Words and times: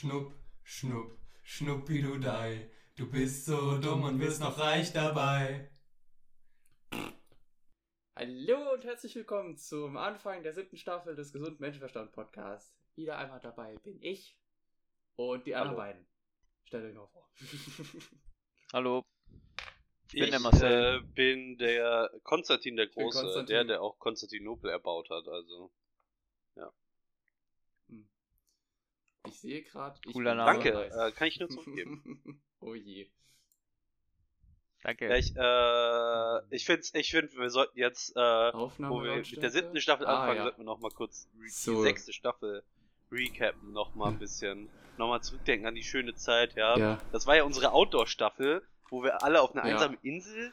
Schnupp, 0.00 0.32
schnupp, 0.62 1.18
schnuppidudei. 1.42 2.70
Du 2.94 3.10
bist 3.10 3.46
so 3.46 3.78
dumm 3.78 4.04
und 4.04 4.20
wirst 4.20 4.40
noch 4.40 4.56
reich 4.56 4.92
dabei. 4.92 5.72
Hallo 8.14 8.74
und 8.74 8.84
herzlich 8.84 9.16
willkommen 9.16 9.56
zum 9.56 9.96
Anfang 9.96 10.44
der 10.44 10.52
siebten 10.52 10.76
Staffel 10.76 11.16
des 11.16 11.32
Gesunden 11.32 11.60
Menschenverstand 11.60 12.12
Podcasts. 12.12 12.78
Wieder 12.94 13.18
einmal 13.18 13.40
dabei 13.40 13.74
bin 13.78 14.00
ich 14.00 14.38
und 15.16 15.44
die 15.48 15.56
anderen 15.56 15.76
beiden. 15.76 16.06
Stellt 16.62 16.84
euch 16.84 16.94
mal 16.94 17.08
vor. 17.08 17.28
Hallo. 18.72 19.04
Ich 20.12 20.20
bin 20.20 20.30
der 20.30 20.38
Marcel. 20.38 21.00
Äh, 21.00 21.06
bin 21.12 21.58
der 21.58 22.08
Konstantin 22.22 22.76
der 22.76 22.86
Große, 22.86 23.20
Konstantin. 23.20 23.46
der, 23.52 23.64
der 23.64 23.82
auch 23.82 23.98
Konstantinopel 23.98 24.70
erbaut 24.70 25.10
hat. 25.10 25.26
Also 25.26 25.72
Ich 29.26 29.40
sehe 29.40 29.62
gerade. 29.62 29.98
Cooler 30.12 30.34
Name. 30.34 30.52
danke, 30.62 30.84
äh, 30.90 31.12
kann 31.12 31.28
ich 31.28 31.38
nur 31.38 31.48
zurückgeben. 31.50 32.40
oh 32.60 32.74
je. 32.74 33.08
Danke. 34.82 35.08
ja, 35.08 35.16
ich 35.16 35.34
äh, 35.36 36.54
ich 36.54 36.64
finde, 36.64 36.86
ich 36.94 37.10
find, 37.10 37.36
wir 37.36 37.50
sollten 37.50 37.76
jetzt, 37.78 38.14
äh, 38.16 38.20
wo 38.20 39.02
wir 39.02 39.16
mit 39.16 39.42
der 39.42 39.50
siebten 39.50 39.80
Staffel 39.80 40.06
Ah, 40.06 40.20
anfangen, 40.20 40.36
ja. 40.36 40.42
sollten 40.44 40.58
wir 40.58 40.64
noch 40.64 40.78
mal 40.78 40.90
kurz 40.92 41.28
So. 41.48 41.74
die 41.74 41.82
sechste 41.82 42.12
Staffel 42.12 42.62
recappen, 43.10 43.72
noch 43.72 43.94
mal 43.96 44.10
ein 44.10 44.18
bisschen, 44.20 44.68
noch 44.96 45.08
mal 45.08 45.20
zurückdenken 45.20 45.66
an 45.66 45.74
die 45.74 45.82
schöne 45.82 46.14
Zeit, 46.14 46.54
ja. 46.54 46.78
Ja. 46.78 46.98
Das 47.10 47.26
war 47.26 47.34
ja 47.36 47.42
unsere 47.42 47.72
Outdoor-Staffel, 47.72 48.62
wo 48.88 49.02
wir 49.02 49.22
alle 49.24 49.42
auf 49.42 49.54
eine 49.54 49.68
Ja. 49.68 49.74
einsame 49.74 49.98
Insel 50.02 50.52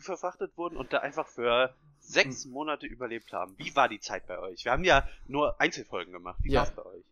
verfrachtet 0.00 0.56
wurden 0.56 0.76
und 0.76 0.92
da 0.94 0.98
einfach 0.98 1.28
für 1.28 1.74
sechs 2.00 2.44
Hm. 2.44 2.52
Monate 2.52 2.86
überlebt 2.86 3.32
haben. 3.34 3.54
Wie 3.58 3.74
war 3.76 3.88
die 3.88 4.00
Zeit 4.00 4.26
bei 4.26 4.38
euch? 4.38 4.64
Wir 4.64 4.72
haben 4.72 4.84
ja 4.84 5.06
nur 5.26 5.60
Einzelfolgen 5.60 6.12
gemacht. 6.12 6.38
Wie 6.42 6.52
Ja. 6.52 6.60
war's 6.60 6.70
bei 6.74 6.84
euch? 6.86 7.04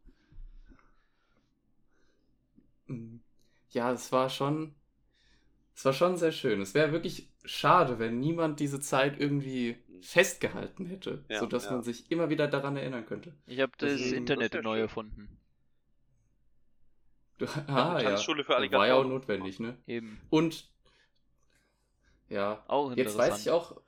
Mhm. 2.87 3.21
Ja, 3.71 3.93
es 3.93 4.13
war 4.13 4.29
schon. 4.29 4.75
Es 5.75 5.85
war 5.85 5.93
schon 5.93 6.17
sehr 6.17 6.33
schön. 6.33 6.63
Es 6.63 6.73
wäre 6.73 6.93
wirklich 6.93 7.31
schade, 7.45 7.99
wenn 7.99 8.19
niemand 8.19 8.61
diese 8.61 8.81
Zeit 8.81 9.21
irgendwie 9.21 9.77
festgehalten 10.01 10.87
hätte, 10.87 11.25
Ja, 11.29 11.41
sodass 11.41 11.67
ja. 11.67 11.73
man 11.73 11.83
sich 11.83 12.11
immer 12.11 12.31
wieder 12.31 12.49
daran 12.49 12.77
erinnern 12.77 13.05
könnte. 13.05 13.35
Ich 13.47 13.61
habe 13.61 13.73
das 13.79 13.93
Deswegen, 13.93 14.17
Internet 14.17 14.55
das 14.55 14.63
neu 14.63 14.81
erfunden. 14.81 15.39
Du, 17.39 17.47
ah, 17.67 18.01
ja. 18.01 18.11
Tanzschule 18.11 18.45
für 18.45 18.53
War 18.53 18.87
ja 18.87 18.95
auch 18.95 19.05
notwendig, 19.05 19.61
ne? 19.61 19.77
Eben. 19.87 20.19
Und 20.31 20.71
ja, 22.29 22.65
Auch 22.67 22.97
jetzt 22.97 23.17
weiß 23.17 23.41
ich 23.41 23.51
auch, 23.51 23.81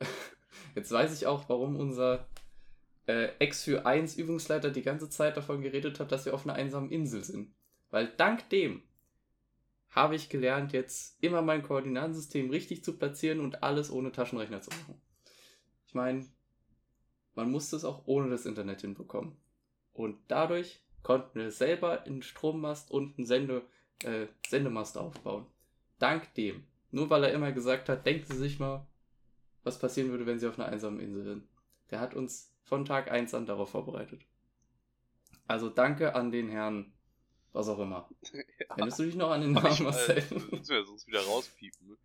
jetzt 0.74 0.92
weiß 0.92 1.14
ich 1.20 1.26
auch, 1.26 1.48
warum 1.48 1.76
unser 1.76 2.28
äh, 3.06 3.28
Ex 3.38 3.64
für 3.64 3.84
1 3.84 4.16
Übungsleiter 4.16 4.70
die 4.70 4.82
ganze 4.82 5.10
Zeit 5.10 5.36
davon 5.36 5.60
geredet 5.60 6.00
hat, 6.00 6.12
dass 6.12 6.24
wir 6.24 6.34
auf 6.34 6.46
einer 6.46 6.54
einsamen 6.54 6.90
Insel 6.90 7.24
sind. 7.24 7.54
Weil 7.90 8.08
dank 8.16 8.48
dem 8.50 8.82
habe 9.94 10.16
ich 10.16 10.28
gelernt, 10.28 10.72
jetzt 10.72 11.22
immer 11.22 11.40
mein 11.40 11.62
Koordinatensystem 11.62 12.50
richtig 12.50 12.82
zu 12.82 12.98
platzieren 12.98 13.40
und 13.40 13.62
alles 13.62 13.90
ohne 13.90 14.10
Taschenrechner 14.10 14.60
zu 14.60 14.70
machen. 14.70 15.00
Ich 15.86 15.94
meine, 15.94 16.26
man 17.34 17.50
musste 17.50 17.76
es 17.76 17.84
auch 17.84 18.02
ohne 18.06 18.28
das 18.28 18.44
Internet 18.44 18.80
hinbekommen. 18.80 19.36
Und 19.92 20.18
dadurch 20.26 20.80
konnten 21.04 21.38
wir 21.38 21.52
selber 21.52 22.02
einen 22.02 22.22
Strommast 22.22 22.90
und 22.90 23.16
einen 23.16 23.26
Sende, 23.26 23.62
äh, 24.02 24.26
Sendemast 24.48 24.98
aufbauen. 24.98 25.46
Dank 26.00 26.34
dem. 26.34 26.64
Nur 26.90 27.10
weil 27.10 27.24
er 27.24 27.32
immer 27.32 27.52
gesagt 27.52 27.88
hat, 27.88 28.04
denken 28.04 28.32
Sie 28.32 28.38
sich 28.38 28.58
mal, 28.58 28.86
was 29.62 29.78
passieren 29.78 30.10
würde, 30.10 30.26
wenn 30.26 30.40
Sie 30.40 30.48
auf 30.48 30.58
einer 30.58 30.68
einsamen 30.68 31.00
Insel 31.00 31.22
sind. 31.22 31.48
Der 31.90 32.00
hat 32.00 32.14
uns 32.14 32.52
von 32.62 32.84
Tag 32.84 33.10
1 33.10 33.32
an 33.34 33.46
darauf 33.46 33.70
vorbereitet. 33.70 34.22
Also 35.46 35.68
danke 35.68 36.14
an 36.14 36.32
den 36.32 36.48
Herrn, 36.48 36.93
was 37.54 37.68
auch 37.68 37.78
immer. 37.78 38.08
Erinnerst 38.68 38.98
du 38.98 39.04
dich 39.04 39.14
noch 39.14 39.30
an 39.30 39.40
den 39.40 39.52
Namen, 39.52 39.74
äh, 39.78 39.82
Marcel? 39.82 40.16
das 40.16 40.30
müssen 40.30 40.68
wir 40.68 40.84
sonst 40.84 41.06
wieder 41.06 41.20
rauspiepen. 41.24 41.96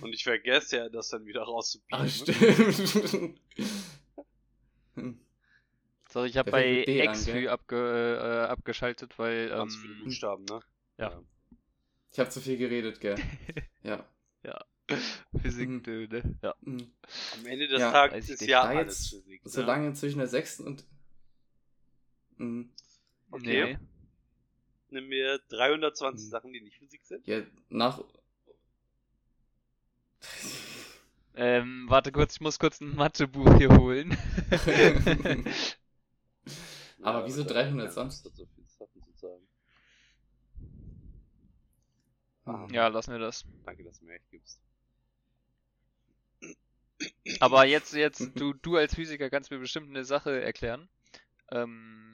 Und 0.00 0.12
ich 0.12 0.24
vergesse 0.24 0.76
ja, 0.78 0.88
das 0.88 1.08
dann 1.10 1.26
wieder 1.26 1.42
rauszupiepen. 1.42 2.04
Ach, 2.04 2.08
stimmt. 2.08 3.40
So, 6.10 6.22
ich 6.22 6.36
habe 6.36 6.52
bei 6.52 6.84
gell? 6.84 7.48
abge, 7.48 8.46
äh, 8.46 8.48
abgeschaltet, 8.48 9.18
weil 9.18 9.48
Ganz 9.48 9.74
viele 9.74 9.94
ähm, 9.94 10.04
Buchstaben, 10.04 10.44
ne? 10.44 10.60
ja. 10.96 11.20
ich 12.12 12.18
habe 12.20 12.30
zu 12.30 12.40
viel 12.40 12.56
geredet, 12.56 13.00
gell? 13.00 13.16
Ja. 13.82 14.06
Physik, 15.40 15.68
Mhm. 15.68 15.82
äh, 15.86 16.06
ne? 16.06 16.38
Ja. 16.42 16.54
Hm. 16.62 16.92
Am 17.38 17.46
Ende 17.46 17.66
des 17.66 17.80
Ja, 17.80 17.90
Tages 17.90 18.28
ist 18.28 18.42
ja 18.42 18.62
alles 18.62 19.10
jetzt 19.10 19.24
Physik. 19.24 19.44
Ne? 19.44 19.50
Solange 19.50 19.92
zwischen 19.94 20.18
der 20.18 20.28
sechsten 20.28 20.66
und. 20.66 20.84
Hm. 22.36 22.70
Okay. 23.30 23.64
Nee. 23.74 23.78
Nimm 24.94 25.08
mir 25.08 25.40
320 25.48 26.26
Hm. 26.26 26.30
Sachen, 26.30 26.52
die 26.52 26.60
nicht 26.60 26.78
Physik 26.78 27.04
sind. 27.04 27.26
Ja, 27.26 27.42
nach. 27.68 28.00
Ähm, 31.36 31.86
warte 31.88 32.12
kurz, 32.12 32.34
ich 32.34 32.40
muss 32.40 32.60
kurz 32.60 32.80
ein 32.80 32.94
Mathebuch 32.94 33.58
hier 33.58 33.76
holen. 33.76 34.16
Aber 37.02 37.26
wieso 37.26 37.42
da- 37.42 37.54
320? 37.54 38.22
da- 38.22 38.30
so 38.36 38.46
viele 38.54 38.68
Sachen 38.68 39.02
zu 39.02 39.12
sagen. 39.14 39.48
Ah, 42.46 42.68
ja, 42.70 42.86
lassen 42.86 43.10
wir 43.10 43.18
das. 43.18 43.44
Danke, 43.64 43.82
dass 43.82 43.98
du 43.98 44.04
mir 44.06 44.14
echt 44.14 44.30
gibst. 44.30 44.60
Aber 47.40 47.64
jetzt, 47.66 47.92
jetzt, 47.94 48.20
du, 48.40 48.52
du 48.52 48.76
als 48.76 48.94
Physiker 48.94 49.28
kannst 49.28 49.50
mir 49.50 49.58
bestimmt 49.58 49.88
eine 49.88 50.04
Sache 50.04 50.40
erklären. 50.40 50.88
Ähm, 51.50 52.13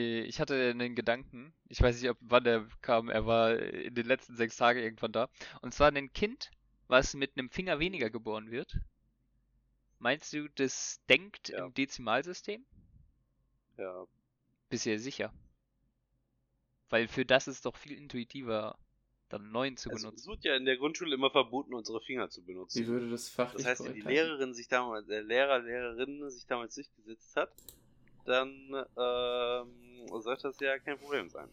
ich 0.00 0.40
hatte 0.40 0.70
einen 0.70 0.94
Gedanken, 0.94 1.54
ich 1.68 1.80
weiß 1.80 2.00
nicht, 2.00 2.10
ob 2.10 2.18
wann 2.20 2.44
der 2.44 2.66
kam, 2.82 3.08
er 3.08 3.26
war 3.26 3.56
in 3.58 3.94
den 3.94 4.06
letzten 4.06 4.36
sechs 4.36 4.56
Tagen 4.56 4.80
irgendwann 4.80 5.12
da. 5.12 5.28
Und 5.62 5.72
zwar 5.74 5.90
ein 5.92 6.12
Kind, 6.12 6.50
was 6.88 7.14
mit 7.14 7.32
einem 7.36 7.50
Finger 7.50 7.78
weniger 7.78 8.10
geboren 8.10 8.50
wird. 8.50 8.78
Meinst 9.98 10.32
du, 10.32 10.48
das 10.50 11.00
denkt 11.08 11.48
Ja. 11.48 11.66
im 11.66 11.74
Dezimalsystem? 11.74 12.64
Ja. 13.78 14.06
Bist 14.68 14.86
du 14.86 14.90
dir 14.90 15.00
sicher? 15.00 15.32
Weil 16.88 17.08
für 17.08 17.24
das 17.24 17.48
ist 17.48 17.64
doch 17.66 17.76
viel 17.76 17.92
intuitiver, 17.92 18.78
dann 19.28 19.50
neun 19.50 19.76
zu 19.76 19.90
Also, 19.90 20.08
es 20.08 20.10
benutzen. 20.10 20.30
wird 20.30 20.44
ja 20.44 20.56
in 20.56 20.64
der 20.66 20.76
Grundschule 20.76 21.14
immer 21.14 21.30
verboten, 21.30 21.74
unsere 21.74 22.00
Finger 22.00 22.28
zu 22.30 22.44
benutzen. 22.44 22.82
Wie 22.82 22.86
würde 22.86 23.10
das 23.10 23.28
fachlich 23.28 23.62
Das 23.64 23.80
heißt, 23.80 23.84
wenn 23.84 23.94
die? 23.94 24.00
Lehrerin 24.02 24.54
sich 24.54 24.68
damals, 24.68 25.06
der 25.06 25.22
Lehrer, 25.22 25.58
Lehrerin 25.60 26.30
sich 26.30 26.46
damals 26.46 26.74
durchgesetzt 26.74 27.34
hat, 27.36 27.52
dann 28.24 28.50
ähm, 28.96 29.85
sollte 30.10 30.42
das 30.48 30.58
ja 30.60 30.78
kein 30.78 30.98
Problem 30.98 31.28
sein. 31.28 31.48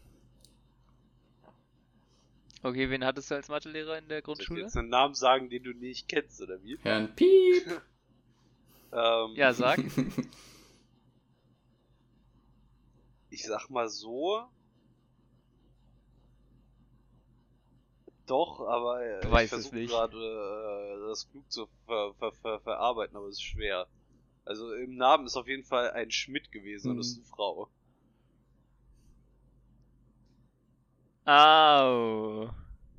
Okay, 2.62 2.88
wen 2.90 3.04
hattest 3.04 3.30
du 3.30 3.34
als 3.36 3.48
Mathelehrer 3.48 3.98
in 3.98 4.08
der 4.08 4.18
Soll 4.18 4.20
ich 4.40 4.46
Grundschule? 4.48 4.60
jetzt 4.62 4.76
einen 4.76 4.88
Namen 4.88 5.14
sagen, 5.14 5.50
den 5.50 5.62
du 5.62 5.72
nicht 5.72 6.08
kennst, 6.08 6.40
oder 6.40 6.60
wie? 6.62 6.78
Herrn 6.82 7.14
Piep! 7.14 7.66
Ähm, 8.92 9.34
Ja, 9.36 9.52
sag. 9.52 9.80
ich 13.28 13.44
sag 13.44 13.68
mal 13.68 13.90
so. 13.90 14.48
Doch, 18.26 18.60
aber 18.60 19.02
äh, 19.02 19.20
Du 19.22 19.36
ich 19.36 19.48
versuche 19.48 19.86
gerade 19.86 20.16
äh, 20.18 21.08
das 21.08 21.28
klug 21.30 21.50
zu 21.50 21.66
ver 21.86 22.14
ver 22.18 22.32
ver 22.32 22.60
verarbeiten, 22.60 23.16
aber 23.16 23.26
es 23.28 23.36
ist 23.36 23.42
schwer. 23.42 23.86
Also 24.44 24.72
im 24.74 24.96
Namen 24.96 25.26
ist 25.26 25.36
auf 25.36 25.48
jeden 25.48 25.64
Fall 25.64 25.90
ein 25.92 26.10
Schmidt 26.10 26.52
gewesen 26.52 26.90
und 26.90 26.98
das 26.98 27.08
ist 27.08 27.16
Mhm. 27.16 27.18
eine 27.18 27.26
Frau. 27.26 27.70
Au. 31.26 32.48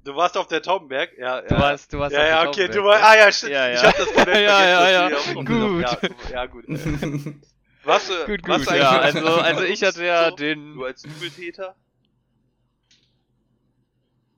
Du 0.03 0.15
warst 0.15 0.37
auf 0.37 0.47
der 0.47 0.61
Tomberg? 0.61 1.17
Ja, 1.17 1.41
ja. 1.41 1.41
Du 1.47 1.55
warst, 1.55 1.93
du 1.93 1.99
warst 1.99 2.15
ja, 2.15 2.21
auf 2.21 2.27
ja, 2.27 2.39
der 2.41 2.49
okay, 2.49 2.67
du 2.67 2.73
Tomberg, 2.73 2.85
warst, 3.01 3.03
ah 3.03 3.15
ja, 3.17 3.31
stimmt, 3.31 3.51
Ja, 3.53 3.73
ich 3.73 3.81
ja. 3.81 3.87
hab 3.87 3.97
das 3.97 4.13
komplett 4.13 4.43
Ja, 4.43 4.57
vergessen, 4.57 4.83
ja, 4.83 4.89
ja. 4.89 5.09
du 5.09 5.43
Gut. 5.45 5.81
Ja, 5.81 5.95
du- 5.95 6.33
ja, 6.33 6.45
gut. 6.45 6.65
Was, 7.83 8.09
äh, 8.09 8.25
Gut, 8.25 8.41
was 8.47 8.61
gut, 8.61 8.67
eigentlich 8.69 8.81
ja, 8.81 8.99
also, 8.99 9.27
also 9.27 9.61
ich 9.63 9.83
hatte 9.83 10.03
ja 10.03 10.29
so, 10.31 10.35
den, 10.37 10.73
Du 10.73 10.85
als 10.85 11.03
Übeltäter? 11.03 11.75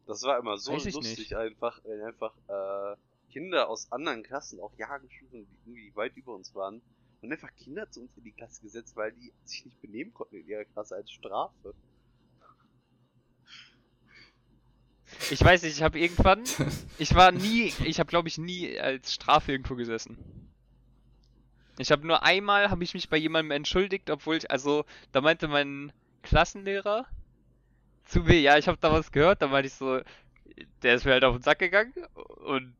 Das 0.05 0.21
war 0.23 0.37
immer 0.37 0.57
so 0.57 0.73
ich 0.73 0.83
lustig 0.93 1.17
nicht. 1.17 1.35
einfach, 1.37 1.79
wenn 1.85 2.01
einfach 2.03 2.33
äh, 2.49 2.97
Kinder 3.31 3.69
aus 3.69 3.89
anderen 3.89 4.23
Klassen, 4.23 4.59
auch 4.59 4.73
Jahrgangsstufen, 4.77 5.47
die 5.47 5.57
irgendwie 5.69 5.95
weit 5.95 6.17
über 6.17 6.33
uns 6.35 6.53
waren, 6.55 6.81
und 7.21 7.31
einfach 7.31 7.55
Kinder 7.55 7.89
zu 7.89 8.01
uns 8.01 8.11
in 8.17 8.25
die 8.25 8.33
Klasse 8.33 8.61
gesetzt, 8.63 8.97
weil 8.97 9.13
die 9.13 9.31
sich 9.45 9.63
nicht 9.63 9.81
benehmen 9.81 10.13
konnten 10.13 10.35
in 10.35 10.47
ihrer 10.47 10.65
Klasse 10.65 10.95
als 10.95 11.09
Strafe. 11.09 11.73
Ich 15.31 15.43
weiß 15.43 15.63
nicht, 15.63 15.77
ich 15.77 15.83
habe 15.83 15.99
irgendwann, 15.99 16.43
ich 16.97 17.15
war 17.15 17.31
nie, 17.31 17.73
ich 17.83 17.99
habe 17.99 18.09
glaube 18.09 18.27
ich 18.27 18.37
nie 18.37 18.79
als 18.79 19.13
Strafe 19.13 19.51
irgendwo 19.51 19.75
gesessen. 19.75 20.17
Ich 21.79 21.91
habe 21.91 22.07
nur 22.07 22.23
einmal, 22.23 22.69
habe 22.69 22.83
ich 22.83 22.93
mich 22.93 23.09
bei 23.09 23.17
jemandem 23.17 23.51
entschuldigt, 23.51 24.09
obwohl 24.09 24.37
ich, 24.37 24.49
also, 24.49 24.83
da 25.11 25.21
meinte 25.21 25.47
mein 25.47 25.91
Klassenlehrer 26.23 27.05
zu 28.05 28.21
mir, 28.21 28.39
ja, 28.39 28.57
ich 28.57 28.67
habe 28.67 28.79
da 28.81 28.91
was 28.91 29.11
gehört, 29.11 29.41
da 29.41 29.47
meinte 29.47 29.67
ich 29.67 29.73
so, 29.73 30.01
der 30.81 30.95
ist 30.95 31.05
mir 31.05 31.11
halt 31.11 31.23
auf 31.23 31.35
den 31.35 31.43
Sack 31.43 31.59
gegangen 31.59 31.93
und 32.45 32.73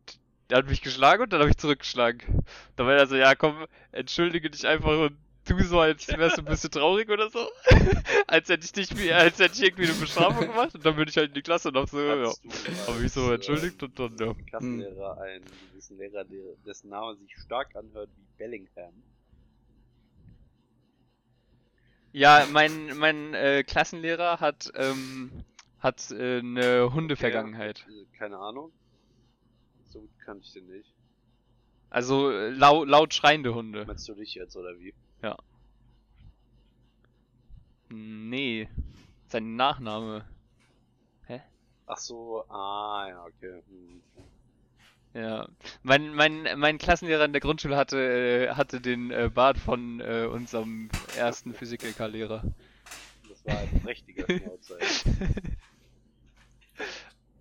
der 0.49 0.59
hat 0.59 0.67
mich 0.67 0.81
geschlagen 0.81 1.23
und 1.23 1.33
dann 1.33 1.41
habe 1.41 1.49
ich 1.49 1.57
zurückgeschlagen. 1.57 2.43
Da 2.75 2.83
meinte 2.83 3.03
er 3.03 3.07
so, 3.07 3.15
ja 3.15 3.35
komm, 3.35 3.67
entschuldige 3.91 4.49
dich 4.49 4.65
einfach 4.65 4.89
und 4.89 5.17
tu 5.47 5.59
so, 5.63 5.79
als 5.79 6.07
wärst 6.07 6.37
du 6.37 6.41
ein 6.41 6.45
bisschen 6.45 6.71
traurig 6.71 7.09
oder 7.09 7.29
so. 7.29 7.39
als 8.27 8.49
hätte 8.49 8.65
ich 8.65 8.71
dich 8.71 8.97
wie, 8.97 9.11
als 9.11 9.39
hätte 9.39 9.55
ich 9.55 9.63
irgendwie 9.63 9.85
eine 9.85 9.93
Bestrafung 9.93 10.47
gemacht 10.47 10.75
und 10.75 10.85
dann 10.85 10.97
würde 10.97 11.09
ich 11.09 11.17
halt 11.17 11.29
in 11.29 11.33
die 11.33 11.41
Klasse 11.41 11.69
noch 11.69 11.87
so, 11.87 11.99
ja. 11.99 12.27
Hattest 12.27 12.43
du 12.43 12.49
als, 12.49 12.87
Aber 12.87 13.01
ich 13.01 13.11
so 13.11 13.31
äh, 13.31 13.35
entschuldigt 13.35 13.81
und 13.83 13.97
dann, 13.97 14.17
ja. 14.17 14.33
Klassenlehrer 14.47 15.21
einen 15.21 15.45
gewissen 15.71 15.97
Lehrer, 15.97 16.23
der, 16.23 16.55
dessen 16.65 16.89
Name 16.89 17.15
sich 17.15 17.35
stark 17.37 17.75
anhört 17.75 18.09
wie 18.15 18.37
Bellingham. 18.37 18.93
Ja, 22.11 22.47
mein, 22.51 22.97
mein 22.97 23.33
äh, 23.33 23.63
Klassenlehrer 23.63 24.39
hat, 24.39 24.71
ähm, 24.75 25.43
hat 25.79 26.09
äh, 26.11 26.39
eine 26.39 26.93
Hundevergangenheit. 26.93 27.85
Okay, 27.85 28.01
äh, 28.01 28.17
keine 28.17 28.37
Ahnung. 28.37 28.71
So 29.85 29.99
gut 30.01 30.09
kannte 30.25 30.43
ich 30.45 30.53
den 30.53 30.67
nicht. 30.67 30.93
Also 31.89 32.31
äh, 32.31 32.49
lau 32.49 32.83
laut 32.83 33.13
schreiende 33.13 33.53
Hunde. 33.53 33.85
Meinst 33.85 34.07
du 34.09 34.13
dich 34.13 34.33
jetzt 34.35 34.55
oder 34.57 34.77
wie? 34.79 34.93
Nee, 37.89 38.67
sein 39.27 39.55
Nachname. 39.55 40.25
Ach 41.87 41.97
so, 41.97 42.43
ah 42.49 43.07
ja, 43.07 43.23
okay. 43.23 43.63
Hm. 43.69 44.03
Ja, 45.13 45.47
mein, 45.83 46.13
mein, 46.13 46.47
mein 46.57 46.77
Klassenlehrer 46.77 47.25
in 47.25 47.31
der 47.31 47.41
Grundschule 47.41 47.77
hatte, 47.77 47.97
äh, 47.97 48.49
hatte 48.55 48.81
den 48.81 49.09
äh, 49.09 49.31
Bart 49.33 49.57
von 49.57 50.01
äh, 50.01 50.27
unserem 50.29 50.89
ersten 51.17 51.53
Physik-LK-Lehrer. 51.53 52.43
Das 53.29 53.45
war 53.45 53.59
ein 53.59 53.81
prächtiger 53.81 54.25
Schnauzer. 54.37 54.77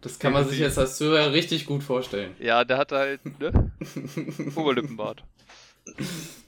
Das 0.01 0.19
kann 0.21 0.33
man 0.33 0.49
sich 0.49 0.61
jetzt 0.61 0.79
als 0.79 0.97
Zuhörer 0.97 1.33
richtig 1.33 1.67
gut 1.67 1.83
vorstellen. 1.83 2.35
Ja, 2.39 2.65
der 2.65 2.79
hatte 2.79 2.97
halt, 2.97 3.41
ne? 3.41 3.73
Oberlippenbart. 4.55 5.25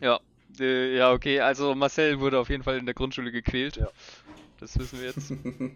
Ja, 0.00 0.20
äh, 0.60 0.96
ja, 0.96 1.12
okay, 1.12 1.40
also 1.40 1.74
Marcel 1.74 2.20
wurde 2.20 2.38
auf 2.38 2.48
jeden 2.50 2.62
Fall 2.62 2.78
in 2.78 2.86
der 2.86 2.94
Grundschule 2.94 3.32
gequält. 3.32 3.76
Ja. 3.76 3.88
Das 4.60 4.78
wissen 4.78 5.00
wir 5.00 5.06
jetzt. 5.08 5.32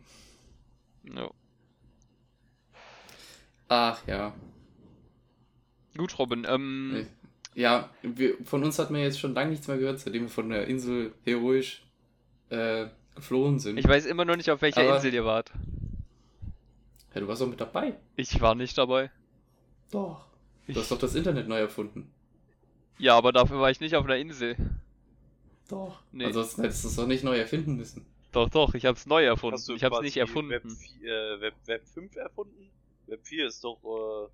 Ja. 1.14 1.31
Ach 3.69 4.00
ja. 4.06 4.35
Gut, 5.97 6.19
Robin, 6.19 6.44
ähm, 6.49 7.06
Ja, 7.55 7.91
wir, 8.03 8.35
von 8.44 8.62
uns 8.64 8.79
hat 8.79 8.91
man 8.91 9.00
jetzt 9.00 9.19
schon 9.20 9.35
lange 9.35 9.50
nichts 9.50 9.67
mehr 9.69 9.79
gehört, 9.79 10.00
seitdem 10.00 10.23
wir 10.23 10.29
von 10.29 10.50
der 10.50 10.67
Insel 10.67 11.14
heroisch 11.25 11.82
äh, 12.50 12.87
geflohen 13.14 13.58
sind. 13.61 13.79
ich 13.79 13.87
weiß 13.88 14.05
immer 14.06 14.25
noch 14.25 14.37
nicht, 14.37 14.50
auf 14.50 14.62
welcher 14.62 14.82
Aber- 14.82 14.97
Insel 14.97 15.14
ihr 15.14 15.25
wart. 15.25 15.53
ja, 17.14 17.20
du 17.20 17.29
warst 17.29 17.41
doch 17.41 17.49
mit 17.49 17.61
dabei. 17.61 17.94
Ich 18.17 18.41
war 18.41 18.55
nicht 18.55 18.76
dabei. 18.76 19.11
Doch. 19.91 20.26
Ich, 20.67 20.75
Du 20.75 20.81
hast 20.81 20.91
doch 20.91 20.99
das 20.99 21.14
Internet 21.14 21.47
neu 21.49 21.58
erfunden. 21.61 22.11
Ja, 22.98 23.16
aber 23.16 23.32
dafür 23.32 23.60
war 23.60 23.70
ich 23.70 23.81
nicht 23.81 23.94
auf 23.96 24.04
einer 24.04 24.16
Insel. 24.16 24.56
Doch. 25.69 26.00
Nee. 26.12 26.26
Ansonsten 26.26 26.62
hättest 26.62 26.84
du 26.84 26.88
es 26.88 26.96
doch 26.96 27.06
nicht 27.06 27.25
neu 27.25 27.37
erfinden 27.38 27.76
müssen. 27.76 28.06
Doch, 28.32 28.48
doch, 28.50 28.75
ich 28.75 28.84
hab's 28.87 29.06
neu 29.06 29.25
erfunden. 29.25 29.54
Hast 29.54 29.69
du 29.69 29.75
Ich 29.75 29.82
hab's 29.84 30.00
nicht 30.00 30.16
erfunden. 30.16 30.50
Web, 30.50 30.64
vi- 30.64 31.04
äh, 31.06 31.40
Web, 31.40 31.54
Web 31.66 31.87
5 31.88 32.14
erfunden? 32.16 32.70
Web 33.06 33.20
4 33.26 33.46
ist 33.46 33.64
doch, 33.64 34.31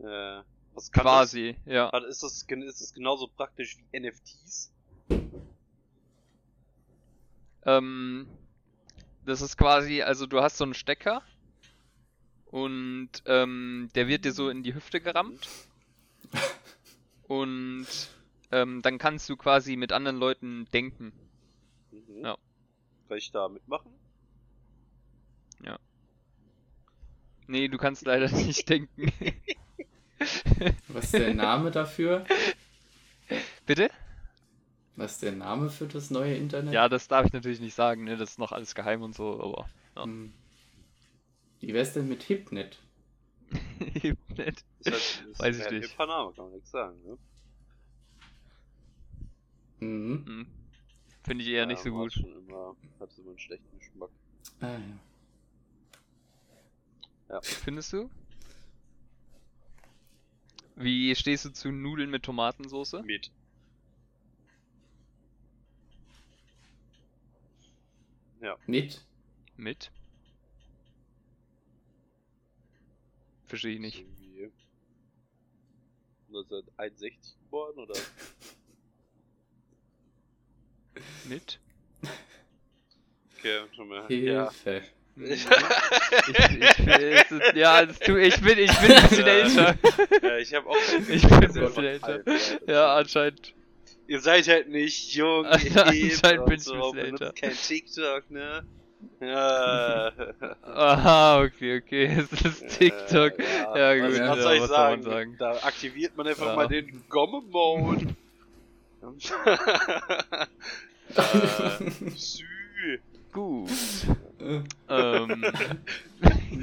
äh, 0.00 0.04
äh, 0.04 0.42
was 0.74 0.90
kann 0.90 1.02
Quasi, 1.02 1.56
ja. 1.66 1.90
Das? 1.90 2.04
Ist 2.04 2.22
das, 2.22 2.42
ist 2.48 2.80
das 2.80 2.92
genauso 2.94 3.28
praktisch 3.28 3.76
wie 3.78 3.98
NFTs? 4.00 4.72
Ähm, 7.66 8.26
das 9.24 9.40
ist 9.40 9.56
quasi, 9.56 10.02
also 10.02 10.26
du 10.26 10.40
hast 10.42 10.56
so 10.58 10.64
einen 10.64 10.74
Stecker 10.74 11.22
und 12.46 13.10
ähm, 13.26 13.88
der 13.94 14.06
wird 14.08 14.24
dir 14.24 14.32
so 14.32 14.48
in 14.50 14.62
die 14.62 14.74
Hüfte 14.74 15.00
gerammt 15.00 15.48
und 17.28 17.86
ähm, 18.50 18.82
dann 18.82 18.98
kannst 18.98 19.28
du 19.28 19.36
quasi 19.36 19.76
mit 19.76 19.92
anderen 19.92 20.18
Leuten 20.18 20.66
denken. 20.72 21.12
Mhm. 21.90 22.24
Ja. 22.24 22.36
Kann 23.08 23.18
ich 23.18 23.30
da 23.30 23.48
mitmachen? 23.48 23.92
Nee, 27.46 27.68
du 27.68 27.78
kannst 27.78 28.04
leider 28.06 28.30
nicht 28.32 28.68
denken. 28.68 29.12
Was 30.88 31.04
ist 31.04 31.14
der 31.14 31.34
Name 31.34 31.70
dafür? 31.70 32.24
Bitte? 33.66 33.90
Was 34.96 35.12
ist 35.12 35.22
der 35.22 35.32
Name 35.32 35.70
für 35.70 35.86
das 35.86 36.10
neue 36.10 36.36
Internet? 36.36 36.72
Ja, 36.72 36.88
das 36.88 37.08
darf 37.08 37.26
ich 37.26 37.32
natürlich 37.32 37.60
nicht 37.60 37.74
sagen, 37.74 38.04
ne? 38.04 38.16
Das 38.16 38.30
ist 38.30 38.38
noch 38.38 38.52
alles 38.52 38.74
geheim 38.74 39.02
und 39.02 39.14
so, 39.14 39.40
aber 39.40 39.68
ja. 39.96 40.04
Hm. 40.04 40.32
Wie 41.60 41.74
wär's 41.74 41.94
denn 41.94 42.08
mit 42.08 42.22
Hipnet? 42.22 42.78
Nett. 44.36 44.64
Ist 44.80 44.90
halt, 44.90 45.28
ist 45.30 45.38
Weiß 45.40 45.58
ich 45.58 45.70
nicht. 45.70 45.90
hipper 45.90 46.06
Name, 46.06 46.32
kann 46.32 46.44
man 46.44 46.54
nichts 46.54 46.70
sagen, 46.70 46.96
ne? 47.04 47.18
Mhm. 49.80 50.26
Hm. 50.26 50.46
Finde 51.24 51.44
ich 51.44 51.50
eher 51.50 51.66
nicht 51.66 51.82
so 51.82 51.90
gut. 51.90 52.12
Schon 52.12 52.36
immer, 52.36 52.76
hat 53.00 53.10
immer 53.18 53.30
einen 53.30 53.38
schlechten 53.38 53.78
Geschmack. 53.78 54.10
Ah, 54.60 54.78
ja. 57.30 57.40
Findest 57.42 57.92
du? 57.92 58.10
Wie 60.76 61.14
stehst 61.14 61.44
du 61.44 61.52
zu 61.52 61.70
Nudeln 61.70 62.10
mit 62.10 62.24
Tomatensoße? 62.24 63.02
Mit. 63.02 63.30
Mit? 68.66 69.06
Mit? 69.56 69.90
Verstehe 73.54 73.74
ich 73.74 73.80
nicht. 73.80 73.98
Irgendwie 74.00 74.50
1961 76.26 77.36
geboren 77.44 77.78
oder? 77.78 77.94
Mit? 81.28 81.60
Okay, 83.38 83.60
schon 83.76 83.86
mal. 83.88 84.12
Ja. 84.12 84.50
Hilfe. 84.64 84.82
Ich, 85.16 85.46
ich, 85.46 86.88
es 86.88 87.30
ist- 87.30 87.54
ja, 87.54 87.82
es 87.82 88.00
ich 88.00 88.06
bin, 88.08 88.18
ich 88.58 88.76
bin 88.80 88.90
ein 88.90 89.08
bisschen 89.08 89.26
Ja. 89.26 89.32
älter. 89.32 89.78
ja, 90.20 90.38
ich 90.38 90.52
habe 90.52 90.68
auch. 90.68 90.76
Ich 91.08 91.22
bin 91.22 91.32
ein 91.32 91.52
bisschen 91.52 91.84
älter. 91.84 92.22
ja. 92.26 92.58
Ja, 92.66 92.96
anscheinend. 92.96 93.54
Ihr 94.08 94.20
seid 94.20 94.48
halt 94.48 94.68
nicht 94.70 95.14
jung, 95.14 95.46
Anscheinend 95.46 96.46
bin 96.46 96.56
ich 96.56 96.64
so, 96.64 96.74
ein 96.74 96.80
bisschen 96.80 96.98
älter. 96.98 97.32
kein 97.32 97.52
TikTok, 97.54 98.28
ne? 98.32 98.66
Ja. 99.20 100.12
Aha, 100.62 101.42
okay, 101.42 101.78
okay. 101.78 102.06
Es 102.30 102.32
ist 102.44 102.78
TikTok. 102.78 103.32
Ja, 103.38 103.90
was, 103.90 104.00
gut, 104.00 104.10
was 104.10 104.18
ja, 104.18 104.36
soll 104.42 104.54
ich 104.54 104.60
was 104.62 104.68
sagen? 104.70 105.02
sagen? 105.02 105.36
Da 105.38 105.50
aktiviert 105.62 106.16
man 106.16 106.26
einfach 106.28 106.46
Ja. 106.46 106.56
mal 106.56 106.68
den 106.68 107.02
Gomme-Mode. 107.08 108.14
äh, 111.16 111.90
Sü. 112.16 112.44
Gut. 113.32 113.70
Äh, 114.40 114.60
Ähm. 114.88 115.44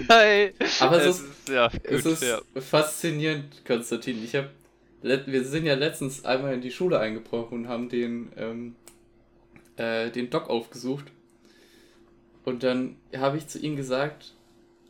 Nein. 0.07 0.53
Aber 0.79 0.97
es 0.97 1.05
es 1.05 1.19
ist- 1.19 1.25
ist, 1.25 1.49
ja, 1.49 1.69
es 1.83 2.03
gut, 2.03 2.13
ist 2.13 2.23
ja. 2.23 2.39
faszinierend, 2.61 3.65
Konstantin. 3.65 4.23
Ich 4.23 4.35
hab, 4.35 4.49
let- 5.01 5.27
wir 5.27 5.43
sind 5.43 5.65
ja 5.65 5.73
letztens 5.75 6.23
einmal 6.25 6.53
in 6.53 6.61
die 6.61 6.71
Schule 6.71 6.99
eingebrochen 6.99 7.59
und 7.63 7.67
haben 7.67 7.89
den, 7.89 8.31
ähm, 8.37 8.75
äh, 9.77 10.09
den 10.11 10.29
Doc 10.29 10.49
aufgesucht. 10.49 11.05
Und 12.45 12.63
dann 12.63 12.95
habe 13.15 13.37
ich 13.37 13.47
zu 13.47 13.59
ihm 13.59 13.75
gesagt, 13.75 14.33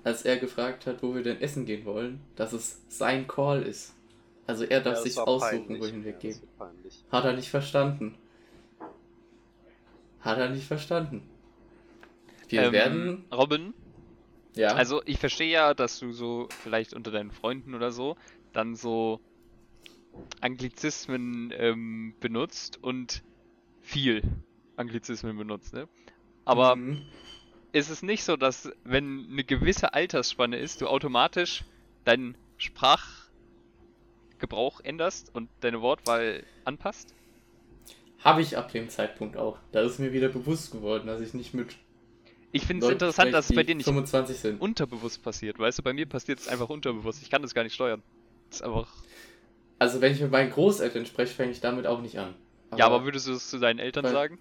als 0.03 0.23
er 0.23 0.37
gefragt 0.37 0.85
hat, 0.87 1.03
wo 1.03 1.15
wir 1.15 1.23
denn 1.23 1.41
essen 1.41 1.65
gehen 1.65 1.85
wollen, 1.85 2.19
dass 2.35 2.53
es 2.53 2.81
sein 2.89 3.27
Call 3.27 3.63
ist. 3.63 3.93
Also 4.47 4.63
er 4.65 4.81
darf 4.81 4.97
Ja, 4.97 5.03
sich 5.03 5.17
aussuchen, 5.17 5.69
peinlich. 5.69 5.79
wohin 5.79 6.03
wir 6.03 6.13
Ja, 6.13 6.19
gehen. 6.19 6.41
das 6.41 6.41
war 6.57 6.67
peinlich. 6.69 7.05
Hat 7.11 7.25
er 7.25 7.33
nicht 7.33 7.49
verstanden. 7.49 8.15
Hat 10.21 10.37
er 10.37 10.49
nicht 10.49 10.67
verstanden. 10.67 11.21
Wir 12.49 12.61
Ähm, 12.61 12.71
werden. 12.71 13.25
Robin, 13.31 13.73
Ja. 14.55 14.75
also 14.75 15.01
ich 15.05 15.17
verstehe 15.19 15.51
ja, 15.51 15.73
dass 15.73 15.99
du 15.99 16.11
so 16.13 16.47
vielleicht 16.51 16.93
unter 16.93 17.11
deinen 17.11 17.31
Freunden 17.31 17.75
oder 17.75 17.91
so 17.91 18.15
dann 18.53 18.75
so 18.75 19.21
Anglizismen 20.41 21.51
ähm, 21.55 22.15
benutzt 22.19 22.77
und 22.83 23.23
viel 23.81 24.23
Anglizismen 24.77 25.37
benutzt, 25.37 25.73
ne? 25.73 25.89
Aber 26.45 26.79
Mhm. 26.79 27.01
Ist 27.73 27.89
es 27.89 28.03
nicht 28.03 28.23
so, 28.23 28.37
dass 28.37 28.71
wenn 28.83 29.27
eine 29.31 29.43
gewisse 29.43 29.93
Altersspanne 29.93 30.57
ist, 30.57 30.81
du 30.81 30.87
automatisch 30.87 31.63
deinen 32.05 32.35
Sprachgebrauch 32.57 34.81
änderst 34.81 35.33
und 35.33 35.49
deine 35.61 35.81
Wortwahl 35.81 36.43
anpasst? 36.65 37.13
Habe 38.23 38.41
ich 38.41 38.57
ab 38.57 38.71
dem 38.71 38.89
Zeitpunkt 38.89 39.37
auch. 39.37 39.57
Da 39.71 39.81
ist 39.81 39.99
mir 39.99 40.13
wieder 40.13 40.29
bewusst 40.29 40.71
geworden, 40.71 41.07
dass 41.07 41.21
ich 41.21 41.33
nicht 41.33 41.53
mit. 41.53 41.75
Ich 42.51 42.65
finde 42.65 42.85
es 42.85 42.91
interessant, 42.91 43.33
dass 43.33 43.49
es 43.49 43.55
bei 43.55 43.63
dir 43.63 43.75
nicht 43.75 43.85
25 43.85 44.37
sind. 44.37 44.61
unterbewusst 44.61 45.23
passiert. 45.23 45.57
Weißt 45.57 45.79
du, 45.79 45.83
bei 45.83 45.93
mir 45.93 46.05
passiert 46.05 46.39
es 46.39 46.47
einfach 46.47 46.69
unterbewusst. 46.69 47.21
Ich 47.23 47.29
kann 47.29 47.41
das 47.41 47.53
gar 47.53 47.63
nicht 47.63 47.73
steuern. 47.73 48.03
Das 48.49 48.57
ist 48.57 48.65
einfach. 48.65 48.87
Also, 49.79 50.01
wenn 50.01 50.13
ich 50.13 50.21
mit 50.21 50.31
meinen 50.31 50.51
Großeltern 50.51 51.05
spreche, 51.05 51.33
fange 51.33 51.51
ich 51.51 51.61
damit 51.61 51.87
auch 51.87 52.01
nicht 52.01 52.19
an. 52.19 52.35
ja, 52.75 52.85
aber 52.85 53.05
würdest 53.05 53.27
du 53.27 53.31
es 53.31 53.49
zu 53.49 53.57
deinen 53.57 53.79
Eltern 53.79 54.05
sagen? 54.05 54.37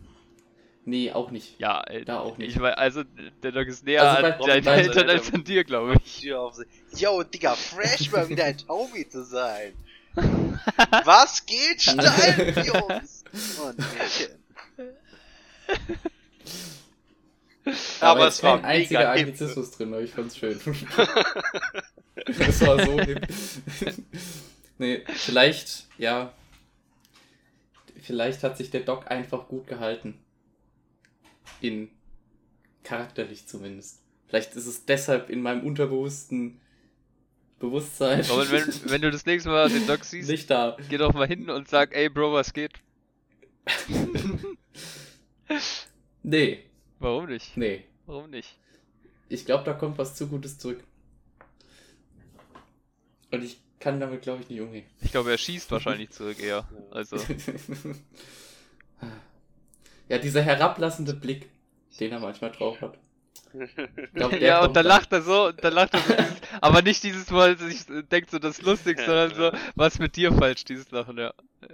Nee, 0.87 1.13
auch 1.13 1.31
nicht. 1.31 1.59
Ja, 1.61 1.83
äh, 1.85 2.05
Da 2.05 2.21
auch 2.21 2.39
nicht. 2.39 2.57
Ich 2.57 2.61
weiß, 2.61 2.75
also 2.77 3.03
der 3.43 3.53
Dog 3.53 3.67
ist 3.67 3.85
näher 3.85 4.03
Also 4.03 4.27
an 4.27 4.35
bei- 4.39 4.61
deinen 4.61 4.67
Eltern 4.67 5.11
als 5.11 5.33
an 5.33 5.45
dir, 5.45 5.63
glaube 5.65 5.95
ich. 6.05 6.23
Yo, 6.23 7.23
Digga, 7.23 7.55
fresh 7.55 8.11
mal 8.11 8.29
wieder 8.29 8.45
ein 8.45 8.57
Taumi 8.59 9.09
zu 9.09 9.25
sein. 9.25 9.75
Was 11.05 11.45
geht 11.47 11.83
steil, 11.83 12.55
Jungs? 12.67 13.25
Oh, 13.63 13.71
nee. 13.77 14.27
Aber, 18.01 18.11
Aber 18.11 18.29
es 18.29 18.43
war 18.43 18.57
kein 18.61 18.65
einziger. 18.81 19.11
Anglizismus 19.11 19.71
drin, 19.73 19.93
aber 19.93 20.03
ich 20.03 20.11
fand's 20.11 20.37
schön. 20.37 20.59
das 22.27 22.61
war 22.67 22.85
so 22.85 22.99
hip. 23.01 23.27
nee, 24.79 25.05
vielleicht, 25.15 25.87
ja. 25.99 26.33
Vielleicht 28.03 28.43
hat 28.43 28.57
sich 28.57 28.71
der 28.71 28.81
Doc 28.81 29.11
einfach 29.11 29.47
gut 29.47 29.67
gehalten. 29.67 30.19
In 31.61 31.91
charakterlich 32.85 33.47
zumindest. 33.47 34.01
Vielleicht 34.29 34.55
ist 34.57 34.67
es 34.67 34.85
deshalb 34.85 35.29
in 35.31 35.43
meinem 35.43 35.67
unterbewussten 35.67 36.61
Bewusstsein 37.59 38.25
Aber 38.31 38.51
wenn, 38.51 38.67
wenn 38.91 39.03
du 39.03 39.11
das 39.11 39.27
nächste 39.27 39.51
Mal 39.51 39.69
den 39.69 39.87
Doc 39.87 40.05
siehst, 40.05 40.31
nicht 40.31 40.49
da. 40.49 40.77
geh 40.89 40.97
doch 40.97 41.13
mal 41.13 41.27
hin 41.29 41.51
und 41.51 41.69
sag, 41.69 41.95
ey 41.95 42.09
Bro, 42.09 42.33
was 42.33 42.53
geht? 42.53 42.73
Nee, 46.23 46.65
Warum 46.99 47.27
nicht? 47.27 47.57
nee. 47.57 47.85
Warum 48.07 48.31
nicht? 48.31 48.57
Ich 49.29 49.47
glaube, 49.47 49.65
da 49.65 49.73
kommt 49.73 49.99
was 49.99 50.15
zu 50.17 50.29
Gutes 50.29 50.59
zurück. 50.59 50.83
Und 53.31 53.43
ich 53.43 53.61
kann 53.79 54.01
damit, 54.01 54.23
glaube 54.23 54.43
ich, 54.43 54.49
nicht 54.49 54.61
umgehen. 54.61 54.85
Ich 55.01 55.11
glaube, 55.13 55.31
er 55.31 55.39
schießt 55.39 55.71
wahrscheinlich 55.71 56.11
zurück 56.11 56.39
eher. 56.41 56.69
Also, 56.91 57.17
ja, 60.11 60.19
dieser 60.19 60.43
herablassende 60.43 61.15
Blick, 61.15 61.49
den 62.01 62.11
er 62.11 62.19
manchmal 62.19 62.51
drauf 62.51 62.81
hat. 62.81 62.99
Glaub, 64.13 64.33
ja, 64.41 64.65
und 64.65 64.75
dann 64.75 64.85
lacht 64.85 65.13
er 65.13 65.23
so, 65.23 65.47
und 65.47 65.63
dann 65.63 65.73
lacht 65.73 65.95
er 65.95 66.01
so, 66.01 66.15
dieses, 66.15 66.43
aber 66.61 66.83
nicht 66.83 67.03
dieses 67.05 67.31
Mal, 67.31 67.55
dass 67.55 67.69
ich 67.69 67.87
denkt 68.09 68.31
so, 68.31 68.41
das 68.41 68.59
ist 68.59 68.65
lustig, 68.67 68.99
sondern 68.99 69.33
so, 69.35 69.53
was 69.77 70.01
mit 70.01 70.17
dir 70.17 70.33
falsch, 70.33 70.65
dieses 70.65 70.91
Lachen, 70.91 71.17
ja. 71.17 71.33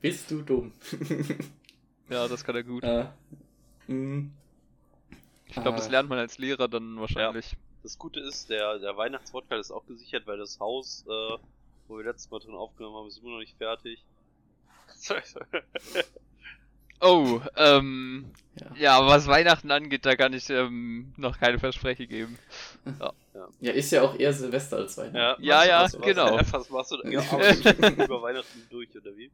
Bist 0.00 0.30
du 0.30 0.42
dumm? 0.42 0.72
Ja, 2.10 2.26
das 2.26 2.42
kann 2.42 2.56
er 2.56 2.62
gut. 2.62 2.82
äh, 2.84 3.04
mm, 3.86 4.32
Ich 5.48 5.52
glaube, 5.52 5.76
das 5.76 5.88
ah. 5.88 5.90
lernt 5.90 6.08
man 6.08 6.18
als 6.18 6.38
Lehrer 6.38 6.66
dann 6.66 6.98
wahrscheinlich. 6.98 7.54
Das 7.82 7.98
Gute 7.98 8.20
ist, 8.20 8.48
der, 8.48 8.78
der 8.78 8.96
Weihnachtswodka 8.96 9.56
ist 9.56 9.70
auch 9.70 9.84
gesichert, 9.84 10.26
weil 10.26 10.38
das 10.38 10.58
Haus, 10.58 11.04
äh, 11.06 11.36
wo 11.86 11.98
wir 11.98 12.04
letztes 12.04 12.30
Mal 12.30 12.38
drin 12.38 12.54
aufgenommen 12.54 12.96
haben, 12.96 13.08
ist 13.08 13.18
immer 13.18 13.32
noch 13.32 13.40
nicht 13.40 13.58
fertig. 13.58 14.02
Oh, 17.00 17.40
ähm, 17.56 18.32
ja. 18.56 18.98
ja, 18.98 19.06
was 19.06 19.26
Weihnachten 19.28 19.70
angeht, 19.70 20.04
da 20.04 20.16
kann 20.16 20.32
ich 20.32 20.50
ähm, 20.50 21.12
noch 21.16 21.38
keine 21.38 21.58
Verspreche 21.58 22.06
geben. 22.06 22.38
ja, 23.60 23.72
ist 23.72 23.92
ja 23.92 24.02
auch 24.02 24.18
eher 24.18 24.32
Silvester 24.32 24.78
als 24.78 24.96
Weihnachten. 24.98 25.44
Ja, 25.44 25.64
ja, 25.64 25.82
was, 25.84 25.94
was, 25.94 26.02
genau. 26.02 26.40
Was, 26.50 26.70
machst 26.70 26.90
du 26.92 26.96
da? 26.96 27.08
Ja, 27.08 27.20
aber 27.30 28.04
über 28.04 28.22
Weihnachten 28.22 28.66
durch, 28.70 28.88
oder 28.96 29.16
wie? 29.16 29.30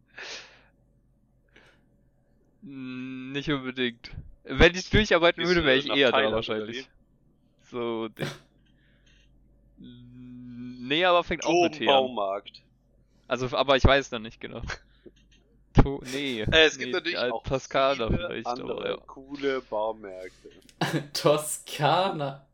Mm, 2.63 3.33
Nicht 3.33 3.51
unbedingt. 3.51 4.11
Wenn 4.45 4.75
ich 4.75 4.91
durcharbeiten 4.91 5.43
Gehst 5.43 5.55
würde, 5.55 5.67
wäre 5.67 5.79
ich 5.79 5.87
nach 5.87 5.97
eher 5.97 6.11
da 6.11 6.19
Thailand, 6.19 6.35
wahrscheinlich. 6.35 6.87
So. 7.71 8.11
Mm, 9.79 10.87
nee, 10.87 11.05
aber 11.05 11.25
fängt 11.25 11.47
auch 11.47 11.63
mit 11.63 11.81
an. 11.81 11.87
Baumarkt. 11.87 12.61
Also, 13.27 13.57
aber 13.57 13.77
ich 13.77 13.85
weiß 13.85 14.11
noch 14.11 14.19
nicht 14.19 14.39
genau. 14.39 14.61
To 15.75 16.03
nee. 16.13 16.43
Äh, 16.43 16.67
es 16.67 16.79
gibt 16.79 16.89
nee, 16.89 16.93
natürlich 16.93 17.19
auch 17.19 17.43
Toskana 17.43 18.07
viele 18.07 18.27
vielleicht, 18.29 18.47
andere 18.47 18.73
aber 18.73 18.91
ja. 18.91 18.97
coole 19.07 19.61
Baumärkte. 19.63 20.51
Toskana. 21.13 22.47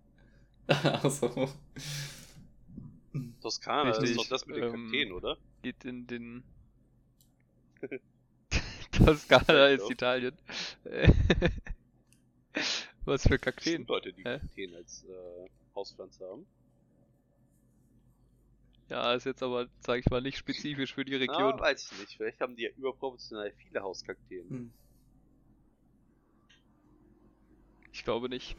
also, 1.02 1.50
Toskana, 3.42 3.90
das 3.90 3.98
ist 3.98 4.02
Richtig, 4.02 4.16
doch 4.16 4.28
das 4.28 4.46
mit 4.46 4.56
den 4.56 4.64
ähm, 4.64 4.72
Kakteen, 4.72 5.12
oder? 5.12 5.36
Geht 5.62 5.84
in 5.84 6.06
den. 6.06 6.44
Toskana 8.92 9.66
ist. 9.68 9.90
Italien. 9.90 10.36
Was 13.04 13.22
für 13.22 13.38
Kakteen? 13.38 13.86
Leute, 13.86 14.12
die? 14.12 14.22
Kakteen 14.22 14.74
als 14.74 15.04
äh, 15.04 15.48
Hauspflanze 15.74 16.24
haben. 16.24 16.46
Ja, 18.90 19.14
ist 19.14 19.24
jetzt 19.24 19.42
aber, 19.42 19.68
sag 19.86 20.00
ich 20.00 20.10
mal, 20.10 20.20
nicht 20.20 20.36
spezifisch 20.36 20.94
für 20.94 21.04
die 21.04 21.14
Region. 21.14 21.58
weiß 21.58 21.92
ich 21.92 21.98
nicht. 22.00 22.16
Vielleicht 22.16 22.40
haben 22.40 22.56
die 22.56 22.64
ja 22.64 22.70
überproportional 22.76 23.52
viele 23.52 23.80
Hauskakteen. 23.82 24.48
hm, 24.48 24.72
Ich 27.92 28.04
glaube 28.04 28.28
nicht. 28.28 28.56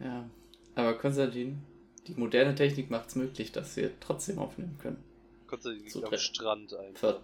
ja. 0.00 0.28
Aber 0.74 0.94
Konstantin, 0.94 1.60
die 2.06 2.14
moderne 2.14 2.54
Technik 2.54 2.90
macht 2.90 3.08
es 3.08 3.16
möglich, 3.16 3.52
dass 3.52 3.76
wir 3.76 3.90
trotzdem 4.00 4.38
aufnehmen 4.38 4.78
können. 4.78 5.02
Du 5.50 5.88
So 5.88 6.04
am 6.06 6.16
Strand 6.16 6.74
einfach. 6.74 7.20
Ver 7.20 7.22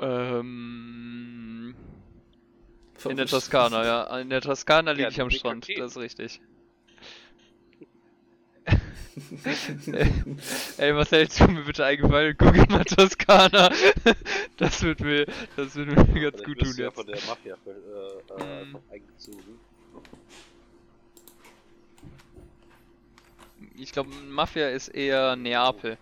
Ja. 0.00 0.38
Ähm. 0.40 1.74
In 3.08 3.16
der 3.16 3.26
Toskana, 3.26 3.84
ja. 3.84 4.18
In 4.20 4.30
der 4.30 4.40
Toskana 4.40 4.92
liege 4.92 5.02
Ja, 5.04 5.08
ich 5.10 5.20
am 5.20 5.30
Strand, 5.30 5.66
Kakteen. 5.66 5.80
das 5.80 5.92
ist 5.92 5.98
richtig. 5.98 6.40
Ey, 10.78 10.94
was 10.94 11.10
hältst 11.10 11.40
du 11.40 11.48
mir 11.48 11.62
bitte 11.64 11.84
eingefallen? 11.84 12.36
Google 12.38 12.66
mal 12.68 12.84
Toskana. 12.84 13.70
Das 14.56 14.82
wird 14.82 15.00
mir, 15.00 15.26
das 15.56 15.74
wird 15.76 15.88
mir 15.88 15.94
ganz 16.30 16.42
Vielleicht 16.42 16.44
gut 16.44 16.58
tun 16.60 16.72
du 16.76 16.82
ja 16.82 16.86
jetzt. 16.86 16.94
von 16.94 17.06
der 17.06 17.18
Mafia 17.26 17.54
äh, 17.66 18.64
Mm. 18.64 18.76
eingezogen. 18.90 19.60
Ich 23.76 23.92
glaube, 23.92 24.10
Mafia 24.10 24.68
ist 24.70 24.88
eher 24.88 25.36
Neapel. 25.36 25.98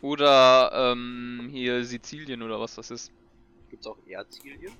Oder 0.00 0.92
ähm, 0.92 1.48
hier 1.50 1.84
Sizilien 1.84 2.42
oder 2.42 2.60
was 2.60 2.74
das 2.74 2.90
ist. 2.90 3.12
Gibt's 3.70 3.86
auch 3.86 3.96
Erzilien? 4.06 4.72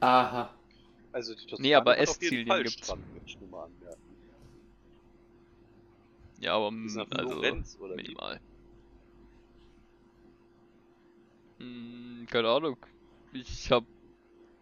Aha. 0.00 0.52
Also 1.12 1.34
die 1.34 1.42
Toskana 1.46 1.62
Nee, 1.62 1.74
aber 1.74 1.98
Estzilien 1.98 2.46
gibt's. 2.64 2.86
Strand, 2.86 3.50
mal 3.50 3.64
anmerken. 3.64 4.05
Ja, 6.38 6.54
aber 6.54 6.70
nach 6.70 7.10
also 7.10 7.36
oder 7.78 7.96
minimal. 7.96 8.40
Hm, 11.58 12.26
keine 12.30 12.48
Ahnung. 12.48 12.76
Ich 13.32 13.70
habe 13.70 13.86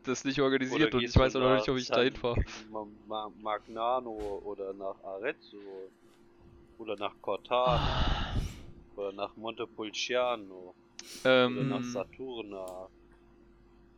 das 0.05 0.25
nicht 0.25 0.41
organisiert 0.41 0.95
und 0.95 1.01
gehst 1.01 1.17
ich 1.17 1.21
weiß 1.21 1.37
auch 1.37 1.41
noch 1.41 1.55
nicht, 1.57 1.69
ob 1.69 1.77
ich 1.77 1.87
San 1.87 1.97
dahin 1.97 2.15
fahre. 2.15 2.45
Ma 2.71 2.87
Ma 3.07 3.33
Magnano 3.41 4.41
oder 4.45 4.73
nach 4.75 5.03
Arezzo 5.03 5.91
oder 6.79 6.97
nach 6.97 7.15
Cortana 7.21 8.35
oder 8.97 9.13
nach 9.13 9.35
Montepulciano 9.37 10.75
oder 11.25 11.65
nach 11.65 11.77
Ähm, 11.79 11.83
Saturna 11.83 12.89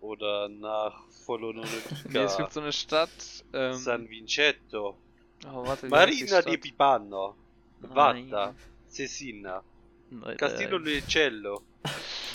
oder 0.00 0.48
nach 0.48 0.94
nee, 0.94 1.14
es 1.14 1.24
Follononica, 1.24 2.36
gibt 2.36 2.52
so 2.52 2.60
eine 2.60 2.72
Stadt. 2.72 3.44
Ähm, 3.52 3.72
San 3.74 4.08
Vincetto, 4.08 4.96
oh, 5.44 5.66
warte, 5.66 5.88
Marina 5.88 6.42
di? 6.42 6.56
Pipano. 6.56 7.36
Vatta, 7.80 8.54
Cesina, 8.88 9.62
Nein, 10.10 10.36
Castello 10.36 10.78
nein. 10.78 10.94
Lecello, 10.94 11.62
Oh 11.82 11.90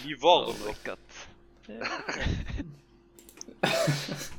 Livorno, 0.05 0.53
mein 0.65 0.75
Gott. 0.83 0.99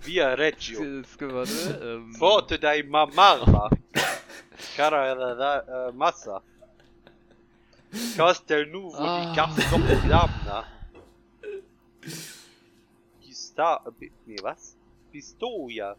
Via 0.05 0.35
Reggio, 0.35 1.01
Das 1.03 1.17
warte, 1.21 1.81
ähm, 1.83 2.13
Forte 2.15 2.59
dai 2.59 2.83
Marma, 2.83 3.69
Cara 4.77 5.89
äh, 5.89 5.93
Massa, 5.93 6.43
Castelnuovo 8.17 8.97
Ah. 8.99 9.31
di 9.31 9.37
Castellamna, 9.37 10.67
Pista, 13.21 13.83
äh, 14.01 14.11
nee, 14.27 14.37
was? 14.43 14.77
Pistoia, 15.11 15.95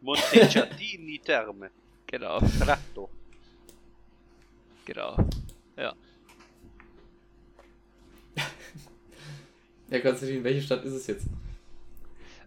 Montecatini 0.00 1.20
Terme, 1.20 1.70
Genau, 2.06 2.38
Tratto. 2.58 3.08
Genau. 4.84 5.16
Ja, 9.90 10.00
Konstantin, 10.00 10.42
welche 10.42 10.62
Stadt 10.62 10.84
ist 10.84 10.94
es 10.94 11.06
jetzt? 11.06 11.26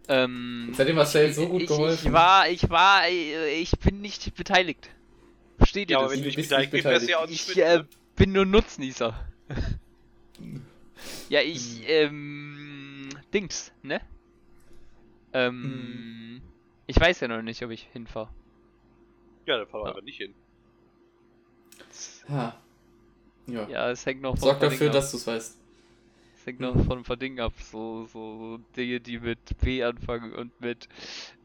Ähm, 0.08 0.74
hat 0.76 0.88
dir 0.88 0.94
Marcel 0.94 1.32
so 1.32 1.48
gut 1.48 1.62
ich, 1.62 1.68
geholfen. 1.68 2.06
Ich 2.08 2.12
war, 2.12 2.48
ich 2.48 2.68
war, 2.68 3.06
äh, 3.06 3.60
ich 3.60 3.70
bin 3.78 4.00
nicht 4.00 4.34
beteiligt. 4.34 4.90
Versteht 5.56 5.90
ihr 5.90 5.94
Ja, 5.94 5.98
aber 5.98 6.08
das? 6.08 6.16
wenn 6.16 6.22
du 6.22 6.26
nicht 6.26 6.36
beteiligt 6.36 6.72
bist, 6.72 6.84
du 6.84 7.10
ja 7.10 7.18
auch 7.18 7.28
nicht 7.28 7.48
Ich 7.48 7.58
äh, 7.58 7.78
ne? 7.78 7.88
bin 8.16 8.32
nur 8.32 8.44
Nutznießer. 8.44 9.14
ja, 11.28 11.40
Hm. 11.40 11.46
ich, 11.46 11.88
ähm, 11.88 13.08
Dings, 13.32 13.72
ne? 13.82 14.00
Ähm, 15.32 16.40
ich 16.86 16.98
weiß 16.98 17.20
ja 17.20 17.28
noch 17.28 17.42
nicht, 17.42 17.62
ob 17.62 17.70
ich 17.70 17.82
hinfahre. 17.92 18.30
Ja, 19.46 19.58
dann 19.58 19.66
fahr 19.68 19.80
doch 19.80 19.86
Ja. 19.86 19.92
einfach 19.92 20.04
nicht 20.04 20.16
hin. 20.16 20.34
Ha. 22.28 22.60
Ja. 23.46 23.68
Ja, 23.68 23.90
es 23.90 24.04
hängt 24.04 24.20
noch 24.20 24.32
von 24.32 24.40
Sorg 24.40 24.56
ein 24.56 24.60
paar 24.60 24.68
dafür, 24.70 24.78
Dingen 24.88 24.92
dass 24.92 25.06
ab. 25.06 25.10
du 25.12 25.16
es 25.18 25.26
weißt. 25.26 25.58
Es 26.36 26.46
hängt 26.46 26.60
noch 26.60 26.74
von 26.84 26.98
ein 26.98 27.04
paar 27.04 27.16
Dingen 27.16 27.40
ab. 27.40 27.52
So, 27.60 28.06
so 28.06 28.58
Dinge, 28.76 29.00
die 29.00 29.18
mit 29.18 29.38
B 29.60 29.82
anfangen 29.82 30.34
und 30.34 30.58
mit 30.60 30.88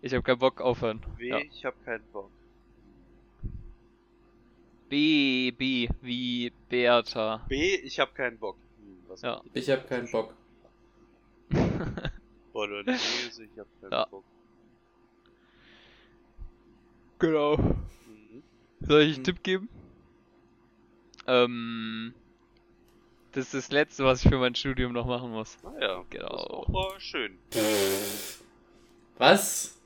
Ich 0.02 0.14
hab 0.14 0.24
keinen 0.26 0.40
Bock 0.40 0.60
aufhören. 0.62 1.02
Weh, 1.18 1.30
Ja. 1.30 1.38
ich 1.40 1.64
hab 1.66 1.84
keinen 1.86 2.04
Bock. 2.12 2.30
B, 4.90 5.52
B, 5.52 5.90
wie 6.02 6.52
Bertha. 6.70 7.46
B, 7.48 7.76
ich 7.76 8.00
hab 8.00 8.14
keinen 8.14 8.38
Bock. 8.38 8.58
Hm, 8.78 8.98
was 9.08 9.22
Ja. 9.22 9.42
Ich 9.54 9.70
habe 9.70 9.84
keinen 9.88 10.12
Bock. 10.12 10.36
Bolognese, 12.52 13.44
ich 13.46 13.60
hab 13.60 13.68
keinen 13.82 13.92
Ja. 13.92 14.06
Bock. 14.06 14.24
genau. 17.20 17.58
Mhm. 17.58 18.44
Soll 18.82 19.02
ich 19.02 19.08
einen 19.16 19.18
Hm. 19.18 19.24
Tipp 19.24 19.44
geben? 19.44 19.70
Ähm, 21.28 22.14
das 23.32 23.46
ist 23.46 23.54
das 23.54 23.72
letzte, 23.72 24.04
was 24.04 24.24
ich 24.24 24.30
für 24.30 24.38
mein 24.38 24.56
Studium 24.56 24.92
noch 24.94 25.06
machen 25.06 25.32
muss. 25.32 25.58
Naja, 25.64 26.04
Genau. 26.10 26.28
das 26.30 26.42
ist 26.44 26.50
auch 26.76 26.96
äh, 26.96 27.00
schön. 27.00 27.38
Was? 29.18 29.80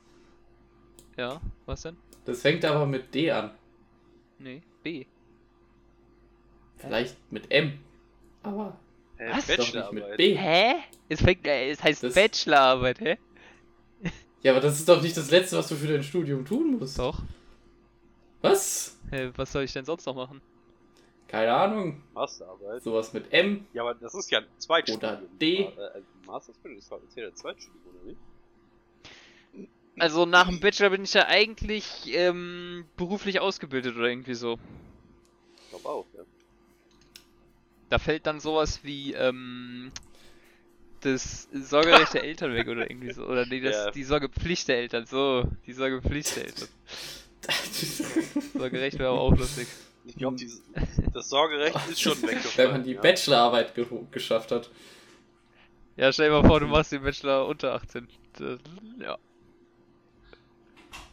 Ja, 1.18 1.42
was 1.66 1.82
denn? 1.84 1.98
Das 2.26 2.42
fängt 2.42 2.64
aber 2.66 2.86
mit 2.86 3.14
D 3.14 3.32
an. 3.32 3.52
Nee, 4.40 4.62
B. 4.84 5.06
Vielleicht 6.78 7.16
mit 7.32 7.50
M. 7.52 7.80
Aber 8.44 8.78
Hä, 9.18 9.32
Was? 9.32 9.48
doch 9.48 9.58
nicht 9.58 9.74
mit 9.74 9.84
Bachelorarbeit. 10.04 10.18
B. 10.18 10.36
Hä? 10.38 10.74
Es 11.10 11.22
fängt, 11.22 11.48
äh, 11.48 11.72
es 11.72 11.82
heißt 11.84 12.04
Das- 12.04 12.14
Bachelorarbeit, 12.14 13.00
hä? 13.00 13.18
Ja, 14.44 14.52
aber 14.52 14.62
das 14.62 14.76
ist 14.80 14.88
doch 14.88 15.02
nicht 15.02 15.18
das 15.18 15.32
Letzte, 15.32 15.58
was 15.58 15.68
du 15.68 15.76
für 15.76 15.88
dein 15.88 16.04
Studium 16.04 16.46
tun 16.46 16.78
musst. 16.78 17.00
Doch. 17.00 17.20
Was? 18.42 18.96
Hä, 19.10 19.32
was 19.36 19.52
soll 19.52 19.64
ich 19.64 19.74
denn 19.74 19.84
sonst 19.86 20.06
noch 20.06 20.16
machen? 20.16 20.40
Keine 21.28 21.54
Ahnung. 21.54 22.02
Masterarbeit. 22.14 22.82
Sowas 22.84 23.12
mit 23.14 23.32
M. 23.34 23.68
Ja, 23.74 23.84
aber 23.84 23.96
das 23.96 24.14
ist 24.16 24.32
ja 24.32 24.40
ein 24.40 24.46
Zweitstudium. 24.58 25.12
Oder 25.12 25.22
D. 25.42 25.64
Äh, 25.64 25.72
also 25.78 26.08
Masterstudium 26.26 26.80
ist 26.80 26.90
halt 26.92 27.12
zählt 27.12 27.32
als 27.32 27.40
Zweitstudium, 27.40 27.84
oder 27.94 28.04
nicht? 28.06 28.20
Also 30.00 30.26
nach 30.26 30.48
dem 30.48 30.60
Bachelor 30.60 30.92
bin 30.92 31.04
ich 31.04 31.14
ja 31.14 31.26
eigentlich 31.28 31.86
ähm, 32.14 32.86
beruflich 32.98 33.40
ausgebildet 33.40 33.96
oder 33.96 34.08
irgendwie 34.08 34.36
so. 34.36 34.60
Ich 35.64 35.70
glaube 35.72 35.90
auch, 35.90 36.06
ja. 36.16 36.24
Da 37.90 37.98
fällt 38.00 38.28
dann 38.28 38.40
sowas 38.40 38.84
wie 38.84 39.14
ähm, 39.14 39.92
das 41.02 41.48
Sorgerecht 41.52 42.14
der 42.14 42.24
Eltern 42.24 42.54
weg 42.54 42.68
oder 42.68 42.90
irgendwie 42.90 43.12
so. 43.12 43.26
Oder 43.26 43.46
nee, 43.46 43.60
das, 43.60 43.76
Ja. 43.76 43.92
die 43.92 44.04
Sorgepflicht 44.04 44.68
der 44.68 44.78
Eltern. 44.78 45.06
So, 45.06 45.46
die 45.66 45.74
Sorgepflicht 45.74 46.36
der 46.36 46.46
Eltern. 46.46 46.68
Sorgerecht 48.54 49.00
wäre 49.00 49.10
aber 49.10 49.22
auch 49.22 49.36
lustig. 49.36 49.68
Ich 50.08 50.16
glaube, 50.16 50.38
Hm. 50.40 50.50
das 51.14 51.30
Sorgerecht 51.30 51.76
ist 51.90 52.02
schon 52.02 52.14
weggefallen. 52.24 52.58
Wenn 52.58 52.72
man 52.72 52.84
die 52.84 52.94
ja. 52.94 53.02
Bachelorarbeit 53.02 53.76
ge 53.76 53.86
geschafft 54.12 54.52
hat. 54.52 54.70
Ja, 55.96 56.12
stell 56.14 56.30
dir 56.30 56.42
mal 56.42 56.48
vor, 56.48 56.60
du 56.60 56.68
machst 56.68 56.92
den 56.92 57.04
Bachelor 57.04 57.48
unter 57.48 57.74
18. 57.74 58.08
Das, 58.34 58.60
ja. 59.00 59.18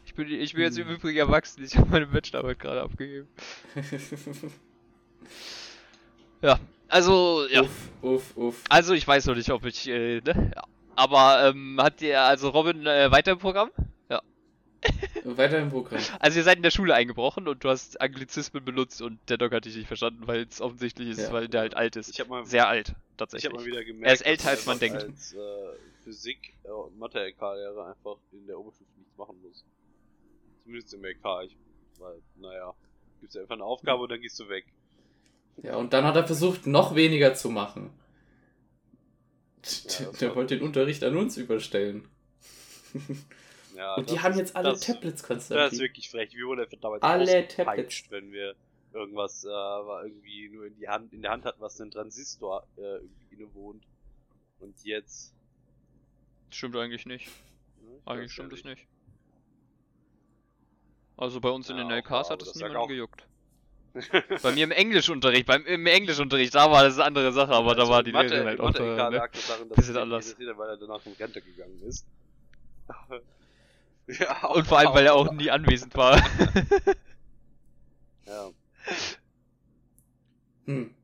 Ich 0.07 0.15
bin, 0.15 0.29
ich 0.29 0.53
bin 0.55 0.63
jetzt 0.63 0.79
im 0.79 0.87
Hm. 0.89 0.95
Übrigen 0.97 1.19
erwachsen. 1.19 1.65
Ich 1.65 1.77
habe 1.77 1.91
meine 1.91 2.07
Bachelorarbeit 2.07 2.59
gerade 2.59 2.83
abgegeben. 2.83 3.29
Ja, 6.43 6.59
also, 6.89 7.47
ja. 7.51 7.63
Uff, 7.63 7.89
uff, 8.03 8.37
uff. 8.37 8.63
Also, 8.69 8.93
ich 8.93 9.07
weiß 9.09 9.25
noch 9.27 9.35
nicht, 9.35 9.51
ob 9.51 9.65
ich, 9.65 9.89
äh, 9.89 10.21
ne? 10.21 10.53
Ja. 10.55 10.63
Aber, 10.95 11.49
ähm, 11.49 11.81
hat 11.81 12.01
dir, 12.01 12.21
also 12.21 12.51
Robin, 12.51 12.87
äh, 12.87 13.11
weiter 13.11 13.33
im 13.33 13.39
Programm? 13.39 13.71
Weiter 15.25 15.59
im 15.59 15.71
Programm. 15.71 16.03
Also, 16.21 16.39
ihr 16.39 16.45
seid 16.45 16.57
in 16.59 16.63
der 16.63 16.71
Schule 16.71 16.95
eingebrochen 16.95 17.49
und 17.49 17.65
du 17.65 17.69
hast 17.71 18.01
Anglizismen 18.01 18.65
benutzt 18.65 19.01
und 19.03 19.19
der 19.29 19.39
Doc 19.39 19.53
hat 19.53 19.65
dich 19.65 19.77
nicht 19.77 19.87
verstanden, 19.89 20.27
weil 20.27 20.43
es 20.43 20.61
offensichtlich 20.61 21.09
ist, 21.09 21.19
Ja. 21.21 21.33
weil 21.33 21.49
der 21.49 21.63
halt 21.63 21.77
alt 21.77 21.97
ist. 21.97 22.11
Ich 22.11 22.21
habe 22.21 22.31
mal, 22.31 22.45
Sehr 22.47 22.69
alt, 22.69 22.91
ich 22.91 22.95
tatsächlich. 23.17 23.51
hab 23.51 23.59
mal 23.61 23.65
wieder 23.67 23.85
gemerkt, 23.85 24.07
Er 24.07 24.13
ist 24.15 24.21
älter, 24.27 24.49
als 24.51 24.67
man 24.67 24.79
denkt. 24.79 25.03
Als 25.03 25.33
äh, 25.33 25.39
Physik- 26.05 26.53
äh, 26.65 26.69
und 26.69 26.99
Mathe-LK-Lehrer 26.99 27.87
einfach 27.89 28.17
in 28.33 28.47
der 28.47 28.59
Oberstufe 28.59 28.91
nichts 28.99 29.17
machen 29.17 29.37
muss. 29.43 29.65
Zumindest 30.63 30.93
im 30.95 31.05
LK. 31.05 31.45
Ich, 31.47 31.57
weil, 31.99 32.21
naja, 32.37 32.75
gibt's 33.21 33.35
ja 33.35 33.43
einfach 33.43 33.55
eine 33.55 33.65
Aufgabe 33.65 34.03
und 34.03 34.11
dann 34.11 34.21
gehst 34.21 34.39
du 34.41 34.49
weg. 34.49 34.67
Ja, 35.63 35.77
und 35.77 35.93
dann 35.93 36.05
hat 36.05 36.17
er 36.17 36.27
versucht, 36.27 36.67
noch 36.67 36.95
weniger 36.95 37.33
zu 37.35 37.49
machen. 37.49 37.91
Ja, 39.99 40.11
Der 40.21 40.35
wollte 40.37 40.59
den 40.59 40.67
Unterricht 40.67 41.03
an 41.05 41.17
uns 41.17 41.37
überstellen. 41.39 42.07
Ja, 43.75 43.95
Und 43.97 44.11
die 44.11 44.21
haben 44.21 44.37
jetzt 44.39 44.55
alle 44.55 44.71
das, 44.71 44.81
Tablets, 44.81 45.23
Das 45.23 45.51
ist 45.73 45.81
wirklich 45.81 46.09
frech. 46.11 46.33
Wir 46.35 46.47
wurden 46.47 46.61
einfach 46.61 46.79
damals 46.81 47.03
Alle 47.03 47.23
ausgepeitscht, 47.45 47.57
Tablets. 47.57 48.11
wenn 48.11 48.33
wir 48.33 48.55
irgendwas 48.93 49.45
äh, 49.45 49.49
war 49.49 50.05
irgendwie 50.05 50.49
nur 50.51 50.67
in 50.67 50.77
die 50.77 50.89
Hand 50.89 51.13
in 51.13 51.23
der 51.23 51.33
Hand 51.33 51.45
hatten, 51.45 51.61
was 51.61 51.81
einen 51.81 51.91
Transistor 51.91 52.65
äh, 52.77 52.81
irgendwie 52.81 53.35
innewohnt. 53.35 53.83
Und 54.61 54.75
jetzt. 54.85 55.35
Stimmt 56.51 56.77
eigentlich 56.77 57.05
nicht. 57.07 57.27
ich 57.27 58.07
Eigentlich 58.09 58.33
stimmt 58.33 58.53
ja 58.53 58.59
es 58.59 58.65
nicht. 58.65 58.87
Also 61.17 61.41
bei 61.41 61.49
uns 61.51 61.69
in 61.71 61.77
Ja, 61.77 61.83
den 61.85 61.91
LKs 61.91 62.31
hat 62.31 62.41
das 62.43 62.55
es 62.55 62.63
auch- 62.63 62.89
gejuckt. 62.89 63.27
Bei 64.43 64.51
mir 64.51 64.65
im 64.65 64.73
Englischunterricht, 64.73 65.47
beim 65.47 65.65
im 65.67 65.87
Englischunterricht, 65.87 66.53
da 66.57 66.69
war 66.69 66.83
das 66.83 66.95
eine 66.95 67.05
andere 67.05 67.33
Sache, 67.33 67.53
aber 67.53 67.77
da 67.77 67.83
Also 67.83 67.93
war 67.93 68.03
die 68.03 68.11
Mathe, 68.11 68.27
Lehrerin 68.31 68.47
halt 68.49 68.61
auch 68.61 68.65
Mathe 68.65 68.83
LK 68.83 69.11
ne? 69.11 69.31
darin, 69.47 69.69
dass 69.69 69.77
Bisschen 69.77 69.97
anders. 69.97 70.37
weil 70.37 70.69
er 70.69 70.77
danach 70.77 71.07
in 71.07 71.13
Rente 71.13 71.41
gegangen 71.41 71.81
ist. 71.83 72.05
ja, 74.07 74.47
Und 74.55 74.67
vor 74.67 74.79
allem, 74.79 74.93
weil 74.95 75.07
er 75.07 75.15
auch 75.15 75.33
nie 75.33 75.51
anwesend 75.51 75.95
war. 75.97 76.17
Ja. 78.27 78.51
Hm. 80.67 80.95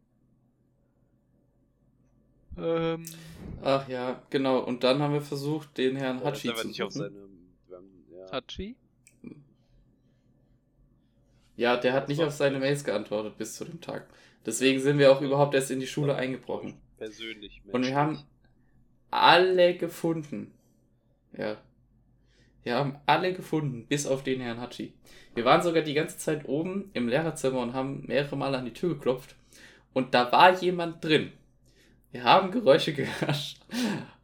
ähm, 2.59 3.05
Ach 3.63 3.87
ja, 3.89 4.23
genau. 4.31 4.61
Und 4.61 4.83
dann 4.85 5.03
haben 5.03 5.13
wir 5.13 5.21
versucht, 5.21 5.77
den 5.77 5.97
Herrn 5.97 6.19
Ja, 6.21 6.25
aber 6.25 6.35
zu 6.35 6.67
nicht 6.67 6.83
auf 6.83 6.95
haben- 6.95 7.35
Ja. 8.11 8.33
Hachi? 8.33 8.77
Ja, 11.57 11.77
der 11.77 11.93
hat 11.93 12.09
nicht 12.09 12.23
auf 12.23 12.33
seine 12.33 12.59
Mails 12.59 12.85
geantwortet 12.85 13.37
bis 13.37 13.55
zu 13.57 13.67
dem 13.67 13.83
Tag. 13.83 14.09
Deswegen 14.47 14.81
sind 14.81 14.99
wir 14.99 15.13
auch 15.13 15.21
überhaupt 15.21 15.55
erst 15.55 15.71
in 15.71 15.79
die 15.81 15.87
Schule 15.87 16.15
eingebrochen. 16.17 16.81
Persönlich. 16.97 17.61
Und 17.71 17.85
wir 17.85 17.95
haben 17.95 18.13
menschlich. 18.13 18.29
alle 19.11 19.77
gefunden. 19.77 20.53
Ja. 21.37 21.59
Wir 22.62 22.75
haben 22.77 22.99
alle 23.07 23.33
gefunden, 23.33 23.87
bis 23.87 24.07
auf 24.07 24.23
den 24.23 24.40
Herrn 24.40 24.61
Hatschi. 24.61 24.92
Wir 25.35 25.44
waren 25.44 25.62
sogar 25.62 25.83
die 25.83 25.94
ganze 25.94 26.18
Zeit 26.18 26.46
oben 26.49 26.90
im 26.92 27.09
Lehrerzimmer 27.09 27.61
und 27.61 27.73
haben 27.73 28.05
mehrere 28.07 28.37
Male 28.37 28.59
an 28.59 28.64
die 28.66 28.73
Tür 28.73 28.90
geklopft. 28.94 29.35
Und 29.92 30.14
da 30.14 30.31
war 30.33 30.61
jemand 30.61 31.03
drin. 31.05 31.33
Wir 32.12 32.25
haben 32.25 32.51
Geräusche 32.51 32.92
gehört. 32.94 33.55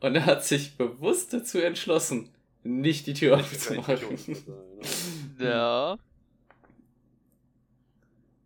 Und 0.00 0.14
er 0.16 0.26
hat 0.26 0.44
sich 0.44 0.76
bewusst 0.76 1.32
dazu 1.32 1.58
entschlossen, 1.60 2.30
nicht 2.62 3.06
die 3.06 3.14
Tür 3.14 3.36
aufzumachen. 3.36 3.98
Ja. 5.38 5.98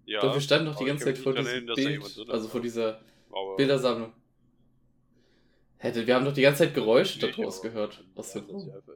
Ja. 0.06 0.20
Doch 0.22 0.34
wir 0.34 0.40
standen 0.40 0.66
noch 0.66 0.76
die 0.76 0.86
ganze 0.86 1.04
Zeit 1.04 1.18
vor 1.18 1.32
diesem 1.34 1.66
Bild, 1.66 2.02
also 2.28 2.48
vor 2.48 2.60
dieser 2.60 3.00
Aber- 3.30 3.54
Bildersammlung. 3.56 4.12
Hätte, 5.76 6.04
wir 6.06 6.16
haben 6.16 6.24
doch 6.24 6.32
die 6.34 6.42
ganze 6.42 6.64
Zeit 6.64 6.74
Geräusche 6.74 7.20
daraus 7.20 7.62
gehört. 7.62 8.04
Aus 8.16 8.32
dem 8.32 8.44
Ja, 8.48 8.52
das 8.54 8.64
ist 8.64 8.68
Raum. 8.88 8.94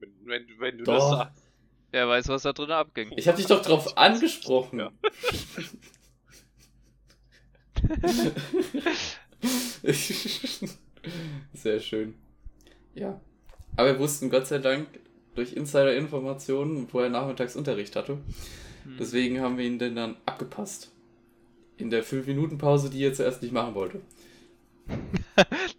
Wenn, 0.00 0.12
wenn, 0.24 0.46
wenn 0.58 0.78
du 0.78 0.84
Doch. 0.84 0.94
das 0.94 1.10
sagst. 1.10 1.44
Wer 1.92 2.08
weiß, 2.08 2.28
was 2.28 2.42
da 2.42 2.52
drin 2.52 2.70
abging. 2.70 3.12
Ich 3.16 3.26
habe 3.26 3.36
dich 3.36 3.46
doch 3.46 3.62
drauf 3.62 3.98
angesprochen. 3.98 4.78
Ja. 4.78 4.92
Sehr 11.52 11.80
schön. 11.80 12.14
Ja. 12.94 13.20
Aber 13.76 13.92
wir 13.92 13.98
wussten 13.98 14.30
Gott 14.30 14.46
sei 14.46 14.58
Dank 14.58 14.86
durch 15.34 15.54
Insider-Informationen, 15.54 16.86
wo 16.92 17.00
er 17.00 17.08
nachmittags 17.08 17.56
Unterricht 17.56 17.96
hatte. 17.96 18.18
Hm. 18.84 18.96
Deswegen 18.98 19.40
haben 19.40 19.58
wir 19.58 19.64
ihn 19.64 19.80
denn 19.80 19.96
dann 19.96 20.16
abgepasst. 20.26 20.92
In 21.76 21.90
der 21.90 22.04
5-Minuten-Pause, 22.04 22.90
die 22.90 23.02
er 23.02 23.14
zuerst 23.14 23.42
nicht 23.42 23.52
machen 23.52 23.74
wollte. 23.74 24.00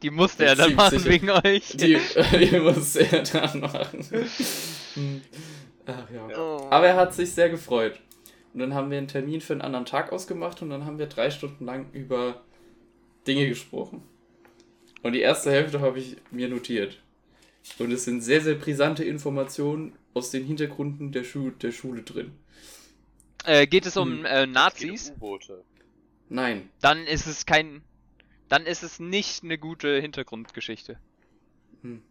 Die 0.02 0.10
musste 0.10 0.46
er 0.46 0.56
dann 0.56 0.76
machen 0.76 1.00
ziemlich 1.00 1.22
wegen 1.22 1.30
euch. 1.30 1.70
Die, 1.78 1.98
die 2.40 2.60
musste 2.60 3.12
er 3.12 3.24
dann 3.24 3.60
machen. 3.60 4.06
Ach 5.86 6.10
ja. 6.12 6.28
Oh. 6.38 6.68
Aber 6.70 6.88
er 6.88 6.96
hat 6.96 7.14
sich 7.14 7.32
sehr 7.32 7.50
gefreut. 7.50 8.00
Und 8.54 8.60
dann 8.60 8.74
haben 8.74 8.92
wir 8.92 8.98
einen 8.98 9.08
Termin 9.08 9.40
für 9.42 9.54
einen 9.54 9.62
anderen 9.62 9.86
Tag 9.86 10.12
ausgemacht 10.12 10.62
und 10.62 10.70
dann 10.70 10.86
haben 10.86 11.00
wir 11.00 11.06
drei 11.08 11.30
Stunden 11.32 11.66
lang 11.66 11.92
über 11.94 12.42
Dinge 13.28 13.48
gesprochen. 13.48 14.04
Und 15.04 15.14
die 15.14 15.22
erste 15.22 15.52
Hälfte 15.52 15.80
habe 15.82 16.00
ich 16.00 16.18
mir 16.32 16.50
notiert. 16.50 16.98
Und 17.80 17.92
es 17.92 18.06
sind 18.06 18.22
sehr, 18.22 18.42
sehr 18.42 18.56
brisante 18.56 19.04
Informationen 19.04 19.94
aus 20.14 20.32
den 20.32 20.46
Hintergründen 20.46 21.12
der, 21.12 21.24
Schu 21.24 21.52
der 21.52 21.72
Schule 21.72 22.02
drin. 22.04 22.32
Äh, 23.46 23.68
geht 23.68 23.86
es 23.86 23.98
um 23.98 24.20
Hm. 24.20 24.26
äh, 24.26 24.30
Es 24.30 24.36
geht 24.40 24.48
um 24.48 24.52
Nazis? 24.54 25.14
Nein. 26.30 26.70
Dann 26.82 27.06
ist 27.06 27.28
es 27.28 27.46
kein. 27.46 27.84
Dann 28.52 28.66
ist 28.66 28.84
es 28.84 29.00
nicht 29.00 29.44
eine 29.46 29.58
gute 29.58 30.02
Hintergrundgeschichte. 30.02 31.00
Hm. 31.84 32.02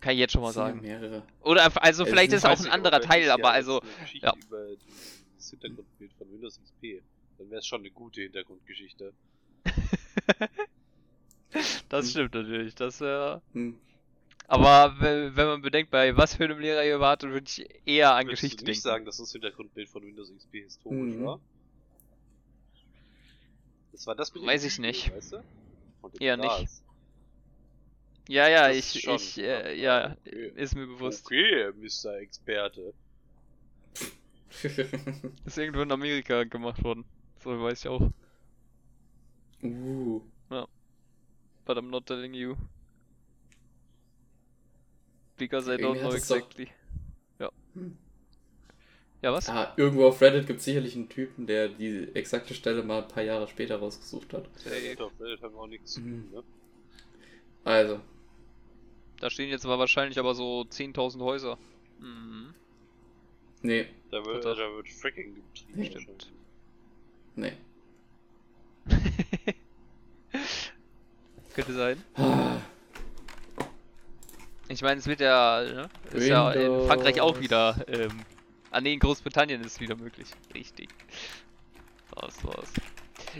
Kann 0.00 0.12
ich 0.12 0.20
jetzt 0.20 0.32
schon 0.32 0.40
mal 0.42 0.50
Es 0.50 0.54
ja 0.54 0.66
sagen. 0.66 0.80
mehrere. 0.82 1.24
Oder 1.40 1.64
also 1.82 2.04
Es 2.04 2.08
vielleicht 2.08 2.32
ist 2.32 2.44
auch 2.46 2.50
Weiß 2.50 2.64
ein 2.64 2.70
anderer 2.70 3.00
Teil, 3.00 3.24
es 3.24 3.28
aber 3.30 3.42
ja 3.42 3.50
also. 3.50 3.82
ja. 4.12 4.32
über 4.46 4.66
das 5.36 5.50
Hintergrundbild 5.50 6.12
von 6.14 6.30
Windows 6.32 6.60
XP, 6.62 7.02
dann 7.38 7.50
wäre 7.50 7.58
es 7.58 7.66
schon 7.66 7.80
eine 7.80 7.90
gute 7.90 8.22
Hintergrundgeschichte. 8.22 9.12
Das 11.88 12.04
Hm. 12.04 12.10
stimmt 12.10 12.34
natürlich. 12.34 12.74
Das 12.76 13.00
äh, 13.00 13.40
Hm. 13.54 13.76
Aber 14.46 14.94
we- 15.00 15.32
wenn 15.34 15.46
man 15.48 15.60
bedenkt, 15.62 15.90
bei 15.90 16.16
was 16.16 16.36
für 16.36 16.44
einem 16.44 16.60
Lehrer 16.60 16.84
ihr 16.84 17.00
wartet, 17.00 17.30
würde 17.30 17.46
ich 17.48 17.68
eher 17.84 18.14
an 18.14 18.26
Würdest 18.26 18.42
Geschichte 18.42 18.64
du 18.64 18.70
nicht 18.70 18.84
denken. 18.84 18.94
sagen, 18.94 19.04
dass 19.04 19.16
das 19.16 19.32
Hintergrundbild 19.32 19.88
von 19.88 20.04
Windows 20.04 20.30
XP 20.32 20.62
historisch 20.62 21.16
Mhm. 21.16 21.24
war? 21.24 21.40
Das 23.90 24.06
war 24.06 24.14
das 24.14 24.32
mit 24.32 24.44
Weiß 24.46 24.62
ich 24.64 24.78
nicht. 24.78 25.12
Weißt 25.12 25.32
du? 25.32 25.42
Eher 26.18 26.36
nicht. 26.36 26.48
Gras. 26.48 26.82
Ja, 28.28 28.48
ja, 28.48 28.68
Das 28.68 28.76
ich, 28.94 29.02
schon, 29.02 29.16
ich, 29.16 29.36
ja. 29.36 29.44
äh, 29.44 29.80
ja, 29.80 30.16
Okay. 30.26 30.52
ist 30.54 30.74
mir 30.76 30.86
bewusst. 30.86 31.26
Okay, 31.26 31.72
Mr. 31.72 32.16
Experte. 32.18 32.92
Ist 35.44 35.58
irgendwo 35.58 35.82
in 35.82 35.92
Amerika 35.92 36.44
gemacht 36.44 36.82
worden. 36.84 37.04
So 37.42 37.50
weiß 37.62 37.80
ich 37.84 37.88
auch. 37.88 38.10
uh. 39.62 40.20
But 41.64 41.76
I'm 41.78 41.88
not 41.90 42.06
telling 42.06 42.34
you. 42.34 42.56
Because 45.36 45.68
I 45.72 45.76
don't 45.76 45.96
Irgendwie 45.96 46.00
know 46.00 46.12
es 46.14 46.26
doch- 46.28 46.36
exactly. 46.36 46.68
Ja. 47.38 47.50
Hm. 47.74 47.96
Ja, 49.22 49.32
was? 49.32 49.48
Ah, 49.50 49.72
irgendwo 49.76 50.06
auf 50.06 50.20
Reddit 50.22 50.46
gibt 50.46 50.60
es 50.60 50.64
sicherlich 50.64 50.94
einen 50.96 51.08
Typen, 51.10 51.46
der 51.46 51.68
die 51.68 52.08
exakte 52.14 52.54
Stelle 52.54 52.82
mal 52.82 53.02
ein 53.02 53.08
paar 53.08 53.22
Jahre 53.22 53.46
später 53.48 53.76
rausgesucht 53.76 54.32
hat. 54.32 54.48
Ja, 54.64 54.94
doch, 54.94 55.12
Reddit 55.20 55.42
haben 55.42 55.54
wir 55.54 55.60
auch 55.60 55.66
nichts 55.66 55.92
zu 55.94 56.00
tun, 56.00 56.26
Mhm. 56.28 56.34
ne? 56.36 56.42
Also, 57.64 58.00
Da 59.20 59.28
stehen 59.28 59.50
jetzt 59.50 59.66
aber 59.66 59.78
wahrscheinlich 59.78 60.18
aber 60.18 60.34
so 60.34 60.64
10.000 60.70 61.22
Häuser. 61.22 61.58
Mhm. 61.98 62.54
nee, 63.62 63.86
Da 64.10 64.24
wird, 64.24 64.42
da 64.44 64.56
wird 64.56 64.88
Fracking 64.88 65.34
getrieben. 65.34 66.00
Stimmt. 66.00 66.32
nee. 67.36 67.52
Könnte 71.54 71.72
sein. 71.74 72.02
Ah, 72.14 72.56
Ich 74.68 74.80
meine, 74.82 75.00
es 75.00 75.06
wird 75.06 75.20
ja, 75.20 75.62
ne? 75.62 75.90
Ist 76.12 76.26
ja 76.28 76.52
in. 76.52 76.86
Frankreich 76.86 77.20
auch 77.20 77.38
wieder, 77.40 77.76
ähm, 77.88 78.20
ah 78.70 78.80
nee, 78.80 78.92
in 78.94 78.98
Großbritannien 79.00 79.60
ist 79.60 79.72
es 79.74 79.80
wieder 79.80 79.96
möglich. 79.96 80.28
Richtig. 80.54 80.88
Was, 82.10 82.44
was. 82.44 82.72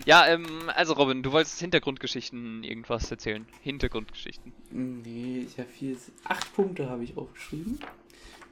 Ja, 0.05 0.27
ähm, 0.29 0.71
also 0.75 0.93
Robin, 0.93 1.23
du 1.23 1.33
wolltest 1.33 1.59
Hintergrundgeschichten 1.61 2.62
irgendwas 2.62 3.11
erzählen. 3.11 3.47
Hintergrundgeschichten. 3.62 4.53
Nee, 4.71 5.47
ich 5.49 5.59
habe 5.59 5.69
hier 5.75 5.97
acht 6.25 6.55
Punkte 6.55 6.88
habe 6.88 7.03
ich 7.03 7.16
aufgeschrieben. 7.16 7.81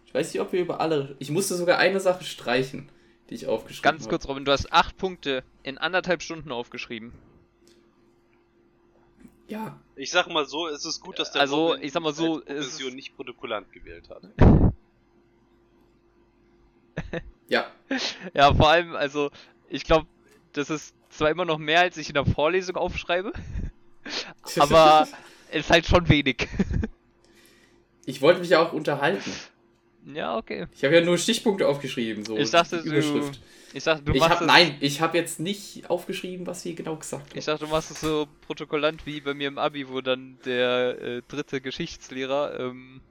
Ich 0.07 0.15
weiß 0.15 0.33
nicht, 0.33 0.41
ob 0.41 0.53
wir 0.53 0.61
über 0.61 0.81
alle. 0.81 1.17
Ich 1.19 1.31
musste 1.31 1.55
sogar 1.55 1.79
eine 1.79 2.01
Sache 2.01 2.25
streichen, 2.25 2.89
die 3.29 3.35
ich 3.35 3.47
aufgeschrieben 3.47 3.87
habe. 3.87 3.97
Ganz 3.99 4.09
kurz, 4.09 4.27
Robin, 4.27 4.45
du 4.45 4.53
hast 4.53 4.73
acht 4.73 4.97
Punkte 4.97 5.45
in 5.63 5.79
anderthalb 5.79 6.23
Stunden 6.23 6.51
aufgeschrieben. 6.51 7.13
Ja. 9.49 9.79
Ich 9.97 10.11
sag 10.11 10.29
mal 10.29 10.47
so, 10.47 10.67
es 10.69 10.85
ist 10.85 11.01
gut, 11.01 11.19
dass 11.19 11.33
der 11.33 11.43
Also, 11.43 11.69
Robin 11.69 11.83
ich 11.83 11.93
sag 11.93 12.03
mal 12.03 12.13
so, 12.15 12.37
als 12.37 12.45
es 12.47 12.51
ist- 12.51 12.65
Profession 12.73 12.95
nicht 12.95 13.17
Protokollant 13.17 13.71
gewählt 13.73 14.09
hat. 14.11 14.23
Ja. 17.49 17.67
Ja, 18.35 18.53
vor 18.55 18.69
allem, 18.69 18.95
also, 18.95 19.31
ich 19.71 19.85
glaube, 19.85 20.07
das 20.53 20.69
ist 20.69 20.95
zwar 21.09 21.31
immer 21.31 21.47
noch 21.47 21.57
mehr, 21.59 21.81
als 21.81 21.97
ich 21.97 22.09
in 22.09 22.15
der 22.15 22.27
Vorlesung 22.27 22.77
aufschreibe, 22.77 23.33
aber 24.59 25.09
es 25.51 25.61
ist 25.61 25.71
halt 25.71 25.87
schon 25.87 26.09
wenig. 26.09 26.47
Ich 28.05 28.23
wollte 28.23 28.41
mich 28.41 28.49
ja 28.49 28.61
auch 28.63 28.73
unterhalten. 28.73 29.31
ja, 30.15 30.39
okay. 30.39 30.67
Ich 30.75 30.83
habe 30.83 30.95
ja 30.95 31.03
nur 31.03 31.19
Stichpunkte 31.19 31.69
aufgeschrieben, 31.69 32.25
so. 32.25 32.39
Ich 32.39 32.51
dachte, 32.51 32.83
du-. 32.83 33.31
Ich 33.75 33.85
dachte, 33.85 34.03
du 34.03 34.13
ich 34.15 34.21
machst 34.21 34.41
hab, 34.41 34.47
nein, 34.47 34.77
ich 34.81 35.03
habe 35.03 35.19
jetzt 35.19 35.41
nicht 35.41 35.91
aufgeschrieben, 35.91 36.47
was 36.47 36.63
sie 36.63 36.75
genau 36.75 36.97
gesagt 36.97 37.35
Ich 37.35 37.47
haben. 37.47 37.55
dachte, 37.59 37.67
du 37.67 37.71
machst 37.71 37.91
es 37.91 38.01
so 38.01 38.27
protokollant 38.47 39.05
wie 39.05 39.21
bei 39.21 39.35
mir 39.35 39.49
im 39.49 39.59
Abi, 39.59 39.89
wo 39.91 40.01
dann 40.01 40.39
der 40.47 41.01
äh, 41.03 41.23
dritte 41.29 41.61
Geschichtslehrer 41.61 42.59
ähm, 42.59 43.03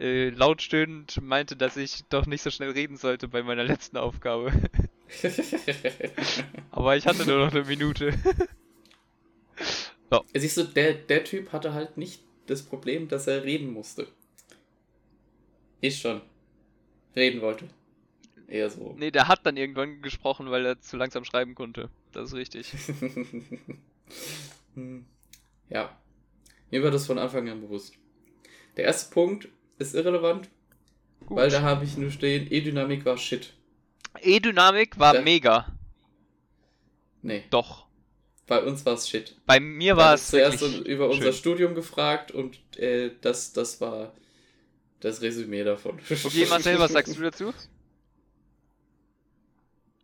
äh, 0.00 0.30
lautstöhnend 0.30 1.20
meinte, 1.20 1.56
dass 1.56 1.76
ich 1.76 2.04
doch 2.08 2.26
nicht 2.26 2.42
so 2.42 2.50
schnell 2.50 2.70
reden 2.70 2.96
sollte 2.96 3.28
bei 3.28 3.42
meiner 3.42 3.64
letzten 3.64 3.98
Aufgabe. 3.98 4.52
Aber 6.70 6.96
ich 6.96 7.06
hatte 7.06 7.26
nur 7.26 7.38
noch 7.38 7.52
eine 7.52 7.64
Minute. 7.64 8.14
Siehst 10.34 10.56
du, 10.56 10.64
der, 10.64 10.94
der 10.94 11.24
Typ 11.24 11.52
hatte 11.52 11.74
halt 11.74 11.98
nicht 11.98 12.22
das 12.46 12.62
Problem, 12.62 13.08
dass 13.08 13.26
er 13.26 13.44
reden 13.44 13.72
musste. 13.72 14.08
Ich 15.80 15.98
schon. 15.98 16.22
Reden 17.14 17.42
wollte. 17.42 17.68
Eher 18.48 18.70
so. 18.70 18.96
Nee, 18.98 19.10
der 19.10 19.28
hat 19.28 19.44
dann 19.44 19.56
irgendwann 19.56 20.02
gesprochen, 20.02 20.50
weil 20.50 20.66
er 20.66 20.80
zu 20.80 20.96
langsam 20.96 21.24
schreiben 21.24 21.54
konnte. 21.54 21.90
Das 22.12 22.28
ist 22.28 22.34
richtig. 22.34 22.72
Hm. 24.74 25.04
ja. 25.68 25.96
Mir 26.70 26.82
war 26.82 26.92
das 26.92 27.06
von 27.06 27.18
Anfang 27.18 27.48
an 27.48 27.60
bewusst. 27.60 27.94
Der 28.76 28.84
erste 28.84 29.12
Punkt 29.12 29.48
ist 29.80 29.94
irrelevant, 29.94 30.48
Gut. 31.26 31.36
weil 31.36 31.50
da 31.50 31.62
habe 31.62 31.84
ich 31.84 31.96
nur 31.96 32.10
stehen, 32.10 32.46
E-Dynamik 32.50 33.04
war 33.04 33.16
shit. 33.18 33.52
E-Dynamik 34.20 34.98
war 34.98 35.14
Ja. 35.16 35.22
mega. 35.22 35.66
Nee, 37.22 37.44
Doch. 37.50 37.86
bei 38.46 38.62
uns 38.62 38.84
war 38.86 38.94
es 38.94 39.08
shit. 39.08 39.36
Bei 39.46 39.60
mir 39.60 39.96
war 39.96 40.14
es 40.14 40.28
zuerst 40.28 40.62
über 40.86 41.08
unser 41.08 41.24
schön. 41.24 41.32
Studium 41.34 41.74
gefragt 41.74 42.30
und 42.30 42.58
äh, 42.78 43.10
das, 43.20 43.52
das 43.52 43.80
war 43.80 44.12
das 45.00 45.20
Resümee 45.22 45.64
davon. 45.64 45.98
Okay, 46.08 46.46
Marcel, 46.50 46.78
was 46.78 46.92
sagst 46.92 47.16
du 47.16 47.22
dazu? 47.22 47.52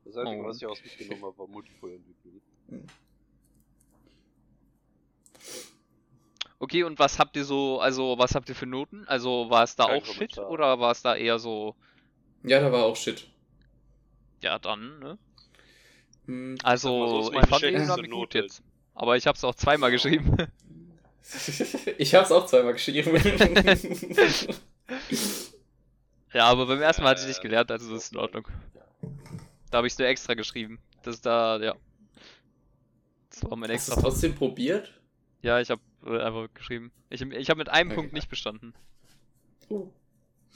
Das 0.05 0.17
Einzige, 0.17 0.41
Oh. 0.43 0.47
was 0.47 0.57
ich 0.59 0.67
aus 0.67 0.79
mitgenommen 0.83 1.25
habe, 1.25 1.39
war 1.39 1.47
Multiplayer-Entwicklung. 1.49 2.41
Okay, 6.59 6.85
und 6.85 6.99
was 6.99 7.19
habt 7.19 7.37
ihr 7.37 7.45
so, 7.45 7.81
also 7.81 8.19
was 8.19 8.35
habt 8.35 8.49
ihr 8.49 8.55
für 8.55 8.67
Noten? 8.67 9.05
Also 9.09 9.51
war 9.51 9.63
es 9.65 9.77
da 9.77 9.87
Kein 9.87 10.01
auch 10.01 10.05
shit 10.07 10.37
Kommentar. 10.37 10.51
oder 10.51 10.81
war 10.81 10.91
es 10.93 11.03
da 11.03 11.15
eher 11.17 11.39
so, 11.39 11.77
Ja, 12.43 12.61
da 12.61 12.73
war 12.73 12.85
auch 12.85 12.97
shit. 12.97 13.29
ja 14.43 14.59
dann, 14.59 14.99
ne? 15.01 15.19
Hm. 16.27 16.57
Also, 16.63 17.07
so, 17.07 17.31
ist 17.31 17.39
ich 17.39 17.47
fand 17.47 17.65
die 17.67 17.73
Dynamik 17.73 18.11
gut 18.11 18.35
Note. 18.35 18.39
jetzt. 18.39 18.63
Aber 18.95 19.17
ich 19.17 19.27
hab's 19.27 19.45
auch 19.45 19.55
zweimal 19.55 19.91
geschrieben. 19.91 20.37
ich 21.99 22.15
habe 22.15 22.25
es 22.25 22.33
auch 22.33 22.47
zweimal 22.47 22.73
geschrieben. 22.73 23.11
ja, 26.33 26.47
aber 26.47 26.67
beim 26.67 26.81
ersten 26.83 27.03
Mal 27.03 27.11
hatte 27.11 27.23
ich 27.23 27.29
nicht 27.29 27.39
Äh, 27.39 27.43
gelernt, 27.43 27.71
also 27.71 27.93
das 27.93 28.05
ist 28.05 28.13
in 28.13 28.19
Ordnung. 28.19 28.47
Da 29.71 29.79
habe 29.79 29.87
ich 29.87 29.99
nur 29.99 30.09
extra 30.09 30.35
geschrieben. 30.35 30.79
Das 31.03 31.17
ist 31.17 31.27
da, 31.27 31.59
ja. 31.61 31.75
Das 33.31 33.43
war 33.45 33.57
mein 33.57 33.71
Hast 33.73 33.89
du 33.89 33.93
extra. 33.93 34.01
trotzdem 34.01 34.35
probiert? 34.35 34.93
Ja, 35.43 35.61
ich 35.61 35.71
habe 35.71 35.81
einfach 36.07 36.53
geschrieben. 36.55 36.93
Ich, 37.11 37.21
ich 37.23 37.51
habe 37.51 37.59
mit 37.59 37.69
einem 37.69 37.91
Okay. 37.91 37.97
Punkt 37.97 38.13
nicht 38.13 38.29
bestanden. 38.29 38.75
Oh. 39.69 39.89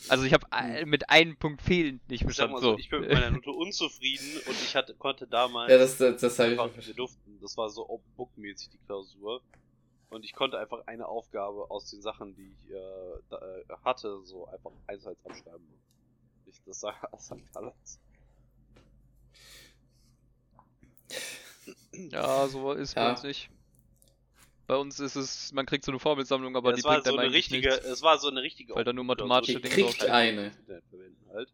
Also 0.08 0.24
ich 0.24 0.32
habe 0.32 0.46
mit 0.86 1.10
einem 1.10 1.36
Punkt 1.36 1.60
fehlend 1.60 2.08
nicht 2.08 2.22
Ich 2.22 2.26
bestanden. 2.26 2.54
mal 2.54 2.60
so, 2.62 2.72
So. 2.72 2.78
ich 2.78 2.88
bin 2.88 3.00
mit 3.02 3.12
meiner 3.12 3.30
Note 3.32 3.50
unzufrieden 3.50 4.38
und 4.46 4.54
ich 4.62 4.74
hatte, 4.74 4.94
konnte 4.94 5.26
damals 5.26 5.70
Ja, 5.70 5.76
das, 5.78 5.98
das, 5.98 6.20
das 6.20 6.38
habe 6.38 6.52
ich 6.54 6.60
einfach, 6.60 6.74
schon 6.76 6.86
wir 6.86 6.94
durften, 6.94 7.38
das 7.40 7.56
war 7.56 7.68
so 7.68 7.88
Open 7.88 8.10
Book 8.16 8.36
mäßig 8.38 8.70
die 8.70 8.78
Klausur. 8.78 9.42
Und 10.08 10.24
ich 10.24 10.32
konnte 10.32 10.58
einfach 10.58 10.86
eine 10.86 11.06
Aufgabe 11.06 11.70
aus 11.70 11.88
den 11.90 12.00
Sachen, 12.02 12.34
die 12.34 12.50
ich 12.50 12.70
äh, 12.70 13.22
da, 13.28 13.36
äh, 13.36 13.64
hatte, 13.84 14.22
so 14.24 14.46
einfach 14.48 14.72
eins 14.86 15.06
abschreiben. 15.06 15.68
Ich, 16.46 16.60
das 16.64 16.80
sagt 16.80 17.06
das 17.12 17.30
alles. 17.54 18.00
Ja, 21.92 22.48
so 22.48 22.72
ist 22.72 22.96
Ja. 22.96 23.10
uns 23.10 23.22
nicht. 23.22 23.50
Bei 24.70 24.76
uns 24.76 25.00
ist 25.00 25.16
es, 25.16 25.50
man 25.50 25.66
kriegt 25.66 25.84
so 25.84 25.90
eine 25.90 25.98
Formelsammlung, 25.98 26.54
aber 26.54 26.70
Ja, 26.70 26.76
die 26.76 26.82
bringt 26.82 27.04
so 27.04 27.16
eigentlich 27.16 27.34
richtige, 27.50 27.70
nichts. 27.70 27.84
es 27.86 28.02
war 28.02 28.18
so 28.18 28.28
eine 28.28 28.40
richtige 28.40 28.72
Weil 28.76 28.84
da 28.84 28.92
nur 28.92 29.02
mathematische 29.02 29.60
die 29.60 29.68
Dinge 29.68 29.84
halt 29.98 30.10
eine. 30.12 30.52
halt. 31.34 31.52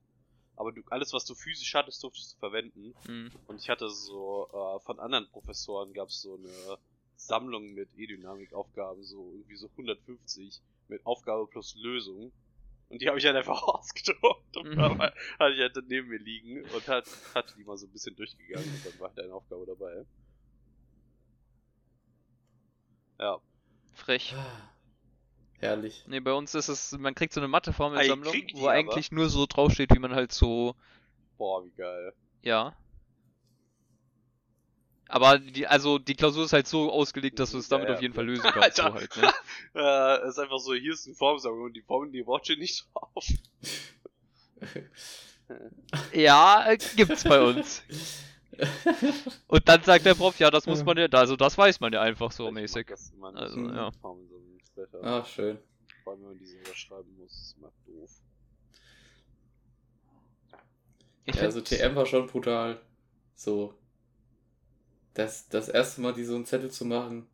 Aber 0.56 0.70
du, 0.70 0.82
alles, 0.90 1.14
was 1.14 1.24
du 1.24 1.34
physisch 1.34 1.74
hattest, 1.74 2.02
durftest 2.02 2.34
du 2.34 2.38
verwenden. 2.40 2.94
Hm. 3.06 3.30
Und 3.46 3.62
ich 3.62 3.70
hatte 3.70 3.88
so, 3.88 4.50
äh, 4.52 4.84
von 4.84 5.00
anderen 5.00 5.26
Professoren 5.30 5.94
gab 5.94 6.10
es 6.10 6.20
so 6.20 6.34
eine 6.34 6.76
Sammlung 7.16 7.72
mit 7.72 7.88
E-Dynamik-Aufgaben, 7.96 9.02
so 9.02 9.32
irgendwie 9.32 9.56
so 9.56 9.68
150 9.68 10.60
mit 10.88 11.06
Aufgabe 11.06 11.46
plus 11.46 11.74
Lösung. 11.74 12.32
Und 12.90 13.00
die 13.00 13.08
habe 13.08 13.16
ich 13.18 13.24
halt 13.24 13.36
einfach 13.36 13.62
ausgedruckt 13.62 14.58
und 14.58 14.76
Mhm. 14.76 14.98
hatte 14.98 15.54
ich 15.54 15.60
halt 15.62 15.76
neben 15.88 16.08
mir 16.08 16.18
liegen 16.18 16.66
und 16.66 16.86
hat, 16.86 17.06
hatte 17.34 17.54
die 17.56 17.64
mal 17.64 17.78
so 17.78 17.86
ein 17.86 17.92
bisschen 17.92 18.14
durchgegangen 18.14 18.68
und 18.74 18.84
dann 18.84 18.98
war 18.98 19.08
halt 19.08 19.20
eine 19.20 19.32
Aufgabe 19.32 19.64
dabei. 19.64 20.04
Ja. 23.18 23.38
Frech. 23.94 24.34
Ah, 24.36 24.70
Herrlich. 25.58 26.04
Nee, 26.06 26.20
bei 26.20 26.32
uns 26.32 26.54
ist 26.54 26.68
es, 26.68 26.92
man 26.92 27.14
kriegt 27.14 27.32
so 27.32 27.40
eine 27.40 27.48
Matheformelsammlung, 27.48 28.32
die 28.32 28.52
wo 28.54 28.62
aber. 28.68 28.72
eigentlich 28.72 29.10
nur 29.10 29.28
so 29.30 29.46
draufsteht, 29.46 29.94
wie 29.94 29.98
man 29.98 30.14
halt 30.14 30.32
so, 30.32 30.74
Boah, 31.38 31.64
wie 31.64 31.70
geil. 31.70 32.12
ja. 32.42 32.76
Aber 35.08 35.38
die, 35.38 35.68
also 35.68 36.00
die 36.00 36.16
Klausur 36.16 36.44
ist 36.46 36.52
halt 36.52 36.66
so 36.66 36.90
ausgelegt, 36.92 37.38
dass 37.38 37.52
du 37.52 37.58
es 37.58 37.68
damit 37.68 37.84
Ja, 37.86 37.90
ja. 37.92 37.96
auf 37.96 38.02
jeden 38.02 38.12
Fall 38.12 38.26
lösen 38.26 38.42
kannst. 38.52 38.76
so 38.78 38.82
halt, 38.82 39.16
ne? 39.16 39.32
Äh, 39.76 40.28
ist 40.28 40.38
einfach 40.40 40.58
so, 40.58 40.74
hier 40.74 40.94
ist 40.94 41.06
eine 41.06 41.14
Formsammlung 41.14 41.66
und 41.66 41.74
die 41.74 41.82
Formen, 41.82 42.10
die 42.10 42.18
ihr 42.18 42.56
nicht 42.58 42.86
drauf. 42.92 43.24
Ja, 46.12 46.66
äh, 46.66 46.76
gibt's 46.96 47.22
bei 47.22 47.40
uns. 47.40 47.84
Und 49.48 49.68
dann 49.68 49.82
sagt 49.82 50.06
der 50.06 50.14
Prof, 50.14 50.38
ja, 50.38 50.50
das 50.50 50.66
muss 50.66 50.84
man 50.84 50.96
ja, 50.98 51.06
also 51.12 51.36
das 51.36 51.56
weiß 51.58 51.80
man 51.80 51.92
ja 51.92 52.00
einfach 52.02 52.32
so 52.32 52.48
Ich 52.48 52.54
mäßig. 52.54 52.86
das 52.86 53.10
immer 53.10 53.32
nicht. 53.32 53.42
Also, 53.42 53.60
ja. 53.70 53.90
Besser. 54.74 55.00
Ach, 55.02 55.26
schön. 55.26 55.58
Vor 56.04 56.12
allem, 56.12 56.22
wenn 56.22 56.28
man 56.30 56.38
diese 56.38 56.58
überschreiben 56.58 57.16
muss, 57.18 57.32
ist 57.32 57.56
immer 57.58 57.72
doof. 57.86 58.10
Ich 61.24 61.36
Ja, 61.36 61.42
also 61.42 61.60
TM 61.60 61.94
war 61.94 62.06
schon 62.06 62.26
brutal. 62.26 62.80
So. 63.34 63.74
das, 65.14 65.48
das 65.48 65.68
erste 65.68 66.00
Mal, 66.00 66.12
die 66.12 66.24
so 66.24 66.34
einen 66.34 66.46
Zettel 66.46 66.70
zu 66.70 66.84
machen, 66.84 67.26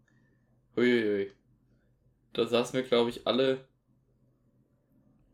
huiuiui. 0.77 1.33
Da 2.33 2.47
saßen 2.47 2.75
wir, 2.75 2.83
glaube 2.83 3.11
ich, 3.11 3.27
alle 3.27 3.67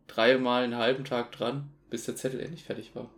dreimal 0.07 0.64
einen 0.64 0.77
halben 0.77 1.05
Tag 1.05 1.33
dran, 1.33 1.70
bis 1.90 2.05
der 2.07 2.16
Zettel 2.16 2.40
endlich 2.40 2.64
fertig 2.64 2.94
war. 2.96 3.11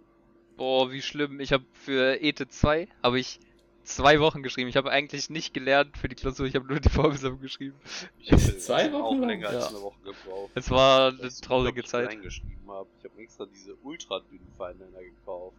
Boah, 0.60 0.92
wie 0.92 1.00
schlimm. 1.00 1.40
Ich 1.40 1.54
habe 1.54 1.64
für 1.72 2.20
ETE 2.20 2.46
2 2.46 2.86
habe 3.02 3.18
ich 3.18 3.40
zwei 3.82 4.20
Wochen 4.20 4.42
geschrieben. 4.42 4.68
Ich 4.68 4.76
habe 4.76 4.90
eigentlich 4.90 5.30
nicht 5.30 5.54
gelernt 5.54 5.96
für 5.96 6.06
die 6.10 6.14
Klausur, 6.14 6.44
ich 6.44 6.54
habe 6.54 6.66
nur 6.66 6.80
die 6.80 6.90
Vorbesatzung 6.90 7.40
geschrieben. 7.40 7.80
Ich 8.18 8.30
habe 8.30 8.42
Zwei 8.58 8.92
auch 8.92 9.04
Wochen 9.04 9.20
lang? 9.20 9.28
länger 9.30 9.48
als 9.48 9.64
Ja. 9.64 9.68
eine 9.70 9.80
Woche 9.80 9.98
gebraucht. 10.04 10.50
Es 10.54 10.68
war 10.70 11.08
eine 11.08 11.16
Das 11.16 11.40
traurige 11.40 11.82
Zeit. 11.82 12.10
Ich 12.10 12.16
reingeschrieben 12.18 12.68
habe. 12.70 12.86
Ich 12.98 13.10
habe 13.10 13.22
extra 13.22 13.46
diese 13.46 13.74
ultra 13.82 14.20
dünnen 14.30 14.46
Feinliner 14.58 15.00
gekauft. 15.00 15.56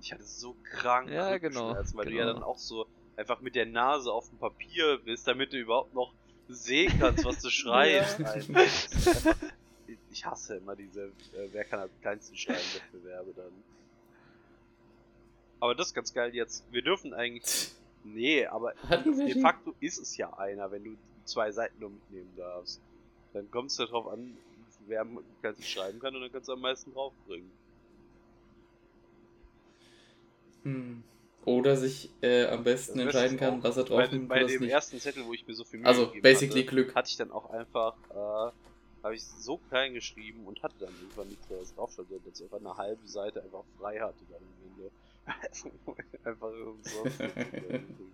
Ich 0.00 0.12
hatte 0.12 0.24
so 0.24 0.56
krank 0.64 1.08
Ja, 1.10 1.38
genau, 1.38 1.68
Rückenschmerzen, 1.68 1.96
weil 1.96 2.04
du 2.06 2.10
ja 2.10 2.24
genau. 2.24 2.34
dann 2.34 2.42
auch 2.42 2.58
so 2.58 2.86
einfach 3.16 3.40
mit 3.40 3.54
der 3.54 3.66
Nase 3.66 4.10
auf 4.12 4.28
dem 4.30 4.38
Papier 4.38 4.98
bist, 5.04 5.28
damit 5.28 5.52
du 5.52 5.58
überhaupt 5.58 5.94
noch 5.94 6.12
sehen 6.48 6.92
kannst, 6.98 7.24
was 7.24 7.38
du 7.40 7.50
schreibst. 7.50 8.18
Ich 10.10 10.26
hasse 10.26 10.56
immer 10.56 10.74
diese 10.74 11.04
äh, 11.04 11.48
Wer 11.52 11.62
kann 11.66 11.78
am 11.78 11.88
kleinsten 12.02 12.36
schreiben 12.36 12.58
Wettbewerbe 12.74 13.32
dann. 13.36 13.52
Aber 15.60 15.74
das 15.74 15.88
ist 15.88 15.94
ganz 15.94 16.12
geil 16.12 16.34
jetzt. 16.34 16.64
Wir 16.70 16.82
dürfen 16.82 17.14
eigentlich. 17.14 17.70
Nee, 18.06 18.44
aber 18.44 18.74
de 19.02 19.40
facto 19.40 19.72
ist 19.80 19.96
es 19.98 20.18
ja 20.18 20.30
einer, 20.36 20.70
wenn 20.70 20.84
du 20.84 20.90
zwei 21.24 21.50
Seiten 21.52 21.80
nur 21.80 21.88
mitnehmen 21.88 22.30
darfst. 22.36 22.78
Dann 23.32 23.50
kommt 23.50 23.70
es 23.70 23.76
darauf 23.78 24.08
an, 24.08 24.36
wer 24.86 25.06
kleinsten 25.40 25.64
schreiben 25.64 26.00
kann 26.00 26.14
und 26.14 26.20
dann 26.20 26.30
kannst 26.30 26.48
du 26.50 26.52
am 26.52 26.60
meisten 26.60 26.92
draufbringen. 26.92 27.50
Hm. 30.64 31.02
Oder 31.46 31.76
sich 31.76 32.10
äh, 32.22 32.46
am 32.46 32.62
besten 32.64 32.98
Das 32.98 33.04
entscheiden 33.06 33.38
kann, 33.38 33.62
was 33.62 33.78
er 33.78 33.84
Bei, 33.84 33.88
drauf 33.88 34.08
dem- 34.10 34.18
nimmt 34.18 34.28
bei 34.28 34.44
dem 34.44 34.60
nicht. 34.62 34.70
ersten 34.70 34.98
Zettel, 35.00 35.24
wo 35.26 35.32
ich 35.32 35.46
mir 35.46 35.54
so 35.54 35.64
viel 35.64 35.80
Mühe 35.80 35.88
Also, 35.88 36.06
gegeben 36.08 36.22
basically 36.22 36.60
hatte, 36.62 36.70
Glück. 36.70 36.94
hatte 36.94 37.08
ich 37.10 37.16
dann 37.16 37.30
auch 37.30 37.50
einfach, 37.50 37.94
äh, 38.10 38.52
habe 39.02 39.14
ich 39.14 39.22
so 39.24 39.58
klein 39.70 39.94
geschrieben 39.94 40.46
und 40.46 40.62
hatte 40.62 40.74
dann 40.80 40.92
irgendwann 41.00 41.28
nichts 41.28 41.46
was 41.50 41.74
drauf 41.74 41.90
stand, 41.92 42.08
dass 42.10 42.38
ich 42.38 42.44
einfach 42.44 42.60
eine 42.60 42.76
halbe 42.76 43.06
Seite 43.08 43.42
einfach 43.42 43.64
frei 43.78 43.98
hatte 44.00 44.24
dann 44.30 44.42
am 44.42 44.70
Ende. 44.78 44.90
einfach 46.24 46.48
umsonst. 46.48 47.20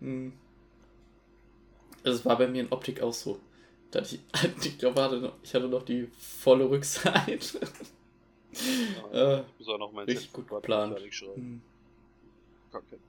Hm. 0.00 0.32
Also, 2.04 2.18
es 2.18 2.24
war 2.24 2.38
bei 2.38 2.46
mir 2.46 2.62
in 2.62 2.72
Optik 2.72 3.00
auch 3.02 3.12
so. 3.12 3.40
Da 3.90 4.00
hatte 4.00 4.16
ich, 4.16 4.20
ich 4.66 4.78
glaube, 4.78 5.02
hatte 5.02 5.18
noch, 5.18 5.34
ich 5.42 5.54
hatte 5.54 5.68
noch 5.68 5.84
die 5.84 6.08
volle 6.18 6.68
Rückseite. 6.68 7.60
Ja, 8.52 9.38
Äh, 9.38 9.40
ich 9.40 9.58
muss 9.60 9.68
auch 9.68 9.78
noch 9.78 9.92
mein 9.92 10.06
richtig 10.06 10.32
gut 10.32 10.48
geplant. 10.48 10.98
Hm. 11.34 11.60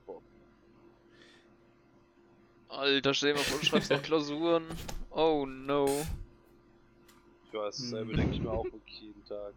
Bock. 0.06 0.22
Alter, 2.68 3.14
stell 3.14 3.32
dir 3.32 3.38
mal 3.38 3.44
vor, 3.44 3.58
du 3.58 3.66
schreibst 3.66 3.90
noch 3.90 4.02
Klausuren. 4.02 4.64
Oh 5.10 5.46
no. 5.46 5.88
Ich 7.46 7.54
weiß, 7.54 7.76
dasselbe 7.76 8.10
Hm. 8.12 8.18
denke 8.18 8.34
ich 8.34 8.42
mir 8.42 8.50
auch 8.50 8.64
wirklich 8.64 9.00
jeden 9.00 9.24
Tag. 9.24 9.54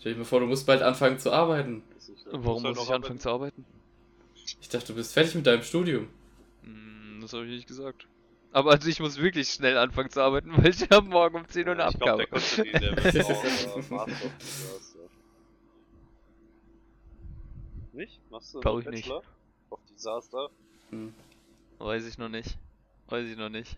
Stell 0.00 0.14
dir 0.14 0.18
mal 0.18 0.24
vor, 0.24 0.40
du 0.40 0.46
musst 0.46 0.66
bald 0.66 0.82
anfangen 0.82 1.18
zu 1.18 1.32
arbeiten. 1.32 1.82
Das 2.12 2.26
ist- 2.26 2.26
Warum 2.32 2.64
halt 2.64 2.74
muss 2.76 2.84
ich 2.84 2.88
noch 2.88 2.94
anfangen 2.96 3.18
zu 3.20 3.30
arbeiten? 3.30 3.64
Ich 4.60 4.68
dachte, 4.68 4.88
du 4.88 4.94
bist 4.94 5.12
fertig 5.12 5.34
mit 5.34 5.46
deinem 5.46 5.62
Studium. 5.62 6.08
Hm, 6.62 7.18
das 7.20 7.32
habe 7.32 7.44
ich 7.46 7.50
nicht 7.52 7.66
gesagt. 7.68 8.06
Aber 8.52 8.72
also 8.72 8.88
ich 8.88 9.00
muss 9.00 9.16
wirklich 9.18 9.48
schnell 9.48 9.78
anfangen 9.78 10.10
zu 10.10 10.20
arbeiten, 10.20 10.50
weil 10.56 10.70
ich 10.70 10.82
habe 10.90 11.08
morgen 11.08 11.36
um 11.36 11.48
10 11.48 11.66
Uhr 11.68 11.72
eine 11.74 11.88
ich 11.90 11.98
glaub, 11.98 12.20
Abgabe. 12.20 12.22
der 12.22 12.26
Konstantin, 12.28 12.80
der 12.80 12.96
wird 13.04 13.24
auch 13.26 13.44
äh, 13.44 13.82
Master. 13.94 14.12
Nicht? 17.92 18.20
Machst 18.30 18.54
du 18.54 18.60
Glaub 18.60 18.76
einen 18.76 18.82
ich 18.82 18.90
nicht. 18.90 19.08
Bachelor 19.08 19.22
of 19.70 19.80
Disaster? 19.90 20.50
Hm. 20.90 21.12
Weiß 21.78 22.06
ich 22.06 22.16
noch 22.18 22.28
nicht. 22.30 22.56
Weiß 23.08 23.28
ich 23.28 23.36
noch 23.36 23.50
nicht. 23.50 23.76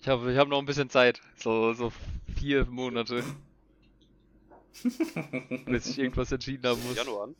Ich 0.00 0.08
habe 0.08 0.32
ich 0.32 0.38
hab 0.38 0.48
noch 0.48 0.58
ein 0.58 0.64
bisschen 0.66 0.90
Zeit. 0.90 1.20
So, 1.36 1.72
so 1.74 1.92
vier 2.36 2.64
Monate, 2.66 3.22
bis 5.66 5.86
ich 5.86 5.98
irgendwas 5.98 6.32
entschieden 6.32 6.66
haben 6.66 6.82
muss. 6.84 6.96
Januar 6.96 7.24
an? 7.24 7.36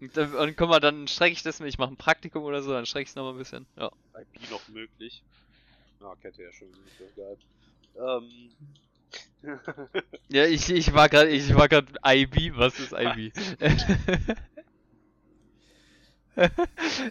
Und, 0.00 0.16
und 0.16 0.56
guck 0.56 0.68
mal, 0.68 0.80
dann 0.80 1.08
strecke 1.08 1.32
ich 1.32 1.42
das, 1.42 1.60
ich 1.60 1.78
mache 1.78 1.92
ein 1.92 1.96
Praktikum 1.96 2.44
oder 2.44 2.62
so, 2.62 2.72
dann 2.72 2.86
strecke 2.86 3.04
ich 3.04 3.08
es 3.10 3.16
noch 3.16 3.24
mal 3.24 3.32
ein 3.32 3.38
bisschen. 3.38 3.66
Ja. 3.76 3.90
IB 4.16 4.50
noch 4.50 4.66
möglich. 4.68 5.22
Ah, 6.00 6.14
Kette 6.20 6.42
ja 6.42 6.52
schon. 6.52 6.68
Sehr 6.98 7.08
geil. 7.16 7.38
Ähm. 7.96 8.50
Ja, 10.28 10.44
ich, 10.44 10.68
ich 10.68 10.92
war 10.92 11.08
gerade, 11.08 11.30
ich 11.30 11.54
war 11.54 11.68
gerade 11.68 11.86
IB, 12.04 12.52
was 12.56 12.78
ist 12.78 12.92
IB? 12.92 13.32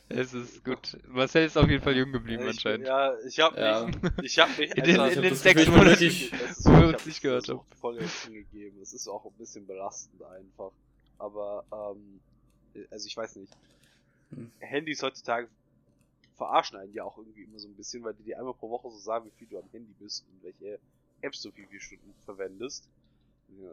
es 0.09 0.33
ist 0.33 0.63
gut. 0.63 0.97
Marcel 1.07 1.45
ist 1.45 1.57
auf 1.57 1.67
jeden 1.69 1.83
Fall 1.83 1.95
jung 1.97 2.11
geblieben 2.11 2.43
ich, 2.43 2.49
anscheinend. 2.49 2.87
Ja, 2.87 3.13
ich 3.25 3.39
hab 3.39 3.57
Ja. 3.57 3.85
mich. 3.85 3.95
Ich 4.23 4.39
hab 4.39 4.57
mich. 4.57 4.71
In 4.75 4.83
den- 4.83 4.99
also, 4.99 5.19
in 5.19 5.23
ich 5.25 5.29
den 5.31 5.37
sechs 5.37 5.67
Monaten, 5.67 5.89
wo 5.89 6.53
so, 6.53 6.71
wir 6.71 6.89
ich 6.89 6.93
uns 6.95 7.05
nicht 7.05 7.21
gehört 7.21 7.45
versucht, 7.45 7.75
voll 7.75 7.99
hingegeben. 8.25 8.81
Es 8.81 8.93
ist 8.93 9.07
auch 9.07 9.25
ein 9.25 9.33
bisschen 9.37 9.65
belastend 9.67 10.21
einfach. 10.23 10.71
Aber, 11.19 11.63
ähm, 11.71 12.19
also 12.91 13.07
ich 13.07 13.17
weiß 13.17 13.35
nicht. 13.37 13.53
Hm. 14.31 14.51
Handys 14.59 15.01
heutzutage 15.03 15.47
verarschen 16.35 16.77
einen 16.77 16.93
ja 16.93 17.03
auch 17.03 17.17
irgendwie 17.17 17.43
immer 17.43 17.59
so 17.59 17.67
ein 17.67 17.75
bisschen, 17.75 18.03
weil 18.03 18.13
die 18.13 18.23
dir 18.23 18.37
einmal 18.37 18.53
pro 18.53 18.69
Woche 18.69 18.89
so 18.91 18.97
sagen, 18.99 19.25
wie 19.25 19.37
viel 19.39 19.47
du 19.47 19.57
am 19.57 19.67
Handy 19.71 19.93
bist 19.99 20.23
und 20.29 20.43
welche 20.43 20.79
Apps 21.21 21.41
du 21.41 21.49
wie 21.55 21.65
viele 21.65 21.81
Stunden 21.81 22.13
verwendest. 22.25 22.87
Ja. 23.59 23.71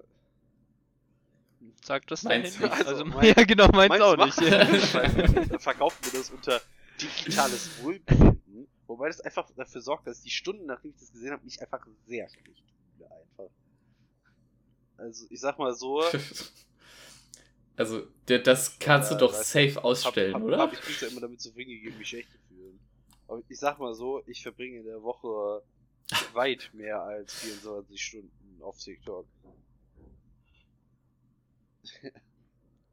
Sagt 1.84 2.10
das 2.10 2.22
Meins 2.22 2.58
dein 2.58 2.62
Handy? 2.62 2.76
nicht. 2.76 2.86
Also, 2.86 2.90
Also, 2.90 3.04
mein- 3.04 3.26
ja, 3.36 3.44
genau, 3.44 3.68
meins 3.68 3.88
Meins 3.90 4.02
auch 4.02 4.16
nicht. 4.16 4.38
verkauft 5.62 6.04
mir 6.04 6.10
das 6.10 6.30
unter 6.30 6.60
digitales 7.00 7.76
Wohlbefinden, 7.76 8.68
wobei 8.86 9.08
das 9.08 9.20
einfach 9.20 9.50
dafür 9.56 9.80
sorgt, 9.80 10.06
dass 10.06 10.20
die 10.22 10.30
Stunden, 10.30 10.66
nachdem 10.66 10.90
ich 10.92 10.98
das 10.98 11.12
gesehen 11.12 11.32
habe, 11.32 11.44
mich 11.44 11.60
einfach 11.60 11.86
sehr 12.06 12.28
schlecht 12.28 12.64
fühle 12.96 13.10
einfach. 13.10 13.50
Also 14.96 15.26
ich 15.30 15.40
sag 15.40 15.58
mal 15.58 15.74
so, 15.74 16.02
Also, 17.76 18.06
der, 18.28 18.38
das 18.38 18.78
kannst 18.78 19.10
Ja, 19.10 19.16
du 19.18 19.26
doch 19.26 19.34
safe 19.34 19.82
ausstellen, 19.82 20.34
hab, 20.34 20.42
hab, 20.42 20.48
oder? 20.48 20.58
Hab 20.58 20.72
ich 20.72 20.86
mich 20.86 21.00
ja 21.00 21.08
immer 21.08 21.20
damit 21.20 21.40
zufrieden 21.40 21.70
gegeben, 21.70 21.98
mich 21.98 22.08
schlecht 22.08 22.30
zu 22.30 22.38
fühlen. 22.48 22.78
Aber 23.26 23.42
ich 23.48 23.58
sag 23.58 23.78
mal 23.80 23.94
so, 23.94 24.22
ich 24.26 24.42
verbringe 24.42 24.78
in 24.78 24.84
der 24.84 25.02
Woche 25.02 25.62
weit 26.34 26.70
mehr 26.72 27.02
als 27.02 27.32
24 27.34 28.00
Stunden 28.00 28.62
auf 28.62 28.78
TikTok. 28.78 29.26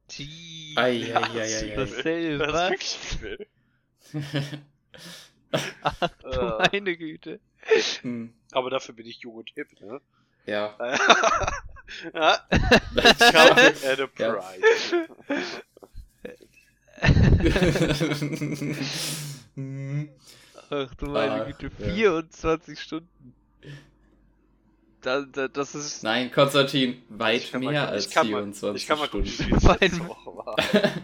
Gee, 0.10 0.74
Ei, 0.78 1.04
ei, 1.04 1.14
ei, 1.14 1.40
ei, 1.40 1.72
ei. 1.72 1.76
Dasselbe, 1.76 2.38
Das 2.38 2.48
ist 2.48 2.54
was? 2.54 2.70
wirklich 2.70 2.98
viel. 3.20 3.48
Ach, 5.84 6.10
du 6.22 6.30
Äh. 6.30 6.70
meine 6.72 6.98
Güte. 6.98 7.40
Hm. 8.02 8.34
Aber 8.52 8.70
dafür 8.70 8.96
bin 8.96 9.06
ich 9.08 9.20
jung 9.20 9.36
und 9.36 9.50
hip, 9.52 9.68
ne? 9.80 10.02
Ja. 10.46 10.76
ja, 12.14 12.40
at 12.42 14.00
a 14.00 14.08
price. 14.08 14.94
Ach 20.70 20.96
du 20.96 21.06
meine 21.08 21.46
Ah, 21.46 21.52
Güte, 21.52 21.72
ja. 21.80 21.94
24 21.94 22.80
Stunden. 22.80 23.36
Da, 25.02 25.22
da, 25.22 25.48
das 25.48 25.74
ist. 25.74 26.04
Nein, 26.04 26.32
Konstantin, 26.32 27.02
weit 27.10 27.42
Ich 27.42 27.52
kann 27.52 27.64
mal 27.64 27.72
mehr 27.72 27.82
gucken, 27.82 27.96
als 27.96 28.06
ich 28.08 28.14
kann 28.14 28.30
mal- 28.30 28.38
24 28.44 28.82
Ich 28.82 28.88
kann 28.88 29.00
mal 29.00 29.08
gucken, 29.08 29.26
Stunden. 29.26 29.56
wie 29.56 29.60
viel 29.68 29.78
es 29.82 30.00
Woche 30.08 30.38
war. 30.38 30.56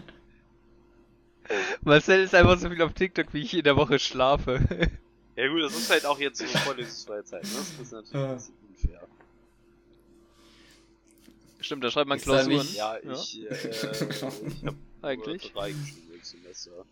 Marcel 1.82 2.22
ist 2.22 2.34
einfach 2.34 2.58
so 2.58 2.68
viel 2.68 2.80
auf 2.82 2.92
TikTok, 2.92 3.32
wie 3.32 3.40
ich 3.42 3.54
in 3.54 3.62
der 3.64 3.76
Woche 3.76 3.98
schlafe. 3.98 4.60
Ja 5.34 5.48
gut, 5.48 5.62
das 5.62 5.74
ist 5.76 5.90
halt 5.90 6.04
auch 6.04 6.18
jetzt 6.18 6.38
so 6.38 6.46
vorlesungsfreie 6.46 7.24
Zeit, 7.24 7.42
ne? 7.44 7.50
Das 7.56 7.70
ist 7.80 7.92
natürlich 7.92 8.26
ein 8.26 8.34
bisschen 8.36 8.54
unfair. 8.68 9.08
Stimmt, 11.60 11.84
da 11.84 11.90
schreibt 11.90 12.08
man 12.08 12.18
Ist 12.18 12.24
Klausuren. 12.24 12.66
Ja, 12.74 12.98
ich, 12.98 13.40
äh, 13.50 13.68
ich 13.70 13.82
hab 14.22 14.74
Eigentlich. 15.02 15.52
drei 15.52 15.70
geschrieben 15.72 16.12
im 16.14 16.22
Semester. 16.22 16.84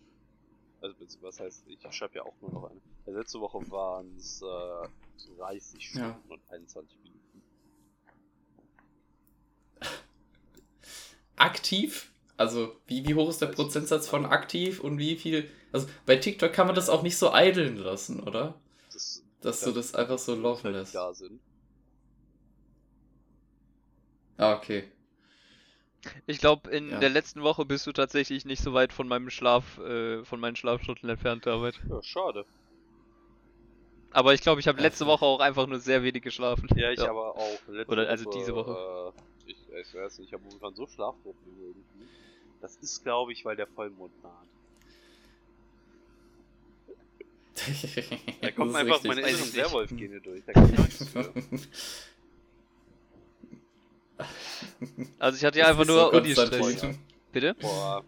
Also, 0.81 0.95
was 1.21 1.41
heißt, 1.41 1.65
ich 1.69 1.79
schreibe 1.95 2.17
ja 2.17 2.23
auch 2.23 2.35
nur 2.41 2.53
noch 2.53 2.71
eine. 2.71 2.81
Letzte 3.07 3.41
Woche 3.41 3.59
waren 3.71 4.15
es 4.17 4.43
äh, 4.43 5.37
30 5.39 5.89
Stunden 5.89 6.09
Ja. 6.09 6.21
und 6.29 6.41
21 6.51 6.99
Minuten. 7.03 7.43
Aktiv? 11.37 12.11
Also, 12.37 12.75
wie, 12.87 13.07
wie 13.07 13.15
hoch 13.15 13.31
ist 13.31 13.41
der 13.41 13.47
Prozentsatz 13.47 14.09
von 14.09 14.27
aktiv 14.27 14.81
und 14.81 14.99
wie 14.99 15.17
viel. 15.17 15.51
Also, 15.73 15.89
bei 16.05 16.17
TikTok 16.17 16.53
kann 16.53 16.67
man 16.67 16.77
das 16.77 16.89
auch 16.91 17.03
nicht 17.03 17.17
so 17.17 17.33
eideln 17.33 17.77
lassen, 17.77 18.21
oder? 18.21 18.55
Das, 18.93 19.23
Dass 19.41 19.61
du 19.63 19.73
das 19.73 19.95
einfach 19.95 20.19
so 20.19 20.35
laufen 20.35 20.73
lässt. 20.73 20.95
da 20.95 21.15
sind. 21.15 21.41
Ah, 24.37 24.55
okay. 24.55 24.85
Ich 26.27 26.39
glaube, 26.39 26.71
in 26.71 26.91
Ja. 26.91 27.01
der 27.01 27.09
letzten 27.09 27.43
Woche 27.43 27.65
bist 27.65 27.87
du 27.87 27.93
tatsächlich 27.93 28.45
nicht 28.45 28.63
so 28.63 28.75
weit 28.75 28.93
von 28.93 29.09
meinem 29.09 29.31
Schlaf, 29.31 29.79
äh, 29.79 30.25
von 30.25 30.39
meinen 30.41 30.57
Schlafstunden 30.57 31.09
entfernt, 31.09 31.47
David. 31.47 31.81
Ja, 31.89 32.03
schade. 32.03 32.45
Aber 34.17 34.33
ich 34.33 34.41
glaube, 34.41 34.63
ich 34.63 34.67
habe 34.67 34.79
Ja, 34.79 34.85
letzte. 34.85 35.05
Woche 35.07 35.27
auch 35.27 35.41
einfach 35.41 35.67
nur 35.67 35.79
sehr 35.79 36.03
wenig 36.03 36.23
geschlafen. 36.23 36.67
Ja, 36.75 36.91
ich 36.91 37.01
aber 37.01 37.37
auch. 37.37 37.59
Letzte 37.69 37.93
Oder 37.93 38.09
also 38.09 38.31
diese 38.31 38.51
Äh, 38.53 39.51
ich, 39.51 39.57
ich 39.79 39.95
weiß 39.95 40.19
nicht, 40.21 40.29
ich 40.29 40.33
habe 40.33 40.43
momentan 40.45 40.75
so 40.75 40.87
Schlafprobleme 40.87 41.59
irgendwie. 41.61 42.07
Das 42.63 42.77
ist, 42.77 43.03
glaube 43.05 43.35
ich, 43.35 43.45
weil 43.45 43.57
der 43.57 43.67
Vollmond 43.67 44.13
naht. 44.23 44.47
Da 48.41 48.51
kommen 48.53 48.75
einfach 48.75 48.95
richtig. 49.05 49.09
meine 49.09 49.21
inneren. 49.29 49.53
Werwolf-Gene 49.55 50.21
durch. 50.23 50.43
Da 50.47 50.53
kann 50.55 50.73
ich 50.73 50.79
nichts 50.79 51.09
für. 51.09 51.33
Also 55.19 55.37
ich 55.37 55.45
hatte 55.45 55.59
ja 55.59 55.67
Das 55.67 55.73
einfach 55.79 55.87
nur 55.87 56.11
so 56.11 56.13
Uni-Stress. 56.17 56.97
Bitte? 57.33 57.55
Boah, 57.61 58.03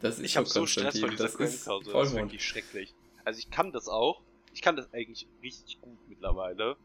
Das 0.00 0.18
ist 0.18 0.24
ich 0.24 0.38
habe 0.38 0.46
so. 0.46 0.64
Stress 0.64 0.98
von 1.00 1.10
dieser 1.10 1.28
QM-Klausur. 1.28 1.44
Das 1.46 1.84
ist 1.84 1.90
Vollmond. 1.92 2.14
wirklich 2.14 2.46
schrecklich. 2.46 2.94
Also 3.26 3.38
ich 3.40 3.50
kann 3.50 3.72
das 3.72 3.88
auch. 3.88 4.22
Ich 4.54 4.62
kann 4.62 4.76
das 4.76 4.92
eigentlich 4.94 5.26
richtig 5.42 5.80
gut 5.80 5.98
mittlerweile. 6.08 6.76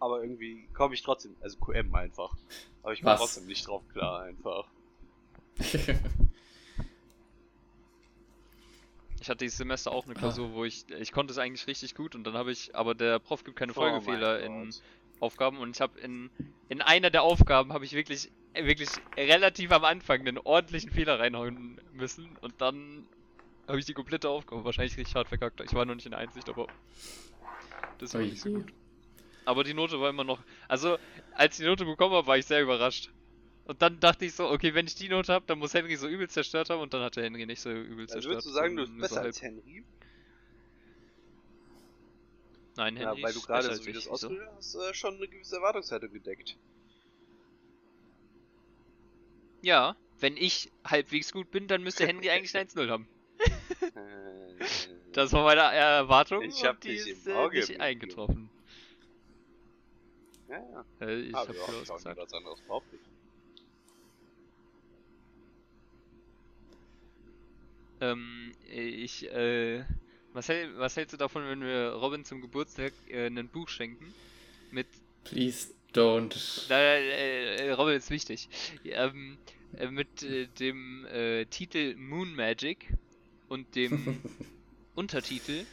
Aber 0.00 0.22
irgendwie 0.22 0.68
komme 0.74 0.94
ich 0.94 1.02
trotzdem, 1.02 1.36
also 1.40 1.58
QM 1.58 1.94
einfach. 1.94 2.34
Aber 2.82 2.92
ich 2.92 3.02
komme 3.02 3.16
trotzdem 3.16 3.46
nicht 3.46 3.66
drauf 3.66 3.82
klar 3.92 4.22
einfach. 4.22 4.66
Ich 9.20 9.30
hatte 9.30 9.44
dieses 9.44 9.58
Semester 9.58 9.92
auch 9.92 10.04
eine 10.06 10.14
Klausur, 10.14 10.52
wo 10.52 10.64
ich, 10.64 10.84
ich 10.90 11.12
konnte 11.12 11.30
es 11.30 11.38
eigentlich 11.38 11.68
richtig 11.68 11.94
gut 11.94 12.16
und 12.16 12.24
dann 12.24 12.34
habe 12.34 12.50
ich, 12.50 12.74
aber 12.74 12.92
der 12.92 13.20
Prof 13.20 13.44
gibt 13.44 13.56
keine 13.56 13.72
Folgefehler 13.72 14.40
Oh 14.42 14.44
in. 14.44 14.74
Aufgaben 15.20 15.58
und 15.58 15.76
ich 15.76 15.80
habe 15.80 16.00
in, 16.00 16.28
in 16.68 16.82
einer 16.82 17.08
der 17.08 17.22
Aufgaben 17.22 17.72
habe 17.72 17.84
ich 17.84 17.92
wirklich, 17.92 18.32
wirklich 18.52 18.88
relativ 19.16 19.70
am 19.70 19.84
Anfang 19.84 20.26
einen 20.26 20.38
ordentlichen 20.38 20.90
Fehler 20.90 21.20
reinhauen 21.20 21.80
müssen 21.92 22.36
und 22.40 22.60
dann 22.60 23.06
habe 23.66 23.78
ich 23.78 23.84
die 23.86 23.94
komplette 23.94 24.28
Aufgabe 24.28 24.64
wahrscheinlich 24.64 24.96
richtig 24.96 25.14
hart 25.14 25.28
verkackt. 25.28 25.60
Ich 25.60 25.72
war 25.74 25.84
noch 25.84 25.94
nicht 25.94 26.06
in 26.06 26.10
der 26.12 26.20
Einsicht, 26.20 26.48
aber 26.48 26.66
das 27.98 28.14
war 28.14 28.20
nicht 28.20 28.40
so 28.40 28.50
gut. 28.50 28.72
Aber 29.44 29.64
die 29.64 29.74
Note 29.74 30.00
war 30.00 30.10
immer 30.10 30.24
noch, 30.24 30.40
also 30.68 30.98
als 31.34 31.58
ich 31.58 31.64
die 31.64 31.68
Note 31.68 31.84
bekommen 31.84 32.14
habe, 32.14 32.26
war 32.26 32.38
ich 32.38 32.46
sehr 32.46 32.62
überrascht. 32.62 33.10
Und 33.64 33.80
dann 33.80 34.00
dachte 34.00 34.24
ich 34.24 34.34
so, 34.34 34.48
okay, 34.50 34.74
wenn 34.74 34.86
ich 34.86 34.94
die 34.96 35.08
Note 35.08 35.32
habe, 35.32 35.44
dann 35.46 35.58
muss 35.58 35.74
Henry 35.74 35.96
so 35.96 36.08
übel 36.08 36.28
zerstört 36.28 36.70
haben 36.70 36.80
und 36.80 36.92
dann 36.94 37.02
hat 37.02 37.16
der 37.16 37.24
Henry 37.24 37.46
nicht 37.46 37.60
so 37.60 37.70
übel 37.70 38.06
Also 38.10 38.14
zerstört. 38.14 38.32
würdest 38.32 38.46
du 38.46 38.50
sagen, 38.50 38.76
du 38.76 38.82
bist 38.82 38.94
so 38.94 39.00
besser 39.00 39.16
halb. 39.16 39.26
als 39.26 39.42
Henry? 39.42 39.84
Nein, 42.76 42.96
Ja, 42.96 43.10
Henry 43.10 43.22
weil 43.22 43.32
du 43.32 43.40
gerade 43.42 43.74
so 43.76 43.86
wie 43.86 43.92
das 43.92 44.08
ausgedrückt 44.08 44.48
hast, 44.56 44.74
äh, 44.74 44.94
schon 44.94 45.16
eine 45.16 45.28
gewisse 45.28 45.56
Erwartungshaltung 45.56 46.12
gedeckt. 46.12 46.56
Ja, 49.62 49.96
wenn 50.18 50.36
ich 50.36 50.70
halbwegs 50.84 51.32
gut 51.32 51.50
bin, 51.50 51.68
dann 51.68 51.82
müsste 51.82 52.06
Henry 52.06 52.30
eigentlich 52.30 52.54
eine 52.54 52.62
1-0 52.62 52.90
haben. 52.90 53.06
Äh, 53.94 54.56
Das 55.12 55.32
war 55.32 55.44
meine 55.44 55.60
Erwartung 55.60 56.42
Ich 56.42 56.64
hab 56.64 56.76
und 56.76 56.84
die 56.84 56.88
dich 56.88 57.06
im 57.06 57.18
ist 57.18 57.26
äh, 57.26 57.32
Auge, 57.32 57.68
nicht 57.68 57.80
eingetroffen. 57.80 58.50
ja, 60.48 60.58
ja. 60.58 60.84
Äh, 61.00 61.20
ich 61.20 61.34
Ah, 61.34 61.46
hab 61.46 61.56
ja, 61.56 61.62
auch 61.62 61.78
gesagt. 61.78 62.16
was 62.16 62.32
anderes 62.32 62.62
behauptet. 62.62 63.00
Ähm, 68.00 68.52
ich, 68.68 69.30
äh, 69.32 69.84
was, 70.32 70.48
hält, 70.48 70.76
was 70.78 70.96
hältst 70.96 71.12
du 71.12 71.16
davon, 71.16 71.46
wenn 71.46 71.60
wir 71.62 71.92
Robin 71.94 72.24
zum 72.24 72.40
Geburtstag 72.40 72.94
äh, 73.08 73.26
ein 73.26 73.50
Buch 73.50 73.68
schenken? 73.68 74.14
Mit, 74.70 74.88
Please 75.24 75.74
don't. 75.94 76.70
äh, 76.70 77.68
äh, 77.68 77.72
Robin 77.72 77.96
ist 77.96 78.10
wichtig, 78.10 78.48
ähm, 78.84 79.38
äh, 79.72 79.88
mit 79.90 80.22
äh, 80.22 80.48
dem 80.48 81.06
äh, 81.06 81.46
Titel 81.46 81.96
Moon 81.96 82.34
Magic 82.34 82.94
und 83.52 83.74
dem 83.76 84.18
Untertitel 84.94 85.66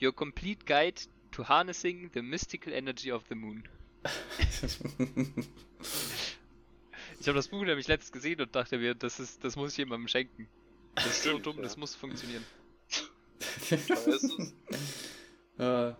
Your 0.00 0.12
Complete 0.14 0.64
Guide 0.64 1.00
to 1.32 1.48
Harnessing 1.48 2.10
the 2.14 2.22
Mystical 2.22 2.72
Energy 2.72 3.10
of 3.12 3.24
the 3.28 3.34
Moon. 3.34 3.68
Ich 7.20 7.28
habe 7.28 7.36
das 7.36 7.48
Buch 7.48 7.64
nämlich 7.64 7.88
letztens 7.88 8.12
gesehen 8.12 8.38
und 8.42 8.54
dachte 8.54 8.76
mir, 8.76 8.94
das 8.94 9.18
ist, 9.18 9.42
das 9.44 9.56
muss 9.56 9.72
ich 9.72 9.78
jemandem 9.78 10.08
schenken. 10.08 10.46
Das 10.94 11.06
ist 11.06 11.22
so 11.22 11.30
Stimmt, 11.30 11.46
dumm, 11.46 11.56
ja. 11.56 11.62
das 11.62 11.76
muss 11.78 11.94
funktionieren. 11.94 12.44
Äh, 15.56 15.92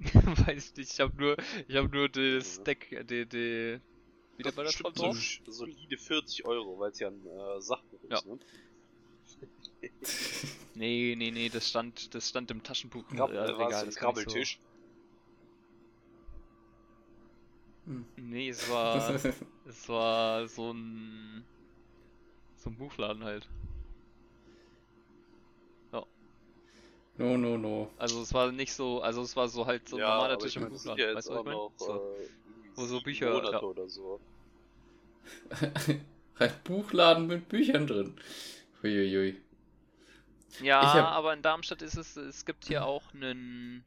Weiß 0.00 0.70
ich 0.70 0.76
nicht, 0.76 0.92
ich 0.94 0.98
habe 1.00 1.14
nur, 1.16 1.36
ich 1.68 1.76
habe 1.76 1.88
nur 1.90 2.08
das 2.08 2.60
Deck, 2.64 3.06
die, 3.08 3.26
die, 3.26 3.80
wie 4.36 4.42
nennt 4.42 4.56
man 4.56 4.64
das 4.64 4.78
so 4.78 5.12
solide 5.52 5.96
40 5.98 6.44
Euro, 6.46 6.80
weil 6.80 6.90
es 6.90 6.98
ja 6.98 7.08
ein 7.08 7.24
äh, 7.24 7.60
Sachbuch 7.60 8.00
Ja. 8.10 8.18
ist, 8.18 8.26
ne? 8.26 8.38
Nee, 10.74 11.14
nee, 11.16 11.30
nee, 11.30 11.48
das 11.48 11.68
stand, 11.68 12.14
das 12.14 12.28
stand 12.28 12.50
im 12.50 12.62
Taschenbuch. 12.62 13.04
Grab 13.08 13.30
äh, 13.32 13.38
Regal, 13.38 13.70
das 13.70 13.88
ich 13.88 13.94
so- 13.94 14.00
Krabbeltisch. 14.00 14.58
Nee, 18.16 18.48
es 18.48 18.70
war, 18.70 19.14
es 19.66 19.88
war 19.88 20.46
so 20.48 20.72
ein, 20.72 21.44
so 22.56 22.70
ein 22.70 22.76
Buchladen 22.76 23.24
halt. 23.24 23.48
no, 27.18 27.36
no, 27.36 27.58
no. 27.58 27.90
Also 27.98 28.22
es 28.22 28.32
war 28.32 28.50
nicht 28.52 28.72
so, 28.72 29.02
also 29.02 29.22
es 29.22 29.36
war 29.36 29.48
so 29.48 29.66
halt 29.66 29.86
so 29.88 29.96
ein 29.96 30.00
ja, 30.00 30.14
normaler 30.14 30.38
Tisch 30.38 30.56
im 30.56 30.68
Buchladen. 30.68 30.98
ja 30.98 31.14
weißt 31.14 31.28
du, 31.28 31.32
was 31.34 31.38
ich 31.40 31.44
meine? 31.44 31.56
noch 31.56 31.72
So. 31.76 31.92
äh, 31.92 32.28
wo 32.74 32.86
so 32.86 32.98
Bücher- 33.00 33.32
Monate 33.32 33.52
ja. 33.56 33.62
oder 33.62 33.88
so. 33.88 34.20
Ein 36.38 36.52
Buchladen 36.64 37.26
mit 37.26 37.48
Büchern 37.48 37.86
drin. 37.86 38.14
Uiuiui. 38.82 39.36
Ja, 40.60 40.92
hab- 40.94 41.12
aber 41.12 41.32
in 41.32 41.42
Darmstadt 41.42 41.82
ist 41.82 41.96
es, 41.96 42.16
es 42.16 42.44
gibt 42.44 42.66
hier 42.66 42.84
auch 42.84 43.02
einen, 43.14 43.84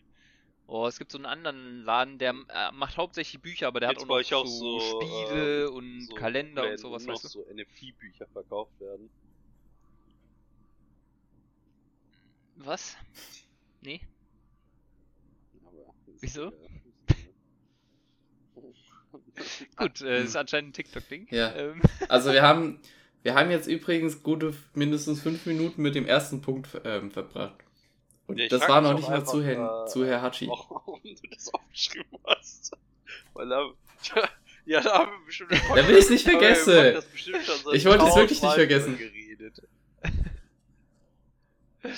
oh, 0.67 0.87
es 0.87 0.97
gibt 0.97 1.11
so 1.11 1.17
einen 1.17 1.25
anderen 1.25 1.83
Laden, 1.83 2.17
der 2.17 2.33
äh, 2.49 2.71
macht 2.71 2.97
hauptsächlich 2.97 3.41
Bücher, 3.41 3.67
aber 3.67 3.79
der 3.79 3.89
Gibt's 3.89 4.03
hat 4.03 4.09
auch 4.09 4.17
noch 4.17 4.31
auch 4.33 4.45
so, 4.47 4.79
so, 4.79 5.01
Spiele 5.01 5.63
äh, 5.63 5.67
und 5.67 6.01
so 6.07 6.15
Kalender 6.15 6.69
und 6.71 6.79
sowas, 6.79 7.05
noch 7.05 7.13
weißt 7.13 7.25
du? 7.25 7.27
so 7.29 7.45
NFT-Bücher 7.53 8.27
verkauft 8.33 8.79
werden. 8.79 9.09
Was? 12.57 12.95
Nee? 13.81 14.01
Wieso? 16.21 16.47
ist, 16.47 16.55
äh, 19.35 19.65
Gut, 19.75 20.01
äh, 20.01 20.23
ist 20.23 20.35
anscheinend 20.35 20.69
ein 20.69 20.73
TikTok-Ding. 20.73 21.27
Ja. 21.31 21.53
Ähm, 21.55 21.81
Also 22.09 22.31
wir 22.33 22.43
haben, 22.43 22.79
wir 23.25 23.33
haben 23.33 23.49
jetzt 23.49 23.65
übrigens 23.65 24.21
gute 24.21 24.53
mindestens 24.75 25.19
fünf 25.19 25.47
Minuten 25.47 25.81
mit 25.81 25.95
dem 25.95 26.05
ersten 26.05 26.43
Punkt 26.43 26.69
ähm, 26.83 27.09
verbracht. 27.09 27.55
Und 28.27 28.37
Ja, 28.37 28.43
ich 28.43 28.51
das 28.51 28.69
war 28.69 28.81
noch 28.81 28.93
nicht 28.93 29.09
mal 29.09 29.25
zu, 29.25 29.43
Herrn, 29.43 29.87
äh, 29.87 29.89
zu 29.89 30.05
Herr 30.05 30.21
Hatschi. 30.21 30.47
Warum 30.47 31.01
du 31.03 31.27
das 31.31 31.51
aufgeschrieben 31.51 32.19
hast? 32.23 32.77
Weil 33.33 33.49
da. 33.49 33.71
Ja, 34.67 34.81
da 34.81 34.97
haben 34.97 35.11
wir 35.11 35.25
bestimmt. 35.27 35.51
Da 35.51 35.87
will 35.87 35.95
ich's 35.95 36.09
nicht 36.09 36.23
vergessen. 36.23 37.03
Ich 37.73 37.85
wollte 37.85 38.05
es 38.05 38.15
wirklich 38.15 38.41
nicht 38.41 38.53
vergessen. 38.55 38.97
Geredet. 38.97 39.61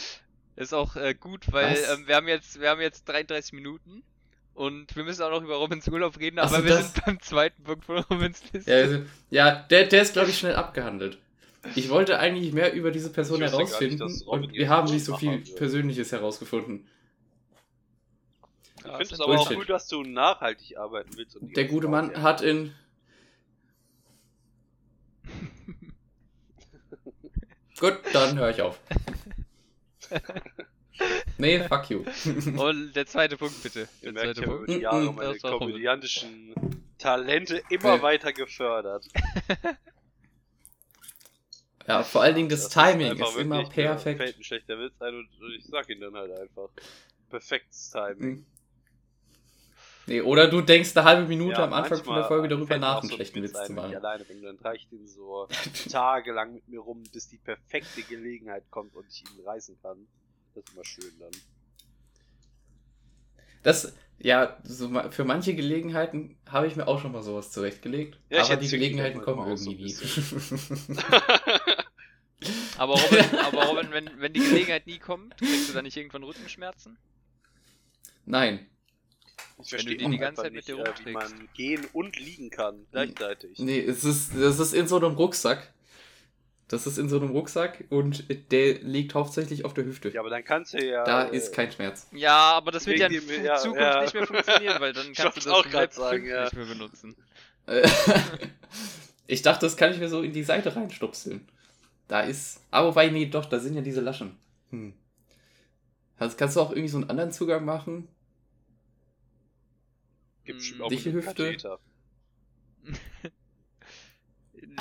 ist 0.57 0.73
auch 0.73 0.97
äh, 0.97 1.13
gut, 1.13 1.49
weil 1.53 1.77
ähm, 1.93 2.07
wir 2.07 2.17
haben 2.17 2.27
jetzt, 2.27 2.59
wir 2.59 2.69
haben 2.69 2.81
jetzt 2.81 3.05
33 3.07 3.53
Minuten 3.53 4.03
und 4.57 4.95
wir 4.95 5.03
müssen 5.03 5.21
auch 5.21 5.29
noch 5.29 5.43
über 5.43 5.57
Robins 5.57 5.87
Urlaub 5.87 6.19
reden, 6.19 6.39
aber 6.39 6.63
wir 6.63 6.71
das- 6.71 6.93
sind 6.93 7.05
beim 7.05 7.19
zweiten 7.21 7.63
Punkt 7.63 7.85
von 7.85 7.99
Robins 7.99 8.41
Liste. 8.51 8.71
Ja, 8.71 8.77
also, 8.77 9.03
ja 9.29 9.51
der, 9.69 9.85
der 9.85 10.01
ist, 10.01 10.13
glaube 10.13 10.31
ich, 10.31 10.37
schnell 10.39 10.55
abgehandelt. 10.55 11.19
Ich 11.75 11.89
wollte 11.89 12.17
eigentlich 12.17 12.53
mehr 12.53 12.73
über 12.73 12.89
diese 12.89 13.11
Person 13.11 13.39
nicht, 13.39 13.51
herausfinden 13.51 14.01
Robin 14.01 14.21
und 14.27 14.53
wir 14.53 14.69
haben 14.69 14.91
nicht 14.91 15.05
so 15.05 15.15
viel. 15.15 15.39
Persönliches 15.55 16.11
herausgefunden. 16.11 16.87
Ich 18.77 18.83
finde 18.83 19.03
es 19.03 19.19
aber 19.19 19.33
auch 19.33 19.37
Bullshit. 19.47 19.57
gut, 19.57 19.69
dass 19.69 19.87
du 19.87 20.01
nachhaltig 20.01 20.77
arbeiten 20.77 21.11
willst. 21.17 21.37
Der 21.41 21.65
gute 21.65 21.87
Mann 21.87 22.11
ja. 22.11 22.21
hat 22.21 22.41
in. 22.41 22.73
Gut, 27.79 27.99
dann 28.11 28.39
höre 28.39 28.49
ich 28.49 28.61
auf. 28.61 28.79
Nee, 31.37 31.59
fuck 31.67 31.89
you. 31.89 32.03
Und 32.57 32.93
der 32.93 33.05
zweite 33.05 33.37
Punkt 33.37 33.61
bitte. 33.61 33.81
Ihr 34.01 34.11
Der 34.11 34.13
merkt, 34.13 34.35
zweite 34.37 34.41
über 34.43 34.55
Punkt. 34.57 34.69
die 34.71 34.79
Jahre 34.79 35.11
Mm, 35.11 35.15
meine 35.15 35.33
das 35.33 35.41
komödiantischen 35.41 36.55
Talente 36.97 37.61
immer 37.69 37.95
Ja. 37.97 38.01
weiter 38.01 38.33
gefördert. 38.33 39.05
Ja, 41.87 42.03
vor 42.03 42.21
allen 42.21 42.35
Dingen 42.35 42.49
das, 42.49 42.63
ist 42.63 42.73
Timing 42.73 43.11
einfach 43.11 43.29
ist 43.29 43.37
immer 43.37 43.63
perfekt. 43.63 44.17
Fällt 44.21 44.37
ein 44.37 44.43
schlechter 44.43 44.77
Witz 44.79 45.01
ein 45.01 45.15
und, 45.15 45.29
ich 45.57 45.65
sag 45.65 45.89
ihn 45.89 46.01
dann 46.01 46.15
halt 46.15 46.31
einfach. 46.31 46.69
Perfektes 47.29 47.91
Timing. 47.91 48.19
Hm. 48.37 48.45
Nee, 50.07 50.21
oder 50.21 50.47
du 50.47 50.61
denkst 50.61 50.95
eine 50.95 51.05
halbe 51.05 51.27
Minute 51.27 51.57
Ja, 51.59 51.65
am 51.65 51.73
Anfang 51.73 52.01
von 52.01 52.15
der 52.15 52.23
Folge 52.25 52.47
darüber 52.47 52.77
nach, 52.77 53.01
einen 53.01 53.09
so 53.09 53.15
schlechten 53.15 53.43
Witz 53.43 53.53
Witz 53.53 53.67
zu 53.67 53.75
wenn 53.75 53.77
ich 53.77 53.91
machen. 53.91 53.95
alleine 53.95 54.23
bin, 54.23 54.41
dann 54.41 54.57
trage 54.57 54.77
ich 54.77 54.87
den 54.89 55.05
so 55.05 55.47
tagelang 55.91 56.53
mit 56.53 56.67
mir 56.69 56.79
rum, 56.79 57.03
bis 57.11 57.27
die 57.27 57.37
perfekte 57.37 58.01
Gelegenheit 58.03 58.63
kommt 58.71 58.95
und 58.95 59.05
ich 59.09 59.23
ihn 59.23 59.45
reißen 59.45 59.77
kann. 59.81 60.07
Das 60.57 60.65
ist 60.65 60.73
immer 60.73 60.85
schön 60.85 61.19
dann. 61.19 61.31
Das, 63.61 63.93
ja, 64.17 64.57
so 64.63 64.89
für 65.11 65.23
manche 65.23 65.53
Gelegenheiten 65.53 66.35
habe 66.47 66.65
ich 66.65 66.75
mir 66.75 66.87
auch 66.87 66.99
schon 66.99 67.11
mal 67.11 67.21
sowas 67.21 67.51
zurechtgelegt. 67.51 68.19
Ja, 68.31 68.43
aber 68.43 68.55
die 68.55 68.67
Gelegenheiten 68.67 69.21
kommen 69.21 69.55
so 69.55 69.69
irgendwie 69.69 69.93
ein 69.93 70.95
nie. 70.95 70.97
Aber 72.77 72.93
Robin, 72.93 73.39
aber 73.45 73.65
Robin 73.65 73.91
wenn, 73.91 74.09
wenn 74.19 74.33
die 74.33 74.39
Gelegenheit 74.39 74.87
nie 74.87 74.97
kommt, 74.97 75.37
kriegst 75.37 75.69
du 75.69 75.73
dann 75.73 75.83
nicht 75.83 75.97
irgendwann 75.97 76.23
Rückenschmerzen? 76.23 76.97
Nein. 78.25 78.67
Ich 79.63 79.71
Wenn 79.71 79.85
du 79.85 79.85
verstehe 79.85 79.97
die 79.97 80.05
auch 80.05 80.09
die 80.09 80.17
ganze 80.17 80.41
Zeit 80.41 80.53
mit 80.53 80.67
dir 80.67 80.75
nicht, 80.77 80.87
äh, 80.87 81.05
wie 81.05 81.11
rumträgst. 81.13 81.37
man 81.37 81.49
gehen 81.53 81.85
und 81.93 82.19
liegen 82.19 82.49
kann 82.49 82.87
gleichzeitig. 82.91 83.59
Nee, 83.59 83.79
es 83.79 84.03
ist, 84.03 84.33
das 84.35 84.59
ist 84.59 84.73
in 84.73 84.87
so 84.87 84.97
einem 84.97 85.15
Rucksack. 85.15 85.71
Das 86.69 86.85
ist 86.85 86.97
in 86.97 87.07
so 87.07 87.17
einem 87.17 87.29
Rucksack 87.29 87.85
und 87.89 88.25
der 88.51 88.79
liegt 88.79 89.13
hauptsächlich 89.13 89.63
auf 89.63 89.73
der 89.73 89.85
Hüfte. 89.85 90.09
Ja, 90.09 90.19
aber 90.19 90.29
dann 90.29 90.43
kannst 90.43 90.73
du 90.73 90.85
ja. 90.85 91.05
da 91.05 91.27
äh, 91.27 91.35
ist 91.37 91.53
kein 91.53 91.71
Schmerz. 91.71 92.07
Ja, 92.11 92.53
aber 92.53 92.71
das 92.71 92.85
wird 92.85 92.99
ja 92.99 93.07
in 93.07 93.25
dem- 93.25 93.45
ja, 93.45 93.55
Zukunft 93.55 93.81
ja. 93.81 94.01
nicht 94.01 94.13
mehr 94.13 94.27
funktionieren, 94.27 94.81
weil 94.81 94.91
dann 94.91 95.13
kannst 95.15 95.37
du 95.37 95.41
das 95.41 95.47
auch 95.47 95.71
Web 95.71 95.93
sagen, 95.93 96.23
5 96.23 96.29
ja. 96.29 96.43
nicht 96.43 96.53
mehr 96.55 96.65
benutzen. 96.65 97.15
Ich 99.29 99.41
dachte, 99.41 99.65
das 99.65 99.75
kann 99.75 99.91
ich 99.91 99.99
mir 99.99 100.07
so 100.07 100.21
in 100.21 100.31
die 100.31 100.43
Seite 100.43 100.73
reinstupseln. 100.73 101.45
Da 102.07 102.21
ist. 102.21 102.61
Aber 102.71 102.87
wobei, 102.89 103.09
nee, 103.09 103.25
doch, 103.25 103.43
da 103.45 103.59
sind 103.59 103.75
ja 103.75 103.81
diese 103.81 103.99
Laschen. 103.99 104.37
Hm. 104.69 104.93
Also 106.17 106.37
kannst 106.37 106.55
du 106.55 106.61
auch 106.61 106.71
irgendwie 106.71 106.87
so 106.87 106.97
einen 106.97 107.09
anderen 107.09 107.33
Zugang 107.33 107.65
machen? 107.65 108.07
Gibt 110.45 110.61
Hm. 110.61 110.65
schon 110.65 110.81
auch 110.81 110.91
Hüfte. 110.91 111.21
Katheter. 111.21 111.79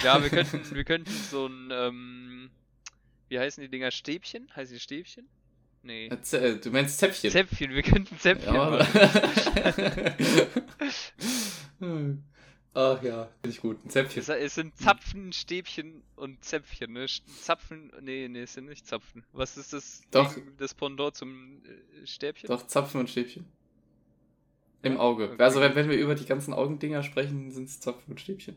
Ja, 0.03 0.23
wir 0.23 0.31
könnten, 0.31 0.75
wir 0.75 0.85
könnten 0.85 1.11
so 1.11 1.47
ein, 1.47 1.69
ähm, 1.73 2.51
wie 3.29 3.39
heißen 3.39 3.63
die 3.63 3.69
Dinger? 3.69 3.91
Stäbchen? 3.91 4.49
Heißen 4.55 4.75
die 4.75 4.81
Stäbchen? 4.81 5.29
Nee. 5.83 6.09
Äh, 6.09 6.37
äh, 6.37 6.57
Du 6.59 6.71
meinst 6.71 6.99
Zäpfchen? 6.99 7.31
Zäpfchen, 7.31 7.71
wir 7.73 7.83
könnten 7.83 8.19
Zäpfchen 8.19 8.55
Ja. 8.55 8.71
machen. 8.71 8.87
Ach 12.75 13.03
ja, 13.03 13.25
finde 13.41 13.49
ich 13.55 13.61
gut. 13.63 13.83
Ein 13.85 13.91
Zäpfchen. 13.91 14.21
Es, 14.21 14.29
es 14.29 14.55
sind 14.55 14.77
Zapfen, 14.77 15.33
Stäbchen 15.33 16.03
und 16.17 16.45
Zäpfchen, 16.45 16.93
ne? 16.93 17.07
Zapfen, 17.41 17.91
nee, 18.03 18.29
nee, 18.29 18.43
es 18.43 18.53
sind 18.53 18.67
nicht 18.69 18.87
Zapfen. 18.87 19.25
Was 19.33 19.57
ist 19.57 19.73
das, 19.73 20.03
Doch. 20.11 20.35
Ding- 20.35 20.53
das 20.59 20.75
Pendant 20.75 21.17
zum 21.17 21.63
äh, 21.65 22.07
Stäbchen? 22.07 22.49
Doch, 22.49 22.67
Zapfen 22.67 23.01
und 23.01 23.09
Stäbchen. 23.09 23.47
Im 24.83 24.99
Auge. 24.99 25.31
Okay. 25.33 25.43
Also 25.43 25.61
wenn, 25.61 25.75
wenn 25.75 25.89
wir 25.89 25.97
über 25.97 26.15
die 26.15 26.27
ganzen 26.27 26.53
Augendinger 26.53 27.03
sprechen, 27.03 27.51
sind 27.51 27.65
es 27.69 27.81
Zapfen 27.81 28.11
und 28.11 28.21
Stäbchen. 28.21 28.57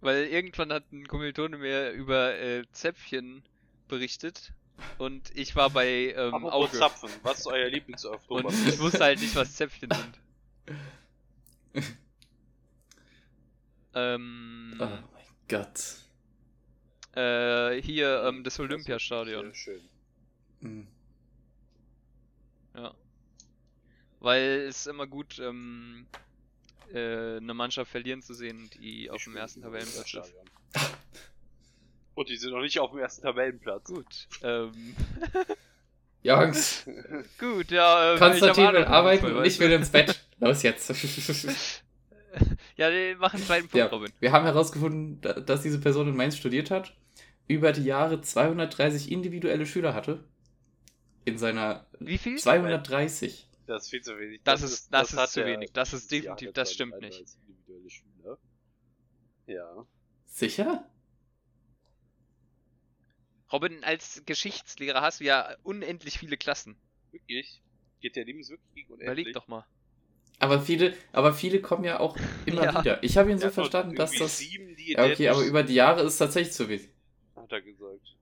Weil 0.00 0.24
irgendwann 0.26 0.72
hat 0.72 0.90
ein 0.92 1.06
Kommilitone 1.06 1.58
mir 1.58 1.90
über 1.90 2.34
äh, 2.38 2.64
Zäpfchen 2.72 3.42
berichtet 3.88 4.52
und 4.98 5.30
ich 5.36 5.54
war 5.56 5.68
bei 5.70 6.14
ähm, 6.16 6.34
Apropos 6.34 6.52
Auge. 6.70 6.78
Zapfen, 6.78 7.10
was 7.22 7.40
ist 7.40 7.46
euer 7.46 7.66
Und 7.66 7.72
Lieblingsoktober? 7.72 8.48
ich 8.66 8.78
wusste 8.78 9.00
halt 9.04 9.20
nicht, 9.20 9.34
was 9.36 9.54
Zäpfchen 9.56 9.90
sind. 9.92 10.20
ähm, 13.94 14.76
Oh 14.80 14.84
mein 14.84 15.24
Gott. 15.48 15.96
äh, 17.16 17.80
hier 17.82 18.22
ähm, 18.24 18.44
das 18.44 18.58
Olympiastadion. 18.60 19.46
Sehr 19.46 19.54
schön. 19.54 19.88
Hm. 20.60 20.86
Ja. 22.74 22.94
Weil 24.20 24.42
es 24.68 24.80
ist 24.80 24.86
immer 24.86 25.06
gut, 25.06 25.38
ähm, 25.40 26.06
äh, 26.94 27.36
eine 27.38 27.54
Mannschaft 27.54 27.90
verlieren 27.90 28.22
zu 28.22 28.34
sehen, 28.34 28.70
die 28.80 29.10
auf 29.10 29.16
Ich 29.18 29.24
dem 29.24 29.30
spiele 29.32 29.40
ersten 29.42 29.62
Tabellenplatz 29.62 29.96
ist. 30.04 30.08
Stadion. 30.08 30.44
Und 32.14 32.28
die 32.28 32.36
sind 32.36 32.50
noch 32.52 32.60
nicht 32.60 32.78
auf 32.78 32.90
dem 32.90 32.98
ersten 33.00 33.22
Tabellenplatz. 33.22 33.84
Gut. 33.84 34.28
Ähm, 34.42 34.72
Jungs, 36.22 36.84
gut, 37.38 37.70
ja. 37.70 38.14
Äh, 38.14 38.18
Konstantin 38.18 38.72
will 38.72 38.84
arbeiten 38.84 39.34
und 39.36 39.44
ich 39.46 39.58
will 39.58 39.72
ins 39.72 39.88
Bett. 39.90 40.22
Los 40.38 40.62
jetzt. 40.62 40.90
Ja, 42.76 42.92
wir 42.92 43.16
machen 43.16 43.38
einen 43.38 43.44
zweiten 43.44 43.62
Punkt, 43.68 43.74
Ja, 43.74 43.86
Robin. 43.86 44.12
wir 44.20 44.30
haben 44.30 44.44
herausgefunden, 44.44 45.20
da- 45.20 45.32
dass 45.40 45.62
diese 45.62 45.80
Person 45.80 46.06
in 46.06 46.14
Mainz 46.14 46.36
studiert 46.36 46.70
hat, 46.70 46.94
über 47.48 47.72
die 47.72 47.82
Jahre 47.82 48.20
230 48.20 49.10
individuelle 49.10 49.66
Schüler 49.66 49.94
hatte. 49.94 50.22
In 51.24 51.38
seiner 51.38 51.86
Wie 51.98 52.18
viel? 52.18 52.38
230. 52.38 53.48
Das 53.70 53.84
ist 53.84 53.90
viel 53.90 54.00
zu 54.02 54.18
wenig. 54.18 54.40
Das 54.42 54.62
ist- 54.62 54.92
das 54.92 55.12
ist 55.12 55.18
hat 55.18 55.30
zu 55.30 55.44
wenig. 55.46 55.70
Das 55.72 55.92
ist 55.92 56.10
definitiv- 56.10 56.52
das 56.52 56.72
stimmt 56.72 56.92
32 56.94 57.36
individuelle 57.46 57.88
Schüler. 57.88 58.38
Ja. 59.46 59.86
Sicher? 60.26 60.90
Robin, 63.52 63.82
als 63.84 64.22
Geschichtslehrer 64.26 65.02
hast 65.02 65.20
du 65.20 65.24
ja 65.24 65.56
unendlich 65.62 66.18
viele 66.18 66.36
Klassen. 66.36 66.76
Wirklich? 67.12 67.62
Geht 68.00 68.16
der 68.16 68.24
Lebens 68.24 68.50
wirklich 68.50 68.74
gegen 68.74 68.92
unendlich? 68.92 69.18
Überleg 69.26 69.34
doch 69.34 69.46
mal. 69.46 69.64
Aber 70.40 70.60
viele, 70.60 70.96
aber 71.12 71.32
viele 71.32 71.60
kommen 71.60 71.84
ja 71.84 72.00
auch 72.00 72.16
immer 72.46 72.64
Ja. 72.74 72.80
wieder. 72.80 73.02
Ich 73.04 73.16
habe 73.18 73.30
ihn 73.30 73.38
so 73.38 73.46
hat 73.46 73.54
verstanden, 73.54 73.94
dass 73.94 74.12
das. 74.12 74.38
Sieben, 74.38 74.74
die 74.74 74.92
Ja, 74.92 75.04
okay, 75.04 75.28
aber 75.28 75.42
über 75.44 75.62
die 75.62 75.74
Jahre 75.74 76.00
ist 76.02 76.14
es 76.14 76.18
tatsächlich 76.18 76.54
zu 76.54 76.68
wenig. 76.68 76.88
Hat 77.36 77.52
er 77.52 77.60
gesagt. 77.60 78.16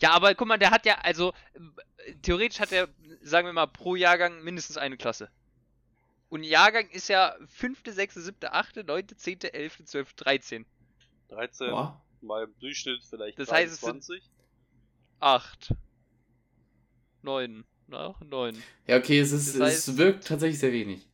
Ja, 0.00 0.10
aber 0.10 0.34
guck 0.34 0.48
mal, 0.48 0.58
der 0.58 0.70
hat 0.70 0.86
ja, 0.86 0.96
also 1.02 1.32
äh, 2.06 2.14
theoretisch 2.22 2.60
hat 2.60 2.72
er, 2.72 2.88
sagen 3.22 3.46
wir 3.46 3.52
mal, 3.52 3.66
pro 3.66 3.94
Jahrgang 3.96 4.42
mindestens 4.42 4.76
eine 4.76 4.96
Klasse. 4.96 5.30
Und 6.28 6.42
Jahrgang 6.42 6.88
ist 6.90 7.08
ja 7.08 7.36
5., 7.48 7.82
6., 7.86 8.14
7., 8.14 8.36
8., 8.42 8.86
9., 8.86 9.06
10., 9.16 9.40
11., 9.42 9.84
12., 9.84 10.12
13. 10.14 10.66
13 11.28 11.70
Boah. 11.70 12.04
mal 12.22 12.44
im 12.44 12.54
Durchschnitt 12.58 13.04
vielleicht 13.08 13.38
Das 13.38 13.52
heißt, 13.52 13.72
es 13.72 13.80
sind- 13.80 14.04
23. 14.08 14.22
8. 15.20 15.74
9. 17.22 17.64
Na, 17.86 18.14
9. 18.24 18.62
Ja, 18.86 18.96
okay, 18.96 19.18
es, 19.20 19.30
ist, 19.32 19.58
Das 19.58 19.62
heißt- 19.62 19.90
es 19.90 19.96
wirkt 19.96 20.26
tatsächlich 20.26 20.58
sehr 20.58 20.72
wenig. 20.72 21.06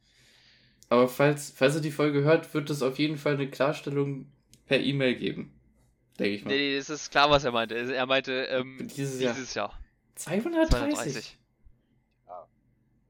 Aber 0.89 1.09
falls, 1.09 1.51
falls 1.51 1.77
ihr 1.77 1.81
die 1.83 1.91
Folge 1.93 2.23
hört, 2.23 2.53
wird 2.55 2.71
es 2.71 2.83
auf 2.83 2.99
jeden 2.99 3.17
Fall 3.19 3.35
eine 3.35 3.49
Klarstellung 3.49 4.31
per 4.67 4.81
E-Mail 4.81 5.17
geben. 5.17 5.53
Denke 6.21 6.37
ich 6.37 6.45
mal. 6.45 6.51
Nee, 6.51 6.59
nee, 6.59 6.77
es 6.77 6.91
ist 6.91 7.11
klar, 7.11 7.31
was 7.31 7.45
er 7.45 7.53
meinte. 7.53 7.75
Er 7.75 8.07
meinte, 8.07 8.33
ähm, 8.45 8.77
Dieses 8.95 9.21
Jahr. 9.21 9.33
dieses 9.35 9.55
Jahr. 9.55 9.81
230? 10.17 10.71
230. 10.71 11.39
Ja. 12.27 12.49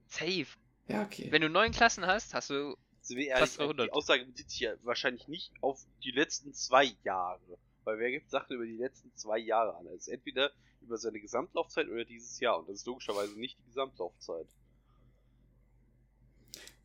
Safe. 0.07 0.47
Ja, 0.87 1.03
okay. 1.03 1.27
Wenn 1.31 1.43
du 1.43 1.49
neun 1.51 1.73
Klassen 1.73 2.07
hast, 2.07 2.35
hast 2.35 2.51
du. 2.51 2.77
Also 3.03 3.15
Fast 3.37 3.59
300. 3.59 3.89
die 3.89 3.93
Aussage 3.93 4.25
bezieht 4.25 4.51
sich 4.51 4.61
ja 4.61 4.75
wahrscheinlich 4.83 5.27
nicht 5.27 5.53
auf 5.61 5.85
die 6.05 6.13
letzten 6.13 6.53
zwei 6.55 6.93
Jahre. 7.03 7.41
Weil 7.83 7.99
wer 7.99 8.11
gibt 8.13 8.31
Sachen 8.31 8.55
über 8.55 8.65
die 8.65 8.77
letzten 8.77 9.13
zwei 9.17 9.39
Jahre 9.39 9.75
an? 9.77 9.89
Also 9.89 10.13
entweder 10.13 10.53
über 10.81 10.97
seine 10.97 11.19
Gesamtlaufzeit 11.19 11.89
oder 11.89 12.05
dieses 12.05 12.39
Jahr. 12.39 12.59
Und 12.61 12.69
das 12.69 12.77
ist 12.77 12.87
logischerweise 12.87 13.37
nicht 13.41 13.59
die 13.59 13.65
Gesamtlaufzeit. 13.65 14.47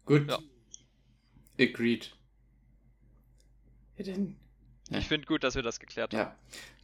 Gut. 0.06 0.28
Ja. 0.28 0.40
Agreed. 1.60 2.16
Ja, 3.98 4.06
dann, 4.06 4.38
Ja. 4.90 5.00
Ich 5.00 5.08
finde 5.08 5.26
gut, 5.28 5.44
dass 5.44 5.56
wir 5.56 5.64
das 5.64 5.80
geklärt 5.80 6.14
haben. 6.14 6.20
ja. 6.20 6.36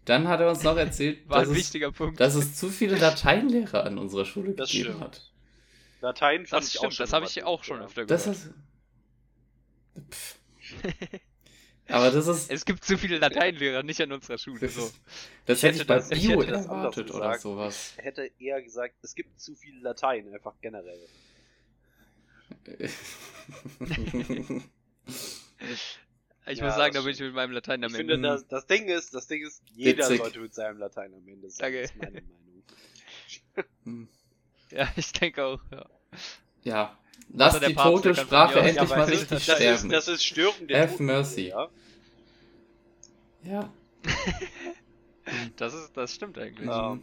Dann 0.05 0.27
hat 0.27 0.39
er 0.39 0.49
uns 0.49 0.63
noch 0.63 0.77
erzählt, 0.77 1.19
War 1.29 1.41
dass, 1.45 1.49
ein 1.49 1.55
es, 1.55 2.15
dass 2.15 2.33
es 2.35 2.55
zu 2.55 2.69
viele 2.69 2.97
Lateinlehrer 2.97 3.83
an 3.83 3.99
unserer 3.99 4.25
Schule 4.25 4.53
Das 4.53 4.71
gegeben 4.71 4.89
stimmt. 4.95 5.01
hat. 5.03 5.31
Latein 6.01 6.47
fand 6.47 6.63
das 6.63 6.69
ich 6.69 6.77
auch 6.79 6.81
stimmt, 6.81 6.93
schon 6.95 7.03
das 7.03 7.13
habe 7.13 7.25
ich 7.27 7.43
auch 7.43 7.63
schon 7.63 7.81
öfter 7.81 8.05
Das 8.07 8.23
gehört. 8.23 8.37
ist. 8.37 8.49
Pff. 10.11 10.39
Aber 11.87 12.09
das 12.09 12.25
ist. 12.25 12.49
Es 12.49 12.65
gibt 12.65 12.83
zu 12.83 12.97
viele 12.97 13.19
Lateinlehrer, 13.19 13.83
nicht 13.83 14.01
an 14.01 14.11
unserer 14.11 14.37
Schule. 14.39 14.61
Das, 14.61 14.73
So. 14.73 14.89
das 15.45 15.57
Ich 15.59 15.63
hätte 15.63 15.73
hätte 15.73 15.81
ich 15.81 15.87
bei 15.87 15.95
das- 15.97 16.09
ich 16.11 16.27
Bio 16.27 16.41
das 16.41 16.47
anders 16.49 16.65
erwartet 16.65 17.09
oder 17.11 17.19
gesagt. 17.27 17.41
sowas. 17.41 17.93
Hätte 17.97 18.31
eher 18.39 18.61
gesagt, 18.63 18.95
es 19.03 19.13
gibt 19.13 19.39
zu 19.39 19.53
viel 19.55 19.79
Latein, 19.81 20.33
einfach 20.33 20.55
generell. 20.61 20.99
Ich 26.47 26.57
Ja, 26.59 26.65
muss 26.65 26.75
sagen, 26.75 26.93
da 26.93 27.01
bin 27.01 27.11
ich 27.11 27.19
mit 27.19 27.33
meinem 27.33 27.51
Latein 27.51 27.83
am 27.83 27.91
Ich 27.93 27.99
Ende. 27.99 28.13
finde, 28.15 28.29
das, 28.29 28.47
das 28.47 28.65
Ding 28.65 28.87
ist, 28.87 29.13
das 29.13 29.27
Ding 29.27 29.45
ist, 29.45 29.61
jeder 29.75 30.05
Witzig. 30.05 30.17
sollte 30.19 30.39
mit 30.39 30.53
seinem 30.53 30.79
Latein 30.79 31.13
am 31.13 31.27
Ende 31.27 31.49
sein. 31.49 31.71
Danke. 31.71 31.81
Das 31.83 31.91
ist 31.91 31.97
meine 31.97 32.21
Meinung. 33.85 34.07
Ja, 34.71 34.87
ich 34.95 35.11
denke 35.11 35.43
auch. 35.43 35.59
Ja. 35.71 35.85
ja. 36.63 36.97
Lass 37.33 37.59
der 37.59 37.67
die 37.69 37.75
Papst, 37.75 38.03
tote 38.03 38.15
Sprache 38.15 38.59
endlich 38.59 38.89
Ja, 38.89 38.95
mal 38.95 39.03
richtig 39.03 39.27
das, 39.27 39.45
das, 39.45 39.47
ist, 39.49 39.55
sterben. 39.57 39.89
das 39.89 40.07
ist 40.07 40.23
Stören 40.23 40.67
der 40.67 40.79
Have 40.81 40.91
Toten, 40.93 41.05
mercy. 41.05 41.47
Ja? 41.49 41.69
Ja. 43.43 43.73
Das 45.57 45.73
ist, 45.73 45.95
das 45.95 46.15
stimmt 46.15 46.37
eigentlich. 46.37 46.67
Ja. 46.67 46.97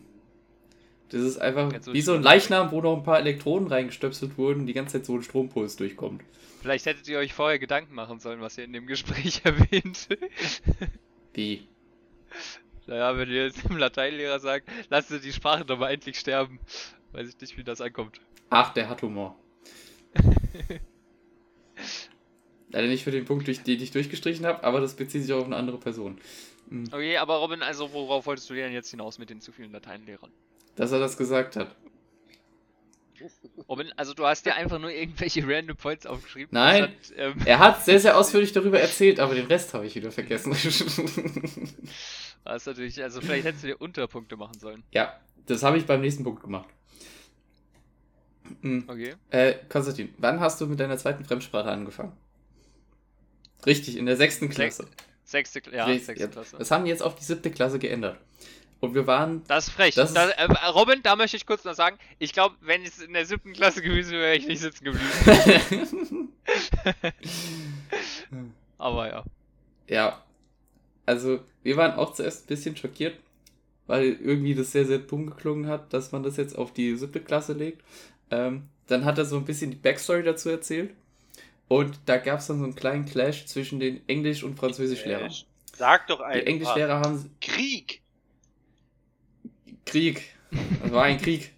Das 1.10 1.22
ist 1.22 1.38
einfach 1.38 1.72
so 1.80 1.94
wie 1.94 2.02
so 2.02 2.14
ein. 2.14 2.22
Leichnam, 2.22 2.70
wo 2.70 2.80
noch 2.80 2.96
ein 2.96 3.02
paar 3.02 3.18
Elektronen 3.18 3.68
reingestöpselt 3.68 4.36
wurden, 4.36 4.66
die 4.66 4.74
ganze 4.74 4.98
Zeit 4.98 5.06
so 5.06 5.14
ein 5.14 5.22
Strompuls 5.22 5.76
durchkommt. 5.76 6.22
Vielleicht 6.60 6.86
hättet 6.86 7.08
ihr 7.08 7.18
euch 7.18 7.32
vorher 7.32 7.58
Gedanken 7.58 7.94
machen 7.94 8.18
sollen, 8.18 8.40
was 8.40 8.58
ihr 8.58 8.64
in 8.64 8.72
dem 8.72 8.86
Gespräch 8.86 9.40
erwähnt. 9.44 10.08
Wie? 11.32 11.68
naja, 12.86 13.16
wenn 13.16 13.28
ihr 13.30 13.44
jetzt 13.44 13.68
dem 13.68 13.76
Lateinlehrer 13.76 14.40
sagt, 14.40 14.68
lasst 14.90 15.10
ihr 15.10 15.20
die 15.20 15.32
Sprache 15.32 15.64
doch 15.64 15.78
mal 15.78 15.90
endlich 15.90 16.18
sterben. 16.18 16.58
Weiß 17.12 17.28
ich 17.28 17.40
nicht, 17.40 17.56
wie 17.56 17.64
das 17.64 17.80
ankommt. 17.80 18.20
Ach, 18.50 18.72
der 18.72 18.88
hat 18.88 19.02
Humor. 19.02 19.38
Leider 22.70 22.88
nicht 22.88 23.04
für 23.04 23.10
den 23.10 23.24
Punkt, 23.24 23.46
durch 23.46 23.62
den 23.62 23.80
ich 23.80 23.92
durchgestrichen 23.92 24.44
habe, 24.44 24.64
aber 24.64 24.80
das 24.80 24.94
bezieht 24.94 25.22
sich 25.22 25.32
auch 25.32 25.40
auf 25.40 25.46
eine 25.46 25.56
andere 25.56 25.78
Person. 25.78 26.18
Hm. 26.68 26.84
Okay, 26.90 27.16
aber 27.16 27.36
Robin, 27.36 27.62
also 27.62 27.92
worauf 27.92 28.26
wolltest 28.26 28.50
du 28.50 28.54
denn 28.54 28.72
jetzt 28.72 28.90
hinaus 28.90 29.18
mit 29.18 29.30
den 29.30 29.40
zu 29.40 29.52
vielen 29.52 29.72
Lateinlehrern? 29.72 30.30
Dass 30.78 30.92
er 30.92 31.00
das 31.00 31.16
gesagt 31.16 31.56
hat. 31.56 31.74
Robin, 33.68 33.92
also 33.96 34.14
du 34.14 34.24
hast 34.24 34.46
dir 34.46 34.54
einfach 34.54 34.78
nur 34.78 34.90
irgendwelche 34.92 35.42
random 35.46 35.76
Points 35.76 36.06
aufgeschrieben. 36.06 36.50
Nein. 36.52 36.84
anstatt, 36.84 37.18
ähm, 37.18 37.34
Er 37.44 37.58
hat 37.58 37.84
sehr, 37.84 37.98
sehr 37.98 38.16
ausführlich 38.16 38.52
darüber 38.52 38.78
erzählt, 38.80 39.18
aber 39.18 39.34
den 39.34 39.46
Rest 39.46 39.74
habe 39.74 39.86
ich 39.86 39.94
wieder 39.96 40.12
vergessen. 40.12 40.52
das 42.44 42.56
ist 42.62 42.66
natürlich, 42.66 43.02
also 43.02 43.20
vielleicht 43.20 43.44
hättest 43.44 43.64
du 43.64 43.68
dir 43.68 43.80
Unterpunkte 43.80 44.36
machen 44.36 44.58
sollen. 44.58 44.84
ja, 44.92 45.18
das 45.46 45.62
habe 45.64 45.78
ich 45.78 45.86
beim 45.86 46.00
nächsten 46.00 46.22
Punkt 46.24 46.42
gemacht. 46.42 46.68
Hm. 48.62 48.84
Okay. 48.86 49.14
Äh, 49.30 49.54
Konstantin, 49.68 50.14
wann 50.18 50.38
hast 50.40 50.60
du 50.60 50.66
mit 50.66 50.78
deiner 50.78 50.96
zweiten 50.96 51.24
Fremdsprache 51.24 51.70
angefangen? 51.70 52.12
Richtig, 53.66 53.96
in 53.96 54.06
der 54.06 54.16
sechsten 54.16 54.48
Klasse. 54.48 54.86
Sechste, 55.24 55.58
Kla- 55.60 55.74
ja, 55.74 55.84
Richtig, 55.86 56.06
sechste 56.06 56.24
ja. 56.26 56.30
Klasse. 56.30 56.56
Das 56.56 56.70
haben 56.70 56.84
die 56.84 56.90
jetzt 56.90 57.02
auf 57.02 57.16
die 57.16 57.24
siebte 57.24 57.50
Klasse 57.50 57.78
geändert. 57.78 58.18
Und 58.80 58.94
wir 58.94 59.06
waren. 59.06 59.42
Das 59.48 59.68
ist 59.68 59.74
frech. 59.74 59.94
Das 59.94 60.14
Das 60.14 60.30
äh, 60.30 60.44
Robin, 60.68 61.02
da 61.02 61.16
möchte 61.16 61.36
ich 61.36 61.46
kurz 61.46 61.64
noch 61.64 61.74
sagen, 61.74 61.98
ich 62.18 62.32
glaube, 62.32 62.54
wenn 62.60 62.82
es 62.84 63.00
in 63.00 63.12
der 63.12 63.26
siebten 63.26 63.52
Klasse 63.52 63.82
gewesen 63.82 64.12
wäre, 64.12 64.22
wäre 64.22 64.36
ich 64.36 64.46
nicht 64.46 64.60
sitzen 64.60 64.84
geblieben. 64.84 66.32
Aber 68.78 69.08
ja. 69.08 69.24
ja. 69.88 70.22
Also, 71.06 71.40
wir 71.62 71.76
waren 71.76 71.98
auch 71.98 72.12
zuerst 72.12 72.44
ein 72.44 72.46
bisschen 72.46 72.76
schockiert, 72.76 73.18
weil 73.86 74.04
irgendwie 74.04 74.54
das 74.54 74.70
sehr, 74.70 74.84
sehr 74.84 74.98
dumm 74.98 75.26
geklungen 75.26 75.66
hat, 75.66 75.92
dass 75.92 76.12
man 76.12 76.22
das 76.22 76.36
jetzt 76.36 76.56
auf 76.56 76.72
die 76.72 76.96
siebte 76.96 77.20
Klasse 77.20 77.54
legt. 77.54 77.82
Ähm, 78.30 78.68
dann 78.86 79.04
hat 79.04 79.18
er 79.18 79.24
so 79.24 79.36
ein 79.36 79.44
bisschen 79.44 79.70
die 79.70 79.76
Backstory 79.76 80.22
dazu 80.22 80.50
erzählt. 80.50 80.94
Und 81.66 81.98
da 82.06 82.16
gab 82.16 82.38
es 82.38 82.46
dann 82.46 82.58
so 82.58 82.64
einen 82.64 82.74
kleinen 82.74 83.04
Clash 83.04 83.46
zwischen 83.46 83.80
den 83.80 84.06
Englisch- 84.08 84.44
und 84.44 84.56
Französischlehrern. 84.56 85.32
Sag 85.74 86.06
doch 86.06 86.18
Die 86.18 86.24
einfach. 86.24 86.46
Englischlehrer 86.46 87.00
haben 87.00 87.30
Krieg! 87.40 88.00
Krieg. 89.88 90.22
Es 90.84 90.92
war 90.92 91.04
ein 91.04 91.18
Krieg. 91.18 91.52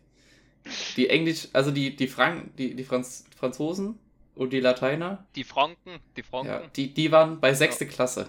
Die 0.97 1.09
Englisch, 1.09 1.49
also 1.53 1.71
die, 1.71 1.97
die 1.97 2.07
Frank, 2.09 2.57
die, 2.57 2.75
die 2.75 2.85
Franz, 2.85 3.25
Franzosen 3.37 3.99
und 4.35 4.53
die 4.53 4.61
Lateiner, 4.61 5.27
Die 5.35 5.45
Franken, 5.45 5.99
die 6.17 6.23
Franken. 6.23 6.49
ja, 6.53 6.63
die, 6.77 6.93
die 6.95 7.11
waren 7.13 7.41
bei 7.41 7.55
sechste 7.55 7.87
Klasse. 7.87 8.29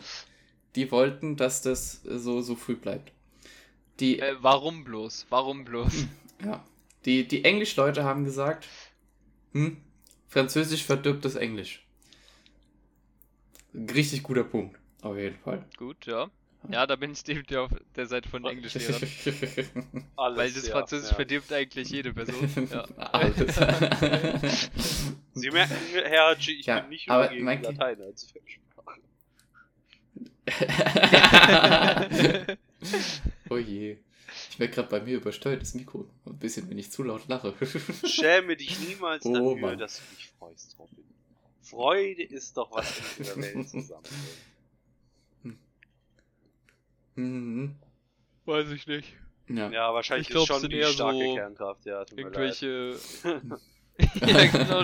Die 0.76 0.92
wollten, 0.92 1.36
dass 1.36 1.62
das 1.62 2.02
so, 2.04 2.42
so 2.42 2.56
früh 2.56 2.76
bleibt. 2.76 3.12
Die, 4.00 4.20
Äh, 4.20 4.36
warum 4.40 4.84
bloß? 4.84 5.28
Warum 5.30 5.66
bloß? 5.66 6.08
ja, 6.46 6.64
die, 7.06 7.28
die 7.28 7.44
Englischleute 7.44 8.04
haben 8.04 8.24
gesagt, 8.24 8.68
hm, 9.54 9.78
Französisch 10.28 10.84
verdirbt 10.86 11.26
das 11.26 11.36
Englisch. 11.36 11.86
Ein 13.74 13.90
Richtig 13.90 14.24
guter 14.24 14.44
Punkt, 14.46 14.80
auf 15.02 15.18
jeden 15.18 15.38
Fall. 15.40 15.66
Gut, 15.78 16.06
ja. 16.06 16.30
Ja, 16.70 16.86
da 16.86 16.96
bin 16.96 17.12
ich 17.12 17.24
definitiv 17.24 17.58
auf 17.58 17.72
der 17.96 18.06
Seite 18.06 18.30
von 18.30 18.46
Englischlehrern. 18.46 19.02
Alles, 20.16 20.38
Weil 20.38 20.52
das 20.52 20.68
ja, 20.68 20.74
Französisch 20.74 21.10
ja. 21.10 21.16
verdirbt 21.16 21.52
eigentlich 21.52 21.90
jede 21.90 22.14
Person. 22.14 22.68
Ja. 22.72 22.84
Alles. 22.98 23.56
Sie 25.34 25.50
merken, 25.50 25.76
Herr 25.94 26.30
Hatschi, 26.30 26.60
ich 26.60 26.66
Ja, 26.68 26.82
bin 26.82 26.90
nicht 26.90 27.10
aber 27.10 27.30
gegen 27.30 27.46
mein- 27.46 27.64
Latein 27.64 28.00
als 28.02 28.32
Fremdsprache. 28.32 29.00
oh 33.50 33.58
je. 33.58 33.98
Ich 34.52 34.60
merke 34.60 34.76
gerade 34.76 34.88
bei 34.90 35.02
mir 35.02 35.18
übersteuert 35.18 35.62
das 35.62 35.74
Mikro. 35.74 36.08
Ein 36.26 36.38
bisschen, 36.40 36.70
wenn 36.70 36.78
ich 36.78 36.92
zu 36.92 37.04
laut 37.04 37.28
lache. 37.28 37.54
Schäme 38.06 38.56
dich 38.56 38.80
niemals 38.88 39.26
Oh, 39.26 39.34
dafür, 39.34 39.56
Mann. 39.58 39.78
dass 39.80 39.98
du 39.98 40.16
dich 40.16 40.30
freust, 40.40 40.76
Robin. 40.80 41.04
Freude 41.64 42.24
ist 42.24 42.56
doch, 42.58 42.72
was 42.72 42.98
in 42.98 43.04
dieser 43.24 43.36
Welt 43.38 43.70
zusammenhält. 43.70 44.16
Mhm. 47.16 47.76
Weiß 48.46 48.70
ich 48.72 48.88
nicht. 48.88 49.14
Ja. 49.48 49.70
Ja, 49.70 49.94
wahrscheinlich 49.94 50.28
Ich 50.28 50.34
glaub, 50.34 50.44
ist 50.44 50.48
schon 50.48 50.56
es 50.58 50.62
sind 50.64 50.74
eher 50.74 50.88
starke 50.88 51.18
so 51.18 51.36
Kernkraft, 51.36 51.86
ja. 51.86 52.06
Irgendwelche. 52.16 52.96
ja, 54.22 54.46
genau. 54.48 54.82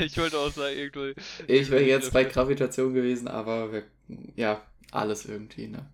Ich 0.00 0.16
wollte 0.18 0.38
auch 0.38 0.50
sagen, 0.50 0.76
irgendwie. 0.76 1.14
Ich 1.46 1.70
wäre 1.70 1.82
jetzt 1.82 2.12
bei 2.12 2.24
Gravitation 2.24 2.94
gewesen, 2.94 3.28
aber 3.28 3.72
wir, 3.72 3.84
ja, 4.36 4.62
alles 4.90 5.24
irgendwie, 5.24 5.68
ne? 5.68 5.86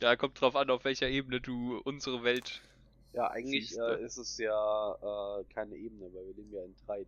Ja, 0.00 0.14
kommt 0.16 0.40
drauf 0.40 0.54
an, 0.54 0.70
auf 0.70 0.84
welcher 0.84 1.08
Ebene 1.08 1.40
du 1.40 1.78
unsere 1.78 2.22
Welt. 2.22 2.60
Ja, 3.14 3.28
eigentlich 3.28 3.70
Siehste. 3.70 3.98
äh, 4.00 4.04
ist 4.04 4.18
es 4.18 4.38
ja 4.38 4.92
äh, 4.92 5.44
keine 5.52 5.74
Ebene, 5.74 6.06
weil 6.14 6.26
wir 6.26 6.34
leben 6.34 6.52
ja 6.52 6.62
in 6.62 6.74
3D. 6.86 7.06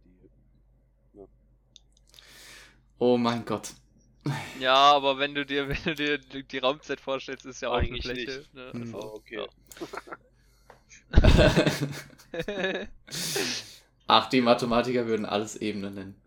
Oh 2.99 3.17
mein 3.17 3.45
Gott. 3.45 3.73
Ja, 4.59 4.75
aber 4.75 5.19
wenn 5.19 5.35
du 5.35 5.47
dir, 5.47 5.69
wenn 5.69 5.83
du 5.85 5.95
dir 5.95 6.19
die 6.19 6.59
Raumzeit 6.59 7.01
vorstellst, 7.01 7.47
ist 7.47 7.63
ja 7.63 7.71
auch 7.71 7.75
eine 7.75 7.89
Eigentlich 7.89 8.05
Fläche. 8.05 8.39
nicht. 8.39 8.55
Ne? 8.55 8.73
Hm. 8.73 8.95
Oh, 8.95 9.15
okay. 9.15 9.37
Ja. 9.37 9.47
Ach, 14.07 14.29
die 14.29 14.41
Mathematiker 14.41 15.07
würden 15.07 15.25
alles 15.27 15.57
Ebene 15.57 15.91
nennen. 15.91 16.21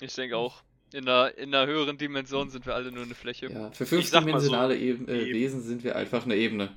ich 0.00 0.14
denke 0.14 0.36
auch. 0.36 0.62
In 0.92 1.08
einer, 1.08 1.36
in 1.36 1.54
einer 1.54 1.66
höheren 1.66 1.98
Dimension 1.98 2.48
sind 2.48 2.64
wir 2.64 2.74
alle 2.74 2.92
nur 2.92 3.02
eine 3.02 3.14
Fläche. 3.14 3.46
Ja, 3.50 3.70
für 3.72 3.84
so, 3.84 3.96
fünfdimensionale 3.96 4.76
Eben, 4.76 5.08
äh, 5.08 5.22
eben. 5.22 5.34
Wesen 5.34 5.62
sind 5.62 5.82
wir 5.82 5.96
einfach 5.96 6.24
eine 6.24 6.36
Ebene. 6.36 6.76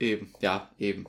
Eben, 0.00 0.32
ja, 0.40 0.70
eben. 0.78 1.06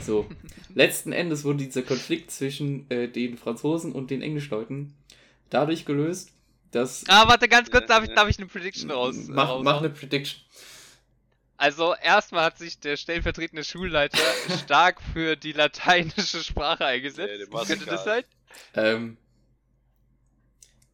So. 0.00 0.28
Letzten 0.74 1.12
Endes 1.12 1.44
wurde 1.44 1.64
dieser 1.64 1.82
Konflikt 1.82 2.30
zwischen 2.30 2.90
äh, 2.90 3.08
den 3.08 3.36
Franzosen 3.36 3.92
und 3.92 4.10
den 4.10 4.22
Englischleuten 4.22 4.94
dadurch 5.50 5.84
gelöst, 5.84 6.32
dass. 6.70 7.04
Ah, 7.08 7.28
warte, 7.28 7.48
ganz 7.48 7.70
kurz, 7.70 7.86
darf 7.86 8.04
ich, 8.04 8.14
darf 8.14 8.28
ich 8.28 8.38
eine 8.38 8.46
Prediction 8.46 8.90
raus? 8.90 9.16
mach, 9.28 9.44
raushauen? 9.44 9.64
mach 9.64 9.78
eine 9.78 9.90
Prediction. 9.90 10.40
Also, 11.56 11.94
erstmal 12.00 12.44
hat 12.44 12.58
sich 12.58 12.78
der 12.78 12.96
stellvertretende 12.96 13.64
Schulleiter 13.64 14.18
stark 14.64 15.00
für 15.12 15.34
die 15.34 15.52
lateinische 15.52 16.44
Sprache 16.44 16.86
eingesetzt. 16.86 17.50
War's 17.52 17.68
Könnte 17.68 17.86
das 17.86 18.04
sein? 18.04 18.22
Ähm. 18.74 19.16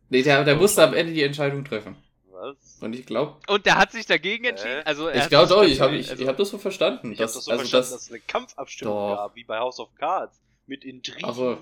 Nee, 0.08 0.22
der, 0.22 0.44
der 0.44 0.56
musste 0.56 0.82
am 0.82 0.94
Ende 0.94 1.12
die 1.12 1.22
Entscheidung 1.22 1.64
treffen. 1.64 1.96
Was? 2.34 2.78
Und 2.82 2.94
ich 2.94 3.06
glaube, 3.06 3.36
Und 3.46 3.64
der 3.64 3.76
hat 3.78 3.92
sich 3.92 4.06
dagegen 4.06 4.44
entschieden. 4.44 4.82
Also, 4.84 5.06
er 5.08 5.22
ich 5.22 5.28
glaube 5.28 5.48
doch, 5.48 5.62
ich 5.62 5.80
habe 5.80 5.96
ich, 5.96 6.10
also, 6.10 6.22
ich 6.22 6.28
hab 6.28 6.36
das 6.36 6.50
so 6.50 6.58
verstanden. 6.58 7.12
Ich 7.12 7.18
hab 7.20 7.26
dass, 7.26 7.34
das 7.34 7.44
so 7.44 7.50
also 7.52 7.60
verstanden, 7.60 7.82
das, 7.84 7.90
dass 7.92 8.02
es 8.02 8.10
eine 8.10 8.20
Kampfabstimmung 8.20 8.94
Doch. 8.94 9.16
gab, 9.16 9.34
wie 9.36 9.44
bei 9.44 9.58
House 9.58 9.78
of 9.80 9.94
Cards. 9.94 10.40
Mit 10.66 10.84
Intrigen, 10.84 11.24
Ach 11.28 11.34
so. 11.34 11.58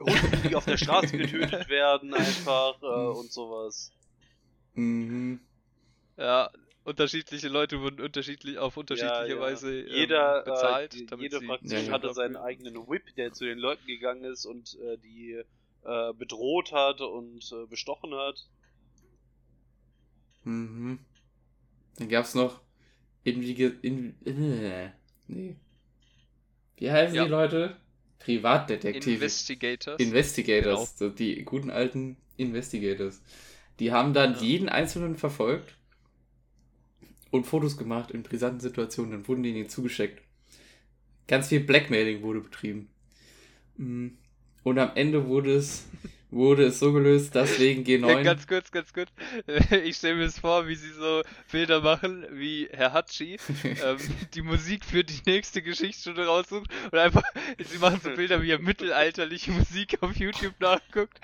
Hunden, 0.00 0.48
die 0.48 0.54
auf 0.54 0.64
der 0.64 0.76
Straße 0.76 1.16
getötet 1.16 1.68
werden, 1.68 2.14
einfach 2.14 2.80
äh, 2.82 2.86
und 2.86 3.32
sowas. 3.32 3.90
Mhm. 4.74 5.40
Ja, 6.16 6.50
unterschiedliche 6.84 7.48
Leute 7.48 7.80
wurden 7.80 8.00
unterschiedlich 8.00 8.58
auf 8.58 8.76
unterschiedliche 8.76 9.14
Ja, 9.28 9.34
ja. 9.36 9.40
Weise 9.40 9.80
ähm, 9.80 9.86
Jeder, 9.88 10.42
bezahlt. 10.42 10.94
äh, 10.94 11.06
damit 11.06 11.22
jede 11.22 11.38
sie- 11.40 11.46
Fraktion 11.46 11.80
Ja, 11.80 11.86
ja. 11.86 11.92
hatte 11.92 12.12
seinen 12.14 12.36
eigenen 12.36 12.76
Whip, 12.88 13.02
der 13.16 13.32
zu 13.32 13.44
den 13.44 13.58
Leuten 13.58 13.86
gegangen 13.86 14.24
ist 14.24 14.46
und 14.46 14.76
äh, 14.80 14.98
die 14.98 15.40
äh, 15.84 16.12
bedroht 16.14 16.72
hat 16.72 17.00
und 17.00 17.50
äh, 17.52 17.66
bestochen 17.66 18.14
hat. 18.14 18.46
Mhm. 20.44 20.98
Dann 21.96 22.08
gab's 22.08 22.34
noch 22.34 22.60
Invige, 23.22 23.68
in, 23.82 24.14
äh, 24.26 24.90
nee. 25.28 25.56
Wie 26.76 26.90
heißen 26.90 27.14
Ja. 27.14 27.24
die 27.24 27.30
Leute? 27.30 27.76
Privatdetektive. 28.18 29.24
Investigators. 29.24 30.00
Investigators, 30.00 30.98
so 30.98 31.08
die 31.10 31.42
guten 31.44 31.70
alten 31.70 32.16
Investigators. 32.36 33.22
Die 33.78 33.92
haben 33.92 34.12
dann 34.14 34.34
Ja. 34.34 34.40
jeden 34.40 34.68
Einzelnen 34.68 35.16
verfolgt 35.16 35.76
und 37.30 37.44
Fotos 37.46 37.76
gemacht 37.76 38.10
in 38.10 38.22
brisanten 38.22 38.60
Situationen, 38.60 39.12
dann 39.12 39.28
wurden 39.28 39.42
die 39.42 39.50
ihnen 39.50 39.68
zugeschickt. 39.68 40.22
Ganz 41.26 41.48
viel 41.48 41.60
Blackmailing 41.60 42.22
wurde 42.22 42.40
betrieben. 42.40 42.88
Mhm. 43.76 44.18
Und 44.62 44.78
am 44.78 44.92
Ende 44.94 45.26
wurde 45.26 45.54
es, 45.54 45.86
wurde 46.34 46.64
es 46.64 46.78
so 46.78 46.92
gelöst, 46.92 47.34
dass 47.34 47.58
wegen 47.58 47.82
G9. 47.86 48.08
Ja, 48.08 48.22
ganz 48.22 48.46
kurz, 48.46 48.70
ganz 48.70 48.92
kurz. 48.92 49.10
Ich 49.84 49.96
stelle 49.96 50.16
mir 50.16 50.24
es 50.24 50.38
vor, 50.38 50.68
wie 50.68 50.74
sie 50.74 50.92
so 50.92 51.22
Bilder 51.50 51.80
machen, 51.80 52.26
wie 52.32 52.68
Herr 52.72 52.92
Hatschi 52.92 53.38
ähm, 53.64 53.98
die 54.34 54.42
Musik 54.42 54.84
für 54.84 55.04
die 55.04 55.20
nächste 55.26 55.62
Geschichtsstunde 55.62 56.26
raussucht 56.26 56.70
und 56.90 56.98
einfach, 56.98 57.22
sie 57.58 57.78
machen 57.78 58.00
so 58.02 58.10
Bilder, 58.10 58.42
wie 58.42 58.50
er 58.50 58.58
mittelalterliche 58.58 59.52
Musik 59.52 59.98
auf 60.02 60.16
YouTube 60.16 60.54
nachguckt. 60.60 61.18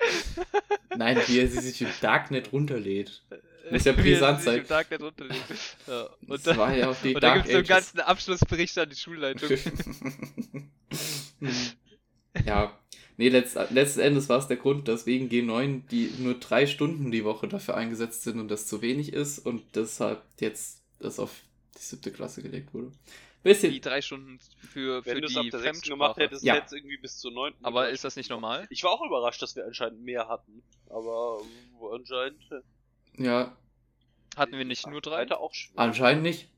Nein, 0.95 1.19
wie 1.27 1.39
er 1.39 1.47
sie 1.47 1.59
sich 1.59 1.81
im 1.81 1.89
Darknet 2.01 2.51
runterlädt. 2.51 3.21
Muss 3.69 3.85
ja 3.85 3.91
er 3.93 3.97
brisant 3.97 4.41
sein. 4.41 4.65
Ja. 5.87 6.09
Und 6.27 6.47
Das 6.47 6.57
war 6.57 6.75
ja 6.75 6.89
auch 6.89 6.95
die 7.03 7.15
und 7.15 7.23
dann 7.23 7.35
gibt 7.35 7.45
es 7.45 7.51
so 7.51 7.57
einen 7.57 7.67
ganzen 7.67 7.99
Abschlussbericht 7.99 8.77
an 8.77 8.89
die 8.89 8.95
Schulleitung. 8.95 9.49
ja, 12.45 12.80
nee, 13.21 13.29
letzt, 13.29 13.55
letzten 13.69 13.99
Endes 13.99 14.27
war 14.29 14.39
es 14.39 14.47
der 14.47 14.57
Grund, 14.57 14.87
dass 14.87 15.05
wegen 15.05 15.29
G9 15.29 15.87
die 15.89 16.11
nur 16.19 16.33
drei 16.39 16.65
Stunden 16.65 17.11
die 17.11 17.23
Woche 17.23 17.47
dafür 17.47 17.75
eingesetzt 17.77 18.23
sind 18.23 18.39
und 18.39 18.47
das 18.49 18.65
zu 18.65 18.81
wenig 18.81 19.13
ist 19.13 19.39
und 19.39 19.63
deshalb 19.75 20.23
jetzt 20.39 20.81
das 20.99 21.19
auf 21.19 21.31
die 21.77 21.81
siebte 21.83 22.11
Klasse 22.11 22.41
gelegt 22.41 22.73
wurde. 22.73 22.91
Bisschen, 23.43 23.71
Die 23.71 23.81
drei 23.81 24.01
Stunden 24.01 24.39
für, 24.59 25.03
Wenn 25.05 25.15
für 25.15 25.21
du 25.21 25.27
es 25.27 25.33
die 25.33 25.39
auf 25.39 25.49
der 25.49 25.59
6. 25.61 25.81
gemacht 25.81 26.17
hättest, 26.17 26.43
Ja. 26.43 26.55
hättest 26.55 26.73
du 26.73 26.77
irgendwie 26.77 26.97
bis 26.97 27.17
zur 27.17 27.31
9. 27.31 27.53
Aber 27.63 27.89
ist 27.89 28.03
das 28.03 28.15
nicht 28.15 28.29
normal? 28.29 28.67
Ich 28.69 28.83
war 28.83 28.91
auch 28.91 29.03
überrascht, 29.05 29.41
dass 29.41 29.55
wir 29.55 29.65
anscheinend 29.65 30.03
mehr 30.03 30.27
hatten. 30.27 30.61
Aber 30.89 31.39
ähm, 31.41 31.87
anscheinend. 31.93 32.41
äh, 32.51 33.23
ja, 33.23 33.55
Hatten 34.35 34.53
wir 34.57 34.65
nicht 34.65 34.85
nur 34.87 35.01
drei? 35.01 35.29
Auch 35.31 35.53
schwer. 35.53 35.79
anscheinend 35.79 36.23
nicht. 36.23 36.49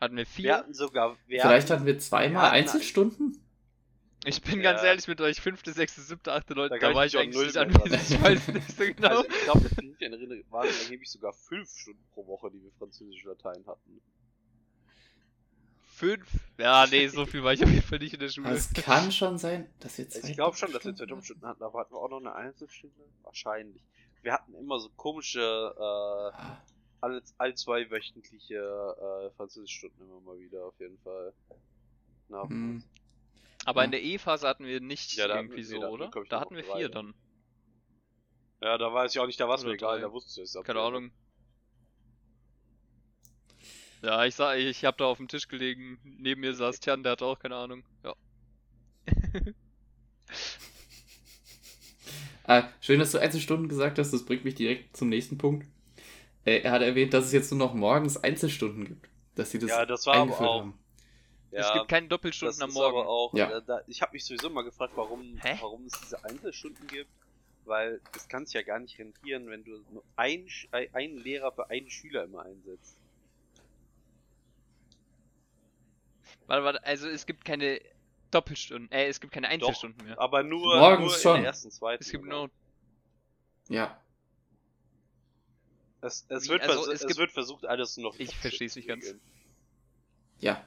Hatten 0.00 0.16
wir 0.16 0.22
Wir 0.24 0.26
vier? 0.26 0.56
hatten 0.56 0.74
sogar. 0.74 1.16
Wir 1.26 1.40
Vielleicht 1.42 1.70
hatten 1.70 1.84
wir 1.86 1.98
zweimal 1.98 2.32
wir 2.32 2.42
hatten 2.42 2.54
Einzelstunden? 2.54 3.41
Ich 4.24 4.40
bin 4.42 4.60
Ja. 4.60 4.72
ganz 4.72 4.82
ehrlich 4.84 5.08
mit 5.08 5.20
euch, 5.20 5.40
fünfte, 5.40 5.72
sechste, 5.72 6.00
siebte, 6.00 6.32
achte, 6.32 6.54
neunte, 6.54 6.78
Da 6.78 6.88
da, 6.88 6.94
war 6.94 7.06
ich 7.06 7.14
ich 7.14 7.18
eigentlich 7.18 7.34
null 7.34 7.46
nicht 7.46 7.56
anwesend, 7.56 8.10
ich 8.10 8.22
weiß 8.22 8.48
nicht 8.48 8.70
so 8.76 8.84
genau. 8.94 9.08
Also 9.08 9.28
ich 9.28 9.40
glaube, 9.42 9.68
in 9.80 9.96
der 9.98 10.12
Erinnerung 10.12 10.44
waren 10.50 10.68
angeblich 10.68 11.10
sogar 11.10 11.32
fünf 11.32 11.68
Stunden 11.70 12.04
pro 12.12 12.26
Woche, 12.26 12.50
die 12.50 12.62
wir 12.62 12.70
Französisch 12.78 13.24
Latein 13.24 13.64
hatten. 13.66 14.00
Fünf? 15.94 16.26
Ja, 16.58 16.86
nee, 16.86 17.06
so 17.08 17.26
viel 17.26 17.42
war 17.44 17.52
ich 17.52 17.62
auf 17.62 17.70
jeden 17.70 17.82
Fall 17.82 17.98
nicht 17.98 18.14
in 18.14 18.20
der 18.20 18.28
Schule. 18.28 18.50
Es 18.50 18.72
kann 18.72 19.12
schon 19.12 19.38
sein, 19.38 19.68
dass 19.80 19.98
wir 19.98 20.08
zwei 20.08 20.28
Ich 20.28 20.34
glaube 20.34 20.56
schon, 20.56 20.72
dass 20.72 20.84
wir 20.84 20.94
zwei 20.94 21.06
Doppelstunden 21.06 21.46
hatten, 21.46 21.62
aber 21.62 21.80
hatten 21.80 21.94
wir 21.94 21.98
auch 22.00 22.08
noch 22.10 22.18
eine 22.18 22.34
Einzelstunde? 22.34 22.96
Wahrscheinlich. 23.22 23.82
Wir 24.22 24.32
hatten 24.32 24.54
immer 24.54 24.78
so 24.80 24.88
komische, 24.96 25.40
äh, 25.40 26.36
alle, 27.00 27.22
alle 27.38 27.54
zwei 27.54 27.90
wöchentliche 27.90 28.56
äh, 28.56 29.30
Französischstunden 29.36 30.00
immer 30.08 30.20
mal 30.20 30.38
wieder, 30.38 30.64
auf 30.64 30.78
jeden 30.80 30.98
Fall. 30.98 31.32
Na, 32.28 32.48
Hm. 32.48 32.82
Aber 33.64 33.84
in 33.84 33.90
der 33.92 34.02
E-Phase 34.02 34.48
hatten 34.48 34.64
wir 34.66 34.80
nicht 34.80 35.14
Ja, 35.14 35.28
da 35.28 35.34
hatten 35.34 35.46
irgendwie 35.46 35.58
wir- 35.62 35.66
so, 35.66 35.76
nee, 35.76 35.82
hatten 35.84 35.92
oder? 35.94 36.22
ich, 36.22 36.28
Da 36.28 36.40
hatten 36.40 36.56
wir 36.56 36.64
vier 36.64 36.88
dann. 36.88 37.14
Ja, 38.60 38.78
da 38.78 38.92
weiß 38.92 39.14
ich 39.14 39.20
auch 39.20 39.26
nicht, 39.26 39.38
da 39.40 39.48
war 39.48 39.56
es 39.56 39.64
mir 39.64 39.72
egal, 39.72 40.00
da 40.00 40.12
wusste 40.12 40.40
ich 40.42 40.48
es. 40.54 40.62
Keine 40.64 40.80
Ahnung. 40.80 41.10
Ja, 44.02 44.24
ich 44.24 44.34
sag, 44.34 44.58
ich 44.58 44.84
hab 44.84 44.98
da 44.98 45.04
auf 45.06 45.18
dem 45.18 45.28
Tisch 45.28 45.46
gelegen, 45.46 45.98
neben 46.02 46.40
mir 46.40 46.54
saß 46.54 46.80
Tjan, 46.80 47.02
der 47.04 47.12
hatte 47.12 47.24
auch 47.24 47.38
keine 47.38 47.56
Ahnung. 47.56 47.84
Ja. 48.04 48.14
Ah, 52.44 52.68
schön, 52.80 52.98
dass 52.98 53.12
du 53.12 53.18
Einzelstunden 53.18 53.68
gesagt 53.68 53.98
hast, 54.00 54.10
das 54.12 54.24
bringt 54.24 54.44
mich 54.44 54.56
direkt 54.56 54.96
zum 54.96 55.08
nächsten 55.08 55.38
Punkt. 55.38 55.64
Äh, 56.44 56.58
er 56.62 56.72
hat 56.72 56.82
erwähnt, 56.82 57.14
dass 57.14 57.26
es 57.26 57.32
jetzt 57.32 57.52
nur 57.52 57.58
noch 57.58 57.72
morgens 57.72 58.16
Einzelstunden 58.16 58.84
gibt. 58.84 59.08
Dass 59.36 59.52
sie 59.52 59.60
das, 59.60 59.70
Ja, 59.70 59.86
das 59.86 60.06
war 60.06 60.14
aber 60.14 60.22
eingeführt 60.24 60.48
auch- 60.50 60.60
haben. 60.62 60.78
Ja, 61.52 61.60
es 61.68 61.72
gibt 61.74 61.88
keine 61.88 62.08
das 62.08 62.16
Doppelstunden 62.16 62.54
ist 62.56 62.62
am 62.62 62.72
Morgen. 62.72 62.96
aber 62.98 63.08
auch, 63.08 63.34
Ja. 63.34 63.58
äh, 63.58 63.62
da, 63.64 63.82
ich 63.86 64.00
habe 64.02 64.12
mich 64.12 64.24
sowieso 64.24 64.48
mal 64.50 64.62
gefragt, 64.64 64.92
warum, 64.96 65.36
Hä? 65.42 65.58
warum 65.60 65.84
es 65.84 65.92
diese 66.00 66.24
Einzelstunden 66.24 66.86
gibt, 66.86 67.10
weil 67.64 68.00
es 68.16 68.26
kann 68.28 68.46
sich 68.46 68.54
ja 68.54 68.62
gar 68.62 68.78
nicht 68.78 68.98
rentieren, 68.98 69.46
wenn 69.48 69.62
du 69.62 69.84
nur 69.92 70.02
ein, 70.16 70.48
äh, 70.72 70.88
einen 70.92 71.18
Lehrer 71.18 71.52
für 71.52 71.68
einen 71.70 71.90
Schüler 71.90 72.24
immer 72.24 72.42
einsetzt. 72.42 72.96
Warte, 76.46 76.64
warte, 76.64 76.84
also 76.84 77.08
es 77.08 77.26
gibt 77.26 77.44
keine 77.44 77.80
Doppelstunden, 78.30 78.90
äh, 78.90 79.06
es 79.06 79.20
gibt 79.20 79.32
keine 79.32 79.48
Einzelstunden 79.48 80.04
mehr. 80.06 80.18
Aber 80.18 80.42
nur, 80.42 80.78
Morgens 80.78 81.00
nur 81.06 81.14
in 81.14 81.20
schon. 81.20 81.36
der 81.36 81.44
ersten, 81.46 81.70
zweiten. 81.70 82.02
Es 82.02 82.10
gibt 82.10 82.24
nur, 82.24 82.50
Ja. 83.68 83.98
Es, 86.00 86.26
es, 86.28 86.44
Wie, 86.46 86.48
wird, 86.48 86.62
also 86.62 86.90
es 86.90 87.00
es, 87.02 87.06
gibt- 87.06 87.18
wird 87.20 87.30
versucht, 87.30 87.64
alles 87.64 87.96
noch. 87.96 88.18
Ich 88.18 88.34
versteh's 88.36 88.74
nicht 88.74 88.88
ganz. 88.88 89.14
Ja. 90.40 90.66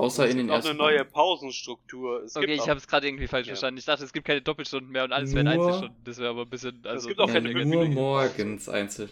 Außer 0.00 0.24
Es 0.24 0.30
in 0.30 0.38
den 0.38 0.46
gibt 0.46 0.52
auch 0.52 0.56
ersten 0.56 0.70
eine 0.70 0.78
neue. 0.78 1.04
Pausenstruktur. 1.04 2.22
Es 2.22 2.34
okay, 2.34 2.46
gibt 2.46 2.62
ich 2.62 2.68
habe 2.68 2.78
es 2.78 2.86
gerade 2.86 3.06
irgendwie 3.06 3.26
falsch 3.26 3.46
Ja. 3.46 3.50
verstanden. 3.52 3.76
Ich 3.78 3.84
dachte, 3.84 4.02
es 4.04 4.14
gibt 4.14 4.26
keine 4.26 4.40
Doppelstunden 4.40 4.90
mehr 4.90 5.04
und 5.04 5.12
alles 5.12 5.34
wären 5.34 5.46
Einzelstunden. 5.46 6.02
Das 6.04 6.16
wäre 6.18 6.30
aber 6.30 6.40
ein 6.42 6.48
bisschen, 6.48 6.80
also... 6.86 7.08
gibt 7.08 7.20
auch 7.20 7.28
ja, 7.28 7.34
keine 7.34 7.66
nur 7.66 7.84
morgens 7.86 8.68
einzeln. 8.70 9.10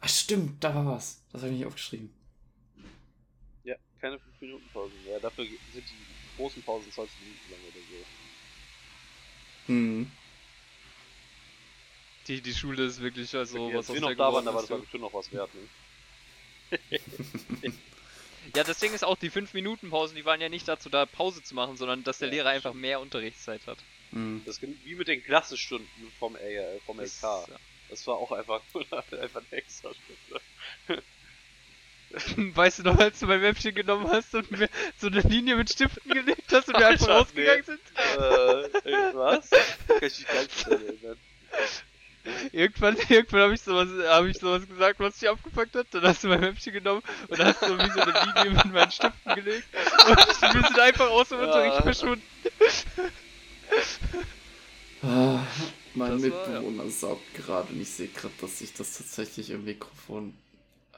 Ach 0.00 0.08
stimmt, 0.08 0.64
da 0.64 0.74
war 0.74 0.86
was. 0.86 1.22
Das 1.30 1.42
habe 1.42 1.52
ich 1.52 1.58
nicht 1.58 1.66
aufgeschrieben. 1.66 2.10
Ja, 3.64 3.76
keine 4.00 4.18
5 4.18 4.40
Minuten 4.40 4.64
Pausen 4.72 4.94
mehr. 5.04 5.20
Dafür 5.20 5.44
sind 5.44 5.58
die 5.74 5.82
großen 6.38 6.62
Pausen 6.62 6.90
20 6.90 7.14
Minuten 7.20 7.50
lang 7.50 7.60
oder 7.68 7.80
so. 7.90 7.96
Hm. 9.66 10.10
Die, 12.28 12.40
die 12.40 12.54
Schule 12.54 12.84
ist 12.84 13.02
wirklich, 13.02 13.36
also, 13.36 13.66
Okay, 13.66 13.76
was 13.76 13.88
wir 13.88 14.00
der 14.00 14.08
noch 14.10 14.16
da 14.16 14.32
waren, 14.32 14.46
war 14.46 14.54
ist, 14.54 14.62
das 14.62 14.70
ja. 14.70 14.76
bestimmt 14.76 15.02
noch 15.02 15.12
was 15.12 15.30
wert. 15.32 15.50
Ne? 15.54 15.60
Ja, 18.54 18.64
das 18.64 18.78
Ding 18.78 18.92
ist 18.92 19.04
auch, 19.04 19.16
die 19.16 19.30
5-Minuten-Pausen, 19.30 20.16
die 20.16 20.24
waren 20.24 20.40
ja 20.40 20.48
nicht 20.48 20.66
dazu 20.68 20.88
da, 20.88 21.06
Pause 21.06 21.42
zu 21.42 21.54
machen, 21.54 21.76
sondern 21.76 22.04
dass 22.04 22.18
der 22.18 22.28
Ja, 22.28 22.34
Lehrer 22.34 22.50
einfach 22.50 22.72
mehr 22.74 23.00
Unterrichtszeit 23.00 23.66
hat. 23.66 23.78
Hm. 24.12 24.42
Das 24.44 24.60
wie 24.62 24.94
mit 24.94 25.08
den 25.08 25.22
Klassenstunden 25.22 25.88
vom, 26.18 26.36
äh, 26.36 26.78
vom 26.86 26.96
Das, 26.98 27.22
LK. 27.22 27.58
Das 27.88 28.06
war 28.06 28.16
auch 28.16 28.32
einfach, 28.32 28.60
einfach 28.92 29.42
eine 29.50 29.58
extra 29.58 29.90
Stunde. 29.94 30.42
ja. 30.88 30.96
Weißt 32.56 32.80
du 32.80 32.82
noch, 32.82 32.98
als 32.98 33.20
du 33.20 33.26
mein 33.26 33.40
Mäppchen 33.40 33.72
genommen 33.72 34.08
hast 34.10 34.34
und 34.34 34.50
mir 34.50 34.68
so 34.98 35.06
eine 35.06 35.20
Linie 35.20 35.54
mit 35.54 35.70
Stiften 35.70 36.12
gelegt 36.12 36.52
hast 36.52 36.68
und 36.68 36.76
wir 36.76 36.86
einfach 36.88 37.08
rausgegangen 37.08 37.62
sind? 37.64 37.80
äh, 38.16 39.14
was? 39.14 39.48
Kann 39.50 39.98
ich 40.02 40.18
mich 40.18 40.26
ganz 40.26 40.66
erinnern. 40.66 41.18
Irgendwann, 42.52 42.96
irgendwann 43.08 43.40
habe 43.42 43.54
ich 43.54 43.62
sowas, 43.62 43.88
habe 44.08 44.30
ich 44.30 44.38
sowas 44.38 44.66
gesagt, 44.68 45.00
was 45.00 45.18
dich 45.18 45.28
abgefuckt 45.28 45.74
hat. 45.74 45.86
Dann 45.90 46.02
hast 46.02 46.22
du 46.24 46.28
mein 46.28 46.40
Mäppchen 46.40 46.72
genommen 46.72 47.02
und 47.28 47.38
hast 47.38 47.60
so 47.60 47.78
wie 47.78 47.90
so 47.90 48.00
eine 48.00 48.32
Linie 48.44 48.50
mit 48.62 48.72
meinen 48.72 48.90
Stiften 48.90 49.34
gelegt. 49.34 49.66
Und 50.08 50.16
wir 50.54 50.62
sind 50.62 50.78
einfach 50.78 51.08
aus 51.10 51.28
dem 51.28 51.38
Ja. 51.38 51.46
Unterricht 51.46 51.82
verschwunden. 51.82 52.22
Ah, 55.02 55.42
mein 55.94 56.12
Das 56.20 56.30
war, 56.30 56.48
ja. 56.48 56.60
Mitbewohner 56.60 56.90
saugt 56.90 57.34
gerade 57.34 57.72
und 57.72 57.80
ich 57.80 57.90
sehe 57.90 58.08
gerade, 58.08 58.34
dass 58.40 58.58
sich 58.58 58.72
das 58.74 58.98
tatsächlich 58.98 59.50
im 59.50 59.64
Mikrofon 59.64 60.34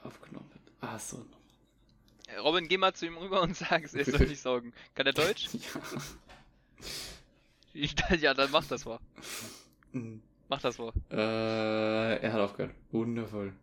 aufgenommen 0.02 0.50
hat. 0.80 0.90
Ah, 0.90 0.98
so. 0.98 1.24
Robin, 2.42 2.66
geh 2.66 2.78
mal 2.78 2.94
zu 2.94 3.06
ihm 3.06 3.16
rüber 3.18 3.42
und 3.42 3.56
sag 3.56 3.84
es, 3.84 3.94
er 3.94 4.04
soll 4.06 4.26
nicht 4.26 4.40
saugen. 4.40 4.72
Kann 4.94 5.06
er 5.06 5.12
Deutsch? 5.12 5.48
Ja. 7.74 8.16
ja, 8.16 8.34
dann 8.34 8.50
mach 8.50 8.66
das 8.66 8.84
mal. 8.84 8.98
Hm. 9.92 10.20
Mach 10.52 10.60
das 10.60 10.76
mal. 10.76 10.92
Äh, 11.10 12.20
er 12.20 12.30
hat 12.34 12.40
aufgehört. 12.40 12.74
Wundervoll. 12.90 13.54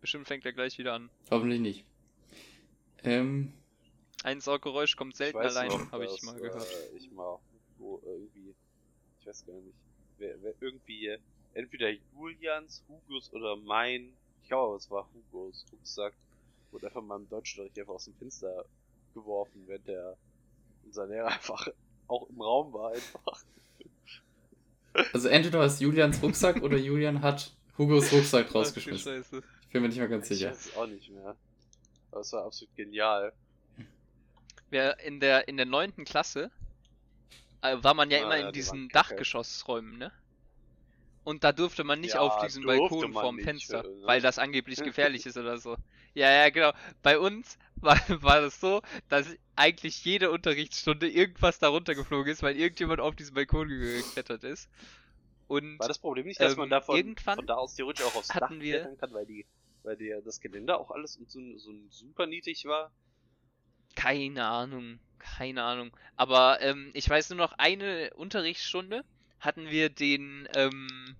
Bestimmt 0.00 0.28
fängt 0.28 0.46
er 0.46 0.52
gleich 0.52 0.78
wieder 0.78 0.92
an. 0.92 1.10
Hoffentlich 1.32 1.60
nicht. 1.60 1.84
Ähm, 3.02 3.52
Ein 4.22 4.40
Sauggeräusch 4.40 4.94
kommt 4.94 5.16
selten 5.16 5.36
weiß 5.38 5.56
allein, 5.56 5.90
habe 5.90 6.04
ich 6.04 6.22
mal 6.22 6.36
gehört. 6.36 6.64
Äh, 6.64 6.96
ich 6.96 7.10
mal 7.10 7.40
wo 7.78 8.00
irgendwie, 8.04 8.54
ich 9.18 9.26
weiß 9.26 9.46
gar 9.46 9.54
nicht, 9.54 9.74
wer, 10.18 10.40
wer 10.44 10.54
irgendwie 10.60 11.08
äh, 11.08 11.18
entweder 11.54 11.90
Julians, 11.90 12.84
Hugos 12.88 13.32
oder 13.32 13.56
mein, 13.56 14.12
ich 14.42 14.46
glaube, 14.46 14.76
es 14.76 14.88
war 14.92 15.08
Hugos 15.12 15.66
Rucksack, 15.72 16.14
wurde 16.70 16.86
einfach 16.86 17.02
mal 17.02 17.16
im 17.16 17.28
Deutschunterricht 17.28 17.80
einfach 17.80 17.94
aus 17.94 18.04
dem 18.04 18.14
Fenster 18.14 18.64
geworfen, 19.12 19.64
wenn 19.66 19.82
der 19.82 20.16
unser 20.84 21.08
Lehrer 21.08 21.26
einfach 21.32 21.66
auch 22.06 22.28
im 22.30 22.40
Raum 22.40 22.72
war 22.72 22.92
einfach. 22.92 23.42
Also 25.12 25.28
entweder 25.28 25.58
war 25.60 25.66
es 25.66 25.80
Julians 25.80 26.22
Rucksack 26.22 26.62
oder 26.62 26.76
Julian 26.76 27.22
hat 27.22 27.52
Hugos 27.78 28.12
Rucksack 28.12 28.54
rausgeschmissen. 28.54 29.24
Ich 29.62 29.68
bin 29.70 29.82
mir 29.82 29.88
nicht 29.88 29.98
mehr 29.98 30.08
ganz 30.08 30.30
Ich 30.30 30.38
sicher. 30.38 30.50
weiß 30.50 30.66
es 30.66 30.76
auch 30.76 30.86
nicht 30.86 31.10
mehr. 31.10 31.36
Aber 32.12 32.20
es 32.20 32.32
war 32.32 32.44
absolut 32.44 32.74
genial. 32.76 33.32
Wir 34.70 34.98
in 35.00 35.20
der 35.20 35.48
in 35.48 35.56
der 35.56 35.66
neunten 35.66 36.04
Klasse 36.04 36.50
äh, 37.62 37.76
war 37.82 37.94
man 37.94 38.10
ja 38.10 38.18
Ah, 38.18 38.22
immer 38.22 38.36
ja, 38.36 38.46
in 38.46 38.52
die 38.52 38.58
diesen. 38.60 38.88
Dachgeschossräumen, 38.90 39.98
ne? 39.98 40.12
Und 41.24 41.42
da 41.44 41.52
durfte 41.52 41.84
man 41.84 42.00
nicht 42.00 42.14
Ja, 42.14 42.20
auf 42.20 42.36
diesen 42.36 42.64
Balkon 42.66 43.12
vorm 43.14 43.36
nicht, 43.36 43.44
Fenster, 43.44 43.82
ne? 43.82 43.88
weil 44.04 44.20
das 44.20 44.38
angeblich 44.38 44.82
gefährlich 44.82 45.26
ist 45.26 45.36
oder 45.38 45.58
so. 45.58 45.76
Ja, 46.14 46.30
ja, 46.30 46.50
genau. 46.50 46.72
Bei 47.02 47.18
uns 47.18 47.58
war, 47.76 47.96
war 48.22 48.40
das 48.42 48.60
so, 48.60 48.82
dass 49.08 49.26
eigentlich 49.56 50.04
jede 50.04 50.30
Unterrichtsstunde 50.30 51.08
irgendwas 51.08 51.58
darunter 51.58 51.94
geflogen 51.94 52.32
ist, 52.32 52.42
weil 52.42 52.56
irgendjemand 52.56 53.00
auf 53.00 53.16
diesen 53.16 53.34
Balkon 53.34 53.68
geklettert 53.68 54.44
ist. 54.44 54.68
Und 55.48 55.78
War 55.78 55.86
das 55.86 56.00
Problem 56.00 56.26
nicht, 56.26 56.42
dass 56.42 56.52
Ähm, 56.52 56.58
man 56.58 56.68
davon 56.68 56.96
irgendwann 56.96 57.36
von 57.36 57.46
da 57.46 57.54
aus 57.54 57.74
theoretisch 57.76 58.04
auch 58.04 58.14
aufs 58.16 58.28
Dach 58.28 58.40
hatten 58.40 58.60
wir- 58.60 58.80
klettern 58.80 58.96
kann, 58.96 59.12
weil 59.12 59.24
die, 59.26 59.46
weil 59.84 59.96
die, 59.96 60.12
das 60.24 60.40
Geländer 60.40 60.80
auch 60.80 60.90
alles 60.90 61.12
so, 61.28 61.56
so 61.58 61.72
super 61.90 62.26
niedrig 62.26 62.64
war? 62.64 62.92
Keine 63.96 64.44
Ahnung, 64.46 65.00
keine 65.18 65.62
Ahnung. 65.64 65.96
Aber 66.16 66.60
ähm, 66.60 66.90
ich 66.94 67.08
weiß 67.08 67.30
nur 67.30 67.38
noch, 67.38 67.52
eine 67.54 68.12
Unterrichtsstunde 68.14 69.04
hatten 69.40 69.68
wir 69.70 69.90
den, 69.90 70.48
ähm, 70.54 71.16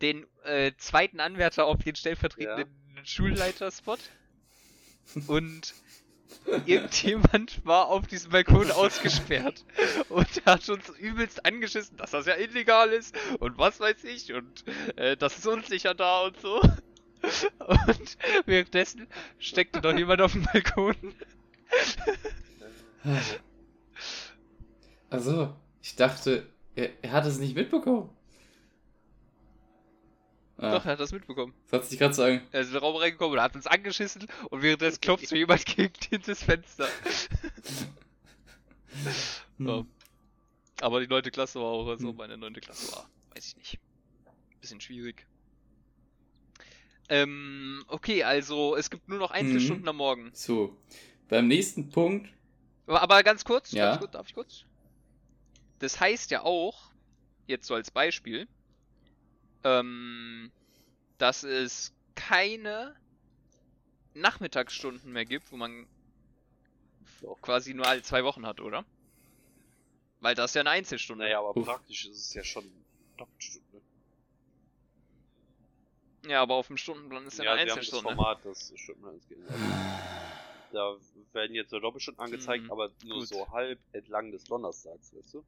den 0.00 0.26
äh, 0.44 0.72
zweiten 0.78 1.20
Anwärter 1.20 1.66
auf 1.66 1.78
den 1.82 1.96
stellvertretenden 1.96 2.68
Schulleiterspot. 3.04 4.00
Und 5.26 5.74
irgendjemand 6.66 7.64
war 7.64 7.88
auf 7.88 8.06
diesem 8.06 8.30
Balkon 8.32 8.70
ausgesperrt 8.70 9.64
und 10.10 10.28
hat 10.44 10.68
uns 10.68 10.88
übelst 10.90 11.44
angeschissen, 11.46 11.96
dass 11.96 12.10
das 12.10 12.26
ja 12.26 12.36
illegal 12.36 12.90
ist 12.90 13.16
und 13.38 13.58
was 13.58 13.80
weiß 13.80 14.04
ich 14.04 14.32
und 14.34 14.64
äh, 14.96 15.16
das 15.16 15.38
ist 15.38 15.46
unsicher 15.46 15.94
da 15.94 16.22
und 16.26 16.38
so. 16.40 16.60
Und 17.20 18.16
währenddessen 18.46 19.08
steckte 19.38 19.80
noch 19.80 19.96
jemand 19.96 20.20
auf 20.20 20.32
dem 20.32 20.44
Balkon. 20.44 20.94
Also, 25.10 25.54
ich 25.82 25.96
dachte, 25.96 26.46
er, 26.78 26.90
er 27.02 27.12
hat 27.12 27.26
es 27.26 27.38
nicht 27.38 27.54
mitbekommen. 27.54 28.08
Ah, 30.56 30.72
Doch, 30.72 30.84
er 30.86 30.92
hat 30.92 31.00
das 31.00 31.12
mitbekommen. 31.12 31.54
das 31.70 31.80
hat 31.82 31.88
sich 31.88 31.98
gerade 31.98 32.14
sagen. 32.14 32.42
Er 32.50 32.60
ist 32.62 32.68
in 32.68 32.72
den 32.74 32.80
Raum 32.82 32.96
reingekommen 32.96 33.38
und 33.38 33.42
hat 33.42 33.54
uns 33.54 33.66
angeschissen 33.68 34.26
und 34.50 34.60
währenddessen 34.62 35.00
klopft 35.00 35.28
so 35.28 35.36
jemand 35.36 35.64
gegen 35.66 35.92
dieses 36.10 36.42
Fenster. 36.42 36.88
Ja. 39.58 39.78
Hm. 39.78 39.86
Aber 40.80 41.00
die 41.00 41.06
neunte 41.08 41.30
Klasse 41.30 41.60
war 41.60 41.66
auch, 41.66 41.88
also 41.88 42.08
Hm. 42.10 42.16
meine 42.16 42.36
neunte 42.38 42.60
Klasse 42.60 42.90
war, 42.96 43.08
weiß 43.34 43.46
ich 43.48 43.56
nicht. 43.56 43.78
Bisschen 44.60 44.80
schwierig. 44.80 45.26
Ähm, 47.08 47.84
okay, 47.88 48.22
also 48.24 48.76
es 48.76 48.88
gibt 48.90 49.08
nur 49.08 49.18
noch 49.18 49.30
Einzelstunden 49.30 49.82
Mhm. 49.82 49.88
am 49.88 49.96
Morgen. 49.96 50.30
So, 50.32 50.76
beim 51.28 51.48
nächsten 51.48 51.90
Punkt. 51.90 52.28
Aber, 52.86 53.02
aber 53.02 53.22
ganz 53.22 53.44
kurz, 53.44 53.72
Ja. 53.72 53.90
ganz 53.90 54.00
kurz, 54.00 54.12
darf 54.12 54.26
ich 54.28 54.34
kurz? 54.34 54.64
Das 55.78 56.00
heißt 56.00 56.30
ja 56.30 56.42
auch, 56.42 56.90
jetzt 57.46 57.66
so 57.66 57.74
als 57.74 57.90
Beispiel, 57.90 58.48
ähm, 59.64 60.50
dass 61.18 61.42
es 61.44 61.92
keine, 62.14 62.96
Nachmittagsstunden 64.14 65.12
mehr 65.12 65.24
gibt, 65.24 65.52
wo 65.52 65.56
man 65.56 65.86
Doch. 67.20 67.40
quasi 67.40 67.74
nur 67.74 67.86
alle 67.86 68.02
zwei 68.02 68.24
Wochen 68.24 68.46
hat, 68.46 68.60
oder? 68.60 68.84
Weil 70.20 70.34
das 70.34 70.50
ist 70.50 70.54
ja 70.54 70.60
eine 70.62 70.70
Einzelstunde. 70.70 71.24
Naja, 71.24 71.38
aber 71.38 71.56
Uff. 71.56 71.66
praktisch 71.66 72.06
ist 72.06 72.18
es 72.18 72.34
ja 72.34 72.42
schon 72.42 72.64
Doppelstunde. 73.16 73.80
Ja, 76.26 76.42
aber 76.42 76.54
auf 76.54 76.66
dem 76.66 76.76
Stundenplan 76.76 77.26
ist 77.26 77.38
ja, 77.38 77.44
Ja, 77.44 77.52
eine 77.52 77.62
sie 77.64 77.70
haben 77.70 77.78
das 77.78 77.86
Einzelstunde. 77.86 78.16
Format, 78.16 78.44
das 78.44 78.72
Stundenplans 78.76 79.28
geändert. 79.28 79.54
Da 80.72 80.96
werden 81.32 81.54
jetzt 81.54 81.70
so 81.70 81.78
Doppelstunden 81.78 82.22
angezeigt, 82.22 82.64
Mhm, 82.64 82.72
aber 82.72 82.90
nur 83.04 83.20
gut. 83.20 83.28
so 83.28 83.48
halb 83.50 83.80
entlang 83.92 84.32
des 84.32 84.44
Donnerstags, 84.44 85.14
weißt 85.14 85.34
du? 85.34 85.44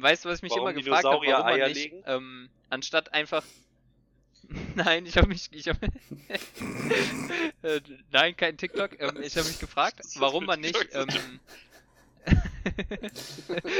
Weißt 0.00 0.24
du, 0.24 0.28
was 0.28 0.38
ich 0.38 0.42
mich 0.42 0.52
Warum 0.52 0.68
immer 0.68 0.72
gefragt 0.80 1.04
habe, 1.04 1.16
warum 1.26 1.44
man 1.44 1.52
Eier 1.54 1.68
nicht, 1.68 1.76
legen? 1.76 2.02
ähm, 2.06 2.48
anstatt 2.70 3.12
einfach... 3.12 3.44
Nein, 4.74 5.04
ich 5.06 5.16
habe 5.16 5.28
mich... 5.28 5.48
Ich 5.52 5.68
hab, 5.68 5.76
äh, 7.62 7.80
nein, 8.10 8.36
kein 8.36 8.56
TikTok. 8.56 8.98
Ähm, 9.00 9.18
ich 9.22 9.36
habe 9.36 9.46
mich 9.46 9.58
gefragt, 9.58 10.00
warum 10.16 10.46
man 10.46 10.60
nicht... 10.60 10.76
Ähm, 10.92 11.08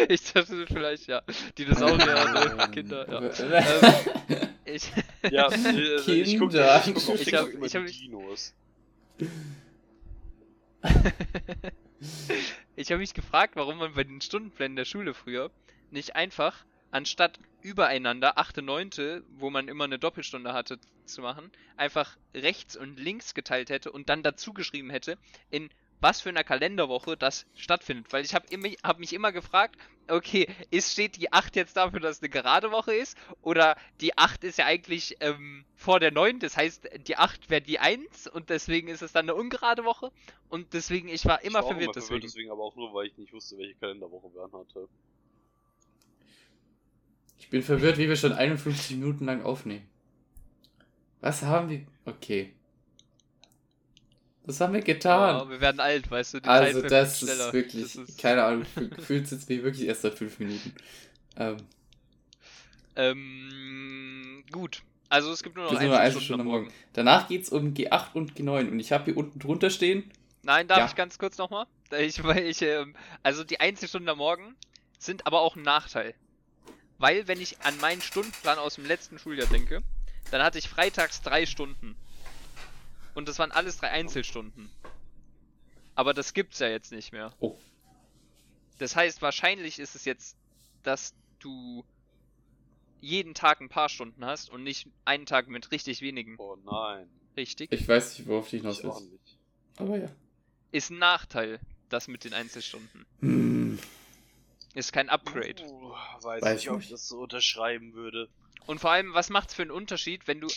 ich 0.09 0.33
dachte 0.33 0.66
vielleicht, 0.66 1.07
ja. 1.07 1.23
Dinosaurier, 1.59 2.57
äh, 2.59 2.68
Kinder, 2.68 3.07
ja. 3.11 3.21
Ähm, 3.59 4.49
ich, 4.64 4.91
Ja, 5.31 5.49
äh, 5.51 5.97
ich 6.12 6.39
gucke 6.39 6.57
guck 6.95 7.09
auf 7.09 7.14
Ich 7.16 7.25
TikTok 7.25 7.41
hab- 7.49 7.53
immer 7.55 7.66
ich 7.66 7.75
hab 7.75 7.83
die 7.83 7.89
mich- 7.89 8.01
Dinos. 8.01 8.55
ich 12.77 12.91
habe 12.91 12.99
mich 13.01 13.12
gefragt, 13.14 13.57
warum 13.57 13.79
man 13.79 13.95
bei 13.95 14.05
den 14.05 14.21
Stundenplänen 14.21 14.77
der 14.77 14.85
Schule 14.87 15.12
früher 15.14 15.51
nicht 15.93 16.16
einfach, 16.16 16.64
anstatt 16.91 17.38
übereinander, 17.62 18.38
8., 18.38 18.59
9., 18.59 19.22
wo 19.36 19.51
man 19.51 19.68
immer 19.68 19.84
eine 19.84 19.99
Doppelstunde 19.99 20.53
hatte 20.53 20.78
zu 21.05 21.22
machen, 21.22 21.51
einfach 21.76 22.16
rechts 22.34 22.76
und 22.76 22.99
links 22.99 23.34
geteilt 23.34 23.70
hätte 23.70 23.93
und 23.93 24.09
dann 24.09 24.22
dazu 24.22 24.53
geschrieben 24.53 24.91
hätte, 24.91 25.18
in 25.51 25.70
was 26.01 26.20
für 26.20 26.30
einer 26.30 26.45
Kalenderwoche 26.45 27.16
das 27.16 27.47
stattfindet. 27.55 28.12
Weil 28.12 28.24
ich 28.24 28.34
habe 28.34 28.47
hab 28.82 28.99
mich 28.99 29.12
immer 29.12 29.32
gefragt, 29.32 29.76
okay, 30.09 30.49
ist, 30.70 30.93
steht 30.93 31.16
die 31.16 31.32
8 31.32 31.57
jetzt 31.57 31.76
dafür, 31.76 32.01
dass 32.01 32.16
es 32.16 32.22
eine 32.22 32.30
gerade 32.30 32.70
Woche 32.70 32.95
ist? 32.95 33.16
Oder 33.43 33.76
die 34.01 34.16
8 34.16 34.43
ist 34.45 34.59
ja 34.59 34.66
eigentlich 34.66 35.16
ähm, 35.20 35.64
vor 35.76 36.01
der 36.01 36.11
9, 36.11 36.41
das 36.41 36.57
heißt, 36.57 36.88
die 37.07 37.16
8 37.16 37.51
wäre 37.51 37.61
die 37.61 37.78
1 37.78 38.28
und 38.28 38.51
deswegen 38.51 38.88
ist 38.88 39.03
es 39.03 39.12
dann 39.12 39.26
eine 39.26 39.34
ungerade 39.34 39.84
Woche. 39.84 40.11
Und 40.49 40.72
deswegen, 40.72 41.09
ich 41.09 41.26
war 41.26 41.43
immer 41.43 41.49
ich 41.49 41.55
war 41.55 41.62
verwirrt 41.62 41.82
immer 41.82 41.93
deswegen. 41.93 42.07
verwirrt, 42.07 42.24
deswegen 42.24 42.51
aber 42.51 42.64
auch 42.64 42.76
nur, 42.76 42.93
weil 42.95 43.07
ich 43.07 43.16
nicht 43.16 43.32
wusste, 43.32 43.59
welche 43.59 43.74
Kalenderwoche 43.74 44.32
wir 44.34 44.43
anhatte. 44.43 44.88
Ich 47.51 47.53
bin 47.53 47.63
verwirrt, 47.65 47.99
wie 47.99 48.09
wir 48.09 48.15
schon 48.15 48.33
51 48.33 48.93
Minuten 48.97 49.25
lang 49.25 49.43
aufnehmen. 49.43 49.83
Was 51.21 51.43
haben 51.43 51.69
wir. 51.69 51.81
Okay. 52.05 52.53
Was 54.45 54.61
haben 54.61 54.73
wir 54.73 54.83
getan? 54.83 55.37
Ja, 55.37 55.51
wir 55.51 55.61
werden 55.61 55.81
alt, 55.81 56.09
weißt 56.09 56.35
du, 56.35 56.41
die 56.41 56.49
also, 56.49 56.81
Zeit 56.83 56.91
das 56.93 57.19
vergeht 57.19 57.29
schneller. 57.35 57.47
ist 57.49 57.53
wirklich. 57.53 57.83
Das 57.83 57.97
ist, 57.97 58.19
Keine 58.21 58.45
Ahnung, 58.45 58.63
gef- 58.77 58.89
gefühlt 58.95 59.27
sitzt 59.27 59.49
mir 59.49 59.65
wirklich 59.65 59.89
erst 59.89 60.03
seit 60.03 60.15
5 60.15 60.39
Minuten. 60.39 60.73
Ähm, 61.37 61.57
ähm, 62.97 64.45
gut. 64.53 64.83
Also 65.09 65.33
es 65.33 65.43
gibt 65.43 65.57
nur 65.57 65.65
noch 65.65 65.73
ist 65.73 65.81
nur 65.83 65.91
eine 65.99 66.13
eine 66.13 66.21
Stunde 66.21 66.45
Morgen. 66.45 66.65
Morgen. 66.67 66.75
Danach 66.93 67.27
geht's 67.27 67.49
um 67.51 67.75
G8 67.75 68.13
und 68.15 68.35
G9 68.35 68.71
und 68.71 68.79
ich 68.79 68.93
habe 68.93 69.07
hier 69.07 69.17
unten 69.17 69.41
drunter 69.41 69.71
stehen. 69.71 70.09
Nein, 70.45 70.69
darf 70.69 70.79
Ja. 70.79 70.87
ich 70.87 70.95
ganz 70.95 71.19
kurz 71.19 71.37
nochmal? 71.37 71.67
Ich, 71.99 72.19
ich, 72.25 72.63
ähm, 72.63 72.95
also 73.25 73.43
die 73.43 73.59
Einzelstunden 73.59 74.09
am 74.09 74.19
Morgen 74.19 74.55
sind 74.99 75.27
aber 75.27 75.41
auch 75.41 75.57
ein 75.57 75.63
Nachteil. 75.63 76.15
Weil, 77.01 77.27
wenn 77.29 77.41
ich 77.41 77.59
an 77.63 77.79
meinen 77.79 78.03
Stundenplan 78.03 78.59
aus 78.59 78.75
dem 78.75 78.85
letzten 78.85 79.19
Schuljahr 79.19 79.49
denke, 79.49 79.83
dann 80.31 80.43
hatte 80.43 80.59
ich 80.59 80.69
freitags 80.69 81.23
drei 81.23 81.47
Stunden. 81.47 81.97
Und 83.15 83.27
das 83.27 83.39
waren 83.39 83.53
alles 83.53 83.79
drei 83.79 83.89
Einzelstunden. 83.89 84.71
Aber 85.95 86.13
das 86.13 86.35
gibt's 86.35 86.59
ja 86.59 86.69
jetzt 86.69 86.93
nicht 86.93 87.11
mehr. 87.13 87.33
Oh. 87.41 87.57
Das 88.79 88.97
heißt, 88.97 89.23
wahrscheinlich 89.23 89.79
ist 89.79 89.95
es 89.95 90.05
jetzt, 90.05 90.37
dass 90.83 91.15
du 91.39 91.87
jeden 93.01 93.33
Tag 93.33 93.63
ein 93.63 93.71
paar 93.71 93.89
Stunden 93.89 94.27
hast 94.27 94.51
und 94.51 94.63
nicht 94.63 94.87
einen 95.07 95.25
Tag 95.25 95.49
mit 95.49 95.73
richtig 95.73 96.03
wenigen. 96.03 96.37
Oh 96.37 96.57
nein. 96.67 97.09
Richtig? 97.35 97.73
Ich 97.73 97.89
weiß 97.89 98.19
nicht, 98.19 98.29
worauf 98.29 98.51
du 98.51 98.59
hinaus 98.59 98.85
auch 98.85 99.01
willst. 99.01 99.39
Aber 99.79 99.97
ja. 99.97 100.11
Ist 100.71 100.91
ein 100.91 100.99
Nachteil, 100.99 101.61
das 101.89 102.09
mit 102.09 102.25
den 102.25 102.35
Einzelstunden. 102.35 103.07
Hm. 103.21 103.79
Ist 104.75 104.93
kein 104.93 105.09
Upgrade. 105.09 105.62
Uh, 105.64 105.91
weiß, 106.23 106.43
Weiß 106.43 106.57
nicht, 106.57 106.71
ob 106.71 106.77
ich 106.77 106.83
nicht. 106.85 106.93
das 106.93 107.09
so 107.09 107.18
unterschreiben 107.21 107.95
würde. 107.95 108.29
Und 108.66 108.81
vor 108.81 108.93
allem, 108.93 109.14
was 109.14 109.31
macht's 109.31 109.55
für 109.55 109.62
einen 109.62 109.71
Unterschied, 109.73 110.29
wenn 110.29 110.41
du. 110.41 110.49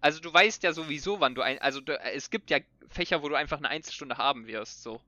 Also 0.00 0.20
du 0.20 0.32
weißt 0.32 0.62
ja 0.62 0.72
sowieso, 0.72 1.20
wann 1.20 1.34
du 1.34 1.42
ein. 1.42 1.58
Also 1.60 1.80
du, 1.80 1.98
es 1.98 2.28
gibt 2.30 2.50
ja 2.50 2.58
Fächer, 2.88 3.22
wo 3.22 3.28
du 3.28 3.34
einfach 3.34 3.58
eine 3.58 3.68
Einzelstunde 3.68 4.18
haben 4.18 4.46
wirst, 4.46 4.82
so. 4.82 5.00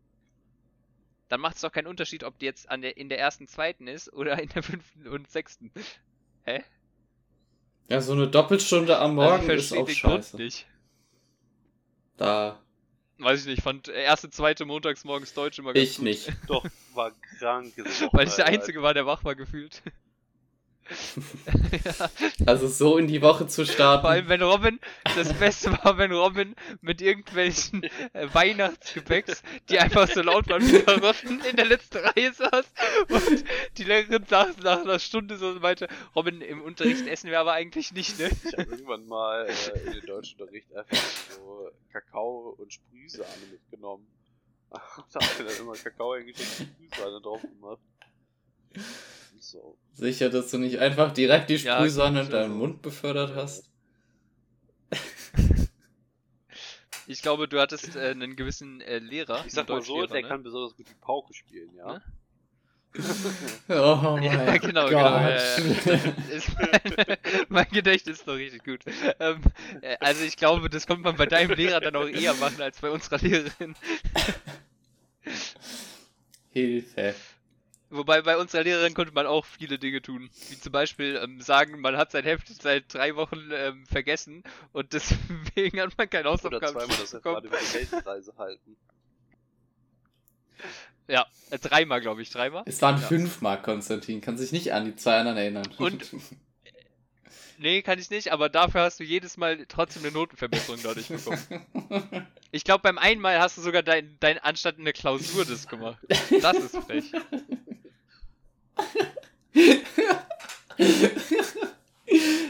Dann 1.28 1.40
macht 1.40 1.56
es 1.56 1.62
doch 1.62 1.72
keinen 1.72 1.88
Unterschied, 1.88 2.22
ob 2.24 2.38
die 2.38 2.46
jetzt 2.46 2.70
an 2.70 2.80
der, 2.80 2.96
in 2.96 3.08
der 3.08 3.18
ersten, 3.18 3.48
zweiten 3.48 3.86
ist 3.88 4.12
oder 4.12 4.40
in 4.40 4.48
der 4.50 4.62
fünften 4.62 5.08
und 5.08 5.28
sechsten. 5.30 5.72
Hä? 6.44 6.62
Ja, 7.88 8.00
so 8.00 8.12
eine 8.12 8.28
Doppelstunde 8.28 8.98
am 8.98 9.18
Also 9.18 9.30
Morgen 9.32 9.50
ich 9.50 9.56
ist 9.58 9.72
auch 9.72 9.88
scheiße. 9.88 10.36
nicht. 10.36 10.66
Da. 12.16 12.62
Weiß 13.18 13.40
ich 13.40 13.46
nicht, 13.46 13.62
fand 13.62 13.88
erste, 13.88 14.28
zweite 14.30 14.64
montags 14.64 15.04
morgens 15.04 15.34
Deutsch 15.34 15.58
immer 15.58 15.72
ganz 15.72 15.88
Ich 15.88 15.96
gut. 15.96 16.04
nicht. 16.04 16.32
Doch, 16.48 16.64
war 16.94 17.12
krank. 17.38 17.72
Weil 18.12 18.26
ich 18.26 18.34
der 18.34 18.46
Einzige 18.46 18.82
war, 18.82 18.92
der 18.92 19.06
wach 19.06 19.24
war 19.24 19.34
gefühlt. 19.34 19.82
Ja. 21.84 22.10
Also 22.46 22.68
so 22.68 22.98
in 22.98 23.06
die 23.06 23.22
Woche 23.22 23.46
zu 23.46 23.64
starten. 23.64 24.02
Vor 24.02 24.10
allem, 24.10 24.28
wenn 24.28 24.42
Robin, 24.42 24.80
das 25.16 25.32
Beste 25.34 25.72
war, 25.72 25.98
wenn 25.98 26.12
Robin 26.12 26.54
mit 26.80 27.00
irgendwelchen 27.00 27.84
äh, 27.84 28.28
Weihnachtsgebäcks, 28.32 29.42
die 29.68 29.78
einfach 29.78 30.08
so 30.08 30.22
laut 30.22 30.48
waren 30.48 30.62
wie 30.62 30.80
Karotten, 30.80 31.40
in 31.44 31.56
der 31.56 31.66
letzten 31.66 31.98
Reihe 31.98 32.32
saß 32.32 32.66
und 33.08 33.44
die 33.78 33.84
Lehrerin 33.84 34.24
saß 34.26 34.58
nach 34.58 34.80
einer 34.80 34.98
Stunde 34.98 35.36
so 35.36 35.48
und 35.48 35.62
meinte, 35.62 35.88
Robin, 36.14 36.40
im 36.40 36.62
Unterricht 36.62 37.06
essen 37.06 37.30
wir 37.30 37.40
aber 37.40 37.52
eigentlich 37.52 37.92
nicht, 37.92 38.18
ne? 38.18 38.30
Ich 38.44 38.52
habe 38.52 38.70
irgendwann 38.70 39.06
mal 39.06 39.46
äh, 39.46 39.78
in 39.86 39.92
den 39.92 40.06
Deutschunterricht 40.06 40.74
einfach 40.74 40.96
so 41.30 41.70
Kakao 41.92 42.56
und 42.58 42.72
Sprühsahne 42.72 43.46
mitgenommen. 43.50 44.06
da 44.70 44.80
habe 45.20 45.24
ich 45.24 45.46
dann 45.46 45.64
immer 45.64 45.74
Kakao 45.74 46.16
hingeschickt 46.16 46.60
und 46.60 46.68
Sprühsahne 46.88 47.20
drauf 47.20 47.40
gemacht. 47.42 47.80
So. 49.38 49.78
Sicher, 49.94 50.30
dass 50.30 50.50
du 50.52 50.58
nicht 50.58 50.78
einfach 50.78 51.12
direkt 51.12 51.50
die 51.50 51.56
Ja, 51.60 51.88
Sprühsahne 51.88 52.20
in 52.22 52.26
gut, 52.26 52.32
deinen 52.32 52.52
also. 52.52 52.58
Mund 52.58 52.82
befördert 52.82 53.34
hast. 53.34 53.70
Ich 57.06 57.22
glaube, 57.22 57.48
du 57.48 57.60
hattest 57.60 57.96
äh, 57.96 58.10
einen 58.10 58.36
gewissen 58.36 58.80
äh, 58.82 58.98
Lehrer, 58.98 59.44
Ich 59.46 59.52
sag 59.52 59.68
mal 59.68 59.80
so, 59.82 60.06
der 60.06 60.22
ne? 60.22 60.28
kann 60.28 60.42
besonders 60.42 60.76
gut 60.76 60.88
die 60.88 60.94
Pauke 60.94 61.32
spielen, 61.34 61.74
ja? 61.74 61.94
Ne? 61.94 62.02
Oh 63.68 64.18
mein 64.20 64.22
Ja, 64.22 64.56
genau, 64.58 64.90
Gott. 64.90 64.90
genau. 64.90 65.18
Ja, 65.18 65.30
ja. 65.30 65.56
Ist 66.28 66.50
mein, 66.54 67.16
mein 67.48 67.66
Gedächtnis 67.70 68.18
ist 68.18 68.28
doch 68.28 68.36
richtig 68.36 68.64
gut. 68.64 68.80
Ähm, 69.20 69.40
äh, 69.80 69.96
also 70.00 70.24
ich 70.24 70.36
glaube, 70.36 70.70
das 70.70 70.86
konnte 70.86 71.02
man 71.02 71.16
bei 71.16 71.26
deinem 71.26 71.52
Lehrer 71.54 71.80
dann 71.80 71.96
auch 71.96 72.06
eher 72.08 72.34
machen 72.34 72.60
als 72.62 72.80
bei 72.80 72.90
unserer 72.90 73.18
Lehrerin. 73.18 73.74
Hilfe. 76.54 77.14
Wobei 77.90 78.22
bei 78.22 78.36
unserer 78.36 78.64
Lehrerin 78.64 78.94
konnte 78.94 79.12
man 79.12 79.26
auch 79.26 79.44
viele 79.44 79.78
Dinge 79.78 80.02
tun. 80.02 80.28
Wie 80.48 80.58
zum 80.58 80.72
Beispiel 80.72 81.20
ähm, 81.22 81.40
sagen, 81.40 81.80
man 81.80 81.96
hat 81.96 82.10
sein 82.10 82.24
Heft 82.24 82.48
seit 82.48 82.92
drei 82.92 83.14
Wochen 83.14 83.50
ähm, 83.52 83.86
vergessen 83.86 84.42
und 84.72 84.92
deswegen 84.92 85.80
hat 85.80 85.96
man 85.96 86.10
keine 86.10 86.22
Oder 86.28 86.32
Hausaufgaben 86.32 86.72
zweimal 86.72 86.96
das 86.96 87.10
bekommen. 87.12 87.34
gerade 87.34 87.48
über 87.48 87.56
die 87.58 87.92
Weltreise 87.92 88.34
halten. 88.36 88.76
Ja, 91.06 91.26
äh, 91.50 91.58
dreimal 91.58 92.00
glaube 92.00 92.22
ich, 92.22 92.30
dreimal. 92.30 92.62
Es 92.66 92.80
waren 92.82 93.00
Ja. 93.00 93.06
fünf 93.06 93.42
Mark, 93.42 93.62
Konstantin. 93.62 94.20
Kann 94.22 94.38
sich 94.38 94.52
nicht 94.52 94.72
an 94.72 94.86
die 94.86 94.96
zwei 94.96 95.18
anderen 95.18 95.36
erinnern. 95.38 95.68
Und- 95.78 96.10
Nee, 97.58 97.82
kann 97.82 97.98
ich 97.98 98.10
nicht, 98.10 98.32
aber 98.32 98.48
dafür 98.48 98.82
hast 98.82 99.00
du 99.00 99.04
jedes 99.04 99.36
Mal 99.36 99.66
trotzdem 99.66 100.04
eine 100.04 100.12
Notenverbesserung 100.12 100.80
dadurch 100.82 101.08
bekommen. 101.08 101.40
Ich 102.50 102.62
glaube, 102.62 102.82
beim 102.82 102.98
einen 102.98 103.20
Mal 103.20 103.40
hast 103.40 103.58
du 103.58 103.62
sogar 103.62 103.82
dein, 103.82 104.16
dein 104.20 104.38
anstatt 104.38 104.78
eine 104.78 104.92
Klausur 104.92 105.44
das 105.44 105.66
gemacht. 105.66 105.98
Das 106.40 106.56
ist 106.56 106.76
frech. 106.76 107.10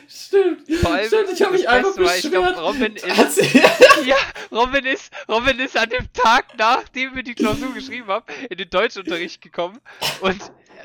Stimmt. 0.08 0.62
Vor 0.80 0.92
allem 0.92 1.06
Stimmt, 1.06 1.30
ich 1.32 1.42
habe 1.42 1.52
mich 1.52 1.68
einfach 1.68 1.90
ich 1.90 1.96
glaub, 2.30 2.44
beschwert. 2.54 2.58
Robin 2.58 2.96
ist- 2.96 3.54
Ja, 4.04 4.16
Robin 4.50 4.84
ist, 4.84 5.12
Robin 5.28 5.58
ist 5.60 5.76
an 5.76 5.88
dem 5.90 6.12
Tag, 6.12 6.46
nachdem 6.58 7.14
wir 7.14 7.22
die 7.22 7.34
Klausur 7.34 7.72
geschrieben 7.72 8.08
haben, 8.08 8.24
in 8.50 8.56
den 8.58 8.68
Deutschunterricht 8.68 9.40
gekommen 9.40 9.78
und, 10.20 10.40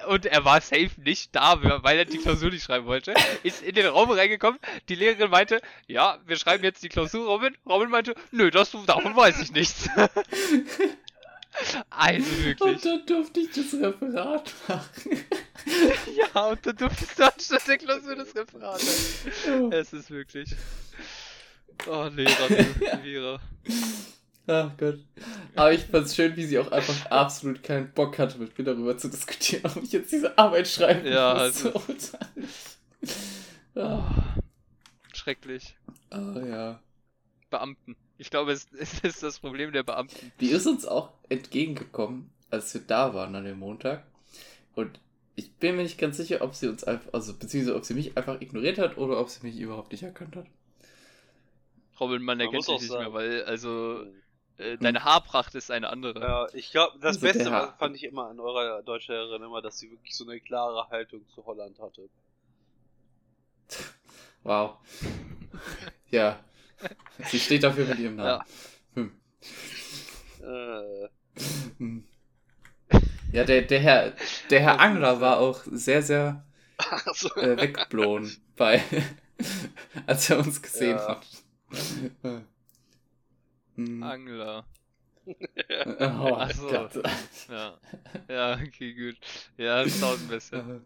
und 0.08 0.26
er 0.28 0.46
war 0.46 0.62
safe 0.62 0.92
nicht 0.98 1.36
da, 1.36 1.60
weil 1.84 1.98
er 1.98 2.06
die 2.06 2.20
Klausur 2.20 2.50
nicht 2.52 2.64
schreiben 2.64 2.86
wollte. 2.86 3.14
Ist 3.44 3.64
in 3.64 3.74
den 3.76 3.88
Raum 3.88 4.12
reingekommen, 4.12 4.60
die 4.88 4.96
Lehrerin 4.96 5.32
meinte, 5.32 5.62
ja, 5.88 6.20
wir 6.26 6.38
schreiben 6.38 6.64
jetzt 6.64 6.84
die 6.84 6.90
Klausur, 6.90 7.26
Robin. 7.26 7.58
Robin 7.68 7.90
meinte, 7.90 8.14
nö, 8.32 8.52
das, 8.52 8.72
davon 8.86 9.16
weiß 9.16 9.40
ich 9.42 9.52
nichts. 9.52 9.90
Also 11.90 12.20
Und 12.20 12.46
wirklich. 12.46 12.82
dann 12.82 13.06
durfte 13.06 13.40
ich 13.40 13.50
das 13.52 13.74
Referat 13.74 14.54
machen. 14.68 15.26
Ja, 16.34 16.46
und 16.48 16.66
dann 16.66 16.76
durftest 16.78 17.20
du 17.20 17.24
anstatt 17.26 17.68
der 17.68 17.78
Klausur 17.78 18.16
das 18.16 18.34
Referat 18.36 18.82
halten. 18.82 19.72
Es 19.74 19.92
ist 19.94 20.10
wirklich. 20.10 20.56
Oh, 21.88 22.08
Lehrer, 22.14 22.66
Lehrer. 23.04 23.40
Ach 24.48 24.72
Gott. 24.78 25.00
Aber 25.56 25.74
ich 25.74 25.82
fand's 25.84 26.16
schön, 26.16 26.36
wie 26.38 26.46
sie 26.46 26.58
auch 26.60 26.72
einfach 26.72 27.06
absolut 27.12 27.62
keinen 27.62 27.92
Bock 27.94 28.18
hatte, 28.18 28.38
mit 28.40 28.58
mir 28.58 28.64
darüber 28.64 28.98
zu 28.98 29.10
diskutieren, 29.10 29.64
ob 29.76 29.84
ich 29.84 29.92
jetzt 29.92 30.12
diese 30.12 30.38
Arbeit 30.38 30.68
schreiben 30.68 31.06
Ja, 31.06 31.34
muss. 31.34 31.66
also-. 31.66 31.74
Oh, 33.76 33.80
Ah, 33.80 34.36
schrecklich. 35.14 35.76
ah, 36.10 36.40
ja. 36.40 36.80
Beamten. 37.50 37.96
Ich 38.20 38.30
glaube, 38.30 38.52
es, 38.52 38.68
es 38.78 39.00
ist 39.00 39.24
das 39.24 39.40
Problem 39.40 39.72
der 39.72 39.82
Beamten. 39.84 40.32
Die 40.40 40.50
ist 40.52 40.68
uns 40.68 40.86
auch 40.86 41.10
entgegengekommen, 41.30 42.30
als 42.52 42.72
wir 42.76 42.82
da 42.82 43.14
waren 43.16 43.34
an 43.36 43.46
dem 43.46 43.58
Montag. 43.60 44.04
Und 44.76 45.00
ich 45.36 45.52
bin 45.54 45.76
mir 45.78 45.84
nicht 45.84 45.98
ganz 45.98 46.18
sicher, 46.18 46.42
ob 46.42 46.54
sie 46.54 46.68
uns 46.68 46.84
einfach, 46.84 47.12
also 47.14 47.34
beziehungsweise 47.34 47.76
ob 47.78 47.86
sie 47.86 47.94
mich 47.96 48.16
einfach 48.18 48.40
ignoriert 48.42 48.78
hat 48.78 48.98
oder 48.98 49.20
ob 49.20 49.30
sie 49.30 49.46
mich 49.46 49.58
überhaupt 49.58 49.92
nicht 49.92 50.04
erkannt 50.04 50.36
hat. 50.36 50.46
Robin, 52.00 52.22
man 52.22 52.38
Man 52.38 52.42
erkennt 52.48 52.68
dich 52.68 52.80
nicht 52.82 52.88
sagen- 52.90 53.04
mehr, 53.06 53.14
weil, 53.14 53.44
also, 53.44 54.02
Hm. 54.02 54.14
äh, 54.58 54.78
deine 54.78 55.04
Haarpracht 55.04 55.56
ist 55.56 55.72
eine 55.72 55.90
andere. 55.90 56.20
Ja, 56.20 56.48
ich 56.54 56.72
glaube, 56.72 56.98
das 57.00 57.18
Also 57.18 57.22
Beste 57.28 57.52
war, 57.52 57.78
fand 57.78 57.96
ich 57.96 58.04
immer 58.04 58.28
an 58.30 58.40
eurer 58.40 58.84
Deutschlehrerin 58.84 59.44
immer, 59.44 59.62
dass 59.62 59.80
sie 59.80 59.90
wirklich 59.92 60.16
so 60.16 60.26
eine 60.26 60.40
klare 60.42 60.90
Haltung 60.90 61.26
zu 61.34 61.46
Holland 61.46 61.80
hatte. 61.80 62.10
Wow. 64.44 64.78
ja. 66.10 66.40
Sie 67.26 67.40
steht 67.40 67.64
dafür 67.64 67.86
mit 67.86 68.00
ihrem 68.00 68.16
Namen. 68.16 68.44
Hm. 68.96 69.12
Äh, 70.42 71.08
Hm. 71.78 72.04
Ja, 73.32 73.44
der, 73.44 73.62
der 73.62 73.80
Herr, 73.80 74.14
der 74.50 74.60
Herr 74.62 74.80
Angler 74.80 75.22
war 75.22 75.38
auch 75.40 75.62
sehr, 75.72 76.02
sehr 76.02 76.44
also, 76.78 77.34
äh, 77.36 77.56
wegblown 77.58 78.30
bei, 78.58 78.82
als 80.08 80.30
er 80.30 80.40
uns 80.40 80.62
gesehen 80.62 80.98
Ja. 80.98 81.08
hat. 81.08 81.26
Äh. 82.24 82.40
Hm. 83.76 84.04
Angler. 84.04 84.66
Oh 85.26 86.34
Ach 86.36 86.52
so. 86.52 86.68
Gott. 86.68 86.92
Ja. 87.50 87.78
Ja, 88.28 88.54
okay, 88.56 88.94
gut. 88.96 89.18
Ja, 89.58 89.84
das 89.84 89.94
ist 89.94 90.02
tausend 90.02 90.30
besser. 90.30 90.82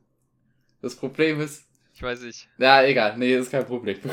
Das 0.82 0.96
Problem 0.96 1.40
ist, 1.40 1.66
Ich 1.94 2.02
weiß 2.04 2.22
nicht. 2.24 2.50
ja, 2.58 2.84
egal, 2.84 3.18
nee, 3.18 3.34
ist 3.36 3.50
kein 3.52 3.66
Problem. 3.66 3.98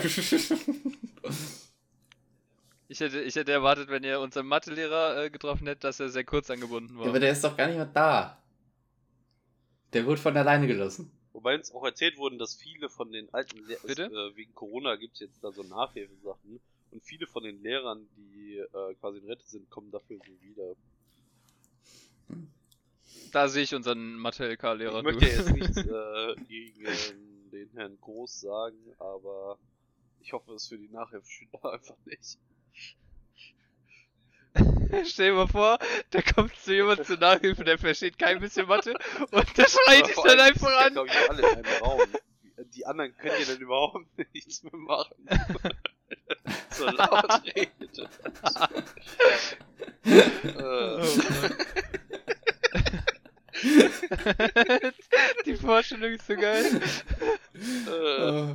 Ich 2.90 2.98
hätte, 2.98 3.20
ich 3.20 3.36
hätte 3.36 3.52
erwartet, 3.52 3.88
wenn 3.88 4.02
ihr 4.02 4.18
unseren 4.18 4.48
Mathelehrer 4.48 5.22
äh, 5.22 5.30
getroffen 5.30 5.64
hättet, 5.68 5.84
dass 5.84 6.00
er 6.00 6.08
sehr 6.08 6.24
kurz 6.24 6.50
angebunden 6.50 6.96
war. 6.96 7.04
Ja, 7.04 7.10
aber 7.10 7.20
der 7.20 7.30
ist 7.30 7.44
doch 7.44 7.56
gar 7.56 7.68
nicht 7.68 7.76
mehr 7.76 7.86
da. 7.86 8.42
Der 9.92 10.04
wurde 10.06 10.20
von 10.20 10.36
alleine 10.36 10.66
gelassen. 10.66 11.08
wobei 11.32 11.54
uns 11.54 11.72
auch 11.72 11.84
erzählt 11.84 12.18
wurden, 12.18 12.36
dass 12.40 12.56
viele 12.56 12.88
von 12.88 13.12
den 13.12 13.32
alten 13.32 13.64
Lehrern, 13.64 14.12
äh, 14.12 14.36
wegen 14.36 14.52
Corona 14.56 14.96
gibt's 14.96 15.20
jetzt 15.20 15.38
da 15.44 15.52
so 15.52 15.62
Nachhilfesachen 15.62 16.60
und 16.90 17.04
viele 17.04 17.28
von 17.28 17.44
den 17.44 17.62
Lehrern, 17.62 18.08
die 18.16 18.56
äh, 18.56 18.94
quasi 18.96 19.18
in 19.18 19.26
Rente 19.26 19.46
sind, 19.46 19.70
kommen 19.70 19.92
dafür 19.92 20.18
so 20.26 20.42
wieder. 20.42 20.74
Da 23.30 23.46
sehe 23.46 23.62
ich 23.62 23.72
unseren 23.72 24.16
Mathe-LK-Lehrer. 24.16 24.98
ich 24.98 25.04
möchte 25.04 25.26
jetzt 25.26 25.50
nichts 25.54 25.76
äh, 25.76 26.34
gegen 26.48 27.50
den 27.52 27.70
Herrn 27.74 27.96
Groß 28.00 28.40
sagen, 28.40 28.78
aber 28.98 29.58
ich 30.22 30.32
hoffe 30.32 30.54
es 30.54 30.66
für 30.66 30.76
die 30.76 30.88
Nachhilfeschüler 30.88 31.64
einfach 31.72 31.96
nicht. 32.04 32.36
Stell 35.06 35.30
dir 35.30 35.36
mal 35.36 35.46
vor, 35.46 35.78
da 36.10 36.22
kommt 36.22 36.54
zu 36.56 36.74
jemand 36.74 37.04
zur 37.06 37.18
Nachhilfe, 37.18 37.64
der 37.64 37.78
versteht 37.78 38.18
kein 38.18 38.40
bisschen 38.40 38.66
Mathe 38.66 38.94
und 39.30 39.56
der 39.56 39.66
schreit 39.68 40.08
dich 40.08 40.16
dann 40.16 40.40
einfach 40.40 40.68
sind 40.68 40.78
ja, 40.78 40.86
an. 40.86 40.92
glaub 40.92 41.06
ich, 41.06 41.30
alle 41.30 41.40
in 41.40 41.64
einem 41.64 41.82
Raum. 41.82 42.00
Die 42.74 42.86
anderen 42.86 43.16
können 43.16 43.40
ja 43.40 43.46
dann 43.46 43.60
überhaupt 43.60 44.06
nichts 44.34 44.62
mehr 44.62 44.76
machen. 44.76 45.14
so 46.70 46.86
laut 46.86 47.42
redet. 47.56 48.10
Oh 50.58 51.00
äh, 54.52 54.92
Die 55.46 55.56
Vorstellung 55.56 56.12
ist 56.12 56.26
so 56.26 56.34
geil. 56.36 56.80
äh, 57.86 58.54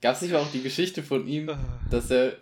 Gab 0.00 0.16
es 0.16 0.22
nicht 0.22 0.32
mal 0.32 0.38
auch 0.40 0.50
die 0.50 0.62
Geschichte 0.62 1.02
von 1.02 1.26
ihm, 1.26 1.50
dass 1.90 2.10
er 2.10 2.36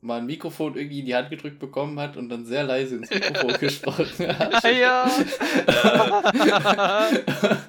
mal 0.00 0.18
ein 0.18 0.26
Mikrofon 0.26 0.76
irgendwie 0.76 1.00
in 1.00 1.06
die 1.06 1.14
Hand 1.14 1.30
gedrückt 1.30 1.58
bekommen 1.58 1.98
hat 1.98 2.16
und 2.16 2.28
dann 2.28 2.44
sehr 2.46 2.62
leise 2.64 2.96
ins 2.96 3.10
Mikrofon 3.10 3.52
gesprochen 3.60 4.38
hat? 4.38 4.62
ja. 4.64 5.10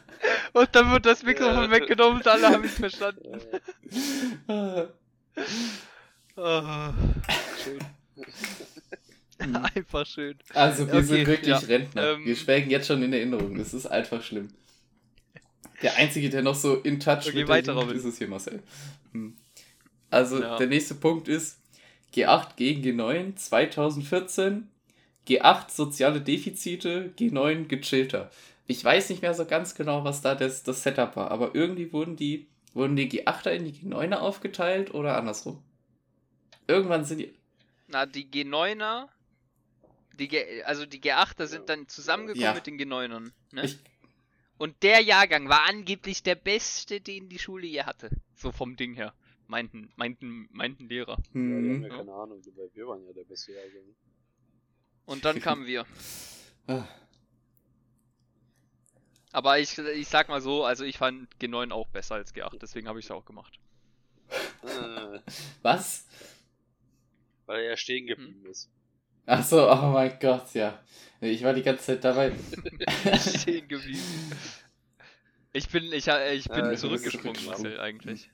Und 0.54 0.70
dann 0.72 0.92
wird 0.92 1.06
das 1.06 1.24
Mikrofon 1.24 1.70
weggenommen 1.70 2.18
und 2.20 2.28
alle 2.28 2.48
haben 2.48 2.64
es 2.64 2.76
verstanden. 2.76 3.42
Oh, 6.38 6.38
schön. 7.64 7.80
Hm. 9.40 9.56
Einfach 9.76 10.06
schön. 10.06 10.38
Also 10.54 10.88
wir 10.88 10.94
Okay, 10.96 11.04
sind 11.04 11.28
wirklich 11.28 11.48
ja. 11.48 11.58
Rentner. 11.58 12.12
Ähm. 12.14 12.26
wir 12.26 12.36
schwelgen 12.38 12.70
jetzt 12.70 12.88
schon 12.88 13.04
in 13.04 13.12
Erinnerung. 13.12 13.58
Das 13.58 13.74
ist 13.74 13.86
einfach 13.86 14.24
schlimm. 14.24 14.48
Der 15.82 15.96
Einzige, 15.98 16.30
der 16.30 16.42
noch 16.42 16.56
so 16.56 16.76
in 16.76 17.00
touch 17.00 17.28
Okay, 17.28 17.40
mit 17.40 17.48
weiter, 17.48 17.74
der 17.74 17.82
Jugend 17.84 17.98
ist 17.98 18.06
es 18.06 18.18
hier, 18.18 18.28
Marcel. 18.28 18.62
Hm. 19.12 19.36
Also 20.10 20.42
Ja. 20.42 20.58
der 20.58 20.68
nächste 20.68 20.96
Punkt 20.96 21.28
ist 21.28 21.60
G8 22.14 22.56
gegen 22.56 22.82
G9 22.84 23.36
2014. 23.36 24.70
G8 25.28 25.72
soziale 25.72 26.22
Defizite, 26.22 27.12
G9 27.18 27.66
gechillter. 27.68 28.30
Ich 28.68 28.84
weiß 28.84 29.10
nicht 29.10 29.22
mehr 29.22 29.34
so 29.34 29.46
ganz 29.46 29.76
genau, 29.76 30.04
was 30.04 30.22
da 30.22 30.36
das, 30.36 30.64
das 30.64 30.84
Setup 30.84 31.16
war, 31.16 31.32
aber 31.32 31.56
irgendwie 31.56 31.92
wurden 31.92 32.16
die, 32.16 32.48
wurden 32.74 32.96
die 32.96 33.10
G8er 33.10 33.50
in 33.52 33.66
die 33.66 33.74
G9er 33.74 34.18
aufgeteilt 34.18 34.94
oder 34.94 35.18
andersrum. 35.18 35.62
Irgendwann 36.68 37.06
sind 37.06 37.20
die. 37.20 37.34
Na, 37.88 38.06
die 38.06 38.26
G9er, 38.28 39.08
die 40.18 40.28
G, 40.28 40.64
also 40.64 40.86
die 40.86 41.00
G8er 41.02 41.46
sind 41.48 41.70
dann 41.70 41.88
zusammengekommen 41.88 42.44
Ja. 42.44 42.54
mit 42.54 42.66
den 42.68 42.80
G9ern. 42.80 43.32
Ne? 43.52 43.66
Ich, 43.66 43.78
Und 44.58 44.84
der 44.84 45.02
Jahrgang 45.02 45.50
war 45.50 45.68
angeblich 45.68 46.24
der 46.24 46.36
beste, 46.36 47.02
den 47.02 47.30
die 47.30 47.40
Schule 47.40 47.68
je 47.68 47.84
hatte. 47.84 48.10
So 48.36 48.52
vom 48.52 48.76
Ding 48.76 48.94
her. 48.94 49.14
Meinten, 49.48 49.92
meinten, 49.96 50.48
meinten 50.52 50.88
Lehrer. 50.88 51.18
ja, 51.18 51.24
die 51.34 51.40
haben 51.40 51.70
hm, 51.70 51.84
ja 51.84 51.90
keine 51.90 52.14
Ahnung, 52.14 52.42
weil 52.56 52.70
wir 52.74 52.88
waren 52.88 53.06
ja 53.06 53.14
der 53.14 53.26
beste 53.26 53.54
Jahrgang. 53.54 53.84
Und 55.06 55.24
dann 55.26 55.40
kamen 55.40 55.68
wir. 55.68 55.86
ah, 56.68 56.88
Aber 59.32 59.60
ich, 59.60 59.78
ich 59.78 60.08
sag 60.08 60.30
mal 60.30 60.42
so, 60.42 60.64
also 60.64 60.84
ich 60.84 60.98
fand 60.98 61.30
G9 61.40 61.72
auch 61.72 61.90
besser 61.90 62.16
als 62.16 62.34
G8, 62.34 62.58
deswegen 62.60 62.88
habe 62.88 63.00
ich 63.00 63.06
es 63.06 63.12
auch 63.12 63.26
gemacht. 63.26 63.60
Was? 65.62 66.08
weil 67.46 67.64
er 67.64 67.70
ja 67.72 67.78
stehen 67.78 68.08
geblieben 68.08 68.46
ist. 68.46 68.70
Ach 69.26 69.44
so, 69.44 69.70
oh 69.72 69.88
mein 69.92 70.18
Gott, 70.20 70.54
ja. 70.54 70.80
Ich 71.22 71.44
war 71.44 71.54
die 71.54 71.64
ganze 71.64 71.86
Zeit 71.86 72.04
dabei. 72.04 72.32
Stehen 73.18 73.68
geblieben. 73.68 74.02
Ich 75.54 75.70
bin, 75.70 75.92
ich, 75.94 76.08
äh, 76.08 76.36
ich 76.36 76.48
bin 76.50 76.66
Äh, 76.66 76.76
zurückgesprungen, 76.76 77.34
bin 77.34 77.46
Marcel, 77.46 77.80
eigentlich. 77.80 78.30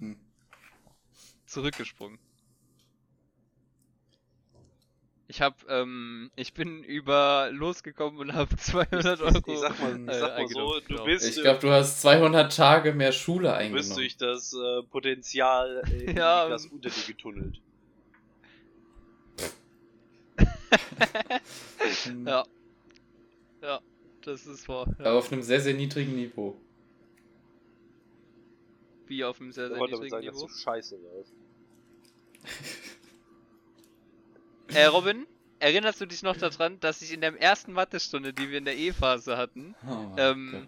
Hm. 0.00 0.16
Zurückgesprungen. 1.46 2.18
Ich 5.28 5.40
hab, 5.40 5.64
ähm, 5.70 6.30
ich 6.36 6.52
bin 6.52 6.84
über 6.84 7.48
losgekommen 7.52 8.18
und 8.20 8.34
habe 8.34 8.54
200 8.56 9.20
Euro. 9.22 9.38
Ich 9.46 9.60
sag 9.60 9.80
mal, 9.80 9.98
ich 10.02 10.08
äh, 10.08 10.18
sag 10.18 10.20
mal 10.20 10.28
so, 10.28 10.32
eingenommen, 10.34 10.80
du 10.82 10.88
genau. 10.88 11.04
bist, 11.06 11.26
Ich 11.26 11.40
glaube, 11.42 11.60
du 11.60 11.70
hast 11.70 12.02
200 12.02 12.54
Tage 12.54 12.92
mehr 12.92 13.12
Schule 13.12 13.44
du 13.44 13.72
bist 13.72 13.92
eingenommen. 13.92 13.96
durch 13.96 14.16
das 14.18 14.52
äh, 14.52 14.82
Potenzial 14.90 15.82
äh, 15.90 16.12
Ja. 16.18 16.48
das 16.50 16.66
unter 16.66 16.90
dir 16.90 17.02
getunnelt. 17.06 17.62
Hm. 20.38 20.46
Ja. 22.26 22.44
Ja, 23.62 23.80
das 24.24 24.46
ist 24.46 24.68
wahr. 24.68 24.86
Aber 24.98 25.04
Ja. 25.04 25.18
auf 25.18 25.30
einem 25.32 25.42
sehr, 25.42 25.60
sehr 25.60 25.74
niedrigen 25.74 26.14
Niveau. 26.16 26.56
Wie 29.06 29.24
auf 29.24 29.40
einem 29.40 29.52
sehr, 29.52 29.66
Ich 29.70 29.72
sehr 29.74 29.82
niedrigen 29.86 30.08
sagen, 30.10 30.26
dass 30.26 30.34
Niveau. 30.36 30.46
du 30.46 30.54
scheiße 30.54 30.96
warst. 31.02 31.32
Äh, 34.74 34.86
Robin, 34.86 35.26
erinnerst 35.58 36.00
du 36.00 36.06
dich 36.06 36.22
noch 36.22 36.36
daran, 36.36 36.80
dass 36.80 37.02
ich 37.02 37.12
in 37.12 37.20
der 37.20 37.38
ersten 37.38 37.72
Mathestunde, 37.74 38.32
die 38.32 38.48
wir 38.48 38.56
in 38.56 38.64
der 38.64 38.76
E-Phase 38.78 39.36
hatten, 39.36 39.74
Oh 39.86 40.14
Ähm, 40.16 40.66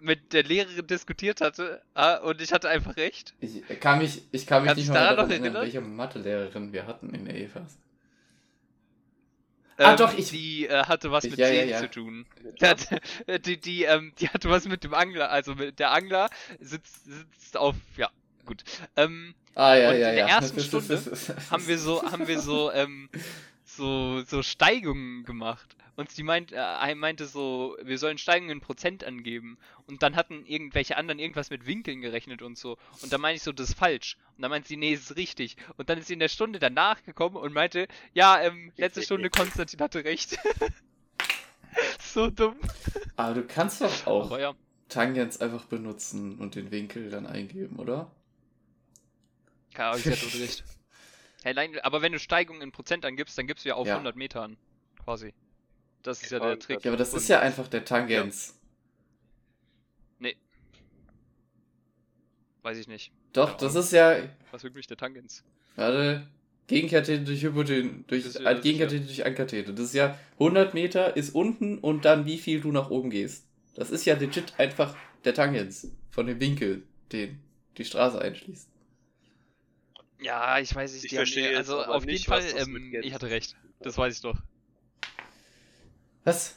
mit 0.00 0.32
der 0.32 0.44
Lehrerin 0.44 0.86
diskutiert 0.86 1.40
hatte 1.40 1.82
ah, 1.94 2.18
und 2.18 2.40
ich 2.40 2.52
hatte 2.52 2.68
einfach 2.68 2.96
recht? 2.96 3.34
Ich 3.40 3.64
kann 3.80 3.98
mich, 3.98 4.22
ich 4.30 4.46
kann 4.46 4.62
mich 4.62 4.68
Kannst 4.68 4.78
nicht 4.82 4.88
mal 4.90 4.94
daran 5.00 5.28
erinnern, 5.30 5.44
erinnern? 5.46 5.62
welche 5.62 5.80
Mathelehrerin 5.80 6.72
wir 6.72 6.86
hatten 6.86 7.12
in 7.12 7.24
der 7.24 7.34
E 7.34 7.44
EFAS. 7.46 7.76
Ah, 9.78 9.92
Ähm, 9.92 9.96
doch, 9.96 10.12
ich- 10.18 10.30
Die 10.30 10.66
äh, 10.66 10.84
hatte 10.84 11.10
was 11.12 11.24
Ich- 11.24 11.30
mit 11.30 11.38
ja, 11.38 11.48
ja, 11.48 11.60
Seen 11.60 11.68
ja. 11.70 11.78
zu 11.78 11.90
tun. 11.90 12.26
Die, 12.60 12.66
hat, 12.66 12.88
die, 13.46 13.60
die, 13.60 13.84
ähm, 13.84 14.12
die 14.18 14.28
hatte 14.28 14.50
was 14.50 14.66
mit 14.66 14.82
dem 14.84 14.92
Angler, 14.92 15.30
also 15.30 15.54
mit, 15.54 15.78
der 15.78 15.92
Angler 15.92 16.28
sitzt, 16.60 17.04
sitzt 17.04 17.56
auf, 17.56 17.76
ja, 17.96 18.10
gut. 18.44 18.64
Ähm, 18.96 19.34
Ah, 19.54 19.74
ja, 19.74 19.90
Und 19.90 19.98
ja, 19.98 20.10
in 20.10 20.18
ja. 20.18 20.26
der 20.26 20.34
ersten 20.36 20.60
Stunde 20.64 21.00
haben 21.50 21.66
wir 21.66 21.78
so, 21.78 22.02
haben 22.02 22.28
wir 22.28 22.40
so, 22.40 22.70
ähm, 22.72 23.08
so, 23.64 24.22
so 24.22 24.42
Steigungen 24.42 25.24
gemacht. 25.24 25.74
Und 25.98 26.12
sie 26.12 26.22
meint, 26.22 26.52
äh, 26.52 26.94
meinte 26.94 27.26
so, 27.26 27.76
wir 27.82 27.98
sollen 27.98 28.18
Steigungen 28.18 28.52
in 28.52 28.60
Prozent 28.60 29.02
angeben. 29.02 29.58
Und 29.88 30.04
dann 30.04 30.14
hatten 30.14 30.46
irgendwelche 30.46 30.96
anderen 30.96 31.18
irgendwas 31.18 31.50
mit 31.50 31.66
Winkeln 31.66 32.00
gerechnet 32.00 32.40
und 32.40 32.56
so. 32.56 32.78
Und 33.02 33.12
dann 33.12 33.20
meinte 33.20 33.38
ich 33.38 33.42
so, 33.42 33.50
das 33.50 33.70
ist 33.70 33.78
falsch. 33.78 34.16
Und 34.36 34.42
dann 34.42 34.50
meinte 34.52 34.68
sie, 34.68 34.76
nee, 34.76 34.92
ist 34.92 35.16
richtig. 35.16 35.56
Und 35.76 35.90
dann 35.90 35.98
ist 35.98 36.06
sie 36.06 36.12
in 36.12 36.20
der 36.20 36.28
Stunde 36.28 36.60
danach 36.60 37.02
gekommen 37.02 37.34
und 37.34 37.52
meinte, 37.52 37.88
ja, 38.14 38.40
ähm, 38.40 38.70
letzte 38.76 39.02
Stunde 39.02 39.28
Konstantin 39.28 39.80
hatte 39.80 40.04
recht. 40.04 40.38
so 42.00 42.30
dumm. 42.30 42.54
Aber 43.16 43.34
du 43.34 43.42
kannst 43.44 43.80
doch 43.80 44.06
auch 44.06 44.38
ja. 44.38 44.54
Tangens 44.88 45.40
einfach 45.40 45.64
benutzen 45.64 46.38
und 46.38 46.54
den 46.54 46.70
Winkel 46.70 47.10
dann 47.10 47.26
eingeben, 47.26 47.74
oder? 47.74 48.08
Keine 49.74 49.88
Ahnung, 49.88 50.02
sie 50.02 50.12
hat 50.12 50.22
wohl 50.22 50.42
recht. 50.42 50.62
Hey, 51.42 51.80
aber 51.82 52.02
wenn 52.02 52.12
du 52.12 52.20
Steigungen 52.20 52.62
in 52.62 52.70
Prozent 52.70 53.04
angibst, 53.04 53.36
dann 53.36 53.48
gibst 53.48 53.64
du 53.64 53.70
ja 53.70 53.74
auf 53.74 53.88
Ja. 53.88 53.94
100 53.94 54.14
Meter 54.14 54.42
an. 54.42 54.56
Quasi. 55.02 55.34
Das 56.08 56.22
ist 56.22 56.30
ja 56.30 56.38
Ja, 56.38 56.46
der 56.46 56.58
Trick. 56.58 56.84
Ja, 56.84 56.90
aber 56.90 56.96
das 56.96 57.12
ist 57.12 57.28
ja 57.28 57.40
einfach 57.40 57.68
der 57.68 57.84
Tangens. 57.84 58.54
Weiß 62.62 62.78
ich 62.78 62.88
nicht. 62.88 63.12
Doch, 63.34 63.56
das 63.56 63.74
ist 63.74 63.92
ja. 63.92 64.16
Was 64.50 64.62
wirklich 64.64 64.86
der 64.86 64.96
Tangens? 64.96 65.44
Warte. 65.76 66.26
Gegenkathete 66.66 67.24
durch 67.24 67.42
Hypothesen, 67.42 68.04
durch 68.06 68.24
Gegenkathete 68.62 69.04
durch 69.06 69.24
Ankathete. 69.24 69.72
Das 69.72 69.86
ist 69.86 69.94
ja 69.94 70.18
100 70.34 70.74
Meter 70.74 71.16
ist 71.16 71.34
unten 71.34 71.78
und 71.78 72.04
dann 72.04 72.26
wie 72.26 72.38
viel 72.38 72.60
du 72.60 72.72
nach 72.72 72.90
oben 72.90 73.10
gehst. 73.10 73.46
Das 73.74 73.90
ist 73.90 74.04
ja 74.04 74.16
legit 74.16 74.52
einfach 74.58 74.96
der 75.24 75.34
Tangens 75.34 75.90
von 76.10 76.26
dem 76.26 76.40
Winkel, 76.40 76.82
den 77.12 77.38
die 77.78 77.84
Straße 77.84 78.20
einschließt. 78.20 78.68
Ja, 80.20 80.58
ich 80.58 80.74
weiß 80.74 80.92
nicht. 80.94 81.04
Ich 81.04 81.14
verstehe 81.14 81.56
Also 81.56 81.82
auf 81.82 82.04
nicht, 82.04 82.28
jeden 82.28 82.30
Fall, 82.30 82.44
ähm, 82.56 82.94
ich 83.02 83.14
hatte 83.14 83.30
recht. 83.30 83.56
Das 83.80 83.96
weiß 83.96 84.14
ich 84.14 84.20
doch. 84.20 84.36
Was? 86.28 86.54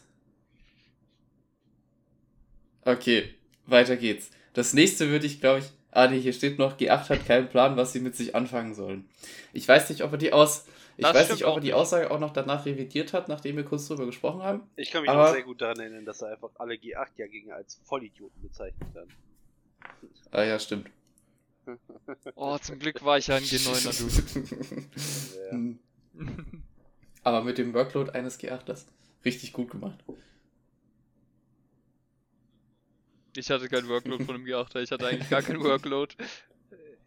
Okay, 2.84 3.34
weiter 3.68 3.96
geht's. 3.98 4.32
Das 4.54 4.74
nächste 4.74 5.10
würde 5.10 5.26
ich, 5.26 5.40
glaube 5.40 5.60
ich. 5.60 5.66
Ah, 5.92 6.08
nee, 6.08 6.20
hier 6.20 6.34
steht 6.34 6.58
noch, 6.58 6.78
G8 6.78 7.10
hat 7.10 7.26
keinen 7.26 7.50
Plan, 7.50 7.76
was 7.78 7.92
sie 7.94 8.00
mit 8.00 8.16
sich 8.16 8.34
anfangen 8.34 8.74
sollen. 8.74 9.10
Ich 9.54 9.68
weiß 9.68 9.90
nicht, 9.90 10.04
ob 10.04 10.12
er 10.14 10.18
die 10.18 10.32
aus. 10.34 10.66
Ich 10.98 11.04
Das 11.04 11.14
weiß 11.14 11.32
nicht, 11.32 11.46
ob 11.46 11.56
er 11.58 11.62
die. 11.62 11.74
Aussage 11.74 12.10
auch 12.12 12.20
noch 12.20 12.32
danach 12.34 12.66
revidiert 12.66 13.14
hat, 13.14 13.28
nachdem 13.28 13.58
wir 13.58 13.64
kurz 13.66 13.88
drüber 13.88 14.06
gesprochen 14.06 14.42
haben. 14.44 14.62
Ich 14.78 14.90
kann 14.92 15.02
mich 15.02 15.10
Aber- 15.12 15.26
noch 15.28 15.34
sehr 15.34 15.44
gut 15.44 15.62
daran 15.62 15.80
erinnern, 15.80 16.06
dass 16.06 16.22
er 16.22 16.32
einfach 16.32 16.50
alle 16.60 16.76
G8-Jahrgänge 16.76 17.54
als 17.54 17.76
Vollidioten 17.84 18.42
bezeichnet 18.42 18.90
hat. 18.96 19.08
Ah 20.32 20.44
ja, 20.44 20.60
stimmt. 20.60 20.90
Oh, 22.36 22.58
zum 22.58 22.80
Glück 22.80 23.04
war 23.06 23.18
ich 23.20 23.28
ja 23.28 23.36
ein 23.36 23.44
G9er, 23.44 25.36
Ja. 25.46 25.52
Hm. 25.52 25.80
du. 26.14 26.26
Aber 27.24 27.44
mit 27.44 27.58
dem 27.60 27.74
Workload 27.74 28.12
eines 28.12 28.40
G8ers. 28.40 28.86
Richtig 29.24 29.54
gut 29.54 29.70
gemacht. 29.72 30.04
Ich 33.38 33.50
hatte 33.50 33.70
kein 33.70 33.88
Workload 33.88 34.26
von 34.26 34.36
einem 34.36 34.46
G8er, 34.46 34.82
ich 34.82 34.92
hatte 34.92 35.08
eigentlich 35.08 35.30
gar 35.30 35.42
kein 35.42 35.60
Workload. 35.64 36.16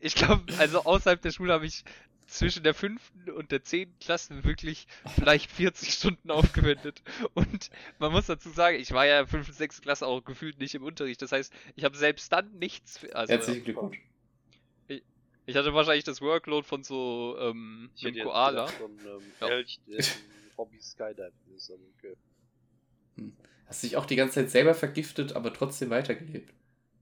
Ich 0.01 0.15
glaube, 0.15 0.45
also 0.59 0.85
außerhalb 0.85 1.21
der 1.21 1.33
Schule 1.33 1.53
habe 1.53 1.67
ich 1.67 1.85
zwischen 2.27 2.63
der 2.63 2.73
fünften 2.75 3.31
und 3.31 3.53
der 3.53 3.63
zehnten 3.63 3.99
Klasse 3.99 4.43
wirklich 4.45 4.87
vielleicht 5.15 5.51
40 5.51 5.93
Stunden 5.93 6.31
aufgewendet. 6.31 7.03
Und 7.35 7.71
man 7.99 8.13
muss 8.13 8.27
dazu 8.27 8.49
sagen, 8.49 8.79
ich 8.79 8.93
war 8.93 9.07
ja 9.07 9.27
fünfte, 9.27 9.53
sechste 9.53 9.83
Klasse 9.83 10.07
auch 10.07 10.23
gefühlt 10.25 10.59
nicht 10.59 10.75
im 10.75 10.83
Unterricht. 10.83 11.21
Das 11.21 11.33
heißt, 11.33 11.53
ich 11.77 11.85
habe 11.85 11.97
selbst 11.97 12.33
dann 12.33 12.51
nichts. 12.59 12.99
für- 12.99 13.15
Also, 13.15 13.33
Herzlichen 13.35 13.65
Glückwunsch. 13.65 13.99
ich 14.89 15.57
hatte 15.57 15.75
wahrscheinlich 15.75 16.05
das 16.05 16.23
Workload 16.23 16.67
von 16.67 16.83
so 16.83 17.37
ähm, 17.39 17.91
Ich 17.97 18.07
einem 18.07 18.25
Koala. 18.25 18.67
von 18.69 18.91
ähm, 18.99 19.23
Ja. 19.41 19.49
Elch, 19.49 19.79
Hobby 20.57 20.81
Skydiving 20.81 21.55
ist, 21.57 21.71
aber 21.71 21.81
okay. 21.99 22.15
Hast 23.67 23.83
dich 23.83 23.97
auch 23.97 24.07
die 24.07 24.17
ganze 24.17 24.35
Zeit 24.35 24.51
selber 24.51 24.75
vergiftet, 24.75 25.33
aber 25.35 25.53
trotzdem 25.53 25.91
weitergelebt. 25.91 26.53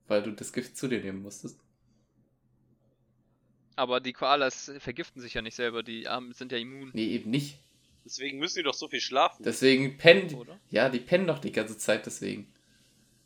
Weil 0.07 0.23
du 0.23 0.31
das 0.31 0.53
Gift 0.53 0.77
zu 0.77 0.87
dir 0.87 1.01
nehmen 1.01 1.21
musstest. 1.21 1.59
Aber 3.75 3.99
die 3.99 4.13
Koalas 4.13 4.71
vergiften 4.79 5.21
sich 5.21 5.33
ja 5.33 5.41
nicht 5.41 5.55
selber, 5.55 5.81
die 5.83 6.07
Armen 6.07 6.33
sind 6.33 6.51
ja 6.51 6.57
immun, 6.57 6.91
Nee, 6.93 7.07
eben 7.07 7.31
nicht. 7.31 7.59
Deswegen 8.05 8.37
müssen 8.37 8.59
die 8.59 8.63
doch 8.63 8.73
so 8.73 8.87
viel 8.87 8.99
schlafen. 8.99 9.43
Deswegen 9.43 9.97
pennen. 9.97 10.27
die- 10.27 10.35
oder? 10.35 10.59
Ja, 10.69 10.89
die 10.89 10.99
pennen 10.99 11.25
doch 11.25 11.39
die 11.39 11.51
ganze 11.51 11.77
Zeit 11.77 12.05
deswegen. 12.05 12.51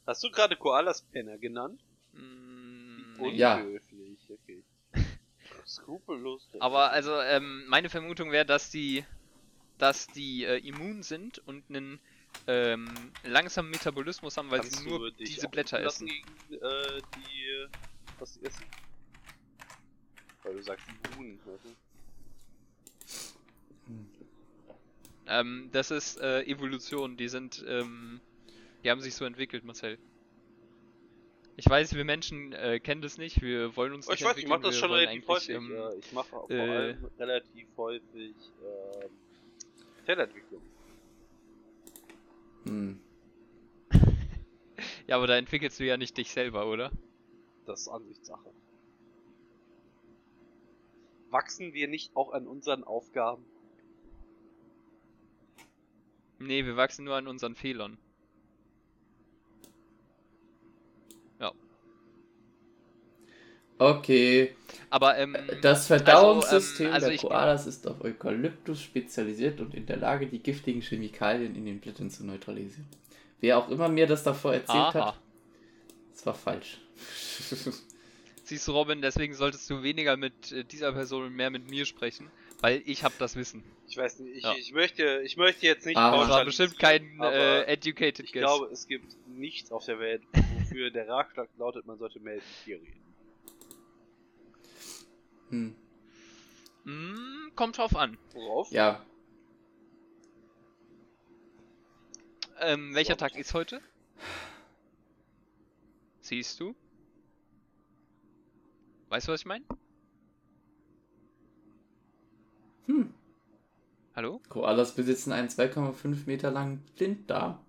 Hast 0.05 0.23
du 0.23 0.29
gerade 0.29 0.55
Koalas 0.55 1.01
Penner 1.01 1.37
genannt? 1.37 1.81
Mm. 2.13 3.25
Ja. 3.33 3.65
Okay. 4.29 4.63
Skrupellos. 5.65 6.47
Aber 6.59 6.91
also, 6.91 7.19
ähm, 7.19 7.65
meine 7.67 7.89
Vermutung 7.89 8.31
wäre, 8.31 8.45
dass 8.45 8.69
die, 8.69 9.03
dass 9.77 10.07
die 10.07 10.43
äh, 10.45 10.57
immun 10.67 11.03
sind 11.03 11.39
und 11.47 11.63
einen 11.69 11.99
ähm, 12.47 12.87
langsamen 13.23 13.71
Metabolismus 13.71 14.37
haben, 14.37 14.49
weil 14.51 14.59
Kannst 14.61 14.79
sie 14.79 14.89
nur 14.89 15.11
diese 15.11 15.47
Blätter 15.49 15.79
essen. 15.79 16.07
gegen 16.07 16.27
äh, 16.63 17.01
die 17.15 17.67
was 18.19 18.33
sie 18.33 18.43
essen? 18.45 18.65
Weil 20.43 20.53
du 20.55 20.63
sagst 20.63 20.85
immun. 21.13 21.39
du? 21.45 21.59
Ähm, 25.27 25.69
das 25.71 25.91
ist 25.91 26.19
äh, 26.19 26.41
Evolution. 26.43 27.17
Die 27.17 27.27
sind, 27.27 27.63
ähm, 27.67 28.21
die 28.83 28.89
haben 28.89 29.01
sich 29.01 29.13
so 29.15 29.25
entwickelt, 29.25 29.63
Marcel. 29.65 29.97
Ich 31.57 31.67
weiß, 31.67 31.95
wir 31.95 32.05
Menschen 32.05 32.53
äh, 32.53 32.79
kennen 32.79 33.01
das 33.01 33.17
nicht. 33.17 33.41
Wir 33.41 33.75
wollen 33.75 33.93
uns 33.93 34.07
Oh, 34.07 34.11
nicht 34.11 34.21
ich 34.21 34.27
weiß, 34.27 34.37
ich 34.37 34.47
mach 34.47 34.57
entwickeln, 34.57 34.61
das 34.63 34.75
wir 34.75 34.79
schon 34.79 34.91
relativ 34.91 35.27
häufig. 35.27 35.49
ähm, 35.49 35.71
ja. 35.73 35.93
Ich 35.93 36.11
mache 36.13 36.27
vor 36.29 36.49
äh, 36.51 36.59
allem 36.59 37.05
relativ 37.19 37.67
häufig 37.77 38.35
ähm, 38.63 39.09
Zellentwicklung. 40.07 40.61
Hm. 42.63 42.99
Ja, 45.07 45.15
aber 45.15 45.27
da 45.27 45.37
entwickelst 45.37 45.79
du 45.79 45.85
ja 45.85 45.95
nicht 45.97 46.17
dich 46.17 46.31
selber, 46.31 46.67
oder? 46.67 46.91
Das 47.65 47.81
ist 47.81 47.87
Ansichtssache. 47.87 48.51
Wachsen 51.29 51.73
wir 51.73 51.87
nicht 51.87 52.15
auch 52.15 52.31
an 52.31 52.45
unseren 52.45 52.83
Aufgaben? 52.83 53.45
Nee, 56.39 56.65
wir 56.65 56.75
wachsen 56.75 57.05
nur 57.05 57.15
an 57.15 57.27
unseren 57.27 57.55
Fehlern. 57.55 57.97
Okay. 63.79 64.55
Aber, 64.89 65.17
ähm, 65.17 65.35
Das 65.61 65.87
Verdauungssystem 65.87 66.91
also 66.91 67.07
der 67.07 67.15
ich- 67.15 67.21
Koalas 67.21 67.67
ist 67.67 67.87
auf 67.87 68.01
Eukalyptus 68.03 68.81
spezialisiert 68.81 69.59
und 69.59 69.75
in 69.75 69.85
der 69.85 69.97
Lage, 69.97 70.27
die 70.27 70.39
giftigen 70.39 70.81
Chemikalien 70.81 71.55
in 71.55 71.65
den 71.65 71.79
Blättern 71.79 72.09
zu 72.09 72.25
neutralisieren. 72.25 72.87
Wer 73.39 73.57
auch 73.59 73.69
immer 73.69 73.87
mir 73.89 74.07
das 74.07 74.23
davor 74.23 74.53
erzählt 74.53 74.77
aha. 74.79 75.07
hat, 75.09 75.19
das 76.11 76.25
war 76.25 76.33
falsch. 76.33 76.79
Siehst 78.43 78.67
du, 78.67 78.71
Robin, 78.71 79.01
deswegen 79.01 79.33
solltest 79.33 79.69
du 79.69 79.83
weniger 79.83 80.15
mit 80.17 80.51
äh, 80.53 80.63
dieser 80.63 80.93
Person 80.93 81.25
und 81.25 81.35
mehr 81.35 81.49
mit 81.49 81.69
mir 81.69 81.85
sprechen, 81.85 82.31
weil 82.61 82.81
ich 82.85 83.03
habe 83.03 83.13
das 83.19 83.35
Wissen. 83.35 83.61
Ich 83.89 83.97
weiß 83.97 84.19
nicht, 84.19 84.37
ich, 84.37 84.43
Ja. 84.43 84.53
ich 84.57 84.71
möchte, 84.73 85.21
ich 85.25 85.35
möchte 85.37 85.65
jetzt 85.65 85.85
nicht 85.85 85.97
Ah. 85.97 86.17
Das 86.17 86.29
war 86.29 86.45
bestimmt 86.45 86.79
kein 86.79 87.19
aber 87.19 87.67
äh, 87.67 87.73
educated 87.73 88.21
ich 88.25 88.31
guess. 88.33 88.41
glaube, 88.41 88.67
es 88.71 88.87
gibt 88.87 89.15
nichts 89.27 89.71
auf 89.71 89.85
der 89.85 89.99
Welt, 89.99 90.23
wofür 90.59 90.89
der 90.91 91.07
Ratschlag 91.09 91.49
lautet, 91.57 91.85
man 91.85 91.97
sollte 91.99 92.19
mehr 92.21 92.39
dir 92.65 92.77
reden. 92.77 93.01
Hm. 95.49 95.75
Mm, 96.85 97.51
kommt 97.55 97.77
drauf 97.77 97.95
an. 97.95 98.17
Worauf? 98.33 98.71
Ja, 98.71 99.05
Ähm, 102.59 102.93
welcher 102.93 103.13
Ja. 103.13 103.17
Tag 103.17 103.35
ist 103.35 103.53
heute? 103.53 103.81
Siehst 106.21 106.59
du? 106.59 106.75
Weißt 109.09 109.27
du, 109.27 109.31
was 109.33 109.41
ich 109.41 109.45
meine? 109.45 109.65
hm. 112.87 113.13
Hallo? 114.15 114.41
Koalas 114.49 114.93
besitzen 114.93 115.31
einen 115.31 115.47
2,5 115.47 116.25
Meter 116.27 116.51
langen 116.51 116.83
Blinddarm. 116.97 117.59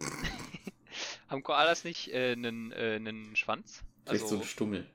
Haben 1.28 1.42
Koalas 1.42 1.84
nicht 1.84 2.08
äh, 2.12 2.32
einen, 2.32 2.72
äh, 2.72 2.96
einen 2.96 3.36
Schwanz? 3.36 3.82
Vielleicht 4.04 4.28
so 4.28 4.36
Also, 4.36 4.36
ein 4.36 4.44
Stummel. 4.44 4.86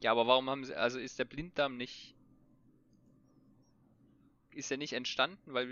Ja, 0.00 0.10
aber 0.12 0.26
warum 0.26 0.48
haben 0.50 0.64
sie, 0.64 0.74
also 0.74 0.98
ist 0.98 1.18
der 1.18 1.24
Blinddarm 1.24 1.76
nicht, 1.76 2.14
ist 4.52 4.70
der 4.70 4.78
nicht 4.78 4.92
entstanden, 4.94 5.38
weil 5.46 5.66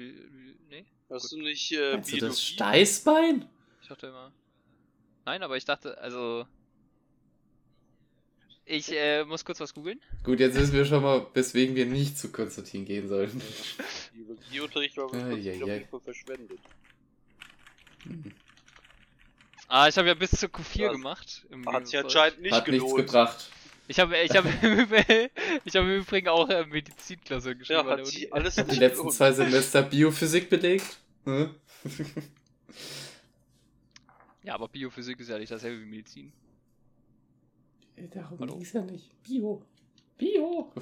nee? 0.69 0.87
Hast 1.11 1.33
du 1.33 1.41
nicht 1.41 1.73
äh, 1.73 1.93
Meinst 1.95 2.13
du 2.13 2.19
das? 2.19 2.43
Steißbein? 2.43 3.49
Ich 3.83 3.89
dachte 3.89 4.09
immer. 4.09 4.33
Nein, 5.25 5.43
aber 5.43 5.57
ich 5.57 5.65
dachte, 5.65 5.99
also. 5.99 6.47
Ich 8.67 8.93
äh, 8.93 9.25
muss 9.25 9.47
kurz 9.47 9.61
was 9.61 9.73
googeln. 9.73 9.99
Gut, 10.25 10.41
jetzt 10.41 10.55
wissen 10.57 10.75
wir 10.75 10.85
schon 10.85 11.03
mal, 11.03 11.27
weswegen 11.33 11.75
wir 11.75 11.87
nicht 11.87 12.19
zu 12.19 12.31
Konstantin 12.31 12.85
gehen 12.85 13.09
sollten. 13.09 13.41
Biologieunterricht 14.13 14.97
war 14.99 15.07
Ah, 15.15 15.29
wirklich 15.31 15.45
ja, 15.59 15.67
ja. 15.67 15.99
verschwendet. 16.01 16.61
Hm. 18.03 18.25
Ah, 19.69 19.89
ich 19.89 19.97
habe 19.97 20.09
ja 20.09 20.15
bis 20.15 20.31
zu 20.33 20.47
Q4 20.47 20.79
Ja, 20.83 20.93
gemacht. 20.93 21.47
im 21.51 21.67
Hat 21.67 21.87
sich 21.87 21.99
anscheinend 21.99 22.43
nicht 22.43 22.53
Hat 22.53 22.69
nichts 22.69 22.85
gelohnt. 22.85 23.07
gebracht. 23.07 23.51
Ich 23.89 23.99
habe 23.99 24.17
ich 24.19 24.31
hab, 24.37 24.45
im 24.63 24.79
Übrigen- 24.81 25.31
ich 25.65 25.75
hab 25.75 25.83
im 25.83 25.97
Übrigen 25.97 26.29
auch 26.29 26.49
äh, 26.49 26.65
Medizinklausur 26.67 27.55
geschrieben. 27.55 27.89
Ja, 27.89 27.97
hat 27.97 28.07
sich 28.07 28.33
alles 28.33 28.57
hat 28.59 28.71
Die 28.71 28.77
letzten 28.77 29.11
zwei 29.11 29.33
Semester 29.33 29.83
Biophysik 29.83 30.51
belegt. 30.51 30.99
Hm? 31.25 31.55
ja, 34.43 34.55
aber 34.55 34.69
Biophysik 34.69 35.19
ist 35.21 35.29
ja 35.29 35.39
nicht 35.39 35.51
dasselbe 35.51 35.81
wie 35.83 35.87
Medizin. 35.87 36.33
Darum 38.13 38.39
Hallo? 38.39 38.55
ging's 38.57 38.73
ja 38.73 38.83
nicht. 38.83 39.11
Bio. 39.23 39.63
Bio. 40.17 40.73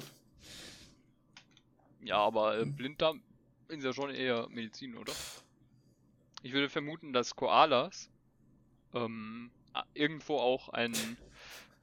Ja, 2.03 2.17
aber 2.17 2.59
äh, 2.59 2.65
Blinddarm 2.65 3.21
ist 3.69 3.83
ja 3.83 3.93
schon 3.93 4.11
eher 4.11 4.47
Medizin, 4.49 4.95
oder? 4.97 5.13
Ich 6.43 6.53
würde 6.53 6.69
vermuten, 6.69 7.13
dass 7.13 7.35
Koalas 7.35 8.09
ähm, 8.93 9.49
irgendwo 9.93 10.37
auch 10.37 10.69
einen 10.69 11.17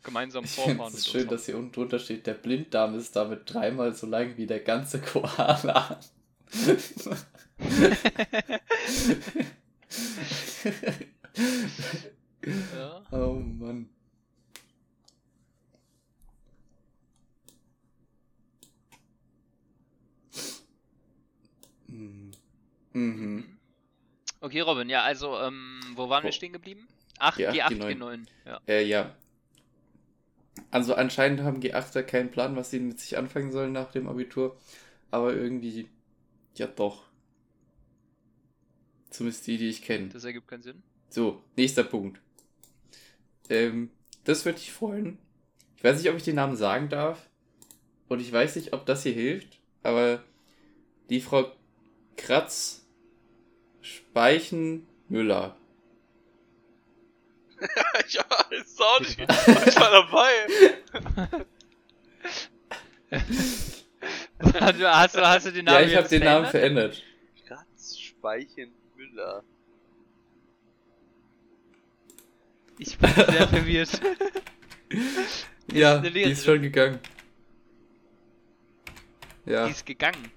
finde 0.04 0.76
Vorfahren 0.76 0.94
es 0.94 1.04
mit 1.06 1.12
schön, 1.12 1.28
dass 1.28 1.46
hier 1.46 1.56
unten 1.56 1.72
drunter 1.72 1.98
steht, 1.98 2.26
der 2.26 2.34
Blinddarm 2.34 2.94
ist 2.98 3.16
damit 3.16 3.42
dreimal 3.52 3.94
so 3.94 4.06
lang 4.06 4.36
wie 4.36 4.46
der 4.46 4.60
ganze 4.60 5.00
Koala. 5.00 5.98
Ja. 12.76 13.02
oh 13.12 13.34
Mann. 13.40 13.88
Mhm. 21.88 22.32
Mhm. 22.92 23.58
Okay, 24.40 24.60
Robin, 24.60 24.88
ja, 24.88 25.02
also, 25.02 25.38
ähm, 25.40 25.80
wo 25.94 26.08
waren 26.08 26.22
wir 26.22 26.28
Wo- 26.28 26.32
stehen 26.32 26.52
geblieben? 26.52 26.86
8, 27.18 27.38
G8, 27.40 27.52
G8, 27.52 27.68
G9. 27.70 27.98
G9. 27.98 28.26
Ja. 28.44 28.60
Äh, 28.66 28.84
ja. 28.84 29.14
Also 30.74 30.96
anscheinend 30.96 31.42
haben 31.42 31.60
G8er 31.60 32.02
keinen 32.02 32.32
Plan, 32.32 32.56
was 32.56 32.70
sie 32.70 32.80
mit 32.80 32.98
sich 32.98 33.16
anfangen 33.16 33.52
sollen 33.52 33.70
nach 33.70 33.92
dem 33.92 34.08
Abitur. 34.08 34.56
Aber 35.12 35.32
irgendwie, 35.32 35.86
ja 36.56 36.66
doch. 36.66 37.04
Zumindest 39.08 39.46
die, 39.46 39.56
die 39.56 39.68
ich 39.68 39.82
kenne. 39.82 40.08
Das 40.08 40.24
ergibt 40.24 40.48
keinen 40.48 40.64
Sinn. 40.64 40.82
So, 41.10 41.44
nächster 41.56 41.84
Punkt. 41.84 42.20
Ähm, 43.48 43.88
das 44.24 44.44
würde 44.44 44.58
ich 44.58 44.72
freuen. 44.72 45.18
Ich 45.76 45.84
weiß 45.84 45.98
nicht, 45.98 46.10
ob 46.10 46.16
ich 46.16 46.24
den 46.24 46.34
Namen 46.34 46.56
sagen 46.56 46.88
darf. 46.88 47.30
Und 48.08 48.18
ich 48.18 48.32
weiß 48.32 48.56
nicht, 48.56 48.72
ob 48.72 48.84
das 48.84 49.04
hier 49.04 49.12
hilft. 49.12 49.60
Aber 49.84 50.24
die 51.08 51.20
Frau 51.20 51.52
Kratz 52.16 52.84
Speichen 53.80 54.88
Müller. 55.08 55.56
ich 58.08 58.18
weiß 58.50 58.80
auch 58.80 59.00
nicht. 59.00 59.18
Ich 59.20 59.76
war 59.76 59.90
dabei. 59.90 60.32
hast, 64.60 64.80
du, 64.80 64.96
hast, 64.96 65.16
du, 65.16 65.28
hast 65.28 65.46
du 65.46 65.52
den 65.52 65.64
Namen 65.64 65.78
ja, 65.78 65.86
ich 65.86 65.94
habe 65.94 66.02
jetzt 66.02 66.12
den 66.12 66.24
Namen 66.24 66.46
verändert? 66.46 67.02
Kratz, 67.46 67.98
Speichen, 67.98 68.72
Müller. 68.96 69.42
Ich 72.78 72.98
bin 72.98 73.10
sehr 73.14 73.48
verwirrt. 73.48 74.00
Ja, 75.72 75.96
eine 75.96 76.10
die 76.10 76.20
ist 76.20 76.44
schon 76.44 76.60
gegangen. 76.60 77.00
Ja. 79.46 79.66
Die 79.66 79.72
ist 79.72 79.84
gegangen. 79.84 80.30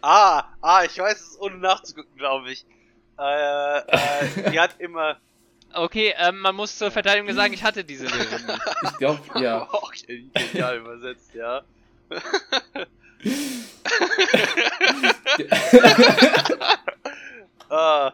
Ah, 0.00 0.44
ah, 0.62 0.84
ich 0.84 0.96
weiß 0.96 1.20
es 1.20 1.40
ohne 1.40 1.58
nachzugucken, 1.58 2.16
glaube 2.16 2.52
ich. 2.52 2.64
Äh, 3.18 3.78
äh, 3.78 4.50
die 4.50 4.60
hat 4.60 4.76
immer. 4.78 5.18
Okay, 5.74 6.14
ähm, 6.18 6.40
man 6.40 6.56
muss 6.56 6.78
zur 6.78 6.90
Verteidigung 6.90 7.32
sagen, 7.34 7.52
ich 7.52 7.62
hatte 7.62 7.84
diese 7.84 8.06
nie. 8.06 8.12
Ich 8.84 8.96
glaube, 8.98 9.20
ja. 9.40 9.68
Okay, 9.72 10.24
genial 10.34 10.78
übersetzt, 10.78 11.34
ja. 11.34 11.62
ah. 17.68 18.12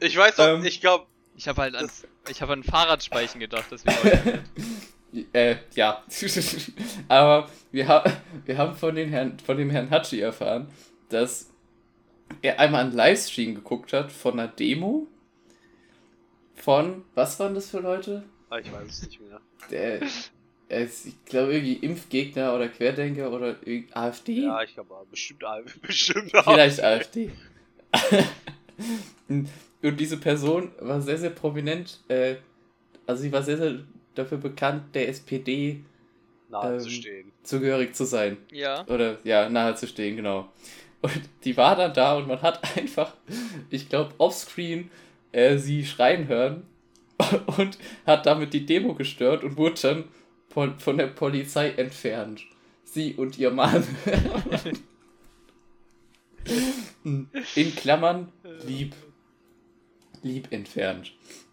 Ich 0.00 0.16
weiß 0.16 0.40
auch, 0.40 0.58
Ähm. 0.58 0.64
ich 0.64 0.80
glaube, 0.80 1.06
Ich 1.36 1.48
habe 1.48 1.62
halt 1.62 1.74
an, 1.74 1.90
ich 2.28 2.42
habe 2.42 2.52
an 2.52 2.62
Fahrradspeichen 2.62 3.40
gedacht, 3.40 3.66
deswegen. 3.70 4.44
Äh, 5.32 5.56
ja. 5.74 6.04
Aber 7.08 7.48
wir, 7.72 7.88
ha 7.88 8.04
wir 8.44 8.58
haben 8.58 8.76
von, 8.76 8.94
den 8.94 9.08
Herrn, 9.08 9.38
von 9.40 9.56
dem 9.56 9.70
Herrn 9.70 9.90
Hatschi 9.90 10.20
erfahren, 10.20 10.68
dass 11.08 11.50
er 12.42 12.60
einmal 12.60 12.84
einen 12.84 12.92
Livestream 12.92 13.54
geguckt 13.54 13.92
hat 13.92 14.12
von 14.12 14.38
einer 14.38 14.48
Demo 14.48 15.06
von, 16.54 17.04
was 17.14 17.38
waren 17.40 17.54
das 17.54 17.70
für 17.70 17.80
Leute? 17.80 18.24
ah, 18.50 18.58
ich 18.58 18.72
weiß 18.72 18.88
es 18.88 19.06
nicht 19.06 19.20
mehr. 19.20 19.40
Der, 19.70 20.00
er 20.68 20.80
ist, 20.80 21.06
ich 21.06 21.24
glaube, 21.24 21.54
irgendwie 21.54 21.74
Impfgegner 21.74 22.54
oder 22.54 22.68
Querdenker 22.68 23.32
oder 23.32 23.56
AfD? 23.92 24.42
Ja, 24.42 24.62
ich 24.62 24.74
glaube, 24.74 24.94
bestimmt, 25.10 25.42
bestimmt. 25.82 26.32
Vielleicht 26.32 26.82
AfD. 26.82 27.30
Und 29.28 29.48
diese 29.82 30.18
Person 30.18 30.72
war 30.80 31.00
sehr, 31.00 31.18
sehr 31.18 31.30
prominent. 31.30 32.00
Äh, 32.08 32.36
also 33.06 33.22
sie 33.22 33.32
war 33.32 33.42
sehr, 33.42 33.56
sehr 33.56 33.80
dafür 34.14 34.38
bekannt, 34.38 34.94
der 34.94 35.08
SPD 35.08 35.82
nahe 36.50 36.74
ähm, 36.74 36.80
zu 36.80 36.90
stehen. 36.90 37.32
zugehörig 37.42 37.94
zu 37.94 38.04
sein. 38.04 38.36
Ja. 38.50 38.86
Oder 38.86 39.18
ja, 39.24 39.48
nahe 39.48 39.74
zu 39.76 39.86
stehen, 39.86 40.16
genau. 40.16 40.52
Und 41.02 41.20
die 41.44 41.56
war 41.56 41.76
dann 41.76 41.94
da 41.94 42.16
und 42.16 42.28
man 42.28 42.42
hat 42.42 42.76
einfach, 42.76 43.14
ich 43.70 43.88
glaube, 43.88 44.14
offscreen 44.18 44.90
äh, 45.32 45.58
sie 45.58 45.84
schreien 45.84 46.28
hören 46.28 46.64
und 47.58 47.78
hat 48.06 48.26
damit 48.26 48.52
die 48.52 48.66
Demo 48.66 48.94
gestört 48.94 49.44
und 49.44 49.56
wurde 49.56 49.80
dann 49.80 50.04
von, 50.48 50.78
von 50.78 50.98
der 50.98 51.06
Polizei 51.06 51.70
entfernt. 51.70 52.44
Sie 52.84 53.14
und 53.14 53.38
ihr 53.38 53.50
Mann. 53.52 53.86
In 57.54 57.76
Klammern, 57.76 58.32
lieb. 58.66 58.94
Lieb 60.22 60.48
entfernt. 60.50 61.12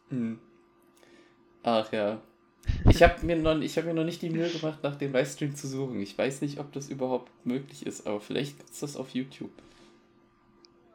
Hm. 0.10 0.39
Ach 1.64 1.91
ja. 1.91 2.22
Ich 2.89 3.01
habe 3.03 3.26
mir, 3.26 3.36
noch- 3.36 3.59
ich 3.61 3.78
hab 3.78 3.86
mir 3.86 3.93
noch 3.93 4.03
nicht 4.03 4.22
die 4.22 4.30
Mühe 4.30 4.49
gemacht, 4.49 4.80
nach 4.84 4.95
dem 4.95 5.13
Livestream 5.13 5.55
zu 5.55 5.68
suchen. 5.68 6.01
Ich 6.01 6.18
weiß 6.18 6.41
nicht, 6.41 6.59
ob 6.59 6.72
das 6.74 6.89
überhaupt 6.89 7.32
möglich 7.45 7.86
ist, 7.86 8.05
aber 8.07 8.20
vielleicht 8.22 8.57
gibt 8.57 8.70
es 8.72 8.80
das 8.80 8.95
auf 8.97 9.09
YouTube. 9.11 9.51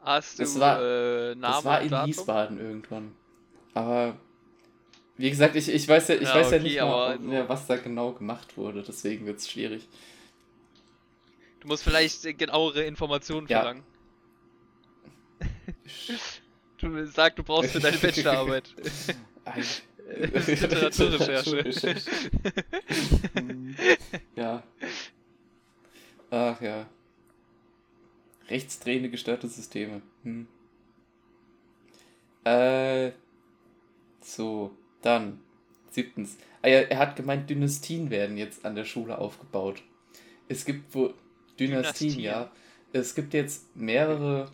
Hast 0.02 0.38
du 0.38 0.42
Das 0.42 0.58
war- 0.60 0.80
äh, 0.82 1.34
Namen 1.34 1.40
das 1.42 1.64
war 1.64 1.80
in 1.80 1.88
Datum? 1.90 2.08
Wiesbaden 2.08 2.60
irgendwann. 2.60 3.12
Aber 3.74 4.16
wie 5.16 5.30
gesagt, 5.30 5.54
ich, 5.56 5.68
ich 5.68 5.86
weiß 5.86 6.08
ja, 6.08 6.14
ich 6.16 6.22
Ja, 6.22 6.34
weiß 6.34 6.50
ja 6.50 6.56
okay, 6.58 6.62
nicht 6.68 6.80
mal, 6.80 7.14
ob- 7.16 7.20
mehr, 7.22 7.48
was 7.48 7.66
da 7.66 7.76
genau 7.76 8.12
gemacht 8.12 8.56
wurde. 8.56 8.82
Deswegen 8.86 9.26
wird 9.26 9.38
es 9.38 9.48
schwierig. 9.50 9.88
Du 11.60 11.68
musst 11.68 11.84
vielleicht 11.84 12.24
äh, 12.24 12.34
genauere 12.34 12.82
Informationen 12.82 13.46
Ja. 13.48 13.58
verlangen. 13.60 13.82
Du 16.78 17.06
sag, 17.06 17.36
du 17.36 17.44
brauchst 17.44 17.70
für 17.70 17.78
deine 17.78 17.96
Bachelorarbeit. 18.02 18.74
Literaturrecherche. 20.07 21.96
Hm, 23.34 23.74
ja. 24.37 24.62
Ach 26.30 26.61
ja. 26.61 26.87
Rechtsdrehende 28.49 29.11
gestörte 29.11 29.49
Systeme. 29.49 30.03
Hm. 30.24 30.46
Äh. 32.45 33.12
So, 34.20 34.76
dann. 35.00 35.41
Siebtens. 35.91 36.38
Ah 36.62 36.68
ja, 36.68 36.80
er 36.80 36.99
hat 36.99 37.16
gemeint, 37.16 37.50
Dynastien 37.50 38.11
werden 38.11 38.37
jetzt 38.37 38.64
an 38.64 38.74
der 38.74 38.84
Schule 38.84 39.18
aufgebaut. 39.18 39.83
Es 40.49 40.64
gibt 40.64 40.95
wo. 40.95 41.14
Dynastien, 41.58 42.11
Dynastien. 42.11 42.20
ja. 42.20 42.53
Es 42.92 43.14
gibt 43.14 43.34
jetzt 43.34 43.74
mehrere. 43.74 44.50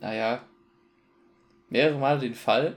Naja. 0.00 0.44
Mehrere 1.70 1.98
Mal 1.98 2.18
den 2.18 2.34
Fall, 2.34 2.76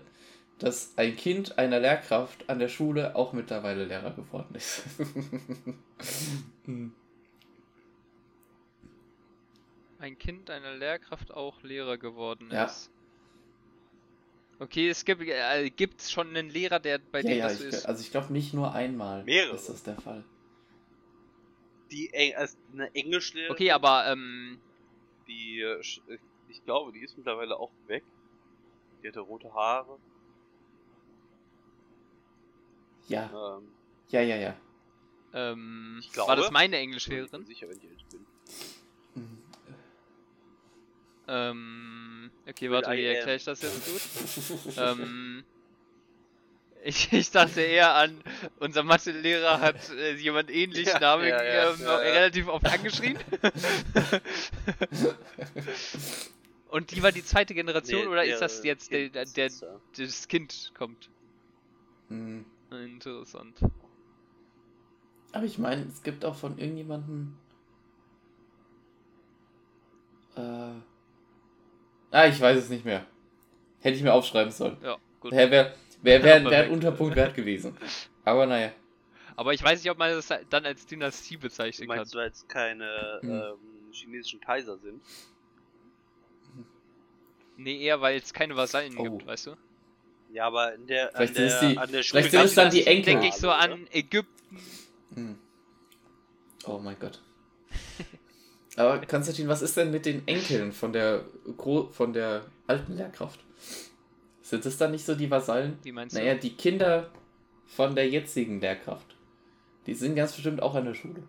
dass 0.59 0.97
ein 0.97 1.15
Kind 1.15 1.57
einer 1.57 1.79
Lehrkraft 1.79 2.49
an 2.49 2.59
der 2.59 2.67
Schule 2.69 3.15
auch 3.15 3.33
mittlerweile 3.33 3.85
Lehrer 3.85 4.11
geworden 4.11 4.55
ist. 4.55 4.83
Hm. 6.65 6.93
Ein 9.99 10.17
Kind 10.17 10.49
einer 10.49 10.75
Lehrkraft 10.75 11.33
auch 11.33 11.61
Lehrer 11.63 11.97
geworden 11.97 12.49
Ja. 12.51 12.65
ist. 12.65 12.91
Okay, 14.59 14.89
es 14.89 15.05
gibt 15.05 15.21
äh, 15.21 15.69
gibt's 15.69 16.11
schon 16.11 16.29
einen 16.29 16.49
Lehrer, 16.49 16.79
der 16.79 16.97
bei 16.99 17.21
ja, 17.21 17.29
dem 17.29 17.37
ja, 17.37 17.47
das 17.47 17.59
so 17.59 17.63
ich, 17.67 17.73
ist. 17.73 17.85
also 17.85 18.01
ich 18.01 18.11
glaube 18.11 18.33
nicht 18.33 18.53
nur 18.53 18.73
einmal 18.73 19.23
Mehrere. 19.23 19.55
ist 19.55 19.69
das 19.69 19.83
der 19.83 19.95
Fall. 20.01 20.23
Die 21.91 22.11
Eng 22.13 22.35
also 22.35 22.57
eine 22.73 22.93
Englischlehrerin, 22.95 23.51
Okay, 23.53 23.71
aber 23.71 24.07
ähm, 24.11 24.59
die, 25.27 25.61
äh, 25.61 25.79
ich 26.49 26.63
glaube, 26.65 26.91
die 26.91 27.03
ist 27.03 27.17
mittlerweile 27.17 27.57
auch 27.57 27.71
weg. 27.87 28.03
Die 29.03 29.07
hatte 29.07 29.19
rote 29.19 29.53
Haare. 29.53 29.99
Ja, 33.07 33.57
Ähm, 33.57 33.67
ja, 34.09 34.21
ja, 34.21 34.35
ja. 34.35 34.55
ähm 35.33 35.99
Ich 36.01 36.11
glaube- 36.11 36.29
war 36.29 36.35
das 36.35 36.51
meine 36.51 36.75
ich 36.75 36.81
bin 36.81 36.89
Englischlehrerin? 36.89 37.39
mir 37.41 37.45
sicher, 37.47 37.67
wenn 37.69 37.77
ich 37.77 37.83
ehrlich 37.85 38.05
bin. 38.11 38.25
Hm. 39.15 39.37
Ähm, 41.29 42.31
okay, 42.47 42.71
warte, 42.71 42.91
wie 42.91 43.03
erkläre 43.05 43.35
ich 43.35 43.43
das 43.43 43.61
jetzt 43.61 43.85
gut? 43.85 44.01
ähm, 44.77 45.43
Ich, 46.83 47.11
ich 47.11 47.31
dachte 47.31 47.59
eher 47.61 47.95
an, 47.95 48.21
unser 48.59 48.83
Mathelehrer 48.83 49.59
hat 49.59 49.89
äh, 49.89 50.13
jemand 50.15 50.49
ähnlich 50.51 50.87
Ja, 50.87 50.99
Namen 50.99 51.27
ja, 51.27 51.43
ja, 51.43 51.71
ähm, 51.71 51.79
ja, 51.81 51.85
ja. 51.87 51.97
relativ 51.97 52.47
oft 52.47 52.65
angeschrien. 52.65 53.17
Und 56.69 56.91
die 56.91 57.01
war 57.03 57.11
die 57.11 57.23
zweite 57.25 57.53
Generation 57.53 58.01
Nee, 58.01 58.07
oder 58.07 58.23
der 58.23 58.33
ist 58.35 58.41
das 58.41 58.63
jetzt 58.63 58.91
der, 58.91 59.09
der, 59.09 59.25
der, 59.25 59.49
das 59.97 60.27
Kind 60.27 60.71
kommt? 60.77 61.09
Hm. 62.09 62.45
Interessant. 62.71 63.59
Aber 65.31 65.45
ich 65.45 65.57
meine, 65.57 65.83
es 65.83 66.03
gibt 66.03 66.25
auch 66.25 66.35
von 66.35 66.57
irgendjemandem. 66.57 67.37
Äh. 70.35 70.41
Ah, 72.11 72.27
ich 72.27 72.39
weiß 72.39 72.57
es 72.57 72.69
nicht 72.69 72.85
mehr. 72.85 73.05
Hätte 73.81 73.97
ich 73.97 74.03
mir 74.03 74.13
aufschreiben 74.13 74.51
sollen. 74.51 74.77
Ja, 74.81 74.97
gut. 75.19 75.31
Wäre 75.31 75.51
wär, 75.51 75.65
wär, 75.65 75.73
wär, 76.01 76.23
wär 76.23 76.35
ein 76.35 76.43
Perfekt. 76.45 76.71
Unterpunkt 76.73 77.15
wert 77.15 77.35
gewesen. 77.35 77.77
Aber 78.25 78.45
naja. 78.45 78.71
Aber 79.35 79.53
ich 79.53 79.61
weiß 79.63 79.83
nicht, 79.83 79.91
ob 79.91 79.97
man 79.99 80.11
das 80.11 80.33
dann 80.49 80.65
als 80.65 80.85
Dynastie 80.87 81.37
bezeichnen 81.37 81.87
kann. 81.87 81.97
Meinst 81.97 82.13
du 82.15 82.19
jetzt 82.19 82.49
keine 82.49 83.19
Hm. 83.21 83.29
ähm, 83.31 83.91
chinesischen 83.91 84.39
Kaiser 84.39 84.77
sind? 84.79 85.01
Nee, 87.55 87.79
eher 87.81 88.01
weil 88.01 88.17
es 88.17 88.33
keine 88.33 88.55
Vasallen 88.55 88.97
Oh. 88.97 89.03
gibt, 89.03 89.25
weißt 89.27 89.47
du? 89.47 89.55
Ja, 90.33 90.45
aber 90.47 90.75
in 90.75 90.87
der, 90.87 91.07
an 91.15 91.27
Vielleicht 91.27 91.35
sind 91.35 91.49
der, 91.49 91.69
die- 91.69 91.77
an 91.77 91.91
der 91.91 92.03
vielleicht 92.03 92.29
Schule 92.29 92.41
sind 92.41 92.41
es 92.49 92.55
dann 92.55 92.69
die 92.71 92.85
Enkel. 92.85 93.13
Denke 93.13 93.27
ich 93.27 93.33
so 93.35 93.47
Oder? 93.47 93.59
an 93.59 93.87
Ägypten. 93.91 94.57
Hm. 95.15 95.37
Oh 96.65 96.77
mein 96.79 96.97
Gott. 96.99 97.21
Aber 98.75 98.99
Konstantin, 99.05 99.47
was 99.47 99.61
ist 99.61 99.75
denn 99.77 99.89
mit 99.91 100.05
den 100.05 100.27
Enkeln 100.27 100.71
von 100.71 100.93
der 100.93 101.25
Gro 101.57 101.87
von 101.89 102.13
der 102.13 102.45
alten 102.67 102.95
Lehrkraft? 102.97 103.39
Sind 104.41 104.65
es 104.65 104.77
dann 104.77 104.91
nicht 104.91 105.05
so 105.05 105.15
die 105.15 105.31
Vasallen? 105.31 105.77
Wie 105.83 105.91
meinst 105.91 106.15
Naja, 106.15 106.33
du? 106.35 106.41
die 106.41 106.53
Kinder 106.55 107.09
von 107.65 107.95
der 107.95 108.07
jetzigen 108.09 108.61
Lehrkraft. 108.61 109.15
Die 109.87 109.93
sind 109.93 110.15
ganz 110.15 110.33
bestimmt 110.33 110.61
auch 110.61 110.75
an 110.75 110.85
der 110.85 110.93
Schule. 110.93 111.23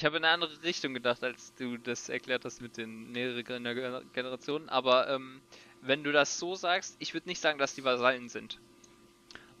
Ich 0.00 0.04
habe 0.06 0.16
in 0.16 0.24
eine 0.24 0.32
andere 0.32 0.62
Richtung 0.62 0.94
gedacht, 0.94 1.22
als 1.22 1.52
du 1.56 1.76
das 1.76 2.08
erklärt 2.08 2.46
hast 2.46 2.62
mit 2.62 2.78
den 2.78 3.12
mehreren 3.12 3.44
Gener- 3.44 4.02
Generationen. 4.14 4.70
Aber 4.70 5.10
ähm, 5.10 5.42
wenn 5.82 6.02
du 6.02 6.10
das 6.10 6.38
so 6.38 6.54
sagst, 6.54 6.96
ich 7.00 7.12
würde 7.12 7.28
nicht 7.28 7.38
sagen, 7.38 7.58
dass 7.58 7.74
die 7.74 7.84
Vasallen 7.84 8.30
sind. 8.30 8.58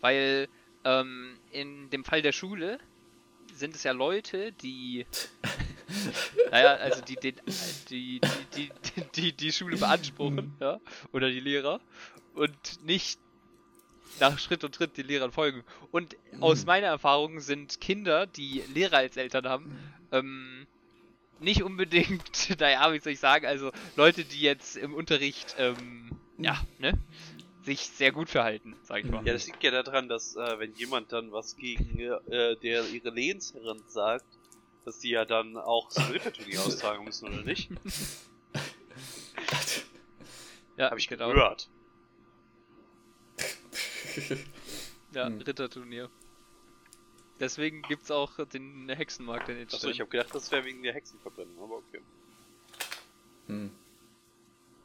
Weil 0.00 0.48
ähm, 0.84 1.38
in 1.50 1.90
dem 1.90 2.04
Fall 2.04 2.22
der 2.22 2.32
Schule 2.32 2.78
sind 3.52 3.74
es 3.74 3.82
ja 3.82 3.92
Leute, 3.92 4.52
die. 4.52 5.04
naja, 6.50 6.72
also 6.76 7.02
die, 7.02 7.16
die, 7.16 7.34
die, 7.90 8.20
die, 8.56 8.70
die, 9.14 9.32
die, 9.34 9.52
Schule 9.52 9.76
beanspruchen, 9.76 10.56
ja, 10.58 10.80
oder 11.12 11.28
die 11.28 11.40
Lehrer. 11.40 11.82
Und 12.32 12.82
nicht 12.86 13.20
nach 14.20 14.38
Schritt 14.38 14.64
und 14.64 14.74
Tritt 14.74 14.96
den 14.96 15.06
Lehrern 15.06 15.32
folgen. 15.32 15.64
Und 15.90 16.16
aus 16.40 16.62
Mhm. 16.62 16.66
meiner 16.66 16.86
Erfahrung 16.86 17.40
sind 17.40 17.78
Kinder, 17.82 18.26
die 18.26 18.64
Lehrer 18.72 18.96
als 18.96 19.18
Eltern 19.18 19.46
haben, 19.46 19.76
ähm, 20.12 20.66
nicht 21.40 21.62
unbedingt, 21.62 22.50
naja, 22.60 22.92
wie 22.92 23.00
soll 23.00 23.12
ich 23.12 23.20
sagen, 23.20 23.46
also 23.46 23.72
Leute, 23.96 24.24
die 24.24 24.40
jetzt 24.40 24.76
im 24.76 24.94
Unterricht, 24.94 25.54
ähm, 25.58 26.10
ja, 26.38 26.60
ne, 26.78 26.98
sich 27.64 27.80
sehr 27.80 28.12
gut 28.12 28.28
verhalten, 28.28 28.74
sag 28.82 29.04
ich 29.04 29.10
mal. 29.10 29.24
Ja, 29.26 29.32
das 29.32 29.46
liegt 29.46 29.62
ja 29.62 29.70
daran, 29.70 30.08
dass 30.08 30.34
äh, 30.36 30.58
wenn 30.58 30.72
jemand 30.74 31.12
dann 31.12 31.32
was 31.32 31.56
gegen 31.56 31.98
äh, 31.98 32.56
der 32.56 32.84
ihre 32.88 33.10
Lehnsherrin 33.10 33.82
sagt, 33.88 34.26
dass 34.84 34.98
die 34.98 35.10
ja 35.10 35.24
dann 35.24 35.56
auch 35.56 35.90
so 35.90 36.00
ein 36.00 36.10
Ritterturnier 36.12 36.60
austragen 36.64 37.04
müssen, 37.04 37.28
oder 37.28 37.42
nicht? 37.44 37.70
Ja, 40.76 40.90
Hab 40.90 40.98
ich 40.98 41.08
genau. 41.08 41.30
gehört. 41.30 41.68
Ja, 45.12 45.26
Hm. 45.26 45.40
Ritterturnier. 45.40 46.08
Deswegen 47.40 47.80
gibt's 47.82 48.10
auch 48.10 48.32
den 48.46 48.88
Hexenmarkt 48.90 49.48
in 49.48 49.56
Achso, 49.56 49.76
Edstein. 49.76 49.90
ich 49.92 50.00
habe 50.00 50.10
gedacht, 50.10 50.34
das 50.34 50.52
wäre 50.52 50.64
wegen 50.66 50.82
der 50.82 50.92
Hexenverbrennung, 50.92 51.58
aber 51.62 51.76
okay. 51.76 52.00
Hm. 53.46 53.70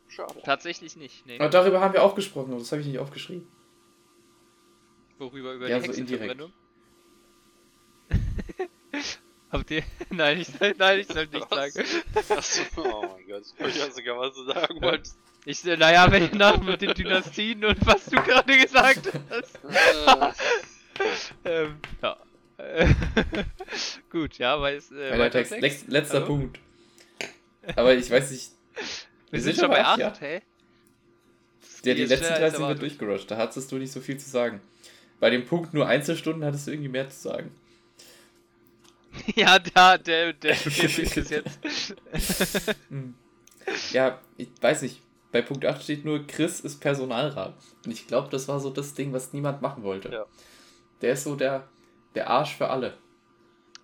Schade. 0.08 0.42
Tatsächlich 0.44 0.96
nicht, 0.96 1.26
nee. 1.26 1.38
Aber 1.38 1.50
darüber 1.50 1.82
haben 1.82 1.94
wir 1.94 2.02
auch 2.02 2.16
gesprochen, 2.16 2.52
aber 2.52 2.60
das 2.60 2.72
habe 2.72 2.82
ich 2.82 2.88
nicht 2.88 3.00
aufgeschrieben. 3.00 3.46
Worüber? 5.18 5.54
Über 5.54 5.68
Ja, 5.68 5.80
die 5.80 5.88
so 5.88 6.00
indirekt. 6.00 6.40
Hexenverbrennung? 6.40 6.54
Habt 9.52 9.72
ihr? 9.72 9.84
Nein, 10.10 10.40
ich 10.40 10.48
soll, 10.48 10.74
nein, 10.78 11.00
ich 11.00 11.08
soll 11.08 11.28
nicht 11.28 11.52
Was? 11.52 11.74
sagen. 11.74 11.88
Achso, 12.30 12.62
oh 12.82 13.02
mein 13.16 13.28
Gott, 13.28 13.44
ich 13.60 13.60
weiß 13.80 13.96
sogar, 13.96 14.18
was 14.18 14.34
du 14.36 14.44
sagen 14.46 14.82
wolltest. 14.82 15.18
Ich, 15.46 15.64
naja, 15.64 16.12
wenn 16.12 16.32
nach 16.38 16.60
mit 16.62 16.82
den 16.82 16.94
Dynastien 16.94 17.64
und 17.66 17.86
was 17.86 18.06
du 18.06 18.16
gerade 18.22 18.58
gesagt 18.58 19.12
hast. 19.30 19.60
ähm, 21.46 21.78
ja. 22.02 22.18
Äh, 22.58 22.94
Gut, 24.10 24.38
ja, 24.38 24.60
weil 24.60 24.78
es. 24.78 24.92
Äh, 24.92 25.18
Weiter 25.18 25.40
Text, 25.40 25.60
Text. 25.60 25.88
Letzter 25.88 26.16
Hallo? 26.16 26.28
Punkt. 26.28 26.60
Aber 27.76 27.94
ich 27.94 28.10
weiß 28.10 28.32
nicht. 28.32 28.52
Wir 29.32 29.42
sind 29.42 29.58
schon 29.58 29.70
bei 29.70 29.84
8, 29.84 30.00
ja. 30.00 30.14
hä? 30.20 30.42
Ja, 31.84 31.94
die 31.94 32.06
letzten 32.06 32.26
schneller 32.26 32.38
drei 32.38 32.46
als 32.46 32.58
sind 32.58 32.68
wir 32.68 32.76
durchgerusht. 32.76 33.30
Da 33.30 33.38
hattest 33.38 33.72
du 33.72 33.78
nicht 33.78 33.92
so 33.92 34.02
viel 34.02 34.18
zu 34.18 34.30
sagen. 34.30 34.62
Bei 35.20 35.30
dem 35.30 35.46
Punkt 35.46 35.74
nur 35.74 35.88
Einzelstunden 35.88 36.44
hattest 36.44 36.68
du 36.68 36.72
irgendwie 36.72 36.90
mehr 36.90 37.10
zu 37.10 37.20
sagen. 37.20 37.52
Ja, 39.36 39.60
da, 39.60 39.98
der, 39.98 40.34
der, 40.34 40.56
der 40.66 41.00
ist 41.00 41.32
jetzt. 41.32 41.96
Hm. 42.90 43.16
Ja, 43.94 44.20
ich 44.36 44.50
weiß 44.60 44.82
nicht. 44.82 45.02
Bei 45.32 45.42
Punkt 45.42 45.66
8 45.66 45.82
steht 45.84 46.04
nur, 46.04 46.28
Chris 46.28 46.60
ist 46.60 46.82
Personalrat. 46.82 47.56
Und 47.86 47.92
ich 47.92 48.08
glaube, 48.08 48.30
das 48.30 48.50
war 48.50 48.60
so 48.60 48.70
das 48.70 48.94
Ding, 48.94 49.14
was 49.14 49.32
niemand 49.32 49.62
machen 49.62 49.84
wollte. 49.84 50.10
Ja. 50.12 50.26
Der 51.02 51.14
ist 51.14 51.24
so 51.24 51.36
der, 51.36 51.68
der 52.16 52.30
Arsch 52.30 52.56
für 52.56 52.70
alle. 52.70 52.98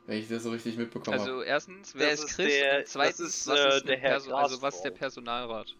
Wenn 0.08 0.18
ich 0.18 0.28
das 0.28 0.44
so 0.44 0.52
richtig 0.52 0.78
mitbekommen 0.78 1.20
habe. 1.20 1.30
Also 1.30 1.42
erstens, 1.44 1.94
wer 1.96 2.10
Das 2.12 2.20
ist 2.20 2.26
ist 2.32 2.36
Chris? 2.36 2.48
der- 2.54 2.78
und 2.80 2.88
zweitens, 2.88 3.18
das 3.20 3.28
ist, 3.36 3.48
was 3.48 3.60
äh, 3.60 3.78
ist 3.78 3.88
der 3.88 3.98
Herr 3.98 4.10
Perso 4.12 4.36
also 4.36 4.62
was 4.62 4.76
ist 4.76 4.82
der. 4.84 4.92
Personalrat? 4.92 5.76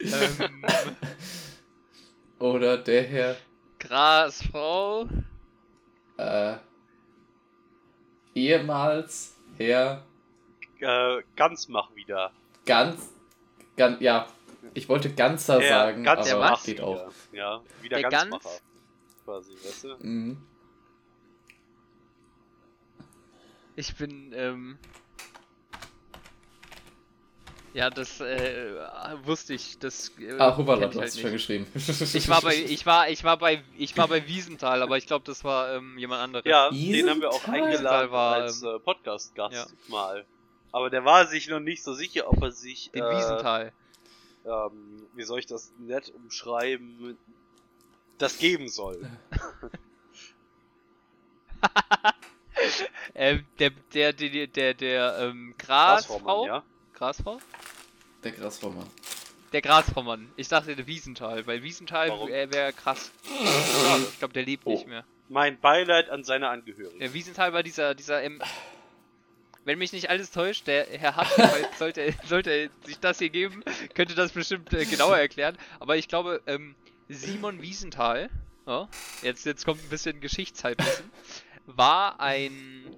ähm, 0.00 0.64
Oder 2.38 2.78
der 2.78 3.02
Herr 3.04 3.36
Grasfrau. 3.78 5.06
äh, 6.18 6.56
ehemals 8.34 9.36
Herr 9.56 10.04
Äh, 10.80 11.22
ganz 11.36 11.68
mach 11.68 11.94
wieder. 11.94 12.32
ganz, 12.66 13.10
ganz, 13.76 14.00
ja, 14.00 14.26
ich 14.76 14.88
wollte 14.88 15.12
Ganzer 15.12 15.60
Ja, 15.62 15.68
sagen, 15.68 16.04
ganz 16.04 16.26
Der 16.26 16.36
aber 16.36 16.52
was? 16.52 16.64
geht 16.64 16.80
auch. 16.80 17.10
Ja, 17.32 17.62
wieder 17.82 17.98
Der 17.98 18.10
ganz 18.10 18.30
Gans? 18.30 18.44
Macher. 18.44 18.56
Quasi, 19.24 19.52
weißt 19.52 19.84
du? 19.84 19.96
Mhm. 20.00 20.36
Ich 23.76 23.94
bin, 23.96 24.32
ähm. 24.34 24.78
Ja, 27.74 27.90
das 27.90 28.20
äh, 28.22 28.72
wusste 29.24 29.52
ich. 29.52 29.78
Das 29.78 30.10
äh, 30.18 30.32
Ah, 30.38 30.52
du 30.52 30.66
halt 30.66 30.82
hast 30.96 30.96
es 30.96 31.20
schon 31.20 31.30
nicht. 31.30 31.46
geschrieben. 31.46 31.66
Ich 31.74 32.28
war 32.28 32.40
bei, 32.40 32.54
ich 32.68 32.86
war, 32.86 33.10
ich 33.10 33.22
war 33.22 33.36
bei, 33.36 33.62
ich 33.76 33.94
war 33.98 34.08
bei 34.08 34.26
Wiesenthal, 34.26 34.80
aber 34.82 34.96
ich 34.96 35.06
glaube, 35.06 35.26
das 35.26 35.44
war 35.44 35.74
ähm, 35.74 35.98
jemand 35.98 36.22
anderes. 36.22 36.46
Ja, 36.46 36.70
Wiesenthal? 36.70 36.96
den 37.02 37.10
haben 37.10 37.20
wir 37.20 37.30
auch 37.30 37.46
eingeladen 37.48 38.10
war, 38.10 38.34
als 38.36 38.62
ähm, 38.62 38.76
äh, 38.76 38.78
Podcast-Gast 38.78 39.54
ja. 39.54 39.66
mal. 39.88 40.24
Aber 40.72 40.88
der 40.88 41.04
war 41.04 41.26
sich 41.26 41.48
noch 41.48 41.60
nicht 41.60 41.82
so 41.82 41.92
sicher, 41.92 42.28
ob 42.28 42.42
er 42.42 42.52
sich, 42.52 42.90
Den 42.92 43.02
äh, 43.02 43.10
Wiesenthal. 43.10 43.72
Ähm, 44.46 45.06
wie 45.14 45.22
soll 45.24 45.38
ich 45.40 45.46
das 45.46 45.72
nett 45.78 46.10
umschreiben, 46.14 47.18
das 48.18 48.38
geben 48.38 48.68
soll. 48.68 49.10
Ähm, 53.14 53.44
der, 53.58 53.70
der, 53.94 54.12
der, 54.12 54.46
der, 54.46 54.74
der, 54.74 55.18
ähm, 55.20 55.54
Grasvormann, 55.58 56.24
Grasfrau? 56.26 56.46
ja? 56.46 56.62
Grasfrau? 56.94 57.38
Der 58.24 58.32
Grasvormann. 58.32 58.86
Der 59.52 59.62
Grasfraumann. 59.62 60.30
Ich 60.36 60.48
dachte 60.48 60.74
der 60.76 60.86
Wiesenthal, 60.86 61.46
weil 61.46 61.62
Wiesenthal 61.62 62.08
Warum? 62.10 62.28
wäre 62.28 62.52
wär 62.52 62.72
krass. 62.72 63.10
Ich 64.10 64.18
glaube, 64.18 64.34
der 64.34 64.44
lebt 64.44 64.66
Oh. 64.66 64.70
nicht 64.72 64.86
mehr. 64.86 65.04
Mein 65.28 65.58
Beileid 65.60 66.10
an 66.10 66.24
seine 66.24 66.48
Angehörigen. 66.48 66.98
Der 66.98 67.12
Wiesenthal 67.14 67.52
war 67.52 67.62
dieser, 67.62 67.94
dieser, 67.94 68.22
ähm, 68.22 68.42
wenn 69.66 69.78
mich 69.78 69.92
nicht 69.92 70.08
alles 70.08 70.30
täuscht, 70.30 70.68
der 70.68 70.86
Herr 70.86 71.16
Hartwig, 71.16 71.68
sollte, 71.78 72.14
sollte 72.24 72.50
er 72.50 72.70
sich 72.84 73.00
das 73.00 73.18
hier 73.18 73.30
geben, 73.30 73.64
könnte 73.94 74.14
das 74.14 74.30
bestimmt 74.30 74.72
äh, 74.72 74.84
genauer 74.84 75.18
erklären. 75.18 75.58
Aber 75.80 75.96
ich 75.96 76.06
glaube, 76.06 76.40
ähm, 76.46 76.76
Simon 77.08 77.60
Wiesenthal, 77.60 78.30
ja, 78.64 78.88
jetzt, 79.22 79.44
jetzt 79.44 79.64
kommt 79.64 79.82
ein 79.82 79.88
bisschen 79.88 80.20
Geschichtshalbwissen, 80.20 81.10
war 81.66 82.20
ein 82.20 82.96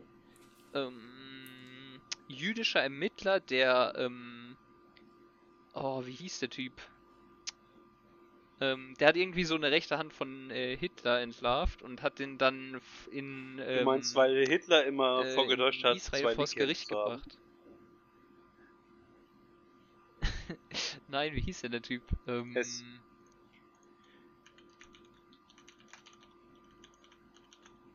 ähm, 0.75 2.01
jüdischer 2.29 2.83
Ermittler, 2.83 3.41
der, 3.41 3.95
ähm, 3.97 4.55
oh, 5.73 6.05
wie 6.05 6.13
hieß 6.13 6.41
der 6.41 6.51
Typ? 6.51 6.75
Ähm, 8.61 8.95
der 8.99 9.09
hat 9.09 9.17
irgendwie 9.17 9.45
so 9.45 9.55
eine 9.55 9.71
rechte 9.71 9.99
Hand 9.99 10.13
von 10.13 10.51
äh, 10.51 10.77
Hitler 10.77 11.21
entlarvt 11.21 11.81
und 11.83 12.03
hat 12.03 12.19
den 12.19 12.39
dann 12.39 12.81
in. 13.11 13.61
Ähm, 13.65 13.79
Du 13.79 13.85
meinst, 13.85 14.17
weil 14.17 14.47
Hitler 14.47 14.85
immer 14.85 15.25
äh, 15.25 15.35
vorgetäuscht 15.35 15.85
hat, 15.85 15.97
Israel 15.97 16.25
zwei 16.25 16.35
vors 16.35 16.55
Gericht 16.55 16.89
gebracht. 16.89 17.39
Nein, 21.09 21.35
wie 21.35 21.41
hieß 21.41 21.61
denn 21.61 21.73
der 21.73 21.83
Typ? 21.83 22.03
Ähm, 22.27 22.53
Hess. 22.55 22.83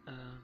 ähm, 0.07 0.41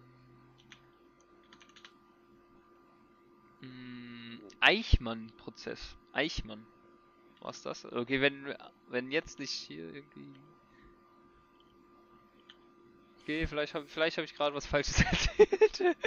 mh, 3.62 4.40
Eichmann-Prozess. 4.60 5.96
Eichmann. 6.12 6.66
Was 7.42 7.62
das? 7.62 7.86
Okay, 7.86 8.22
wenn, 8.22 8.54
wenn 8.88 9.12
jetzt 9.12 9.40
nicht 9.40 9.52
hier 9.52 9.94
irgendwie. 9.94 10.34
Okay, 13.22 13.48
vielleicht 13.48 13.74
habe 13.74 13.88
vielleicht 13.88 14.18
hab 14.18 14.26
ich 14.26 14.36
gerade 14.36 14.56
was 14.56 14.66
Falsches 14.66 15.02
erzählt. 15.38 15.98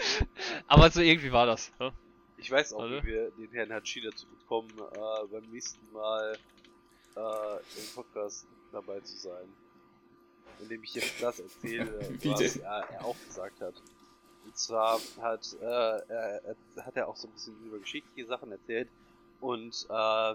Aber 0.66 0.90
so 0.90 1.00
irgendwie 1.00 1.32
war 1.32 1.46
das. 1.46 1.72
Ja? 1.80 1.92
Ich 2.36 2.50
weiß 2.50 2.72
auch, 2.74 2.80
Warte. 2.80 3.02
wie 3.04 3.06
wir 3.06 3.30
den 3.30 3.50
Herrn 3.52 3.72
Hatschi 3.72 4.00
dazu 4.00 4.26
bekommen, 4.26 4.70
äh, 4.70 5.26
beim 5.30 5.44
nächsten 5.50 5.92
Mal 5.92 6.36
äh, 7.16 7.56
im 7.56 7.94
Podcast 7.94 8.46
dabei 8.72 9.00
zu 9.00 9.16
sein. 9.16 9.48
Indem 10.60 10.82
ich 10.82 10.94
jetzt 10.94 11.22
das 11.22 11.40
erzähle, 11.40 12.00
Wie 12.20 12.30
was 12.30 12.56
er, 12.56 12.88
er 12.90 13.04
auch 13.04 13.16
gesagt 13.26 13.60
hat. 13.60 13.74
Und 14.44 14.56
zwar 14.56 15.00
hat, 15.20 15.56
äh, 15.60 15.64
er, 15.64 16.42
er, 16.44 16.56
hat 16.84 16.96
er 16.96 17.08
auch 17.08 17.16
so 17.16 17.28
ein 17.28 17.32
bisschen 17.32 17.56
über 17.64 17.78
geschichtliche 17.78 18.26
Sachen 18.26 18.50
erzählt 18.50 18.88
und 19.40 19.86
äh, 19.88 20.34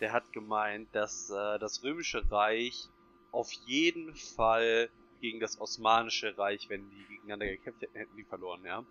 der 0.00 0.12
hat 0.12 0.32
gemeint, 0.32 0.88
dass 0.94 1.30
äh, 1.30 1.58
das 1.58 1.82
Römische 1.82 2.30
Reich 2.30 2.88
auf 3.32 3.52
jeden 3.52 4.14
Fall 4.14 4.90
gegen 5.20 5.40
das 5.40 5.60
Osmanische 5.60 6.36
Reich, 6.38 6.68
wenn 6.68 6.88
die 6.90 7.04
gegeneinander 7.04 7.46
gekämpft 7.46 7.82
hätten, 7.82 7.96
hätten 7.96 8.16
die 8.16 8.24
verloren, 8.24 8.64
ja. 8.64 8.84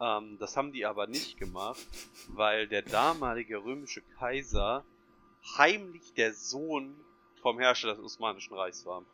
Ähm, 0.00 0.38
das 0.38 0.56
haben 0.56 0.72
die 0.72 0.86
aber 0.86 1.06
nicht 1.06 1.38
gemacht, 1.38 1.86
weil 2.28 2.68
der 2.68 2.82
damalige 2.82 3.64
römische 3.64 4.02
Kaiser 4.18 4.84
heimlich 5.56 6.12
der 6.14 6.32
Sohn 6.32 6.96
vom 7.42 7.58
Herrscher 7.58 7.88
des 7.88 8.00
Osmanischen 8.00 8.54
Reichs 8.54 8.84
war. 8.86 9.04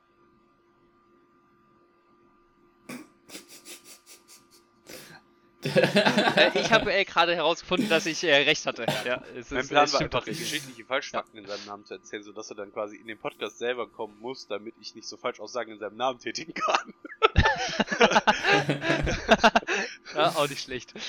Ich 5.62 6.72
habe 6.72 6.92
äh, 6.92 7.04
gerade 7.04 7.36
herausgefunden, 7.36 7.90
dass 7.90 8.06
ich 8.06 8.24
äh, 8.24 8.34
recht 8.34 8.64
hatte. 8.64 8.86
Ja, 9.04 9.22
es 9.36 9.50
Mein 9.50 9.60
ist, 9.60 9.68
Plan 9.68 9.84
es 9.84 9.92
war 9.92 10.00
einfach, 10.00 10.24
geschichtliche 10.24 10.86
Falschfakten 10.86 11.38
in 11.38 11.46
seinem 11.46 11.66
Namen 11.66 11.84
zu 11.84 11.92
erzählen, 11.94 12.22
sodass 12.22 12.48
er 12.50 12.56
dann 12.56 12.72
quasi 12.72 12.96
in 12.96 13.06
den 13.06 13.18
Podcast 13.18 13.58
selber 13.58 13.86
kommen 13.86 14.18
muss, 14.20 14.46
damit 14.46 14.74
ich 14.80 14.94
nicht 14.94 15.06
so 15.06 15.18
Falschaussagen 15.18 15.74
in 15.74 15.78
seinem 15.78 15.96
Namen 15.96 16.18
tätigen 16.18 16.54
kann. 16.54 16.94
ja, 20.14 20.28
auch 20.30 20.48
nicht 20.48 20.62
schlecht. 20.62 20.94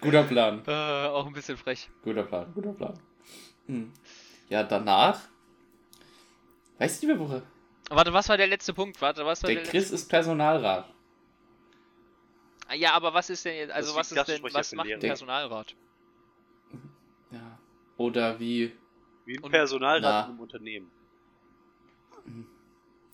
Guter 0.00 0.24
Plan. 0.24 0.62
äh, 0.66 1.06
auch 1.06 1.26
ein 1.26 1.32
bisschen 1.32 1.56
frech. 1.56 1.88
Guter 2.02 2.24
Plan, 2.24 2.52
guter 2.52 2.72
Plan. 2.72 2.98
Hm. 3.66 3.92
Ja, 4.48 4.64
danach. 4.64 5.20
Weißt 6.78 7.02
du 7.02 7.06
mehr, 7.06 7.18
woher? 7.18 7.42
Warte, 7.90 8.12
was 8.12 8.28
war 8.28 8.36
der 8.36 8.46
letzte 8.48 8.74
Punkt? 8.74 9.00
Warte, 9.00 9.24
was 9.24 9.42
war 9.42 9.48
Der 9.50 9.62
der, 9.62 9.70
Chris 9.70 9.90
ist 9.90 10.08
Personalrat. 10.08 10.86
letzte? 10.86 10.96
Ja, 12.74 12.92
aber 12.94 13.14
was 13.14 13.30
ist 13.30 13.44
denn 13.44 13.56
jetzt, 13.56 13.70
also 13.72 13.94
was 13.94 14.10
ist 14.10 14.28
denn, 14.28 14.42
was 14.42 14.72
macht 14.72 14.88
ein. 14.90 14.98
Personalrat? 14.98 15.74
Ja. 17.30 17.58
Oder 17.96 18.40
wie. 18.40 18.72
Wie 19.24 19.36
ein 19.38 19.50
Personalrat 19.50 20.28
einem 20.28 20.40
Unternehmen. 20.40 20.90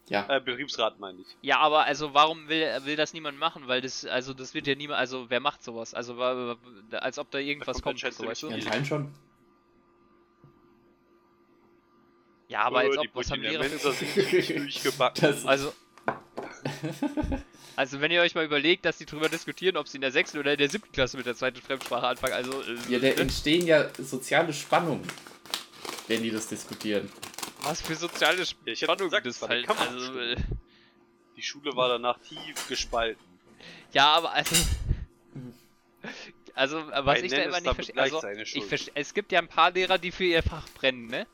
Ja. 0.09 0.27
Äh, 0.29 0.41
Betriebsrat 0.41 0.99
meine 0.99 1.21
ich. 1.21 1.27
Ja, 1.43 1.59
aber 1.59 1.85
also 1.85 2.13
warum 2.13 2.49
will, 2.49 2.67
will 2.85 2.97
das 2.97 3.13
niemand 3.13 3.39
machen? 3.39 3.69
Weil 3.69 3.81
das, 3.81 4.05
also 4.05 4.35
das 4.35 4.53
wird 4.53 4.67
ja 4.67 4.75
niemand, 4.75 4.99
also 4.99 5.31
wer 5.31 5.41
macht 5.41 5.63
sowas? 5.63 5.95
Also 5.95 6.19
als 6.91 7.19
ob 7.19 7.31
da 7.31 7.39
irgendwas 7.39 7.81
kommt 7.81 7.85
kommt, 7.85 8.05
anscheinend 8.05 8.17
so, 8.17 8.27
weißt 8.27 8.43
du? 8.43 8.49
Ja, 8.51 8.85
schon. 8.85 9.15
Ja, 12.53 12.65
aber 12.65 12.81
als 12.81 12.99
ob, 12.99 13.07
was 13.15 13.31
haben 13.31 13.41
Lehrer 13.41 13.65
durchgebacken. 13.65 15.23
Das- 15.23 15.47
Also, 15.47 15.73
also 17.77 18.01
wenn 18.03 18.11
ihr 18.11 18.21
euch 18.21 18.35
mal 18.35 18.45
überlegt, 18.45 18.85
dass 18.85 18.99
die 18.99 19.07
drüber 19.07 19.31
diskutieren, 19.31 19.79
ob 19.79 19.89
sie 19.89 19.97
in 19.97 20.03
der 20.03 20.13
sechsten 20.13 20.37
oder 20.39 20.53
in 20.53 20.59
der 20.59 20.69
siebten 20.69 20.93
Klasse 20.93 21.17
mit 21.17 21.25
der 21.25 21.35
zweiten 21.35 21.63
Fremdsprache 21.63 22.07
anfangen, 22.07 22.35
also... 22.35 22.61
äh, 22.61 22.77
Ja, 22.89 22.99
da 22.99 23.07
entstehen 23.09 23.67
ja 23.67 23.89
soziale 23.99 24.53
Spannungen, 24.53 25.03
wenn 26.09 26.23
die 26.23 26.31
das 26.31 26.47
diskutieren. 26.49 27.11
was 27.63 27.81
für 27.81 27.95
soziale 27.95 28.43
Ja, 28.43 28.45
ich 28.67 28.83
hab 28.83 28.91
Spannung 28.91 29.07
gesagt, 29.09 29.25
das 29.27 29.41
halt... 29.41 29.67
Also, 29.71 30.19
äh, 30.21 30.37
Die 31.37 31.43
Schule 31.43 31.75
war 31.75 31.89
danach 31.89 32.19
tief 32.19 32.69
gespalten. 32.69 33.25
ja, 33.93 34.09
aber 34.15 34.33
also... 34.33 34.55
Also, 36.55 36.87
was 36.87 37.19
Ein 37.21 37.25
ich 37.25 37.31
da 37.31 37.39
immer 37.39 37.61
nicht 37.63 37.75
verstehe... 37.75 37.97
Also, 37.97 38.21
ich 38.29 38.65
verste 38.67 38.91
es 38.95 39.15
gibt 39.15 39.33
ja 39.33 39.39
ein 39.39 39.49
paar 39.49 39.71
Lehrer, 39.71 39.97
die 39.97 40.13
für 40.13 40.25
ihr 40.25 40.43
Fach 40.43 40.69
brennen, 40.75 41.07
ne? 41.07 41.27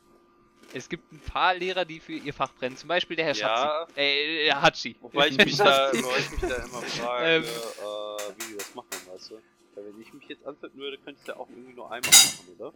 Es 0.73 0.87
gibt 0.87 1.11
ein 1.11 1.19
paar 1.19 1.55
Lehrer, 1.55 1.83
die 1.85 1.99
für 1.99 2.13
ihr 2.13 2.33
Fach 2.33 2.53
brennen. 2.53 2.77
Zum 2.77 2.87
Beispiel 2.89 3.15
der 3.15 3.25
Herr 3.25 3.33
Ja. 3.35 3.47
Schatzi. 3.87 3.99
Äh, 3.99 4.45
der 4.45 4.61
Hatschi. 4.61 4.95
Wobei 5.01 5.27
ich 5.29 5.37
mich 5.37 5.57
da, 5.57 5.91
wobei 5.93 6.19
ich 6.19 6.31
mich 6.31 6.41
da 6.41 6.55
immer 6.57 6.81
frage, 6.81 7.25
Ähm. 7.25 7.43
äh, 7.43 7.47
wie 7.47 8.51
die 8.51 8.57
das 8.57 8.75
machen, 8.75 8.87
weißt 9.11 9.31
du? 9.31 9.35
Weil 9.75 9.85
wenn 9.85 10.01
ich 10.01 10.13
mich 10.13 10.27
jetzt 10.27 10.45
anzünden 10.45 10.79
würde, 10.79 10.97
könnte 10.99 11.19
ich 11.21 11.27
ja 11.27 11.35
auch 11.37 11.49
irgendwie 11.49 11.73
nur 11.73 11.91
einmal 11.91 12.11
machen, 12.11 12.55
oder? 12.57 12.73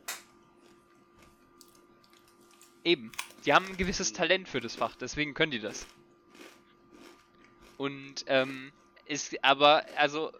Eben. 2.83 3.11
Die 3.45 3.53
haben 3.53 3.65
ein 3.67 3.77
gewisses 3.77 4.13
Talent 4.13 4.47
für 4.49 4.59
das 4.61 4.75
Fach, 4.75 4.95
deswegen 4.95 5.33
können 5.33 5.51
die 5.51 5.59
das. 5.59 5.85
Und, 7.77 8.23
ähm, 8.27 8.71
ist 9.05 9.43
aber, 9.43 9.85
also, 9.97 10.31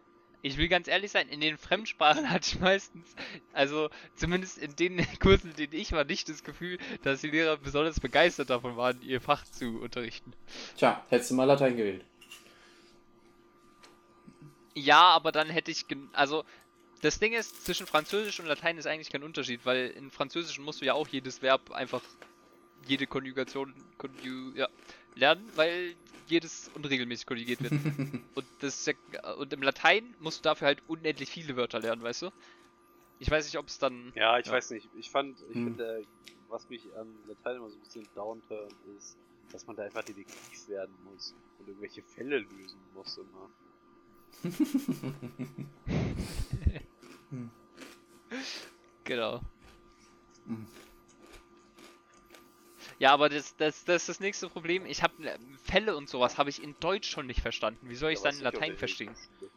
ich 0.44 0.58
will 0.58 0.68
ganz 0.68 0.90
ehrlich 0.90 1.10
sein, 1.10 1.30
in 1.30 1.42
den 1.42 1.58
Fremdsprachen 1.58 2.30
hatte 2.30 2.48
ich 2.48 2.60
meistens, 2.60 3.16
also 3.54 3.90
zumindest 4.16 4.60
in 4.60 4.76
den 4.76 5.08
Kursen, 5.20 5.50
in 5.52 5.56
denen 5.56 5.74
ich 5.74 5.92
war, 5.94 6.04
nicht 6.04 6.30
das 6.30 6.44
Gefühl, 6.44 6.78
dass 7.02 7.22
die 7.22 7.32
Lehrer 7.32 7.58
besonders 7.58 8.00
begeistert 8.00 8.52
davon 8.52 8.78
waren, 8.78 9.02
ihr 9.02 9.22
Fach 9.22 9.44
zu 9.46 9.80
unterrichten. 9.82 10.34
Tja, 10.78 11.04
hättest 11.10 11.32
du 11.32 11.36
mal 11.36 11.46
Latein 11.46 11.78
gewählt. 11.78 12.06
Ja, 14.76 15.02
aber 15.02 15.32
dann 15.32 15.50
hätte 15.50 15.72
ich, 15.72 15.86
also 16.12 16.44
das 17.02 17.20
Ding 17.20 17.34
ist, 17.34 17.66
zwischen 17.66 17.88
Französisch 17.88 18.40
und 18.40 18.48
Latein 18.48 18.78
ist 18.78 18.88
eigentlich 18.88 19.10
kein 19.10 19.24
Unterschied, 19.24 19.62
weil 19.66 19.92
in 19.92 20.12
Französischen 20.12 20.66
musst 20.66 20.82
du 20.82 20.86
ja 20.86 20.94
auch 20.94 21.08
jedes 21.08 21.42
Verb 21.42 21.72
einfach, 21.72 22.02
jede 22.86 23.08
Konjugation 23.08 23.74
konju 23.98 24.52
ja, 24.56 24.68
lernen, 25.16 25.50
weil 25.56 25.96
jedes 26.28 26.70
unregelmäßig 26.76 27.26
konjugiert 27.26 27.62
wird. 27.62 27.74
und, 28.36 28.46
das 28.62 28.86
ja, 28.86 28.94
und 29.34 29.54
im 29.54 29.62
Latein 29.62 30.16
musst 30.20 30.40
du 30.40 30.44
dafür 30.44 30.68
halt 30.68 30.82
unendlich 30.88 31.30
viele 31.30 31.56
Wörter 31.56 31.80
lernen, 31.80 32.02
weißt 32.02 32.24
du? 32.24 32.30
Ich 33.20 33.30
weiß 33.30 33.46
nicht, 33.46 33.58
ob 33.58 33.68
es 33.68 33.78
dann... 33.78 34.12
Ja, 34.16 34.40
ich 34.40 34.48
Ja. 34.48 34.54
weiß 34.54 34.72
nicht. 34.72 34.90
Ich 34.96 35.10
fand, 35.10 35.38
ich 35.50 35.56
Hm. 35.56 35.66
finde, 35.66 36.06
was 36.50 36.68
mich 36.70 36.96
an 36.96 37.08
Latein 37.28 37.58
immer 37.58 37.70
so 37.70 37.78
ein 37.78 37.82
bisschen 37.82 38.08
downturnt, 38.16 38.74
ist, 38.98 39.18
dass 39.52 39.66
man 39.68 39.76
da 39.76 39.84
einfach 39.84 40.04
Detektiv 40.04 40.68
werden 40.68 40.96
muss 41.04 41.34
und 41.60 41.68
irgendwelche 41.68 42.04
Fälle 42.04 42.40
lösen 42.40 42.82
muss 42.94 43.18
immer. 43.18 43.50
Genau. 49.06 49.42
Mhm. 50.46 50.66
Ja, 53.00 53.12
aber 53.12 53.30
das, 53.30 53.56
das, 53.58 53.84
das 53.86 54.04
ist 54.04 54.10
das 54.10 54.20
nächste 54.20 54.50
Problem. 54.50 54.86
Ich 54.86 55.04
habe 55.04 55.14
Fälle 55.64 55.96
und 55.98 56.10
sowas 56.10 56.38
habe 56.38 56.50
ich 56.50 56.62
in 56.64 56.76
Deutsch 56.80 57.10
schon 57.10 57.28
nicht 57.28 57.42
verstanden. 57.42 57.90
Wie 57.90 57.96
soll 57.96 58.12
ich 58.12 58.20
Ja, 58.24 58.30
es 58.30 58.38
dann 58.38 58.46
in 58.48 58.54
Latein 58.54 58.78
verstehen? 58.78 59.16
Schule. 59.40 59.52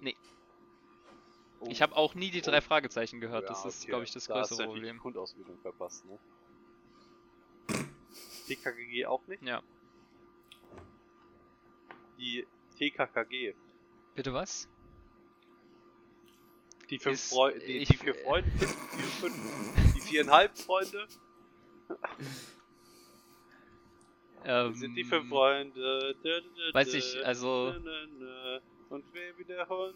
Nee. 0.00 0.16
Oh. 1.60 1.66
Ich 1.70 1.82
habe 1.82 1.94
auch 1.96 2.14
nie 2.14 2.30
die 2.30 2.40
drei 2.40 2.58
Oh. 2.58 2.62
Fragezeichen 2.62 3.20
gehört. 3.20 3.42
Ja, 3.44 3.48
Das 3.50 3.64
ist, 3.64 3.82
okay. 3.82 3.88
glaube 3.90 4.04
ich, 4.04 4.12
das 4.12 4.24
Da 4.26 4.40
hast 4.40 4.48
größere 4.48 4.66
du 4.66 4.72
natürlich 4.72 4.90
die 4.92 4.96
Problem. 4.98 5.02
Grundausbildung 5.02 5.58
verpasst, 5.60 6.04
ne? 6.06 6.18
TKKG 8.46 9.06
auch 9.06 9.26
nicht? 9.26 9.42
Ja. 9.42 9.62
Die 12.18 12.46
TKKG. 12.78 13.54
Bitte 14.14 14.32
was? 14.32 14.68
Die 16.88 16.98
fünf 16.98 17.14
Ist- 17.14 17.28
Freunde, 17.30 17.60
die, 17.60 17.76
ich- 17.78 17.88
die 17.88 17.96
vier 17.98 18.14
Freunde, 18.14 18.50
die 18.50 18.66
fünf, 19.20 19.34
viereinhalb 20.10 20.58
Freunde, 20.58 21.06
Ähm, 24.44 24.74
sind 24.74 24.94
die 24.94 25.04
fünf 25.04 25.28
Freunde. 25.28 25.74
Dö, 25.74 26.14
dö, 26.22 26.40
dö, 26.40 26.72
weiß 26.74 26.94
ich, 26.94 27.26
also-. 27.26 27.74
Und 28.88 29.04
wer 29.12 29.38
wie 29.38 29.44
der 29.44 29.68
Hund. 29.68 29.94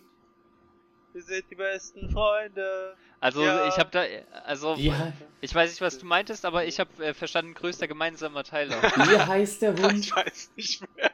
Wir 1.15 1.23
sind 1.23 1.49
die 1.51 1.55
besten 1.55 2.11
Freunde. 2.11 2.97
Also 3.21 3.43
Ja. 3.43 3.69
ich 3.69 3.79
habe 3.79 3.91
da, 3.91 4.05
also 4.45 4.77
Wie, 4.77 4.93
ich 5.41 5.55
weiß 5.55 5.71
nicht, 5.71 5.81
was 5.81 5.99
du 5.99 6.07
meintest, 6.07 6.45
aber 6.45 6.65
ich 6.67 6.79
habe 6.81 6.91
äh, 7.05 7.15
verstanden, 7.15 7.55
größter 7.55 7.87
gemeinsamer 7.89 8.43
Teiler. 8.45 8.83
wie 8.83 9.19
heißt 9.19 9.63
der 9.63 9.77
Hund? 9.83 10.05
Ich 10.05 10.15
weiß 10.15 10.51
nicht 10.57 10.81
mehr. 10.97 11.11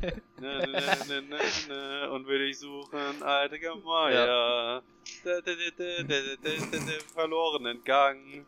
Ne, 0.00 0.12
ne, 0.40 0.66
ne, 1.08 1.22
ne, 1.22 1.38
ne, 1.68 2.10
und 2.12 2.26
will 2.28 2.42
ich 2.42 2.58
suchen, 2.58 3.22
alte 3.22 3.58
Gemeier. 3.58 4.82
Da, 5.24 5.40
da, 5.40 5.40
da, 5.40 5.52
da, 5.76 6.02
da, 6.02 6.04
da, 6.04 6.50
da, 6.70 6.76
da, 6.78 6.92
verlorenen 7.14 7.82
Gang. 7.84 8.46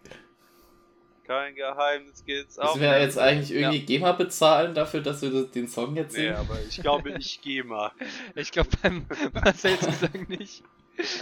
Kein 1.26 1.54
Geheimnis 1.54 2.24
gibt's 2.24 2.58
auch. 2.58 2.74
Müssen 2.74 2.82
wir 2.82 3.00
jetzt 3.00 3.18
eigentlich 3.18 3.52
irgendwie 3.52 3.80
GEMA 3.80 4.12
bezahlen 4.12 4.74
dafür, 4.74 5.00
dass 5.00 5.22
wir 5.22 5.44
den 5.44 5.68
Song 5.68 5.94
jetzt 5.96 6.12
Nee, 6.16 6.22
singen? 6.24 6.34
aber 6.36 6.58
ich 6.68 6.80
glaube, 6.80 7.10
ich 7.18 7.40
gehe 7.40 7.62
mal. 7.64 7.92
Ich 8.34 8.50
glaube 8.50 8.70
beim 8.82 9.06
Marcells 9.32 9.80
Gesang 9.80 10.26
nicht. 10.28 10.62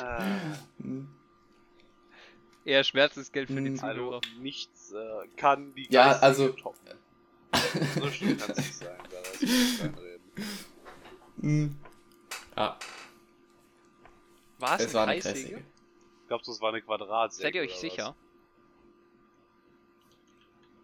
Ah, 0.03 0.23
Hm. 0.83 1.09
Eher 2.65 2.85
Schmerzensgeld 2.85 3.49
für 3.49 3.61
die 3.61 3.69
Hm. 3.79 3.81
Also, 3.85 4.01
Zuhörer. 4.03 4.21
nichts 4.41 4.93
äh, 4.93 5.29
kann 5.37 5.75
die 5.75 5.87
Ja, 5.91 6.13
also- 6.19 6.49
toppen. 6.51 6.79
So 7.99 8.11
schlimm 8.11 8.39
kann 8.39 8.51
es 8.53 8.57
nicht 8.59 8.75
sein, 8.75 8.97
da 9.11 9.89
ich. 10.39 11.43
Hm. 11.43 11.77
Ah, 12.57 12.77
War 14.59 14.79
es 14.81 14.87
es 14.87 14.95
war 14.95 15.03
eine 15.05 15.13
eine 15.13 15.21
Kreissäge? 15.21 15.49
Kreissäge. 15.51 15.65
Glaubst 16.27 16.49
du, 16.49 16.53
es 16.53 16.61
war 16.61 16.71
eine 16.71 16.83
Quadratsäge? 16.83 17.43
Seid 17.43 17.55
ihr 17.55 17.63
euch 17.63 17.77
sicher? 17.77 18.15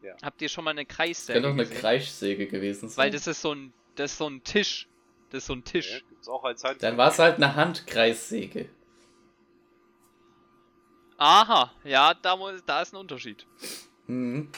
Ja. 0.03 0.15
Habt 0.23 0.43
ihr 0.43 0.49
schon 0.49 0.65
mal 0.65 0.71
eine 0.73 0.85
Kreissäge 0.87 1.35
Könnte 1.41 1.49
doch 1.49 1.55
eine 1.55 1.63
gesehen? 1.65 1.81
Kreischsäge 1.81 2.47
gewesen 2.47 2.89
sein. 2.89 3.05
Weil 3.05 3.11
das 3.11 3.27
ist 3.27 3.41
so 3.41 3.55
ein, 3.55 3.73
das 3.97 4.13
ist 4.13 4.19
so 4.19 4.29
ein 4.29 4.45
Tisch. 4.45 4.87
Das 5.31 5.39
ist 5.39 5.47
so 5.47 5.55
ein? 5.55 5.65
Tisch. 5.65 5.91
Ja, 6.03 6.09
gibt's 6.09 6.29
auch 6.29 6.45
als 6.45 6.63
Hand. 6.63 6.83
Dann 6.83 6.97
war 6.97 7.11
es 7.11 7.19
halt 7.19 7.37
eine 7.37 7.57
Handkreissäge. 7.57 8.69
Aha, 11.17 11.73
ja, 11.85 12.13
da, 12.15 12.37
muss, 12.37 12.63
da 12.67 12.83
ist 12.83 12.93
ein 12.93 12.97
Unterschied. 12.99 13.47
Mhm. 14.07 14.51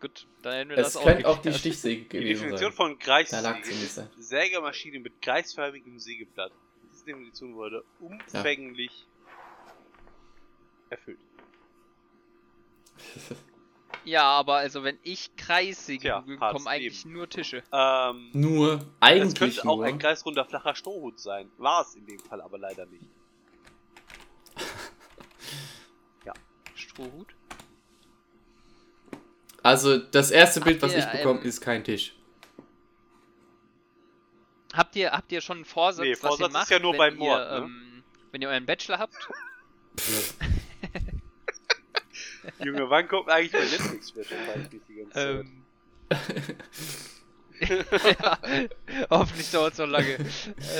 Gut, 0.00 0.26
dann 0.42 0.52
hätten 0.54 0.70
wir 0.70 0.78
Es 0.78 0.92
das 0.92 1.02
könnte 1.02 1.26
auch 1.28 1.38
die. 1.38 1.52
Stichsäge 1.52 2.02
Die 2.02 2.08
gewesen 2.08 2.40
Definition 2.42 2.70
sein. 2.70 2.76
von 2.76 2.98
Kreissäge 2.98 3.68
ist. 3.70 4.00
Sägemaschine 4.18 5.00
mit 5.00 5.20
kreisförmigem 5.20 5.98
Sägeblatt. 5.98 6.52
Diese 6.92 7.04
Definition 7.06 7.54
wurde 7.54 7.84
umfänglich 8.00 9.06
erfüllt. 10.90 11.18
Ja, 14.04 14.22
aber 14.24 14.56
also 14.56 14.84
wenn 14.84 14.98
ich 15.02 15.34
Kreissäge 15.36 16.00
Tja, 16.00 16.20
google, 16.20 16.38
kommen 16.38 16.66
eigentlich 16.66 17.04
Leben. 17.04 17.14
nur 17.16 17.28
Tische. 17.28 17.62
Ähm, 17.72 18.30
Nur, 18.32 18.74
es 18.76 18.80
eigentlich 19.00 19.38
könnte 19.56 19.68
auch 19.68 19.76
nur. 19.76 19.84
ein 19.86 19.98
kreisrunder 19.98 20.44
flacher 20.46 20.74
Strohhut 20.74 21.20
sein. 21.20 21.50
War 21.58 21.82
es 21.82 21.94
in 21.94 22.06
dem 22.06 22.18
Fall 22.20 22.40
aber 22.40 22.56
leider 22.58 22.86
nicht. 22.86 23.04
Strohhut? 26.74 27.34
Also, 29.68 29.98
das 29.98 30.30
erste 30.30 30.60
Bild, 30.60 30.80
was 30.82 30.92
ihr, 30.92 30.98
ich 31.00 31.06
bekomme, 31.06 31.40
ähm, 31.40 31.46
ist 31.46 31.60
kein 31.60 31.84
Tisch. 31.84 32.14
Habt 34.74 34.96
ihr, 34.96 35.10
habt 35.12 35.30
ihr 35.32 35.40
schon 35.40 35.58
einen 35.58 35.64
Vorsatz, 35.64 36.04
Nee, 36.04 36.12
was 36.12 36.20
Vorsatz 36.20 36.40
ihr 36.40 36.46
ist 36.46 36.52
macht, 36.52 36.70
ja 36.70 36.78
nur 36.78 36.92
wenn 36.92 36.98
beim 36.98 37.12
ihr, 37.14 37.18
Mord, 37.18 37.50
ne? 37.50 37.56
ähm, 37.58 38.02
wenn 38.32 38.42
ihr 38.42 38.48
euren 38.48 38.66
Bachelor 38.66 38.98
habt? 38.98 39.14
Junge, 42.64 42.88
wann 42.88 43.08
kommt 43.08 43.28
eigentlich 43.28 43.52
mein 43.52 45.12
Zeit. 45.12 45.14
ähm, 45.14 45.62
ja, 47.60 48.38
hoffentlich 49.10 49.50
dauert 49.50 49.72
es 49.72 49.76
so 49.78 49.84
lange. 49.84 50.18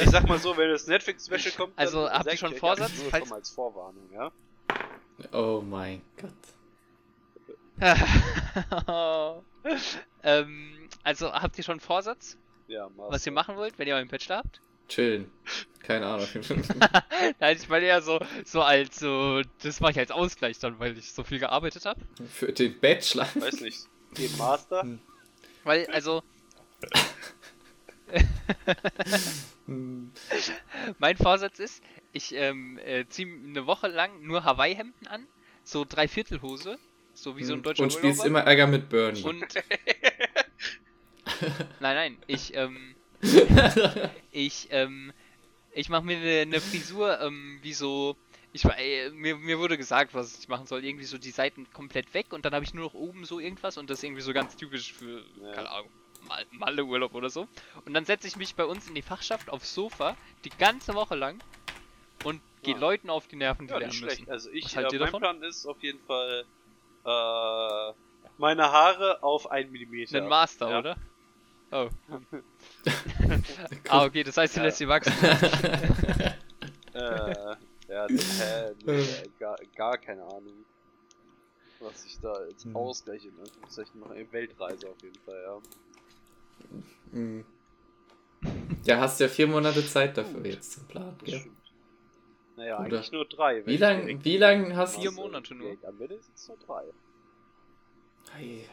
Ich 0.03 0.11
sag 0.11 0.29
mal 0.29 0.39
so, 0.39 0.57
wenn 0.57 0.71
das 0.71 0.87
Netflix-Special 0.87 1.55
kommt, 1.57 1.79
dann 1.79 1.87
Also, 1.87 2.09
habt 2.11 2.27
ihr 2.27 2.37
schon 2.37 2.55
Vorsatz, 2.55 2.93
falls- 3.11 3.23
schon 3.23 3.29
mal 3.31 3.37
als 3.37 3.51
Vorwarnung, 3.51 4.09
ja? 4.13 4.31
Oh 5.33 5.63
mein 5.67 6.03
Gott. 6.21 6.31
ähm, 10.23 10.89
also 11.03 11.33
habt 11.33 11.59
ihr 11.59 11.65
schon 11.65 11.75
einen 11.75 11.81
Vorsatz, 11.81 12.37
Ja, 12.67 12.89
mal. 12.91 13.11
was 13.11 13.25
ihr 13.27 13.33
machen 13.33 13.57
wollt, 13.57 13.79
wenn 13.79 13.87
ihr 13.89 13.95
euren 13.95 14.09
Bachelor 14.09 14.39
habt? 14.39 14.61
Chillen. 14.89 15.31
Keine 15.83 16.07
Ahnung. 16.07 16.27
Nein, 17.41 17.57
ich 17.57 17.69
meine 17.69 17.85
eher 17.87 18.03
so, 18.03 18.19
so 18.45 18.63
als 18.63 18.99
so, 18.99 19.43
das 19.63 19.81
mache 19.81 19.93
ich 19.93 19.99
als 19.99 20.11
Ausgleich 20.11 20.59
dann, 20.59 20.79
weil 20.79 20.97
ich 20.99 21.13
so 21.13 21.25
viel 21.25 21.39
gearbeitet 21.39 21.85
habe. 21.87 22.01
Für 22.33 22.53
den 22.53 22.79
Bachelor. 22.81 23.29
Weiß 23.35 23.61
nicht. 23.61 23.87
Den 24.17 24.37
Master? 24.39 24.83
Hm. 24.83 24.99
Weil, 25.65 25.87
also, 25.89 26.23
mein 30.99 31.17
Vorsatz 31.17 31.59
ist, 31.59 31.83
ich 32.13 32.35
ähm, 32.35 32.79
äh, 32.79 33.07
ziehe 33.09 33.29
eine 33.29 33.67
Woche 33.67 33.89
lang 33.89 34.23
nur 34.23 34.45
Hawaii-Hemden 34.45 35.07
an, 35.09 35.27
so 35.65 35.85
Dreiviertelhose, 35.85 36.79
so 37.23 37.37
wie 37.37 37.45
so 37.45 37.55
ein 37.55 37.63
deutscher 37.63 37.83
Und 37.83 37.93
spielst 37.93 38.21
Urlauber. 38.21 38.41
immer 38.41 38.47
Ärger 38.49 38.67
mit 38.67 38.89
Bernie. 38.89 39.23
Und. 39.23 39.45
nein, 41.81 41.97
nein, 41.97 42.17
ich, 42.27 42.55
ähm, 42.55 42.95
ich, 44.33 44.69
ähm, 44.71 45.13
ich 45.73 45.89
mache 45.89 46.05
mir 46.05 46.17
eine 46.17 46.47
ne 46.47 46.61
Frisur, 46.61 47.21
ähm, 47.21 47.59
wie 47.63 47.73
so. 47.73 48.17
Ich 48.55 48.65
war, 48.65 48.79
äh, 48.79 49.11
mir, 49.11 49.37
mir 49.37 49.59
wurde 49.59 49.77
gesagt, 49.77 50.15
was 50.15 50.39
ich 50.39 50.49
machen 50.49 50.67
soll. 50.67 50.83
Irgendwie 50.85 51.05
so 51.05 51.19
die 51.19 51.31
Seiten 51.31 51.71
komplett 51.73 52.15
weg 52.15 52.33
und 52.33 52.45
dann 52.47 52.55
habe 52.55 52.65
ich 52.65 52.73
nur 52.73 52.85
noch 52.87 52.95
oben 52.95 53.25
so 53.27 53.41
irgendwas 53.41 53.77
und 53.77 53.91
das 53.91 53.99
ist 53.99 54.05
irgendwie 54.05 54.23
so 54.23 54.33
ganz 54.33 54.57
typisch 54.57 54.93
für, 54.95 55.23
Ja. 55.43 55.53
keine 55.53 55.71
Ahnung, 55.71 55.91
Mal- 56.27 56.47
Malle-Urlaub 56.53 57.15
oder 57.15 57.29
so. 57.29 57.47
Und 57.85 57.93
dann 57.95 58.05
setze 58.07 58.27
ich 58.27 58.37
mich 58.37 58.55
bei 58.55 58.65
uns 58.65 58.89
in 58.89 58.95
die 58.95 59.03
Fachschaft 59.03 59.51
aufs 59.51 59.75
Sofa 59.75 60.17
die 60.45 60.51
ganze 60.59 60.95
Woche 60.95 61.15
lang 61.15 61.39
und 62.25 62.41
gehe 62.63 62.75
Ja. 62.75 62.81
Leuten 62.81 63.11
auf 63.11 63.29
die 63.29 63.37
Nerven, 63.37 63.67
die 63.67 63.73
Ja, 63.73 63.79
lernen 63.79 63.91
nicht 63.91 63.99
schlecht. 63.99 64.21
müssen. 64.21 64.33
Also 64.33 64.51
ich, 64.51 64.65
Was 64.65 64.77
haltet 64.77 64.95
äh, 64.95 64.99
mein 64.99 65.07
davon? 65.07 65.21
Plan 65.21 65.43
ist 65.43 65.67
auf 65.67 65.81
jeden 65.83 66.01
Fall 66.01 66.45
äh, 67.09 67.93
meine 68.39 68.71
Haare 68.71 69.23
auf 69.23 69.51
1 69.51 69.71
mm. 69.71 70.17
Ein 70.17 70.29
Master, 70.29 70.71
Ja. 70.71 70.79
oder? 70.79 70.97
Oh. 71.71 71.89
ah, 73.89 74.05
okay, 74.05 74.23
das 74.25 74.37
heißt, 74.37 74.57
du 74.57 74.61
Ja. 74.61 74.67
lässt 74.67 74.79
sie 74.79 74.89
wachsen. 74.89 75.13
Äh, 76.95 77.55
ja, 77.89 78.07
hä, 78.09 78.75
nee, 78.85 79.05
gar, 79.39 79.57
gar 79.77 79.97
keine 79.99 80.23
Ahnung. 80.25 80.65
Was 81.79 82.05
ich 82.07 82.19
da 82.19 82.45
jetzt 82.49 82.65
Hm. 82.65 82.75
Ausgleich 82.75 83.25
in 83.25 83.39
Anführungszeichen 83.39 84.01
mache. 84.01 84.17
Äh, 84.17 84.33
Weltreise 84.33 84.89
auf 84.89 85.01
jeden 85.03 85.19
Fall, 85.25 85.41
ja. 85.47 85.59
Hm. 87.13 87.45
Ja, 88.85 88.99
hast 89.01 89.21
ja 89.21 89.29
vier 89.29 89.47
Monate 89.47 89.87
Zeit 89.87 90.17
dafür 90.17 90.45
jetzt 90.45 90.73
zum 90.73 90.87
Plan. 90.89 91.17
Gell? 91.25 91.45
Naja, 92.59 92.77
Oder- 92.79 92.85
eigentlich 92.87 93.13
nur 93.13 93.25
drei. 93.25 93.65
Wie 93.65 93.75
ich 93.75 93.81
lang, 93.81 94.01
direkt 94.07 94.25
wie 94.25 94.37
lang 94.37 94.77
hast 94.77 94.97
Vier 94.97 95.11
du? 95.11 95.17
Monate 95.17 95.55
nur. 95.55 95.67
direkt 95.69 95.85
anwende, 95.85 96.21
sind 96.21 96.35
es 96.37 96.49
nur 96.49 96.57
drei. 96.59 96.83
Ei, 98.37 98.69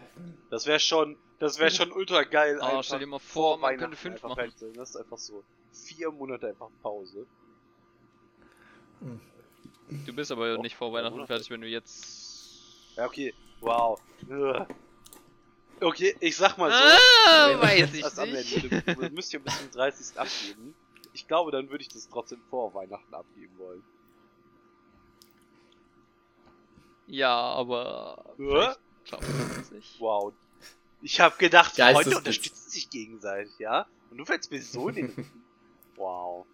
Das 0.49 0.66
wäre 0.66 0.80
schon, 0.80 1.16
das 1.40 1.60
wäre 1.60 1.70
schon 1.72 1.91
ultra 1.91 2.24
geil. 2.24 2.60
Oh, 2.62 2.82
stell 2.82 2.99
dir 2.99 3.06
mal 3.07 3.20
vor, 3.20 3.57
man 3.57 3.78
könnte 3.78 3.95
fünf 3.95 4.22
machen. 4.24 4.52
sein. 4.57 4.74
Das 4.74 4.90
ist 4.90 4.95
einfach 4.98 5.18
so 5.18 5.44
vier 5.72 6.12
Monate 6.12 6.48
einfach 6.48 6.70
Pause. 6.82 7.26
Du 10.06 10.14
bist 10.14 10.32
aber 10.32 10.56
Doch, 10.56 10.64
nicht 10.64 10.76
vor 10.76 10.91
Weihnachten 10.91 11.14
Monate. 11.16 11.28
fertig, 11.34 11.49
wenn 11.52 11.62
du 11.62 11.68
jetzt. 11.68 12.95
Ja, 12.95 13.06
okay. 13.06 13.34
Wow. 13.62 13.99
Okay, 15.80 16.16
ich 16.20 16.36
sag 16.36 16.57
mal 16.57 16.72
so. 16.72 16.78
Ah, 16.78 17.62
weiß 17.62 17.94
ich 17.94 18.03
nicht. 18.03 18.86
würde, 18.88 19.10
du 19.10 19.14
müsst 19.16 19.32
ihr 19.34 19.40
bis 19.40 19.57
zum 19.60 19.72
30. 19.72 20.18
abgeben. 20.20 20.74
Ich 21.16 21.30
glaube, 21.30 21.50
dann 21.52 21.70
würde 21.70 21.82
ich 21.82 21.88
das 21.88 22.10
trotzdem 22.10 22.42
vor 22.50 22.74
Weihnachten 22.74 23.14
abgeben 23.14 23.58
wollen. 23.58 23.82
Ja, 27.08 27.34
aber. 27.34 28.36
Ja? 28.38 28.76
nicht. 29.72 29.98
Wow. 30.02 30.34
Ich 31.02 31.22
habe 31.22 31.38
gedacht, 31.38 31.78
Geistesblitz. 31.78 32.04
Freunde 32.04 32.18
unterstützen 32.18 32.70
sich 32.70 32.90
gegenseitig, 32.90 33.58
ja? 33.60 33.88
Und 34.12 34.18
du 34.18 34.26
fällst 34.26 34.52
mir 34.52 34.62
so 34.62 34.90
in 34.90 34.96
den. 34.96 35.32
Wow. 35.98 36.46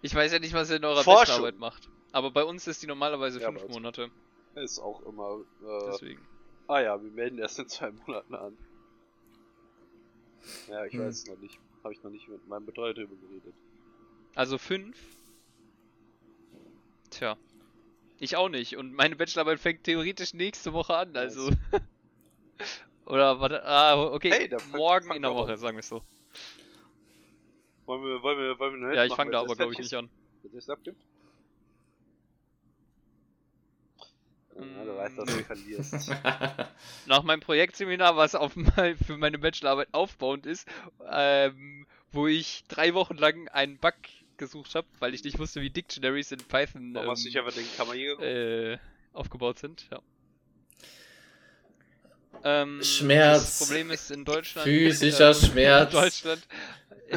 Ich 0.00 0.14
weiß 0.14 0.32
ja 0.32 0.38
nicht, 0.38 0.54
was 0.54 0.70
ihr 0.70 0.76
in 0.76 0.84
eurer 0.86 1.04
Forschung. 1.04 1.42
Bachelorarbeit 1.42 1.58
macht. 1.58 1.90
Aber 2.10 2.30
bei 2.30 2.44
uns 2.44 2.66
ist 2.66 2.82
die 2.82 2.86
normalerweise 2.86 3.40
Ja, 3.42 3.52
fünf. 3.52 3.68
Monate. 3.68 4.10
Ist 4.54 4.78
auch 4.78 5.02
immer. 5.02 5.40
Äh, 5.62 5.90
Deswegen. 5.90 6.26
ah 6.68 6.80
ja, 6.80 7.02
wir 7.02 7.10
melden 7.10 7.38
erst 7.38 7.58
in 7.58 7.68
zwei 7.68 7.90
Monaten 8.06 8.34
an. 8.34 8.56
Ja, 10.68 10.86
ich 10.86 10.94
Hm. 10.94 11.00
weiß 11.00 11.14
es 11.18 11.26
noch 11.26 11.36
nicht. 11.40 11.60
Habe 11.82 11.94
ich 11.94 12.02
noch 12.02 12.10
nicht 12.10 12.28
mit 12.28 12.46
meinem 12.46 12.66
Betreuer 12.66 12.94
drüber 12.94 13.14
geredet. 13.16 13.54
Also 14.34 14.58
fünf. 14.58 14.96
Tja. 17.10 17.36
Ich 18.18 18.36
auch 18.36 18.48
nicht. 18.48 18.76
Und 18.76 18.94
meine 18.94 19.16
Bachelorarbeit 19.16 19.58
fängt 19.60 19.84
theoretisch 19.84 20.32
nächste 20.34 20.72
Woche 20.72 20.96
an, 20.96 21.16
also. 21.16 21.50
Oder 23.06 23.40
warte, 23.40 23.64
ah, 23.64 24.00
okay. 24.00 24.30
Hey, 24.30 24.48
fang- 24.48 24.70
Morgen 24.78 25.06
fang 25.08 25.16
in 25.16 25.22
der 25.22 25.34
Woche, 25.34 25.52
an. 25.52 25.58
sagen 25.58 25.76
wir 25.76 25.80
es 25.80 25.88
so. 25.88 26.02
Wollen 27.86 28.04
wir, 28.04 28.22
wollen 28.22 28.38
wir, 28.38 28.58
wollen 28.60 28.80
wir 28.80 28.86
eine 28.88 28.96
Ja, 28.96 29.04
ich 29.04 29.14
fange 29.14 29.32
da 29.32 29.40
aber, 29.40 29.56
glaube 29.56 29.72
ich, 29.72 29.78
nicht 29.80 29.92
an. 29.94 30.08
Wenn 30.42 30.56
es 30.56 30.68
abgibt? 30.70 31.02
Ja, 34.56 34.84
du 34.84 34.96
weißt, 34.96 35.18
dass 35.18 35.26
du 35.26 35.44
verlierst. 35.44 36.10
Nach 37.06 37.22
meinem 37.22 37.40
Projektseminar, 37.40 38.16
was 38.16 38.34
auf 38.34 38.54
mal 38.56 38.96
für 38.96 39.16
meine 39.16 39.38
Bachelorarbeit 39.38 39.88
aufbauend 39.92 40.46
ist, 40.46 40.68
ähm, 41.10 41.86
wo 42.10 42.26
ich 42.26 42.64
drei 42.68 42.94
Wochen 42.94 43.16
lang 43.16 43.48
einen 43.48 43.78
Bug 43.78 43.94
gesucht 44.36 44.74
habe, 44.74 44.86
weil 44.98 45.14
ich 45.14 45.24
nicht 45.24 45.38
wusste, 45.38 45.60
wie 45.60 45.70
Dictionaries 45.70 46.32
in 46.32 46.38
Python 46.38 46.94
ähm, 46.96 47.06
geguckt? 48.04 48.24
äh, 48.24 48.78
aufgebaut 49.12 49.58
sind. 49.58 49.86
Ja. 49.90 50.00
Ähm, 52.44 52.82
Schmerz. 52.82 53.58
Das 53.58 53.68
Problem 53.68 53.90
ist 53.90 54.10
in 54.10 54.24
Deutschland. 54.24 54.66
Physischer 54.66 55.28
ähm, 55.30 55.34
Schmerz. 55.50 55.94
In 55.94 56.00
Deutschland. 56.00 56.42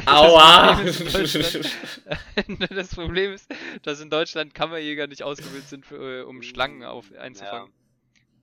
Aua! 0.04 0.82
Das 0.84 0.98
Problem, 0.98 1.24
ist 1.24 1.34
in 1.34 2.58
Deutschland, 2.58 2.70
das 2.70 2.94
Problem 2.94 3.32
ist, 3.32 3.48
dass 3.82 4.00
in 4.00 4.10
Deutschland 4.10 4.54
Kammerjäger 4.54 5.06
nicht 5.06 5.22
ausgebildet 5.22 5.68
sind, 5.68 5.86
für, 5.86 6.20
äh, 6.20 6.22
um 6.22 6.42
Schlangen 6.42 6.82
auf, 6.84 7.12
einzufangen. 7.18 7.72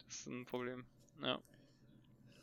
Das 0.07 0.15
ist 0.19 0.27
ein 0.27 0.45
Problem. 0.45 0.85
Ja. 1.21 1.39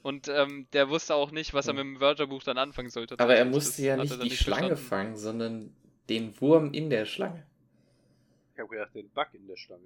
Und 0.02 0.28
ähm, 0.28 0.66
der 0.72 0.88
wusste 0.88 1.14
auch 1.14 1.30
nicht, 1.30 1.52
was 1.52 1.66
er 1.66 1.74
mit 1.74 1.82
dem 1.82 2.00
Wörterbuch 2.00 2.42
dann 2.42 2.56
anfangen 2.56 2.88
sollte. 2.90 3.18
Aber 3.18 3.34
er 3.36 3.44
Das 3.44 3.54
musste 3.54 3.82
ja 3.82 3.96
nicht 3.96 4.22
die 4.22 4.30
Schlange 4.30 4.68
verstanden. 4.76 4.88
fangen, 4.88 5.16
sondern 5.16 5.76
den 6.08 6.40
Wurm 6.40 6.72
in 6.72 6.88
der 6.88 7.04
Schlange. 7.04 7.44
Ich 8.54 8.60
hab 8.60 8.68
gedacht, 8.68 8.94
den 8.94 9.08
Bug 9.10 9.28
in 9.34 9.46
der 9.46 9.56
Schlange. 9.56 9.82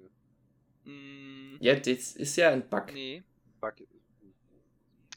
Mm, 0.85 1.57
Ja, 1.59 1.75
das 1.75 2.13
ist 2.13 2.35
ja 2.37 2.51
ein 2.51 2.67
Bug. 2.69 2.93
nee. 2.93 3.23
Bug. 3.59 3.73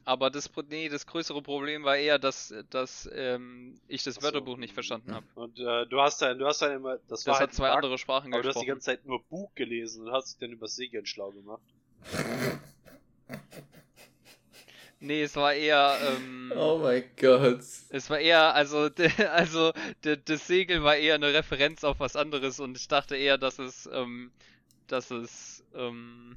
Aber 0.08 0.30
das, 0.30 0.48
Pro- 0.48 0.62
nee, 0.66 0.88
das 0.88 1.06
größere 1.06 1.42
Problem 1.42 1.84
war 1.84 1.96
eher, 1.98 2.18
dass, 2.18 2.54
dass 2.70 3.08
ähm, 3.12 3.78
ich 3.88 4.02
das 4.04 4.14
so. 4.14 4.22
Wörterbuch 4.22 4.56
nicht 4.56 4.72
verstanden 4.72 5.12
habe. 5.12 5.26
Und 5.34 5.58
äh, 5.58 5.84
du 5.86 6.00
hast 6.00 6.22
dann, 6.22 6.38
du 6.38 6.46
hast 6.46 6.62
dann 6.62 6.72
immer, 6.72 6.96
das, 7.08 7.24
Das 7.24 7.26
war 7.26 7.34
hat 7.34 7.40
halt 7.40 7.52
zwei 7.52 7.68
Bug, 7.68 7.76
andere 7.76 7.98
Sprachen 7.98 8.32
aber 8.32 8.42
du 8.42 8.48
hast 8.48 8.54
die 8.60 8.64
gesprochen. 8.64 8.66
ganze 8.66 8.86
Zeit 8.86 9.04
nur 9.04 9.22
Bug 9.24 9.54
gelesen 9.54 10.06
und 10.06 10.12
hast 10.12 10.30
dich 10.32 10.38
dann 10.38 10.50
über 10.52 10.66
Segeln 10.66 11.04
schlau 11.04 11.30
gemacht. 11.32 11.60
Nee, 15.00 15.22
es 15.22 15.36
war 15.36 15.52
eher, 15.54 15.98
ähm, 16.02 16.52
Oh 16.56 16.78
mein 16.78 17.04
Gott. 17.16 17.60
es 17.90 18.10
war 18.10 18.18
eher, 18.18 18.54
also, 18.54 18.88
also 19.32 19.72
das 20.02 20.46
Segel 20.46 20.82
war 20.82 20.96
eher 20.96 21.14
eine 21.16 21.32
Referenz 21.32 21.84
auf 21.84 22.00
was 22.00 22.16
anderes 22.16 22.60
und 22.60 22.76
ich 22.76 22.88
dachte 22.88 23.16
eher, 23.16 23.38
dass 23.38 23.58
es, 23.58 23.88
ähm, 23.92 24.32
dass 24.88 25.10
es, 25.10 25.64
ähm, 25.74 26.36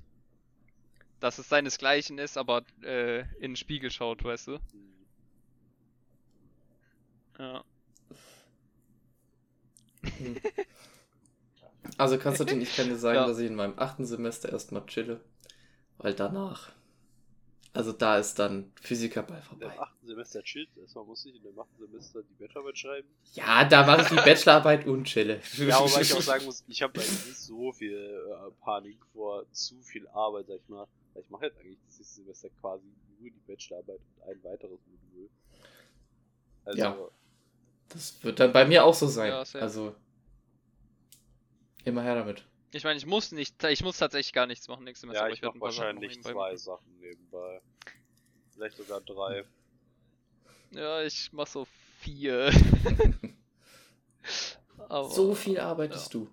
dass 1.22 1.38
es 1.38 1.48
seinesgleichen 1.48 2.18
ist, 2.18 2.38
aber 2.38 2.64
äh, 2.84 3.22
in 3.36 3.52
den 3.52 3.56
Spiegel 3.56 3.90
schaut, 3.92 4.24
weißt 4.24 4.48
du? 4.48 4.54
Hm. 4.58 4.92
Ja. 7.40 7.64
Also 11.98 12.18
Konstantin, 12.18 12.62
ich 12.62 12.76
kann 12.76 12.88
dir 12.90 12.98
sagen, 12.98 13.16
Ja. 13.16 13.28
dass 13.28 13.40
ich 13.40 13.48
in 13.48 13.56
meinem 13.56 13.78
achten 13.78 14.06
Semester 14.06 14.52
erstmal 14.52 14.86
chille. 14.86 15.22
Weil 15.98 16.14
danach. 16.14 16.72
Also 17.74 17.94
da 17.94 18.18
ist 18.18 18.38
dann 18.38 18.72
Physikerball 18.82 19.38
In 19.38 19.44
vorbei. 19.44 19.70
dem 19.70 19.80
achten 19.80 20.06
Semester 20.08 20.44
chillt, 20.44 20.70
erstmal 20.78 21.06
muss 21.06 21.26
ich 21.26 21.36
in 21.36 21.44
dem 21.44 21.58
achten 21.58 21.78
Semester 21.80 22.22
die 22.24 22.34
Bachelorarbeit 22.34 22.78
schreiben. 22.78 23.08
Ja, 23.34 23.64
da 23.64 23.86
mache 23.86 24.02
ich 24.02 24.08
die 24.10 24.16
Bachelorarbeit 24.16 24.86
und 24.88 25.06
chille. 25.06 25.40
Ja, 25.58 25.80
wobei 25.80 26.02
ich 26.02 26.14
auch 26.14 26.22
sagen 26.22 26.44
muss, 26.46 26.66
ich 26.68 26.82
habe 26.82 27.00
eigentlich 27.00 27.26
nicht 27.28 27.38
so 27.38 27.72
viel 27.72 27.94
äh, 27.96 28.52
Panik 28.62 28.98
vor 29.14 29.46
zu 29.54 29.82
viel 29.84 30.06
Arbeit, 30.10 30.48
sag 30.48 30.58
ich 30.58 30.68
mal. 30.68 30.86
Ich 31.16 31.30
mache 31.30 31.46
jetzt 31.46 31.60
eigentlich 31.60 31.80
dieses 31.88 32.16
Semester 32.16 32.50
quasi 32.62 32.86
nur 33.20 33.30
die 33.30 33.40
Bachelorarbeit 33.48 34.00
und 34.00 34.24
ein 34.24 34.44
weiteres 34.44 34.80
Modul. 34.88 35.30
Also, 36.66 36.80
Ja. 36.80 36.98
Das 37.90 38.24
wird 38.24 38.40
dann 38.40 38.54
bei 38.54 38.66
mir 38.66 38.86
auch 38.86 38.94
so 38.94 39.08
sein. 39.08 39.30
Ja, 39.30 39.44
also. 39.60 39.96
Immer 41.84 42.04
her 42.04 42.16
damit. 42.16 42.46
Ich 42.74 42.86
meine, 42.86 42.98
ich 42.98 43.06
muss 43.06 43.34
nicht, 43.34 43.62
ich 43.64 43.84
muss 43.84 43.98
tatsächlich 43.98 44.32
gar 44.32 44.48
nichts 44.48 44.68
machen 44.70 44.86
nächstes 44.86 45.02
Semester, 45.02 45.20
ja, 45.20 45.26
aber 45.26 45.34
ich 45.34 45.42
werd 45.42 45.56
mache 45.56 45.72
Sachen 45.72 45.78
wahrscheinlich 45.78 46.12
nebenbei 46.12 46.32
zwei 46.32 46.40
machen. 46.40 46.58
Sachen 46.58 47.00
nebenbei. 47.00 47.62
Vielleicht 48.52 48.78
sogar 48.78 49.02
drei. 49.02 49.44
Ja, 50.72 51.02
ich 51.02 51.34
mach 51.34 51.48
so 51.48 51.68
vier. 52.00 52.52
aber, 54.90 55.10
so 55.10 55.36
viel 55.36 55.60
arbeitest 55.60 56.14
du. 56.14 56.30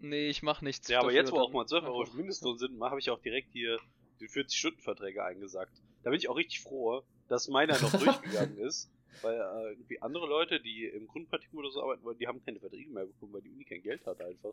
Nee, 0.00 0.28
ich 0.28 0.42
mach 0.42 0.60
nichts. 0.62 0.88
Ja, 0.88 1.00
aber 1.00 1.12
jetzt, 1.12 1.32
wo 1.32 1.38
auch 1.38 1.52
mal 1.52 1.66
12 1.66 1.84
Euro. 1.84 2.04
Mindestlohn 2.14 2.58
sind, 2.58 2.80
habe 2.80 2.98
ich 3.00 3.10
auch 3.10 3.20
direkt 3.20 3.52
hier 3.52 3.78
die 4.20 4.28
40-Stunden-Verträge 4.28 5.24
eingesagt. 5.24 5.72
Da 6.02 6.10
bin 6.10 6.18
ich 6.18 6.28
auch 6.28 6.36
richtig 6.36 6.60
froh, 6.60 7.02
dass 7.28 7.48
meiner 7.48 7.80
noch 7.80 7.90
durchgegangen 8.00 8.58
ist. 8.58 8.90
Weil 9.22 9.34
äh, 9.34 9.72
irgendwie 9.72 10.00
andere 10.00 10.26
Leute, 10.28 10.60
die 10.60 10.84
im 10.84 11.06
Grundpraktikum 11.08 11.58
oder 11.58 11.70
so 11.70 11.82
arbeiten 11.82 12.04
wollen, 12.04 12.18
die 12.18 12.28
haben 12.28 12.44
keine 12.44 12.60
Verträge 12.60 12.90
mehr 12.90 13.06
bekommen, 13.06 13.32
weil 13.32 13.42
die 13.42 13.50
Uni 13.50 13.64
kein 13.64 13.82
Geld 13.82 14.06
hat 14.06 14.20
einfach. 14.20 14.52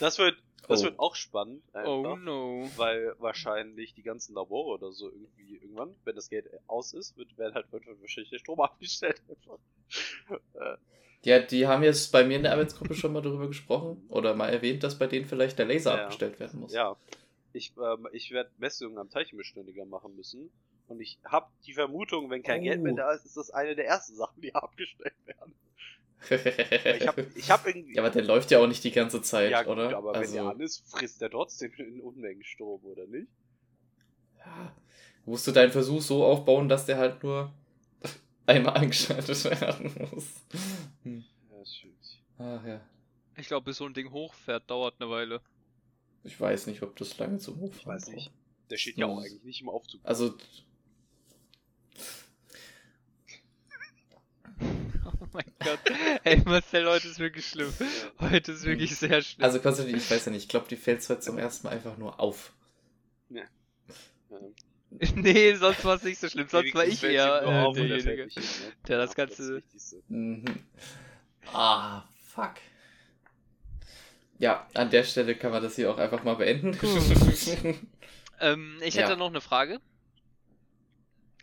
Das 0.00 0.18
wird, 0.18 0.36
das 0.68 0.80
Oh. 0.80 0.84
wird 0.84 0.98
auch 0.98 1.14
spannend, 1.14 1.62
einfach, 1.74 1.90
Oh 1.90 2.16
no. 2.16 2.68
weil 2.76 3.14
wahrscheinlich 3.18 3.94
die 3.94 4.02
ganzen 4.02 4.34
Labore 4.34 4.78
oder 4.78 4.92
so 4.92 5.10
irgendwie 5.10 5.56
irgendwann, 5.56 5.94
wenn 6.04 6.16
das 6.16 6.28
Geld 6.28 6.46
aus 6.66 6.92
ist, 6.94 7.16
wird, 7.16 7.36
werden 7.38 7.54
halt 7.54 7.70
wird 7.72 7.86
wahrscheinlich 8.00 8.30
der 8.30 8.38
Strom 8.38 8.60
abgestellt 8.60 9.22
einfach. 9.28 9.58
Äh, 10.54 10.76
Ja, 11.24 11.38
die 11.40 11.66
haben 11.66 11.82
jetzt 11.82 12.12
bei 12.12 12.22
mir 12.24 12.36
in 12.36 12.42
der 12.42 12.52
Arbeitsgruppe 12.52 12.94
schon 12.94 13.12
mal 13.12 13.22
darüber 13.22 13.48
gesprochen 13.48 14.04
oder 14.08 14.34
mal 14.34 14.48
erwähnt, 14.50 14.82
dass 14.82 14.98
bei 14.98 15.06
denen 15.06 15.24
vielleicht 15.26 15.58
der 15.58 15.66
Laser 15.66 15.96
Ja. 15.96 16.02
abgestellt 16.02 16.38
werden 16.38 16.60
muss. 16.60 16.72
Ja. 16.72 16.96
Ich, 17.52 17.72
ähm, 17.78 18.08
ich 18.12 18.30
werde 18.30 18.50
Messungen 18.58 18.98
am 18.98 19.08
Teilchenbeschleuniger 19.10 19.86
machen 19.86 20.14
müssen. 20.16 20.50
Und 20.86 21.00
ich 21.00 21.18
habe 21.24 21.46
die 21.66 21.72
Vermutung, 21.72 22.28
wenn 22.28 22.42
kein 22.42 22.60
Oh. 22.60 22.64
Geld 22.64 22.82
mehr 22.82 22.92
da 22.94 23.12
ist, 23.12 23.24
ist 23.24 23.36
das 23.38 23.50
eine 23.50 23.74
der 23.74 23.86
ersten 23.86 24.16
Sachen, 24.16 24.40
die 24.42 24.54
abgestellt 24.54 25.14
werden. 25.26 25.54
Ich 26.96 27.06
habe 27.06 27.26
ich 27.34 27.50
hab 27.50 27.66
irgendwie. 27.66 27.94
ja, 27.94 28.02
aber 28.02 28.10
der 28.10 28.24
läuft 28.24 28.50
ja 28.50 28.58
auch 28.58 28.66
nicht 28.66 28.82
die 28.84 28.90
ganze 28.92 29.20
Zeit, 29.22 29.50
Ja, 29.50 29.62
gut, 29.62 29.72
oder? 29.72 29.96
aber 29.96 30.12
wenn 30.12 30.20
also, 30.20 30.34
der 30.34 30.44
an 30.44 30.60
ist, 30.60 30.82
frisst 30.90 31.20
der 31.20 31.30
trotzdem 31.30 31.72
in 31.78 32.00
Unmengen 32.00 32.42
Strom, 32.44 32.82
oder 32.84 33.06
nicht? 33.06 33.28
ja, 34.38 34.74
musst 35.26 35.46
du 35.46 35.52
deinen 35.52 35.70
Versuch 35.72 36.00
so 36.02 36.24
aufbauen, 36.24 36.68
dass 36.68 36.86
der 36.86 36.96
halt 36.98 37.22
nur 37.22 37.52
einmal 38.46 38.76
angeschaltet 38.76 39.44
werden 39.44 39.92
muss. 40.12 40.26
Hm. 41.02 41.24
Ja, 41.50 41.62
ist 41.62 41.76
schön. 41.76 41.92
Ach 42.38 42.64
ja. 42.64 42.80
Ich 43.36 43.46
glaube, 43.48 43.64
bis 43.64 43.76
so 43.78 43.86
ein 43.86 43.94
Ding 43.94 44.10
hochfährt, 44.10 44.70
dauert 44.70 44.94
eine 45.00 45.10
Weile. 45.10 45.40
Ich 46.22 46.40
weiß 46.40 46.66
nicht, 46.68 46.82
ob 46.82 46.96
das 46.96 47.16
lange 47.18 47.38
zum 47.38 47.58
Hochfahren 47.60 47.78
Ich 47.80 47.86
weiß 48.06 48.08
nicht. 48.14 48.26
braucht. 48.28 48.70
Der 48.70 48.76
steht 48.78 48.96
ja 48.96 49.06
auch 49.06 49.18
Ja. 49.20 49.24
eigentlich 49.26 49.42
nicht 49.44 49.60
im 49.60 49.68
Aufzug. 49.68 50.00
Also, 50.04 50.36
Oh 55.06 55.26
mein 55.32 55.44
Gott. 55.60 55.80
Ey, 56.24 56.38
Marcel, 56.44 56.86
heute 56.88 57.08
ist 57.08 57.18
wirklich 57.18 57.46
schlimm. 57.46 57.72
Heute 58.20 58.52
ist 58.52 58.64
wirklich 58.64 58.96
sehr 58.96 59.20
schlimm. 59.22 59.44
also 59.44 59.60
Konstantin, 59.60 59.96
ich 59.96 60.10
weiß 60.10 60.24
ja 60.26 60.32
nicht, 60.32 60.44
ich 60.44 60.48
glaube, 60.48 60.66
die 60.68 60.76
fällt 60.76 61.06
heute 61.08 61.20
zum 61.20 61.38
ersten 61.38 61.66
Mal 61.66 61.72
einfach 61.74 61.96
nur 61.98 62.20
auf. 62.20 62.52
Ähm, 63.30 64.54
nee, 65.16 65.54
sonst 65.54 65.84
war 65.84 65.96
es 65.96 66.02
nicht 66.04 66.18
so 66.20 66.28
schlimm. 66.28 66.46
Sonst 66.48 66.74
war 66.74 66.84
ich 66.86 67.02
eher 67.02 67.42
äh, 67.42 67.46
er 67.50 67.72
derjenige. 67.72 68.26
ne? 68.26 68.32
der 68.88 68.98
das 68.98 69.10
Ja, 69.10 69.14
Ganze- 69.16 69.42
Das 69.42 69.56
Wichtigste. 69.56 70.02
Mhm. 70.08 70.44
Ah, 71.52 72.04
fuck. 72.26 72.54
Ja, 74.38 74.66
an 74.74 74.90
der 74.90 75.04
Stelle 75.04 75.34
kann 75.36 75.52
man 75.52 75.62
das 75.62 75.76
hier 75.76 75.90
auch 75.90 75.98
einfach 75.98 76.22
mal 76.24 76.34
beenden. 76.34 76.76
Ähm, 78.40 78.78
ich 78.82 78.94
Ja. 78.94 79.02
hätte 79.02 79.16
noch 79.16 79.28
eine 79.28 79.40
Frage. 79.40 79.80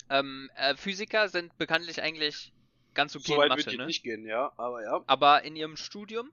Ähm, 0.10 0.50
äh, 0.56 0.76
Physiker 0.76 1.30
sind 1.30 1.58
bekanntlich 1.58 2.02
eigentlich 2.02 2.52
ganz 2.94 3.16
okay 3.16 3.28
So 3.28 3.34
in 3.36 3.40
weit 3.40 3.50
Mathe, 3.50 3.66
wird 3.66 3.72
die 3.74 3.78
ne? 3.78 3.86
nicht 3.86 4.04
gehen, 4.04 4.26
ja, 4.26 4.52
aber 4.58 4.84
ja. 4.84 5.02
Aber 5.08 5.44
in 5.44 5.56
ihrem 5.56 5.78
Studium? 5.78 6.32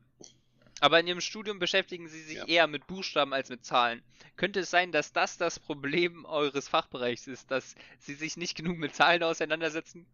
Aber 0.81 1.01
in 1.01 1.07
ihrem 1.07 1.21
Studium 1.21 1.59
beschäftigen 1.59 2.09
sie 2.09 2.23
sich 2.23 2.37
Ja. 2.37 2.47
eher 2.47 2.67
mit 2.67 2.87
Buchstaben 2.87 3.33
als 3.33 3.49
mit 3.49 3.65
Zahlen. 3.65 4.03
Könnte 4.37 4.61
es 4.61 4.71
sein, 4.71 4.93
dass 4.93 5.13
das 5.13 5.37
das 5.37 5.59
Problem 5.59 6.25
eures 6.25 6.69
Fachbereichs 6.69 7.27
ist, 7.27 7.51
dass 7.51 7.75
sie 7.99 8.15
sich 8.15 8.37
nicht 8.37 8.57
genug 8.57 8.79
mit 8.79 8.95
Zahlen 8.95 9.23
auseinandersetzen? 9.23 10.07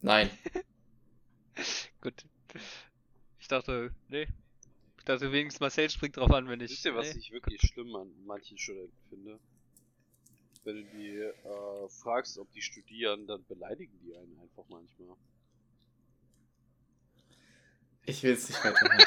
Nein. 0.00 0.30
Gut. 2.00 2.24
Ich 3.40 3.48
dachte, 3.48 3.92
nee. 4.08 4.28
Ich 4.98 5.04
dachte 5.04 5.32
wenigstens 5.32 5.60
Marcel 5.60 5.90
springt 5.90 6.16
drauf 6.16 6.30
an, 6.30 6.48
wenn 6.48 6.60
ich. 6.60 6.70
Wisst 6.70 6.84
ihr, 6.84 6.94
was 6.94 7.14
nee. 7.14 7.20
ich 7.20 7.32
wirklich 7.32 7.60
schlimm 7.62 7.94
an 7.96 8.12
manchen 8.26 8.58
Studenten 8.58 8.96
finde? 9.08 9.40
Wenn 10.64 10.76
du 10.76 10.84
die 10.96 11.16
äh, 11.16 11.88
fragst, 11.88 12.38
ob 12.38 12.52
die 12.52 12.62
studieren, 12.62 13.26
dann 13.26 13.44
beleidigen 13.46 13.98
die 14.04 14.14
einen 14.14 14.38
einfach 14.40 14.64
manchmal. 14.68 15.16
Ich 18.08 18.22
will 18.22 18.32
es 18.32 18.48
nicht 18.48 18.64
weitermachen. 18.64 19.04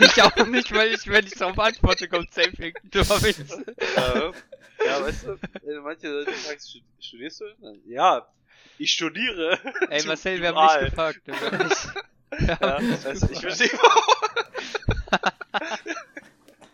Ich 0.00 0.22
auch 0.22 0.46
nicht, 0.46 0.70
weil 0.74 0.92
ich, 0.92 1.06
wenn 1.06 1.26
ich 1.26 1.32
darauf 1.34 1.58
antworte, 1.58 2.06
kommt 2.08 2.32
safe 2.34 2.50
irgendein 2.50 2.90
dummer 2.90 3.22
Witz. 3.22 3.38
äh, 3.40 4.32
ja, 4.86 5.02
weißt 5.02 5.24
du, 5.24 5.38
wenn 5.62 5.78
manche 5.82 6.08
Leute 6.08 6.32
fragst, 6.32 6.68
"Stu- 6.70 6.80
studierst 7.00 7.40
du? 7.40 7.44
Ja, 7.86 8.28
ich 8.76 8.92
studiere. 8.92 9.58
Ey, 9.88 10.04
Marcel, 10.04 10.42
wir 10.42 10.48
haben 10.54 10.80
nicht 10.80 10.90
gefragt. 10.90 11.20
Wir 11.24 11.40
haben 11.40 11.68
nicht... 11.68 11.88
Ja, 12.40 12.80
weißt 13.04 13.22
du, 13.22 13.28
ich 13.32 13.40
verstehe 13.40 13.70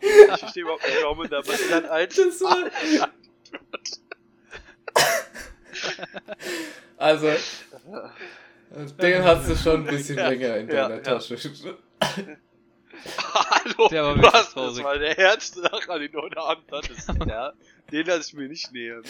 Ich 0.01 0.39
verstehe 0.39 0.63
überhaupt 0.63 0.83
nicht, 0.83 1.03
warum 1.03 1.29
da 1.29 1.47
was 1.47 1.69
dann 1.69 1.83
war- 1.83 1.99
also, 6.97 7.31
den 9.01 9.23
hast 9.23 9.49
du 9.49 9.55
schon 9.55 9.81
ein 9.87 9.95
bisschen 9.95 10.17
Ja, 10.23 10.29
länger 10.29 10.57
in 10.57 10.67
ja, 10.67 10.73
deiner 10.87 10.95
ja. 10.95 11.01
Tasche. 11.01 11.37
Hallo, 13.17 13.87
Der 13.89 14.03
war 14.03 14.15
hast, 14.33 14.33
das 14.33 14.53
traurig. 14.53 14.83
war 14.83 14.97
der 14.97 15.15
härteste 15.15 15.61
Lacher, 15.61 15.97
den 15.99 16.11
du 16.11 16.21
heute 16.21 16.37
Abend 16.37 16.71
hattest. 16.71 17.09
Ja, 17.27 17.53
den 17.91 18.05
lasse 18.05 18.27
ich 18.29 18.33
mir 18.33 18.47
nicht 18.47 18.71
nähern. 18.71 19.03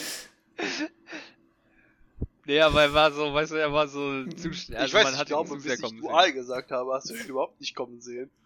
Nee, 2.46 2.60
aber 2.60 2.82
er 2.82 2.94
war 2.94 3.12
so, 3.12 3.32
weißt 3.32 3.52
du, 3.52 3.56
er 3.56 3.72
war 3.72 3.86
so 3.88 4.24
zu 4.26 4.52
schnell. 4.52 4.78
Also 4.78 4.88
ich 4.88 4.94
weiß, 4.94 5.04
man 5.04 5.12
ich 5.14 5.18
hat 5.20 5.26
glaube, 5.28 5.54
ihn 5.54 5.60
zu 5.60 5.64
bis 5.68 5.74
ich 5.74 5.80
kommen 5.82 6.00
sehen. 6.00 6.08
dual 6.08 6.32
gesagt 6.32 6.70
habe, 6.70 6.92
hast 6.94 7.10
du 7.10 7.14
ihn 7.14 7.26
überhaupt 7.26 7.60
nicht 7.60 7.74
kommen 7.74 8.00
sehen. 8.00 8.30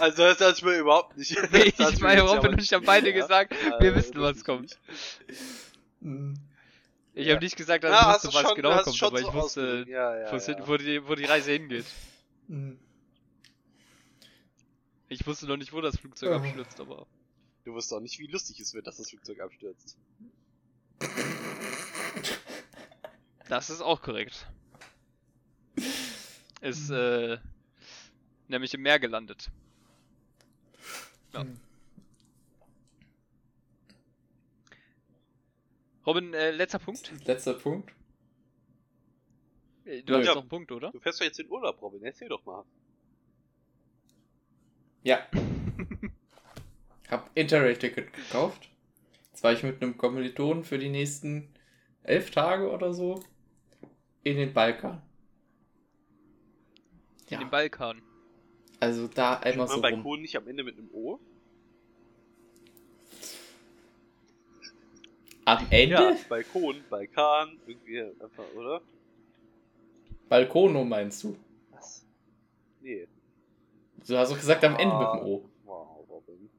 Also 0.00 0.24
das 0.24 0.40
hat 0.40 0.60
mir 0.64 0.78
überhaupt 0.78 1.16
nicht. 1.16 1.36
Nee, 1.52 1.72
ich 1.78 2.00
meine, 2.00 2.22
Robin 2.22 2.52
und 2.54 2.60
ich 2.62 2.72
haben 2.72 2.84
beide 2.84 3.10
ja. 3.10 3.14
gesagt, 3.20 3.52
Äh, 3.52 3.80
wir 3.80 3.94
wissen, 3.94 4.14
das 4.14 4.22
was 4.22 4.36
ist 4.38 4.44
kommt. 4.44 4.76
nicht. 6.00 6.38
Ich 7.18 7.26
Ja. 7.26 7.34
habe 7.34 7.44
nicht 7.44 7.56
gesagt, 7.56 7.82
dass 7.82 7.90
Ja, 7.90 8.10
ich 8.10 8.14
wusste, 8.22 8.28
was 8.38 8.42
schon, 8.46 8.54
genau 8.54 8.80
kommt, 8.80 9.02
aber 9.02 9.18
so 9.18 9.28
ich 9.28 9.34
wusste, 9.34 9.60
ausgedrückt. 9.60 9.88
ja, 9.88 10.16
ja, 10.38 10.68
wo, 10.68 10.76
die, 10.76 11.08
wo 11.08 11.16
die 11.16 11.24
Reise 11.24 11.50
hingeht. 11.50 11.86
Hm. 12.46 12.78
Ich 15.08 15.26
wusste 15.26 15.46
noch 15.48 15.56
nicht, 15.56 15.72
wo 15.72 15.80
das 15.80 15.96
Flugzeug 15.98 16.30
Oh. 16.30 16.34
abstürzt, 16.36 16.78
aber. 16.78 17.08
Du 17.64 17.72
wusstest 17.74 17.94
auch 17.94 18.00
nicht, 18.00 18.20
wie 18.20 18.28
lustig 18.28 18.60
es 18.60 18.72
wird, 18.72 18.86
dass 18.86 18.98
das 18.98 19.10
Flugzeug 19.10 19.40
abstürzt. 19.40 19.98
Das 23.48 23.68
ist 23.68 23.80
auch 23.80 24.00
korrekt. 24.00 24.46
Ist, 26.60 26.88
äh, 26.90 27.38
nämlich 28.46 28.74
im 28.74 28.82
Meer 28.82 29.00
gelandet. 29.00 29.50
Ja. 31.32 31.40
Hm. 31.40 31.58
Robin, 36.08 36.32
äh, 36.32 36.52
letzter 36.52 36.78
Punkt. 36.78 37.12
Letzter 37.26 37.52
Punkt. 37.52 37.92
Äh, 39.84 40.02
Du 40.04 40.14
hast 40.16 40.24
Ja. 40.26 40.34
noch 40.34 40.40
einen 40.40 40.48
Punkt, 40.48 40.72
oder? 40.72 40.90
Du 40.90 41.00
fährst 41.00 41.20
doch 41.20 41.24
jetzt 41.26 41.38
in 41.38 41.50
Urlaub, 41.50 41.82
Robin. 41.82 42.02
Erzähl 42.02 42.30
doch 42.30 42.42
mal. 42.46 42.64
Ja. 45.02 45.18
Hab 47.10 47.30
Interrail-Ticket 47.34 48.10
gekauft. 48.14 48.70
Jetzt 49.30 49.44
war 49.44 49.52
ich 49.52 49.62
mit 49.62 49.82
einem 49.82 49.98
Kommilitonen 49.98 50.64
für 50.64 50.78
die 50.78 50.88
nächsten 50.88 51.52
elf 52.04 52.30
Tage 52.30 52.70
oder 52.70 52.94
so 52.94 53.22
in 54.22 54.38
den 54.38 54.54
Balkan. 54.54 55.02
In 57.26 57.32
Ja, 57.34 57.38
den 57.40 57.50
Balkan. 57.50 58.00
also 58.80 59.08
da 59.08 59.34
einmal 59.40 59.68
so 59.68 59.74
man 59.80 59.92
rum. 59.92 60.02
Balkon 60.02 60.22
nicht 60.22 60.36
am 60.36 60.48
Ende 60.48 60.64
mit 60.64 60.78
einem 60.78 60.88
O? 60.90 61.20
Am 65.48 65.66
Ende? 65.70 65.94
Ja, 65.94 66.16
Balkon, 66.28 66.84
Balkan, 66.90 67.58
irgendwie 67.66 68.02
einfach, 68.22 68.44
oder? 68.54 68.82
Balkono 70.28 70.84
meinst 70.84 71.24
du? 71.24 71.36
Was? 71.70 72.04
Nee. 72.80 73.08
Du 74.06 74.16
hast 74.18 74.30
doch 74.30 74.36
gesagt 74.36 74.62
am 74.64 74.76
Ende 74.76 74.94
mit 74.96 75.06
Ah, 75.06 75.16
dem 75.16 75.24
O. 75.26 75.48
Wow, 75.64 76.06
Robin. 76.08 76.50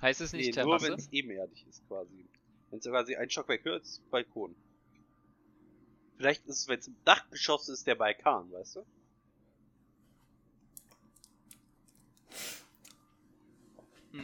Heißt 0.00 0.20
es 0.20 0.32
nicht 0.32 0.54
Nee, 0.54 0.62
nur 0.62 0.78
Terrasse? 0.78 0.86
wenn 0.92 0.98
es 0.98 1.12
ebenerdig 1.12 1.66
ist, 1.68 1.86
quasi. 1.88 2.24
Wenn 2.70 2.78
es 2.78 2.84
quasi 2.86 3.16
ein 3.16 3.28
Stockwerk 3.30 3.64
höher 3.64 3.78
ist, 3.78 3.88
ist 3.98 4.10
Balkon. 4.10 4.54
Vielleicht 6.18 6.46
ist 6.46 6.60
es, 6.60 6.68
wenn 6.68 6.78
es 6.78 6.86
im 6.86 6.96
Dachgeschoss 7.04 7.68
ist, 7.68 7.86
der 7.88 7.96
Balkan, 7.96 8.52
weißt 8.52 8.76
du? 8.76 8.84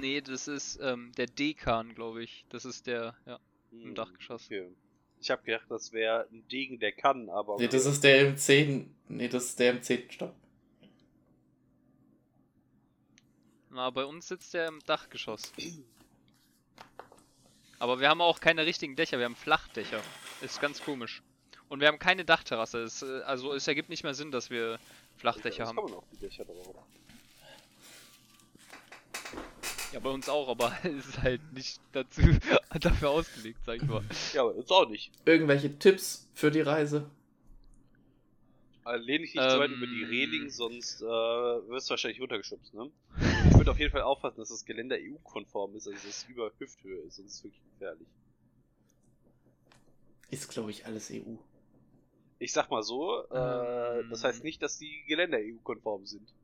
Nee, 0.01 0.21
das 0.21 0.49
ist 0.49 0.79
ähm, 0.83 1.13
der 1.17 1.27
Dekan, 1.27 1.95
glaube 1.95 2.23
ich. 2.23 2.45
Das 2.49 2.65
ist 2.65 2.87
der, 2.87 3.15
ja. 3.27 3.39
Hm, 3.71 3.95
Dachgeschoss. 3.95 4.47
Okay. 4.47 4.69
Ich 5.21 5.31
habe 5.31 5.43
gedacht, 5.43 5.67
das 5.71 5.93
wäre 5.93 6.29
ein 6.31 6.47
Degen, 6.49 6.79
der 6.79 6.93
kann, 6.93 7.31
aber. 7.31 7.57
Nee, 7.59 7.69
das 7.69 7.87
ist 7.87 8.05
der 8.05 8.29
im 8.29 8.37
10. 8.37 8.95
Nee, 9.09 9.29
das 9.29 9.45
ist 9.45 9.59
der 9.59 9.71
im 9.71 9.83
10. 9.83 10.11
Stock. 10.11 10.35
Na, 13.71 13.91
bei 13.91 14.05
uns 14.05 14.29
sitzt 14.29 14.55
der 14.55 14.69
im 14.69 14.81
Dachgeschoss. 14.87 15.53
Aber 17.79 18.01
wir 18.01 18.09
haben 18.09 18.21
auch 18.21 18.41
keine 18.41 18.67
richtigen 18.67 18.97
Dächer, 18.97 19.19
wir 19.19 19.25
haben 19.25 19.35
Flachdächer. 19.35 20.01
Ist 20.43 20.61
ganz 20.61 20.83
komisch. 20.83 21.23
Und 21.69 21.81
wir 21.81 21.89
haben 21.89 21.99
keine 21.99 22.25
Dachterrasse. 22.25 22.83
Es, 22.83 23.03
äh, 23.03 23.23
also 23.23 23.53
es 23.53 23.67
ergibt 23.67 23.89
nicht 23.89 24.05
mehr 24.05 24.15
Sinn, 24.15 24.31
dass 24.31 24.51
wir 24.51 24.79
Flachdächer 25.17 25.65
das 25.65 25.69
haben. 25.69 25.77
kann 25.77 25.85
man 25.87 25.95
auf 25.95 26.05
die 26.13 26.19
Dächer 26.19 26.45
drauf. 26.45 26.77
Ja, 29.95 30.01
bei 30.01 30.11
uns 30.11 30.29
auch, 30.29 30.49
aber 30.49 30.77
es 30.83 31.07
ist 31.07 31.23
halt 31.23 31.41
nicht 31.53 31.81
dazu 31.93 32.21
dafür 32.81 33.11
ausgelegt, 33.11 33.61
sag 33.65 33.77
ich 33.77 33.89
mal. 33.89 34.03
Ja, 34.33 34.43
aber 34.43 34.57
ist 34.57 34.71
auch 34.73 34.89
nicht. 34.89 35.13
Irgendwelche 35.25 35.79
Tipps 35.79 36.29
für 36.35 36.51
die 36.51 36.63
Reise? 36.63 37.09
Also 38.83 39.05
lehn 39.07 39.23
dich 39.23 39.35
nicht 39.37 39.51
zu 39.51 39.59
weit 39.61 39.71
Ähm. 39.71 39.77
über 39.77 39.87
die 39.87 40.03
Reling, 40.03 40.51
sonst 40.51 41.01
äh, 41.01 41.05
wirst 41.05 41.89
du 41.89 41.91
wahrscheinlich 41.93 42.21
runtergeschubst, 42.21 42.75
ne? 42.75 42.91
Ich 43.49 43.57
würde 43.57 43.71
auf 43.71 43.79
jeden 43.79 43.93
Fall 43.93 44.03
aufpassen, 44.03 44.39
dass 44.39 44.49
das 44.49 44.65
Geländer 44.65 44.97
EU-konform 44.99 45.77
ist, 45.77 45.87
also 45.87 45.97
dass 45.97 46.05
es 46.07 46.25
über 46.29 46.51
Hüfthöhe 46.59 46.99
ist, 47.03 47.15
sonst 47.15 47.29
ist 47.31 47.37
es 47.39 47.45
wirklich 47.45 47.63
gefährlich. 47.73 48.09
Ist, 50.31 50.49
glaube 50.51 50.73
ich, 50.73 50.85
alles 50.87 51.09
EU. 51.13 51.37
Ich 52.41 52.53
sag 52.53 52.69
mal 52.69 52.83
so, 52.83 53.23
äh, 53.31 54.01
Ähm. 54.01 54.11
das 54.11 54.25
heißt 54.25 54.43
nicht, 54.43 54.61
dass 54.61 54.77
die 54.77 55.05
Geländer 55.07 55.39
EU-konform 55.41 56.05
sind. 56.05 56.35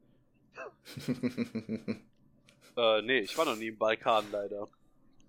Äh, 2.76 3.02
nee, 3.02 3.18
ich 3.18 3.36
war 3.36 3.44
noch 3.44 3.56
nie 3.56 3.68
im 3.68 3.78
Balkan 3.78 4.30
leider. 4.30 4.68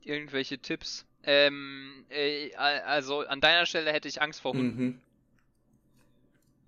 Irgendwelche 0.03 0.59
Tipps? 0.59 1.05
Ähm, 1.23 2.05
äh, 2.09 2.53
also 2.55 3.21
an 3.21 3.41
deiner 3.41 3.65
Stelle 3.65 3.91
hätte 3.91 4.07
ich 4.07 4.21
Angst 4.21 4.41
vor 4.41 4.53
Hunden, 4.53 4.83
mhm. 4.83 5.01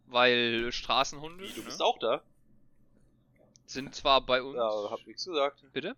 weil 0.07 0.71
Straßenhunde 0.71 1.43
Wie, 1.43 1.53
du 1.53 1.61
ne, 1.61 1.65
bist 1.65 1.81
auch 1.81 1.97
da? 1.99 2.21
sind 3.65 3.95
zwar 3.95 4.25
bei 4.25 4.41
uns. 4.41 4.55
Ja, 4.55 4.89
hab 4.89 5.05
nichts 5.05 5.25
gesagt. 5.25 5.63
Bitte? 5.73 5.95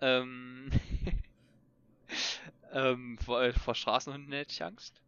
Ähm, 0.00 0.70
ähm, 2.72 3.18
vor, 3.18 3.42
äh, 3.42 3.52
vor 3.52 3.74
Straßenhunden 3.74 4.32
hätte 4.32 4.52
ich 4.52 4.62
Angst. 4.62 5.00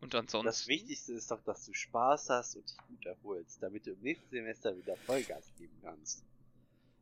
Und 0.00 0.14
ansonsten. 0.14 0.46
Das 0.46 0.66
Wichtigste 0.68 1.12
ist 1.14 1.30
doch, 1.30 1.42
dass 1.44 1.64
du 1.66 1.72
Spaß 1.72 2.30
hast 2.30 2.56
und 2.56 2.68
dich 2.68 2.76
gut 2.88 3.06
erholst, 3.06 3.62
damit 3.62 3.86
du 3.86 3.92
im 3.92 4.00
nächsten 4.00 4.28
Semester 4.30 4.76
wieder 4.76 4.96
Vollgas 4.96 5.44
geben 5.58 5.72
kannst. 5.82 6.22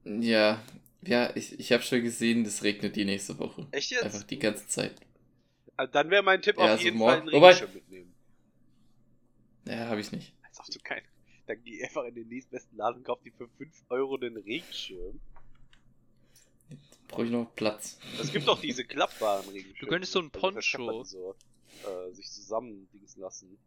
Ja, 0.04 0.62
ja, 1.02 1.34
ich, 1.34 1.58
ich 1.58 1.72
habe 1.72 1.82
schon 1.82 2.02
gesehen, 2.02 2.44
es 2.44 2.62
regnet 2.62 2.94
die 2.96 3.04
nächste 3.04 3.38
Woche. 3.38 3.66
Echt 3.72 3.90
jetzt? 3.90 4.04
Einfach 4.04 4.22
die 4.22 4.38
ganze 4.38 4.66
Zeit. 4.68 4.94
Ah, 5.76 5.86
Dann 5.86 6.10
wäre 6.10 6.22
mein 6.22 6.40
Tipp 6.40 6.56
Ja, 6.56 6.64
auf 6.64 6.70
also 6.70 6.84
jeden 6.84 6.98
morgen- 6.98 7.10
Fall 7.12 7.20
einen 7.22 7.32
Wobei- 7.32 7.46
Regenschirm 7.52 7.74
mitnehmen. 7.74 8.14
Ja, 9.66 9.86
habe 9.88 10.00
ich 10.00 10.12
nicht. 10.12 10.32
Als 10.42 10.60
ob 10.60 10.66
du 10.66 10.78
kein. 10.80 11.02
Dann 11.46 11.62
geh 11.64 11.82
einfach 11.84 12.04
in 12.04 12.14
den 12.14 12.28
nächstbesten 12.28 12.76
Laden 12.78 12.98
und 12.98 13.04
kauf 13.04 13.20
dir 13.22 13.32
für 13.32 13.48
5 13.48 13.72
Euro 13.90 14.16
den 14.18 14.36
Regenschirm. 14.36 15.20
Brauche 17.08 17.24
ich 17.26 17.30
noch 17.30 17.54
Platz. 17.54 17.98
Es 18.20 18.32
gibt 18.32 18.46
doch 18.48 18.60
diese 18.60 18.84
klappbaren 18.84 19.46
Regenschirme. 19.48 19.78
Du 19.80 19.86
könntest 19.86 20.12
so 20.12 20.20
ein 20.20 20.30
Also, 20.32 20.50
das 20.50 20.70
Poncho. 20.72 21.04
So, 21.04 21.34
äh, 21.82 22.12
sich 22.12 22.30
zusammen 22.30 22.88
dingsen 22.92 23.20
lassen. 23.22 23.58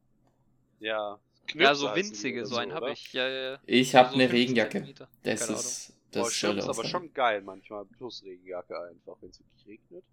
Ja. 0.79 1.19
ja, 1.53 1.75
so 1.75 1.93
winzige, 1.95 2.39
oder 2.41 2.47
so 2.47 2.55
einen 2.57 2.73
habe 2.73 2.91
ich. 2.91 3.13
Ja, 3.13 3.27
ja. 3.27 3.59
Ich 3.65 3.95
habe 3.95 4.09
So 4.09 4.15
eine 4.15 4.23
15 4.23 4.39
Regenjacke. 4.39 4.71
Zentimeter. 4.71 5.07
Das 5.23 5.39
Keine 5.39 5.59
ist, 5.59 5.93
Boah, 6.11 6.23
das 6.23 6.33
Schirm 6.33 6.51
soll 6.51 6.59
ist 6.59 6.79
aber 6.79 6.87
schon 6.87 7.13
geil 7.13 7.41
manchmal. 7.41 7.85
Plus 7.85 8.23
Regenjacke 8.23 8.79
einfach, 8.79 9.17
wenn 9.21 9.29
es 9.29 9.39
wirklich 9.39 9.67
regnet. 9.67 10.03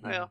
Naja. 0.00 0.30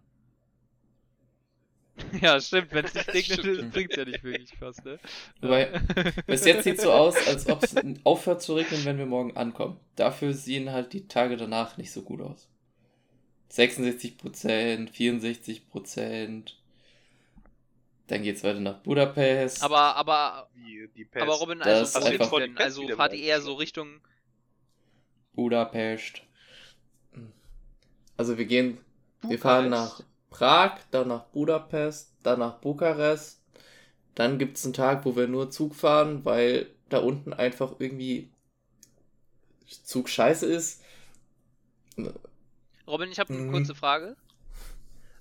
Ja, 2.20 2.40
stimmt, 2.40 2.74
wenn 2.74 2.86
es 2.86 2.94
nicht 2.94 3.08
regnet, 3.14 3.72
bringt 3.72 3.96
ja 3.96 4.06
nicht 4.06 4.24
wirklich 4.24 4.60
was, 4.60 4.84
ne? 4.84 5.00
Wobei, 5.42 5.80
Bis 6.26 6.46
jetzt 6.46 6.64
sieht 6.64 6.82
so 6.82 6.92
aus, 6.92 7.16
als 7.28 7.48
ob 7.48 7.64
es 7.64 7.76
aufhört 8.04 8.42
zu 8.42 8.56
regnen, 8.56 8.84
wenn 8.86 8.98
wir 8.98 9.06
morgen 9.06 9.36
ankommen. 9.38 9.80
Dafür 9.96 10.34
sehen 10.34 10.72
halt 10.72 10.94
die 10.94 11.08
Tage 11.08 11.38
danach 11.38 11.78
nicht 11.78 11.92
so 11.92 12.02
gut 12.02 12.22
aus. 12.22 12.48
66%, 13.52 14.92
64%. 14.92 16.54
Dann 18.08 18.24
geht's 18.24 18.44
weiter 18.44 18.60
nach 18.60 18.80
Budapest. 18.80 19.64
Aber, 19.64 19.96
aber, 19.96 20.50
die 20.56 21.06
Pest. 21.06 21.24
aber 21.24 21.34
Robin, 21.36 21.60
Das 21.60 21.96
also 21.96 22.10
geht's 22.10 22.30
denn? 22.30 22.56
Die 22.56 22.62
Also 22.62 22.88
fahrt 22.90 23.14
ihr 23.14 23.24
eher 23.24 23.42
so 23.42 23.54
Richtung. 23.54 24.02
Budapest. 25.34 26.22
Also 28.18 28.38
wir 28.38 28.46
gehen, 28.46 28.78
wir 29.22 29.40
fahren 29.40 29.70
nach 29.70 30.02
Prag, 30.30 30.80
dann 30.92 31.08
nach 31.08 31.24
Budapest, 31.26 32.14
dann 32.24 32.40
nach 32.40 32.60
Bukarest. 32.60 33.42
Dann 34.16 34.38
gibt's 34.38 34.66
einen 34.66 34.74
Tag, 34.74 35.06
wo 35.06 35.16
wir 35.16 35.28
nur 35.28 35.52
Zug 35.52 35.74
fahren, 35.74 36.26
weil 36.26 36.68
da 36.90 37.00
unten 37.00 37.34
einfach 37.34 37.76
irgendwie 37.80 38.30
Zug 39.84 40.10
scheiße 40.10 40.46
ist. 40.46 40.84
Robin, 42.92 43.12
ich 43.12 43.20
habe 43.20 43.34
eine 43.34 43.44
Mhm. 43.44 43.52
kurze 43.52 43.74
Frage. 43.74 44.16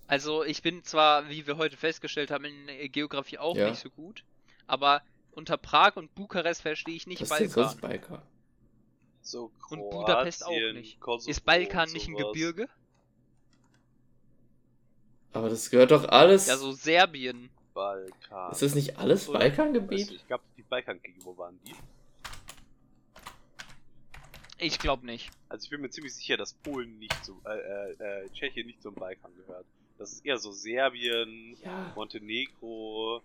Also, 0.06 0.42
ich 0.44 0.60
bin 0.62 0.82
zwar, 0.82 1.28
wie 1.28 1.47
wir 1.47 1.56
heute 1.56 1.76
festgestellt 1.76 2.30
haben, 2.32 2.44
in 2.44 2.68
äh, 2.68 2.88
Geografie 2.88 3.38
auch 3.38 3.56
Ja. 3.56 3.70
nicht 3.70 3.80
so 3.80 3.90
gut, 3.90 4.24
aber 4.66 5.02
unter 5.32 5.56
Prag 5.56 5.94
und 5.97 6.12
Bukarest 6.16 6.62
verstehe 6.62 6.97
ich 6.97 7.06
nicht 7.06 7.22
Was 7.30 7.40
ist 7.40 7.55
denn 7.56 7.62
Balkan. 7.64 7.80
Balkan? 7.80 8.22
So 9.22 9.52
Und 9.68 9.90
Budapest 9.90 10.44
auch 10.44 10.51
nicht. 10.72 10.98
Kosovo 10.98 11.30
Ist 11.30 11.44
Balkan 11.44 11.92
nicht 11.92 12.09
ein. 12.09 12.16
Gebirge? 12.16 12.68
Aber 15.32 15.48
das 15.48 15.70
gehört 15.70 15.92
doch 15.92 16.09
alles. 16.09 16.48
Ja, 16.48 16.56
so 16.56 16.72
Serbien. 16.72 17.51
Balkan. 17.72 18.51
ist 18.51 18.62
das 18.62 18.74
nicht 18.74 18.98
alles 18.98 19.26
Balkangebiet? 19.30 20.10
ich 20.10 20.26
glaube, 20.26 20.42
die 20.56 20.62
Balkankriege, 20.62 21.24
wo 21.24 21.36
waren 21.38 21.59
die? 21.64 21.74
Ich 24.60 24.78
glaube 24.78 25.06
nicht. 25.06 25.30
Also 25.48 25.64
ich 25.64 25.70
bin 25.70 25.80
mir 25.80 25.90
ziemlich 25.90 26.14
sicher, 26.14 26.36
dass 26.36 26.52
Polen 26.52 26.98
nicht 26.98 27.24
zu, 27.24 27.40
äh, 27.46 27.50
äh, 27.58 28.24
äh, 28.24 28.28
Tschechien 28.30 28.66
nicht 28.66 28.82
zum 28.82 28.94
Balkan 28.94 29.30
gehört. 29.36 29.64
Das 29.98 30.12
ist 30.12 30.24
eher 30.24 30.38
so 30.38 30.52
Serbien, 30.52 31.56
Ja. 31.64 31.92
Montenegro, 31.94 33.22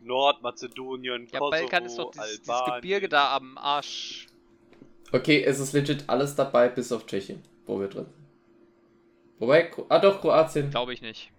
Nordmazedonien, 0.00 1.26
Ja, 1.32 1.38
Kosovo, 1.38 1.50
Balkan 1.50 1.84
ist 1.86 1.98
doch 1.98 2.10
dieses, 2.12 2.26
dieses 2.40 2.48
Albanien. 2.48 2.82
Gebirge 2.82 3.08
da 3.08 3.36
am 3.36 3.58
Arsch. 3.58 4.26
Okay, 5.12 5.42
es 5.42 5.58
ist 5.60 5.72
legit 5.72 6.04
alles 6.08 6.34
dabei, 6.34 6.68
bis 6.68 6.90
auf 6.92 7.06
Tschechien, 7.06 7.42
wo 7.66 7.80
wir 7.80 7.88
drin 7.88 8.06
sind. 8.06 8.26
Wobei, 9.38 9.70
ah 9.88 9.98
doch, 9.98 10.20
Kroatien. 10.20 10.70
Glaube 10.70 10.94
ich 10.94 11.02
nicht. 11.02 11.30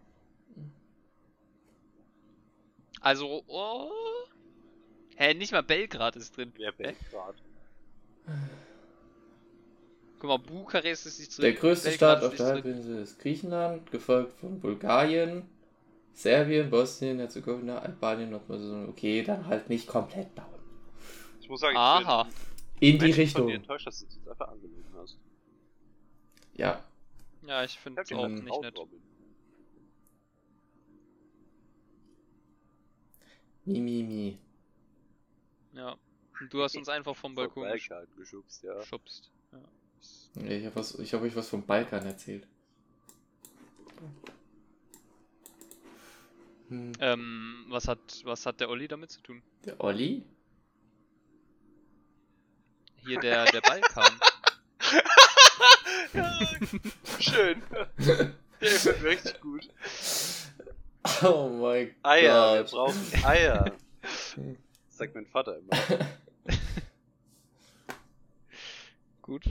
Also, 3.01 3.43
oh. 3.47 3.89
Hä, 5.15 5.33
nicht 5.33 5.51
mal 5.51 5.63
Belgrad 5.63 6.15
ist 6.15 6.35
drin. 6.37 6.53
Ja, 6.57 6.71
Belgrad. 6.71 7.35
Guck 10.19 10.29
mal, 10.29 10.37
Bukarest 10.37 11.05
ist 11.05 11.19
nicht 11.19 11.37
drin. 11.37 11.43
Der 11.43 11.53
größte 11.53 11.89
Belgrad 11.89 12.19
Staat 12.19 12.23
auf 12.23 12.35
der. 12.35 12.45
Halbinsel 12.47 13.01
ist 13.01 13.19
Griechenland, 13.19 13.91
gefolgt 13.91 14.33
von 14.39 14.59
Bulgarien, 14.59 15.47
Serbien, 16.13 16.69
Bosnien, 16.71 17.19
Herzegowina, 17.19 17.79
Albanien, 17.79 18.31
Nordmazedonien. 18.31 18.89
Okay, 18.89 19.21
dann 19.21 19.45
halt 19.45 19.69
nicht 19.69 19.87
komplett 19.87 20.33
bauen. 20.33 20.47
Ich 21.39 21.49
muss 21.49 21.61
sagen, 21.61 21.75
ich 21.75 21.79
Aha. 21.79 22.23
bin 22.79 22.93
In 22.93 22.99
die 22.99 23.11
Richtung. 23.11 23.47
dir 23.47 23.55
enttäuscht, 23.55 23.85
dass 23.85 23.99
du 23.99 24.07
es 24.07 24.15
jetzt 24.15 24.27
einfach 24.27 24.49
angelogen 24.49 24.85
hast. 24.95 25.17
Ja. 26.55 26.83
Ja, 27.45 27.63
ich 27.63 27.77
finde 27.79 28.01
es 28.01 28.09
Ich 28.09 28.17
auch 28.17 28.27
nicht 28.27 28.61
nett. 28.61 28.79
Mi, 33.65 33.79
mi, 33.79 34.03
mi. 34.03 34.39
Ja. 35.73 35.95
Und 36.39 36.53
du 36.53 36.63
hast 36.63 36.75
uns 36.77 36.89
einfach 36.89 37.15
vom 37.15 37.35
Balkon 37.35 37.67
geschubst, 38.17 38.63
ja. 38.63 38.73
geschubst. 38.73 39.31
Ich 40.45 40.65
habe 40.65 40.81
hab 40.81 41.21
euch 41.21 41.35
was 41.35 41.49
vom 41.49 41.65
Balkan 41.65 42.05
erzählt. 42.05 42.47
Hm. 46.69 46.91
Ähm, 46.99 47.65
was 47.69 47.87
hat, 47.87 47.99
was 48.23 48.45
hat 48.45 48.59
der 48.59 48.69
Olli 48.69 48.87
damit 48.87 49.11
zu 49.11 49.21
tun? 49.21 49.41
Der 49.65 49.79
Olli? 49.81 50.23
Hier 52.97 53.19
der, 53.19 53.45
der 53.45 53.61
Balkan. 53.61 54.19
ja, 56.13 56.39
schön. 57.19 57.61
Der 57.97 58.33
mir 58.61 59.03
richtig 59.03 59.39
gut. 59.39 59.69
Oh 61.23 61.49
mein 61.49 61.95
Eier, 62.03 62.55
wir 62.55 62.63
Gott. 62.63 62.71
brauchen 62.71 63.23
Eier. 63.23 63.71
Das 63.95 64.35
sagt 64.89 65.15
mein 65.15 65.25
Vater 65.25 65.57
immer. 65.57 65.69
Gut. 69.21 69.45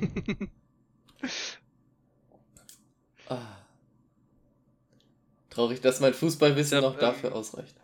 Ah. 3.28 3.66
Traurig, 5.50 5.80
dass 5.80 5.98
mein 5.98 6.14
Fußballwissen 6.14 6.76
Ja, 6.76 6.80
noch 6.80 6.98
ähm, 7.00 7.00
dafür 7.00 7.34
ausreicht. 7.34 7.74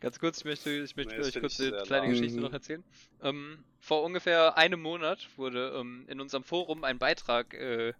Ganz 0.00 0.18
kurz, 0.18 0.38
ich 0.38 0.44
möchte, 0.44 0.70
ich 0.70 0.96
möchte 0.96 1.14
Nee, 1.14 1.22
euch 1.22 1.38
kurz 1.38 1.60
eine 1.60 1.72
kleine 1.72 2.06
lahm. 2.06 2.08
Geschichte 2.08 2.40
Mhm. 2.40 2.42
noch 2.42 2.52
erzählen. 2.52 2.84
Ähm, 3.22 3.64
vor 3.80 4.02
ungefähr 4.02 4.56
einem 4.56 4.82
Monat 4.82 5.28
wurde 5.36 5.74
ähm, 5.76 6.04
in 6.08 6.20
unserem 6.20 6.42
Forum 6.44 6.84
ein 6.84 6.98
Beitrag 6.98 7.54
äh, 7.54 7.94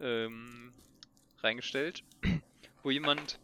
ähm, 0.00 0.72
reingestellt, 1.42 2.04
wo 2.82 2.90
jemand 2.90 3.40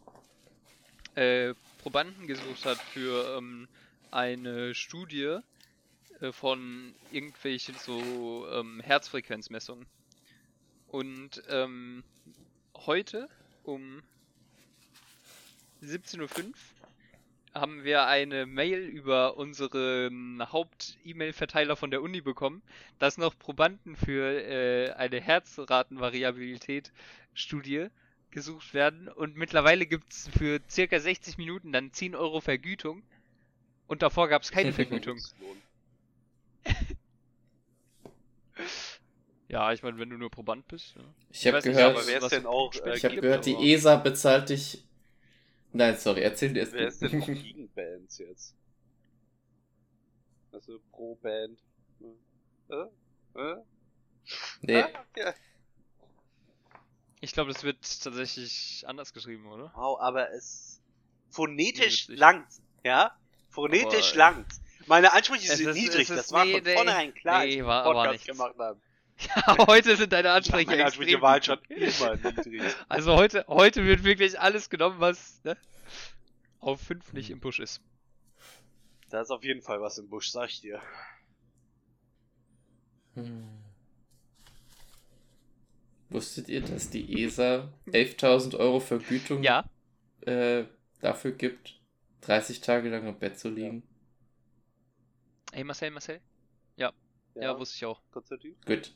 äh, 1.15 1.53
Probanden 1.77 2.27
gesucht 2.27 2.65
hat 2.65 2.81
für 2.81 3.37
ähm, 3.37 3.67
eine 4.11 4.73
Studie 4.75 5.39
von 6.31 6.93
irgendwelchen 7.11 7.75
so 7.75 8.47
ähm, 8.51 8.81
Herzfrequenzmessungen. 8.81 9.85
Und 10.87 11.43
ähm, 11.49 12.03
heute 12.75 13.29
um 13.63 14.01
17.05 15.83 16.45
Uhr 16.45 16.53
haben 17.53 17.83
wir 17.83 18.05
eine 18.05 18.45
Mail 18.45 18.79
über 18.79 19.35
unseren 19.37 20.41
Haupt-E-Mail-Verteiler 20.51 21.75
von 21.75 21.91
der 21.91 22.01
Uni 22.01 22.21
bekommen, 22.21 22.61
dass 22.99 23.17
noch 23.17 23.37
Probanden 23.37 23.95
für 23.95 24.43
äh, 24.43 24.91
eine 24.93 25.19
Herzratenvariabilität-Studie 25.19 27.87
gesucht 28.31 28.73
werden 28.73 29.07
und 29.07 29.37
mittlerweile 29.37 29.85
gibt 29.85 30.11
es 30.11 30.29
für 30.37 30.59
circa 30.69 30.99
60 30.99 31.37
Minuten 31.37 31.71
dann 31.71 31.93
10 31.93 32.15
Euro 32.15 32.41
Vergütung 32.41 33.03
und 33.87 34.01
davor 34.01 34.27
gab 34.27 34.43
es 34.43 34.51
keine 34.51 34.73
Vergütung. 34.73 35.17
Ja, 39.49 39.71
ich 39.71 39.81
meine, 39.81 39.97
wenn 39.97 40.09
du 40.09 40.17
nur 40.17 40.29
Proband 40.29 40.67
bist. 40.67 40.95
Ja. 40.95 41.01
Ich 41.29 41.47
habe 41.47 41.57
nicht, 41.57 41.63
gehört, 41.65 41.95
aber 41.95 42.05
wer 42.07 42.17
ist 42.17 42.23
was 42.23 42.29
denn 42.31 42.45
auch, 42.45 42.73
äh, 42.75 42.97
ich 42.97 43.05
habe 43.05 43.13
gibt, 43.13 43.21
gehört, 43.23 43.45
die 43.45 43.55
aber- 43.55 43.63
ESA 43.63 43.95
bezahlt 43.95 44.49
dich. 44.49 44.83
Nein, 45.71 45.97
sorry, 45.97 46.21
erzähl 46.21 46.51
dir 46.53 46.61
erst. 46.61 46.73
Wer 46.73 46.87
ist 46.87 47.01
denn 47.01 47.19
noch 47.19 47.25
gegen 47.27 47.69
Bands 47.73 48.17
jetzt? 48.17 48.55
Also 50.51 50.79
pro 50.91 51.15
Band. 51.15 51.59
Äh? 52.69 53.39
Äh? 53.39 53.55
nee, 54.61 54.81
Ah, 54.81 55.05
ja. 55.15 55.33
Ich 57.21 57.31
glaube, 57.31 57.51
das 57.53 57.63
wird 57.63 57.77
tatsächlich 58.03 58.83
anders 58.85 59.13
geschrieben, 59.13 59.45
oder? 59.47 59.71
Wow, 59.75 59.99
aber 60.01 60.31
es 60.31 60.81
phonetisch 61.29 62.09
langt, 62.09 62.47
ja? 62.83 63.15
Phonetisch 63.49 64.09
Aber, 64.11 64.17
langt. 64.17 64.47
Meine 64.87 65.13
Ansprüche 65.13 65.55
sind 65.55 65.67
ist- 65.69 65.75
niedrig, 65.75 66.07
das 66.07 66.31
war 66.31 66.45
nee, 66.45 66.53
von 66.53 66.63
nee. 66.63 66.73
vornherein 66.73 67.13
klar, 67.13 67.39
Nee, 67.39 67.45
als 67.45 67.55
wir 67.55 67.65
war 67.67 67.83
aber 67.83 67.93
Podcast 67.93 68.13
nichts. 68.13 68.27
gemacht 68.27 68.55
haben. 68.59 68.81
Ja, 69.19 69.65
heute 69.67 69.95
sind 69.95 70.13
deine 70.13 70.29
Ansprüche 70.31 70.67
Meine 70.67 70.85
Ansprüche 70.85 71.09
extrem 71.09 71.21
waren 71.23 71.41
schon 71.41 71.57
niedrig. 71.69 71.99
immer 71.99 72.15
niedrig. 72.15 72.61
Also 72.87 73.15
heute, 73.15 73.45
heute 73.47 73.83
wird 73.83 74.03
wirklich 74.03 74.39
alles 74.39 74.69
genommen, 74.69 74.99
was 74.99 75.43
ne, 75.43 75.57
auf 76.59 76.79
5 76.81 77.13
nicht 77.13 77.31
im 77.31 77.39
Busch 77.39 77.59
ist. 77.59 77.81
Da 79.09 79.21
ist 79.21 79.31
auf 79.31 79.43
jeden 79.43 79.61
Fall 79.63 79.81
was 79.81 79.97
im 79.97 80.07
Busch, 80.07 80.29
sag 80.29 80.49
ich 80.49 80.61
dir. 80.61 80.79
Hm. 83.15 83.47
Wusstet 86.09 86.47
ihr, 86.47 86.61
dass 86.61 86.89
die 86.89 87.23
ESA 87.23 87.73
11.000 87.87 88.55
Euro 88.57 88.79
Vergütung 88.79 89.43
Ja, 89.43 89.65
äh, 90.21 90.63
dafür 91.01 91.31
gibt, 91.31 91.79
30 92.21 92.61
Tage 92.61 92.89
lang 92.89 93.07
im 93.07 93.17
Bett 93.17 93.37
zu 93.39 93.49
liegen? 93.49 93.83
Ey 95.51 95.63
Marcel, 95.63 95.91
Marcel? 95.91 96.21
Ja, 97.35 97.57
wusste 97.59 97.75
ich 97.75 97.85
auch. 97.85 98.01
Konstantin? 98.11 98.55
Gut. 98.65 98.95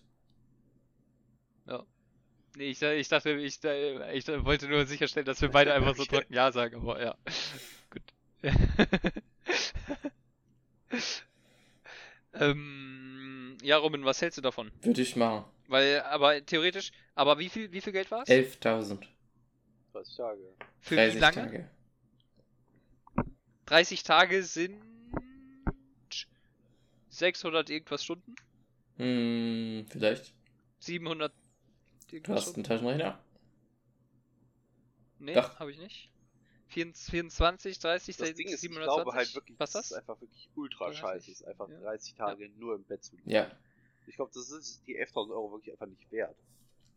Nee, 2.58 2.72
ich, 2.72 2.82
ich 2.82 3.08
dachte, 3.08 3.32
ich, 3.32 3.64
ich, 3.64 4.28
wollte 4.28 4.68
nur 4.68 4.86
sicherstellen, 4.86 5.26
dass 5.26 5.42
wir 5.42 5.50
beide 5.50 5.74
einfach 5.74 5.96
so 5.96 6.04
trocken 6.04 6.34
Ja 6.34 6.52
sagen, 6.52 6.76
aber 6.76 7.02
ja. 7.02 7.16
Gut. 7.90 8.04
ähm, 12.34 13.58
ja, 13.62 13.78
Robin, 13.78 14.04
was 14.04 14.22
hältst 14.22 14.38
du 14.38 14.42
davon? 14.42 14.70
Würde 14.82 15.02
ich 15.02 15.16
machen. 15.16 15.46
Weil, 15.68 16.02
aber 16.02 16.46
theoretisch, 16.46 16.92
aber 17.16 17.40
wie 17.40 17.48
viel, 17.48 17.72
wie 17.72 17.80
viel 17.80 17.94
Geld 17.94 18.12
war 18.12 18.24
es? 18.24 18.30
11.000. 18.30 19.06
30 19.94 20.18
Tage. 20.18 20.42
Für 20.82 20.96
30 20.96 21.16
wie 21.16 21.20
lange? 21.20 21.36
Tage. 21.36 21.70
30 23.68 24.04
Tage 24.04 24.44
sind 24.44 24.91
600 27.22 27.70
irgendwas 27.70 28.04
Stunden? 28.04 28.36
Hm, 28.98 29.86
vielleicht. 29.90 30.34
700 30.80 31.34
Du 32.24 32.34
irgendwas 32.34 32.48
hast 32.48 32.56
einen 32.56 32.66
Stunden? 32.66 32.66
Taschenrechner? 32.66 33.24
Nee, 35.20 35.36
habe 35.36 35.72
ich 35.72 35.78
nicht. 35.78 36.12
24, 36.68 37.80
30, 37.80 38.18
Das 38.18 38.34
Ding 38.34 38.48
ist, 38.48 38.54
ich 38.54 38.60
720? 38.62 39.04
glaube 39.04 39.14
halt 39.14 39.36
wirklich, 39.36 39.60
Was 39.60 39.72
das 39.74 39.84
das? 39.84 39.92
ist 39.92 39.98
einfach 39.98 40.20
wirklich 40.22 40.50
ultra 40.56 40.92
30, 40.92 41.00
scheiße, 41.00 41.32
ist 41.32 41.44
einfach 41.46 41.70
ja. 41.70 41.80
30 41.80 42.16
Tage 42.16 42.50
nur 42.58 42.76
im 42.76 42.84
Bett 42.86 43.04
zu 43.04 43.16
liegen. 43.16 43.30
Ja. 43.30 43.52
Ich 44.08 44.16
glaube, 44.16 44.32
das 44.34 44.50
ist 44.52 44.82
die 44.88 44.98
11.000 44.98 45.32
Euro 45.32 45.52
wirklich 45.52 45.74
einfach 45.74 45.88
nicht 45.88 46.12
wert. 46.12 46.38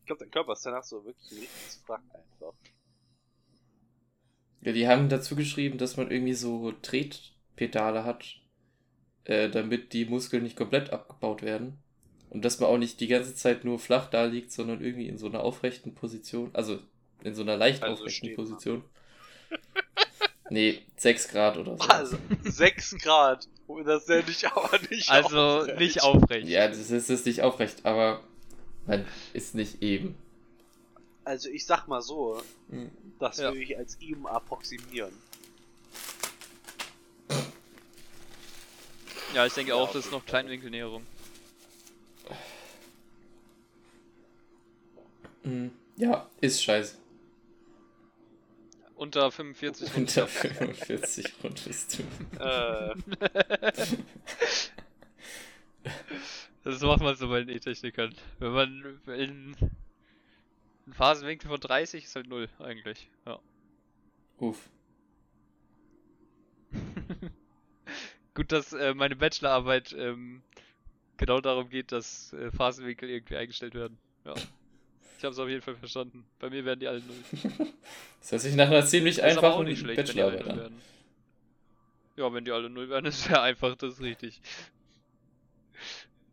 Ich 0.01 0.07
glaube, 0.07 0.21
dein 0.21 0.31
Körper 0.31 0.53
ist 0.53 0.65
danach 0.65 0.85
so 0.85 1.05
wirklich 1.05 1.31
ein 1.33 1.39
richtiges 1.39 1.83
Wrack 1.89 2.03
einfach. 2.13 2.55
Ja, 4.63 4.73
die 4.73 4.89
haben 4.89 5.09
dazu 5.09 5.37
geschrieben, 5.37 5.79
dass 5.79 5.97
man 5.97 6.11
irgendwie 6.11 6.35
so 6.35 6.73
Tretpedale 6.73 8.05
hat, 8.05 8.41
äh, 9.25 9.49
damit 9.49 9.93
die 9.93 10.05
Muskeln 10.07 10.43
nicht 10.43 10.57
komplett 10.57 10.91
abgebaut 10.91 11.43
werden. 11.43 11.79
Und 12.31 12.45
dass 12.45 12.59
man 12.59 12.69
auch 12.71 12.79
nicht 12.79 12.99
die 13.01 13.07
ganze 13.07 13.35
Zeit 13.35 13.65
nur 13.65 13.79
flach 13.79 14.11
da 14.11 14.25
liegt, 14.25 14.51
sondern 14.53 14.83
irgendwie 14.83 15.07
in 15.09 15.19
so 15.19 15.27
einer 15.27 15.41
aufrechten 15.45 15.95
Position, 15.95 16.51
also 16.53 16.79
in 17.23 17.35
so 17.35 17.43
einer 17.43 17.57
leicht 17.57 17.83
Also 17.83 18.03
aufrechten. 18.03 18.35
Position. 18.35 18.83
Nee, 20.51 20.83
6 20.99 21.29
Grad 21.29 21.57
oder 21.57 21.77
so. 21.79 21.85
Also, 21.89 22.19
6 22.43 22.99
Grad. 22.99 23.49
Und 23.67 23.87
das 23.87 24.07
nenne 24.07 24.25
ich 24.29 24.47
aber 24.47 24.79
nicht 24.91 25.11
Also 25.11 25.39
aufrecht. 25.39 25.79
nicht 25.79 26.03
aufrecht. 26.03 26.49
Ja, 26.49 26.69
das 26.69 26.79
ist, 26.79 26.91
das 26.93 27.09
ist 27.11 27.27
nicht 27.27 27.41
aufrecht, 27.41 27.85
aber 27.87 28.23
man 28.87 29.07
ist 29.33 29.55
nicht 29.55 29.83
eben. 29.83 30.15
Also 31.25 31.49
ich 31.49 31.65
sag 31.65 31.89
mal 31.89 32.03
so, 32.03 32.43
Hm. 32.69 32.91
das 33.19 33.39
Ja. 33.39 33.45
würde 33.49 33.63
ich 33.63 33.77
als 33.79 33.99
eben 34.03 34.27
approximieren. 34.27 35.15
Ja, 39.35 39.45
ich 39.47 39.53
denke 39.53 39.71
Ja, 39.71 39.77
auch, 39.77 39.93
das 39.93 40.07
ist 40.07 40.13
noch 40.13 40.25
Kleinwinkelnäherung. 40.25 41.05
Hm. 45.43 45.73
Ja, 45.97 46.29
ist 46.41 46.63
scheiße. 46.63 46.97
Unter 48.95 49.31
45 49.31 49.97
Unter 49.97 50.27
45 50.29 51.35
rundest 51.43 51.99
du. 51.99 52.43
Äh, 52.43 52.95
Das 56.65 56.81
macht 56.81 57.03
man 57.03 57.15
so 57.15 57.29
bei 57.29 57.41
den 57.41 57.55
E-Technikern. 57.55 58.15
Wenn 58.39 58.53
man 58.53 59.01
in 59.07 59.55
einen 60.81 60.95
Phasenwinkel 60.95 61.51
von 61.51 61.61
30 61.61 62.05
ist 62.05 62.17
halt 62.17 62.27
0 62.27 62.49
eigentlich. 62.59 63.11
Ja. 63.27 63.39
Uff. 64.39 64.71
Gut, 68.35 68.51
dass 68.51 68.73
äh, 68.73 68.95
meine 68.95 69.17
Bachelorarbeit 69.17 69.95
ähm, 69.99 70.43
genau 71.17 71.41
darum 71.41 71.69
geht, 71.69 71.93
dass 71.93 72.33
äh, 72.33 72.51
Phasenwinkel 72.51 73.09
irgendwie 73.09 73.37
eingestellt 73.37 73.75
werden. 73.75 73.97
Ja. 74.25 74.35
Ich 75.19 75.25
habe 75.25 75.33
es 75.33 75.39
auf 75.39 75.49
jeden 75.49 75.63
Fall 75.63 75.77
verstanden. 75.77 76.25
Bei 76.41 76.51
mir 76.51 76.65
werden 76.65 76.81
die 76.81 76.89
alle 76.89 77.01
0. 77.01 77.15
Das 78.21 78.33
hört 78.33 78.43
sich 78.43 78.55
nach 78.55 78.67
einer 78.69 78.85
ziemlich 78.87 79.17
Das 79.17 79.25
einfachen 79.37 79.67
Bachelorarbeit 79.67 80.41
0 80.47 80.51
an. 80.51 80.59
werden. 80.59 80.83
Ja, 82.17 82.33
wenn 82.33 82.45
die 82.45 82.53
alle 82.53 82.71
0 82.71 82.89
werden, 82.89 83.07
ist 83.07 83.25
sehr 83.25 83.43
einfach, 83.43 83.77
das 83.77 83.95
ist 83.95 84.01
richtig. 84.03 84.41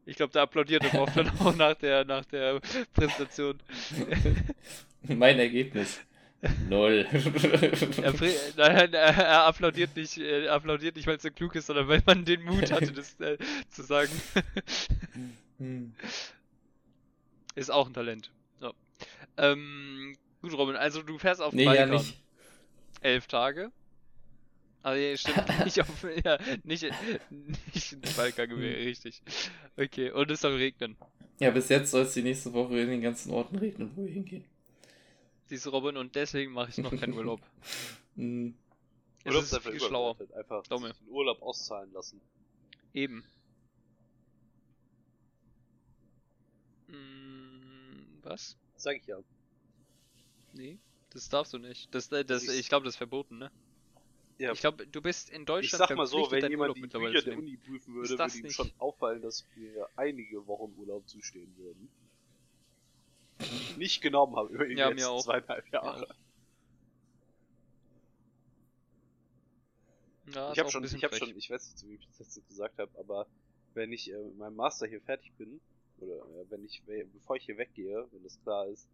Ich 0.05 0.15
glaube, 0.15 0.33
da 0.33 0.41
applaudiert 0.43 0.83
er 0.83 1.01
oft 1.01 1.15
dann 1.15 1.29
auch 1.39 1.55
nach 1.55 1.75
der, 1.75 2.05
nach 2.05 2.25
der 2.25 2.59
Präsentation. 2.93 3.59
Mein 5.03 5.37
Ergebnis. 5.37 6.01
Null. 6.69 7.05
Er, 7.11 8.13
nein, 8.57 8.93
er, 8.93 9.17
er 9.17 9.43
applaudiert 9.45 9.95
nicht, 9.95 10.17
äh, 10.17 10.45
er 10.45 10.53
applaudiert 10.53 10.95
nicht, 10.95 11.05
weil 11.05 11.17
es 11.17 11.21
so 11.21 11.29
klug 11.29 11.53
ist, 11.55 11.67
sondern 11.67 11.87
weil 11.87 12.01
man 12.05 12.25
den 12.25 12.43
Mut 12.43 12.71
hatte, 12.71 12.91
das 12.93 13.19
äh, 13.19 13.37
zu 13.69 13.83
sagen. 13.83 14.11
Ist 17.55 17.71
auch 17.71 17.87
ein 17.87 17.93
Talent. 17.93 18.31
So. 18.59 18.73
Ähm, 19.37 20.17
gut, 20.41 20.53
Robin, 20.53 20.75
also 20.75 21.03
du 21.03 21.19
fährst 21.19 21.41
auf 21.41 21.53
nee, 21.53 21.65
Balkan. 21.65 21.89
ja 21.89 21.97
nicht. 21.97 22.19
Elf 23.01 23.27
Tage. 23.27 23.71
Also 24.83 24.99
ja, 24.99 25.17
stimmt 25.17 25.59
nicht 25.65 25.79
auf 25.79 26.05
ja, 26.23 26.39
nicht, 26.63 26.85
nicht 27.73 27.93
ins 27.93 28.13
Balkan 28.13 28.49
gewesen, 28.49 28.83
richtig. 28.83 29.21
Okay, 29.77 30.09
und 30.09 30.31
es 30.31 30.41
soll 30.41 30.55
regnen. 30.55 30.95
Ja, 31.39 31.51
bis 31.51 31.69
jetzt 31.69 31.91
soll 31.91 32.03
es 32.03 32.13
die 32.13 32.23
nächste 32.23 32.51
Woche 32.53 32.79
in 32.79 32.89
den 32.89 33.01
ganzen 33.01 33.31
Orten 33.31 33.57
regnen, 33.57 33.91
wo 33.95 34.05
wir 34.05 34.11
hingehen. 34.11 34.43
Du, 35.51 35.69
Robin, 35.69 35.97
und 35.97 36.15
deswegen 36.15 36.53
mache 36.53 36.69
ich 36.69 36.77
noch 36.77 36.97
keinen 36.97 37.13
Urlaub. 37.13 37.41
Hm. 38.15 38.55
Es 39.23 39.27
Urlaub 39.27 39.43
ist 39.43 39.53
einfach 39.53 39.71
viel 39.71 39.79
schlauer. 39.79 40.15
überbewertet. 40.15 40.35
Einfach 40.51 40.63
den 40.67 41.07
Urlaub 41.09 41.41
auszahlen 41.41 41.91
lassen. 41.93 42.19
Eben. 42.93 43.23
Mm, 46.87 48.19
was? 48.23 48.57
Sag 48.75 48.97
ich 48.97 49.05
ja. 49.07 49.17
Nee, 50.53 50.77
das 51.11 51.29
darfst 51.29 51.53
du 51.53 51.57
nicht. 51.57 51.93
Das, 51.93 52.11
äh, 52.11 52.25
das, 52.25 52.43
Das 52.45 52.53
ist- 52.53 52.59
ich 52.59 52.67
glaube, 52.69 52.85
das 52.85 52.95
ist 52.95 52.97
verboten, 52.97 53.37
ne? 53.37 53.51
Ja, 54.39 54.53
Ich 54.53 54.59
glaube, 54.59 54.87
du 54.87 55.01
bist 55.01 55.29
in 55.29 55.41
ich 55.41 55.45
Deutschland 55.45 55.87
sag 55.87 55.95
mal 55.95 56.07
so, 56.07 56.31
wenn 56.31 56.41
jemand 56.49 56.59
Urlaub 56.69 56.75
die 56.75 56.81
mittlerweile 56.81 57.11
Bücher 57.13 57.25
der. 57.29 57.37
Uni 57.37 57.57
prüfen 57.57 57.91
Ist 58.01 58.09
würde, 58.09 58.15
das 58.17 58.33
würde 58.33 58.39
ihm 58.39 58.43
nicht- 58.45 58.55
schon 58.55 58.71
auffallen, 58.79 59.21
dass 59.21 59.45
mir 59.55 59.87
einige 59.95 60.47
Wochen 60.47 60.73
Urlaub 60.77 61.07
zustehen 61.07 61.55
würden. 61.57 61.89
Die 63.49 63.61
ich 63.61 63.75
nicht 63.77 64.01
genommen 64.01 64.35
habe 64.35 64.53
über 64.53 64.65
die 64.67 64.75
Ja, 64.75 64.89
letzten 64.89 65.03
auch. 65.05 65.19
zweieinhalb 65.19 65.67
Jahre. 65.71 66.07
Ja, 70.25 70.51
ich 70.51 70.53
ist 70.53 70.59
habe 70.59 70.69
schon, 70.69 70.91
ich 70.93 71.03
habe 71.03 71.13
schon, 71.13 71.35
ich 71.37 71.49
weiß 71.49 71.65
nicht, 71.67 71.77
so 71.79 71.87
wie 71.89 71.95
ich 71.95 72.07
das 72.07 72.19
jetzt 72.35 72.47
gesagt 72.47 72.77
habe, 72.79 72.91
aber 72.99 73.27
wenn 73.73 73.91
ich 73.91 74.11
äh, 74.11 74.17
mit 74.23 74.37
meinem 74.37 74.55
Master 74.55 74.87
hier 74.87 75.01
fertig 75.01 75.33
bin, 75.37 75.61
oder 75.97 76.15
äh, 76.17 76.45
wenn 76.49 76.63
ich, 76.63 76.83
bevor 77.13 77.35
ich 77.37 77.45
hier 77.45 77.57
weggehe, 77.57 78.07
wenn 78.11 78.23
das 78.23 78.39
klar 78.41 78.67
ist, 78.67 78.87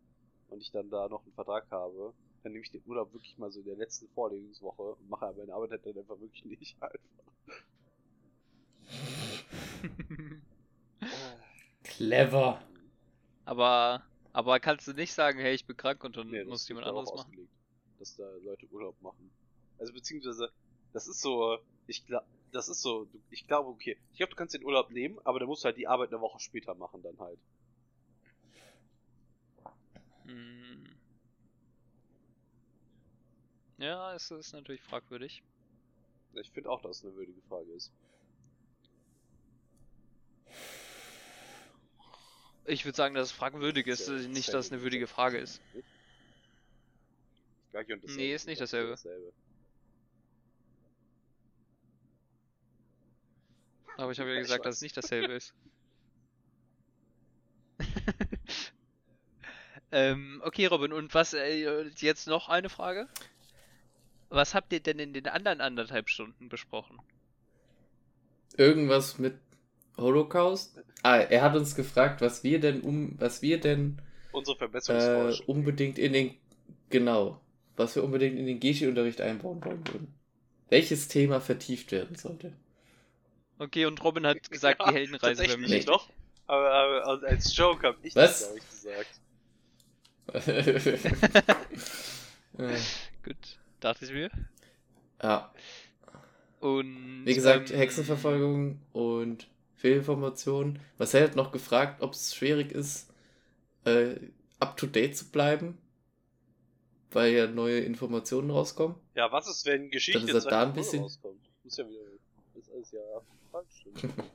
und 0.50 0.62
ich 0.62 0.72
dann 0.72 0.90
da 0.90 1.10
noch 1.10 1.24
einen 1.26 1.34
Vertrag 1.34 1.70
habe, 1.72 2.14
dann 2.44 2.54
nehme 2.54 2.64
ich 2.64 2.72
den 2.72 2.84
Urlaub 2.86 3.14
wirklich 3.14 3.38
mal 3.38 3.52
so 3.52 3.60
in 3.60 3.66
der 3.66 3.76
letzten 3.76 4.08
Vorlesungswoche 4.10 4.96
und 4.96 5.10
mache 5.10 5.34
meine 5.38 5.54
Arbeit 5.54 5.72
halt 5.72 5.86
dann 5.86 5.98
einfach 6.00 6.20
wirklich 6.20 6.46
nicht 6.62 6.78
einfach. 6.82 7.34
Clever. 11.84 12.60
aber, 13.46 14.04
aber 14.38 14.60
kannst 14.60 14.88
du 14.88 14.94
nicht 14.94 15.14
sagen, 15.14 15.40
hey, 15.40 15.56
ich 15.56 15.66
bin 15.66 15.76
krank 15.76 16.04
und 16.04 16.16
dann 16.16 16.30
Nee, 16.30 16.44
muss 16.44 16.68
jemand 16.68 16.86
anderes 16.86 17.12
machen? 17.12 17.32
ausgelegt, 17.32 17.52
dass 17.98 18.16
da 18.18 18.24
Leute 18.44 18.68
Urlaub 18.68 19.02
machen. 19.02 19.32
Also 19.80 19.94
beziehungsweise, 19.94 20.52
das 20.94 21.08
ist 21.08 21.22
so, 21.22 21.58
ich 21.88 22.06
glaube, 22.06 22.28
das 22.52 22.68
ist 22.70 22.82
so, 22.82 23.08
ich 23.32 23.48
glaube, 23.48 23.70
okay, 23.70 23.98
ich 24.12 24.18
glaube, 24.18 24.30
du 24.30 24.36
kannst 24.36 24.54
den 24.54 24.64
Urlaub 24.64 24.92
nehmen, 24.92 25.18
aber 25.24 25.40
dann 25.40 25.48
musst 25.48 25.64
du 25.64 25.66
halt 25.66 25.78
die 25.78 25.88
Arbeit 25.88 26.10
eine 26.10 26.22
Woche 26.22 26.40
später 26.40 26.76
machen 26.76 27.02
dann 27.02 27.18
halt. 27.18 27.40
Hm. 30.28 30.86
Ja, 33.80 34.14
es 34.14 34.30
ist 34.30 34.54
natürlich 34.54 34.84
fragwürdig. 34.84 35.42
Ich 36.34 36.52
finde 36.52 36.70
auch, 36.70 36.82
dass 36.82 37.00
es 37.00 37.06
eine 37.06 37.16
würdige 37.16 37.42
Frage 37.50 37.72
ist. 37.74 37.92
Ich 42.68 42.84
würde 42.86 42.96
sagen, 42.96 43.16
dass 43.16 43.30
es 43.30 43.32
fragwürdig 43.32 43.88
ist, 43.88 44.08
ja 44.08 44.14
nicht, 44.14 44.54
dass 44.54 44.66
es 44.68 44.72
eine 44.72 44.82
würdige 44.82 45.08
Frage 45.08 45.38
ist. 45.38 45.62
Nicht? 45.74 45.88
Gleich 47.72 47.92
und 47.92 48.04
dasselbe, 48.04 48.22
Nee, 48.22 48.34
ist 48.34 48.46
nicht 48.46 48.60
das 48.62 48.72
dasselbe. 48.72 48.92
dasselbe. 48.92 49.34
Aber 53.98 54.12
ich 54.12 54.20
habe 54.20 54.34
ja 54.34 54.40
gesagt, 54.40 54.66
dass 54.66 54.76
es 54.76 54.82
nicht 54.82 54.98
dasselbe 54.98 55.34
ist. 55.34 55.54
ähm, 59.92 60.42
okay, 60.44 60.66
Robin, 60.68 60.92
und 60.92 61.14
was, 61.14 61.34
äh, 61.34 61.84
jetzt 61.96 62.28
noch 62.28 62.50
eine 62.50 62.70
Frage? 62.70 63.08
Was 64.30 64.54
habt 64.54 64.74
ihr 64.74 64.82
denn 64.82 65.00
in 65.00 65.14
den 65.14 65.28
anderen 65.28 65.62
anderthalb 65.62 66.10
Stunden 66.10 66.50
besprochen? 66.50 67.00
Irgendwas 68.58 69.20
mit 69.20 69.40
Holocaust? 69.96 70.84
Ah, 71.04 71.18
er 71.20 71.42
hat 71.42 71.56
uns 71.56 71.76
gefragt, 71.76 72.22
was 72.22 72.44
wir 72.44 72.60
denn 72.60 72.82
um, 72.82 73.16
was 73.20 73.42
wir 73.42 73.60
denn 73.60 73.98
Unsere 74.32 74.56
äh, 74.88 75.36
Verbesserungsforschung. 75.36 75.48
unbedingt 75.48 76.00
in 76.00 76.14
den, 76.14 76.36
genau, 76.90 77.42
was 77.78 77.96
wir 77.96 78.04
unbedingt 78.04 78.38
in 78.40 78.46
den 78.48 78.60
Geschi-Unterricht 78.60 79.22
einbauen 79.22 79.64
wollen 79.66 79.88
würden. 79.88 80.14
Welches 80.70 81.08
Thema 81.10 81.42
vertieft 81.42 81.92
werden 81.94 82.16
sollte. 82.18 82.54
Okay, 83.60 83.86
und 83.86 84.04
Robin 84.04 84.26
hat 84.26 84.50
gesagt, 84.50 84.82
Ja, 84.86 84.92
die 84.92 84.94
Heldenreise 84.94 85.48
wäre 85.48 85.60
tatsächlich 85.60 85.62
wichtig. 85.62 85.86
doch. 85.86 86.10
Aber, 86.48 86.72
aber 86.72 87.14
und 87.14 87.26
als 87.26 87.56
Joke 87.56 87.86
habe 87.88 87.98
ich 88.04 88.16
Was? 88.16 88.40
das, 88.40 88.40
glaube 88.40 88.58
ich, 88.60 88.68
gesagt. 88.70 89.22
Äh, 90.34 90.88
Gut, 93.24 93.60
dachte 93.80 94.06
ich 94.06 94.12
mir. 94.12 94.30
ja, 95.22 95.52
Und. 96.60 97.26
wie 97.26 97.34
gesagt, 97.36 97.70
ähm, 97.70 97.78
Hexenverfolgung 97.78 98.80
und 98.92 99.48
Fehlinformationen. 99.78 100.80
Marcel 100.98 101.24
hat 101.24 101.36
noch 101.36 101.52
gefragt, 101.52 102.02
ob 102.02 102.14
es 102.14 102.36
schwierig 102.36 102.72
ist, 102.72 103.10
äh, 103.86 104.16
up 104.60 104.76
to 104.78 104.88
date 104.88 105.16
zu 105.16 105.30
bleiben, 105.32 105.78
weil 107.12 107.34
ja 107.34 107.48
neue 107.48 107.80
Informationen 107.80 108.50
rauskommen. 108.52 108.98
Ja, 109.16 109.32
was 109.32 109.48
ist, 109.48 109.66
wenn 109.66 109.90
Geschichte 109.90 110.20
Dann 110.28 110.36
ist 110.36 110.46
er 110.46 110.50
in 110.50 110.50
da 110.50 110.62
ein 110.64 110.74
20 110.74 110.76
bisschen- 110.84 111.04
rauskommt? 111.04 111.50
Muss 111.64 111.78
ja 111.78 111.88
wieder, 111.90 112.00
das 112.56 112.64
ist 112.64 112.72
alles 112.74 112.92
ja 112.92 113.00
falsch. 113.52 113.86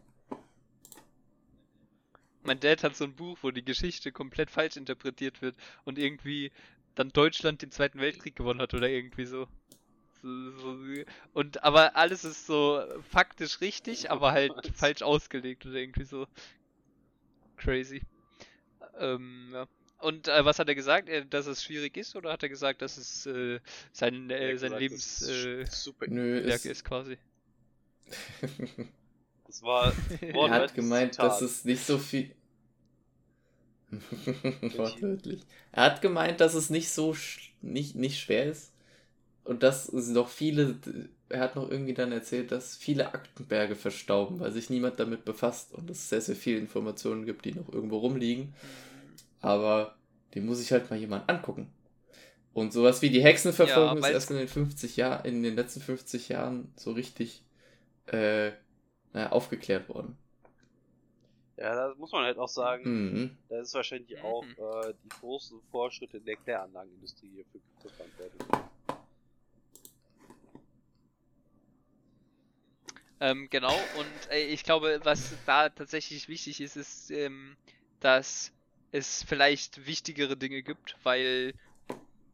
Mein 2.45 2.59
Dad 2.61 2.83
hat 2.83 2.97
so 2.97 3.05
ein 3.05 3.15
Buch, 3.15 3.39
wo 3.43 3.51
die 3.53 3.65
Geschichte 3.65 4.11
komplett 4.11 4.51
falsch 4.51 4.77
interpretiert 4.77 5.43
wird 5.43 5.57
und 5.85 5.99
irgendwie 5.99 6.51
dann 6.97 7.11
Deutschland 7.11 7.63
den 7.63 7.71
Zweiten 7.71 8.01
Weltkrieg 8.01 8.35
gewonnen 8.37 8.61
hat 8.61 8.75
oder 8.75 8.89
irgendwie 8.89 9.27
so. 9.27 9.47
Und 11.33 11.65
aber 11.65 11.97
alles 11.97 12.25
ist 12.25 12.47
so 12.47 12.83
faktisch 13.11 13.61
richtig, 13.61 14.11
aber 14.11 14.33
halt 14.33 14.53
Was? 14.57 14.69
falsch 14.75 15.03
ausgelegt 15.03 15.67
oder 15.67 15.77
irgendwie 15.77 16.05
so. 16.05 16.27
Crazy. 17.57 18.03
Ähm, 18.99 19.51
ja. 19.53 19.67
Und 19.99 20.29
äh, 20.29 20.45
was 20.45 20.59
hat 20.59 20.69
er 20.69 20.75
gesagt? 20.75 21.09
Äh, 21.09 21.27
dass 21.27 21.47
es 21.47 21.63
schwierig 21.63 21.97
ist 21.97 22.17
oder 22.17 22.33
hat 22.33 22.43
er 22.43 22.49
gesagt, 22.49 22.83
dass 22.83 22.97
es 22.97 23.27
äh, 23.27 23.61
sein, 23.93 24.31
äh, 24.31 24.57
sein 24.59 24.79
gesagt, 24.79 24.83
ist 24.83 25.23
äh, 25.29 25.65
super. 25.67 26.07
Nö, 26.09 26.45
Werk 26.45 26.65
es, 26.65 26.67
ist 26.67 26.85
quasi? 26.85 27.19
Das 29.53 29.63
war 29.63 29.93
er 30.23 30.51
hat 30.51 30.75
gemeint, 30.75 31.13
Zitat. 31.13 31.27
dass 31.27 31.43
es 31.43 31.65
nicht 31.67 31.85
so 31.85 31.99
viel. 31.99 32.35
Wortwörtlich. 33.91 35.43
Er 35.73 35.85
hat 35.85 36.01
gemeint, 36.01 36.41
dass 36.41 36.55
es 36.55 36.71
nicht 36.71 36.89
so 36.89 37.13
sch 37.13 37.53
nicht, 37.61 37.95
nicht 37.95 38.19
schwer 38.19 38.47
ist. 38.47 38.72
Und 39.45 39.63
dass 39.63 39.89
es 39.89 40.09
noch 40.09 40.29
viele. 40.29 40.77
Er 41.29 41.41
hat 41.41 41.57
noch 41.57 41.71
irgendwie 41.71 41.95
dann 41.95 42.13
erzählt, 42.13 42.53
dass 42.53 42.77
viele 42.77 43.15
Aktenberge 43.15 43.75
verstauben, 43.75 44.39
weil 44.41 44.53
sich 44.53 44.71
niemand 44.71 45.01
damit 45.01 45.25
befasst 45.25 45.73
und 45.73 45.91
es 45.91 46.09
sehr, 46.09 46.21
sehr 46.21 46.37
viele 46.37 46.59
Informationen 46.59 47.25
gibt, 47.27 47.45
die 47.45 47.55
noch 47.55 47.73
irgendwo 47.73 47.99
rumliegen. 47.99 48.55
Aber 49.41 49.97
die 50.35 50.41
muss 50.41 50.59
sich 50.59 50.73
halt 50.73 50.91
mal 50.91 50.99
jemand 50.99 51.29
angucken. 51.29 51.73
Und 52.55 52.73
sowas 52.73 53.03
wie 53.03 53.11
die 53.11 53.23
Hexenverfolgung 53.23 53.97
Ja, 53.97 53.99
ist 53.99 54.11
erst 54.11 54.31
in 54.31 54.39
den 54.39 54.49
50 54.49 54.97
Jahren, 54.97 55.25
in 55.27 55.43
den 55.43 55.57
letzten 55.57 55.81
50 55.81 56.29
Jahren 56.31 56.73
so 56.77 56.93
richtig 56.93 57.43
äh, 58.07 58.53
naja, 59.15 59.31
aufgeklärt 59.33 59.89
worden. 59.89 60.17
Ja, 61.57 61.75
da 61.75 61.95
muss 61.97 62.13
man 62.13 62.25
halt 62.25 62.39
auch 62.39 62.49
sagen, 62.49 62.85
Mhm. 62.87 63.37
da 63.49 63.61
ist 63.61 63.75
wahrscheinlich 63.75 64.19
Mhm. 64.19 64.23
auch 64.23 64.49
äh, 64.59 64.95
die 65.05 65.13
großen 65.21 65.63
Fortschritte 65.71 66.19
in 66.19 66.25
der 66.25 66.37
Kläranlagenindustrie 66.37 67.29
hierfür 67.31 67.61
verantwortlich. 67.97 68.43
Ähm, 73.23 73.49
genau, 73.51 73.85
und 73.85 74.29
äh, 74.31 74.47
ich 74.47 74.65
glaube, 74.65 75.01
was 75.05 75.39
da 75.45 75.69
tatsächlich 75.69 76.29
wichtig 76.29 76.61
ist, 76.61 76.77
ist, 76.77 77.11
ähm, 77.13 77.57
dass 78.01 78.53
es 78.91 79.23
vielleicht 79.23 79.87
wichtigere 79.87 80.37
Dinge 80.37 80.63
gibt, 80.65 80.97
weil 81.05 81.55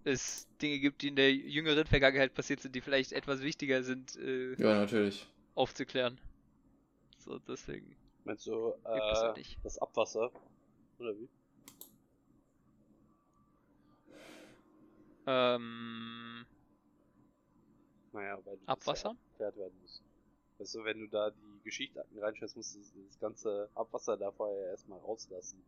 es 0.04 0.48
Dinge 0.62 0.80
gibt, 0.80 1.02
die 1.02 1.08
in 1.08 1.16
der 1.16 1.34
jüngeren 1.34 1.86
Vergangenheit 1.86 2.34
passiert 2.34 2.60
sind, 2.60 2.74
die 2.74 2.80
vielleicht 2.80 3.12
etwas 3.12 3.42
wichtiger 3.42 3.82
sind, 3.82 4.16
äh, 4.16 4.52
Ja, 4.56 4.78
natürlich. 4.78 5.26
aufzuklären. 5.54 6.18
So, 7.18 7.38
deswegen 7.40 7.96
Meinst 8.24 8.46
du, 8.46 8.72
gibt 8.92 9.12
es 9.12 9.20
ja 9.22 9.30
äh, 9.30 9.38
nicht. 9.38 9.58
das 9.62 9.78
Abwasser? 9.78 10.30
Oder 10.98 11.14
wie? 11.18 11.28
Ähm, 15.26 16.46
Naja, 18.12 18.38
weil 18.44 18.58
das 18.58 18.68
Abwasser? 18.68 19.16
ja 19.38 19.56
werden 19.56 19.78
muss. 19.82 20.02
Weißt 20.58 20.74
du, 20.74 20.84
wenn 20.84 20.98
du 20.98 21.08
da 21.08 21.30
die 21.30 21.60
Geschichtsakten 21.64 22.18
reinschreibst, 22.18 22.56
musst 22.56 22.74
du 22.74 22.80
das, 22.80 23.18
ganze 23.20 23.68
Abwasser 23.74 24.16
da 24.16 24.30
vorher 24.32 24.70
erstmal 24.70 24.98
rauslassen. 24.98 25.62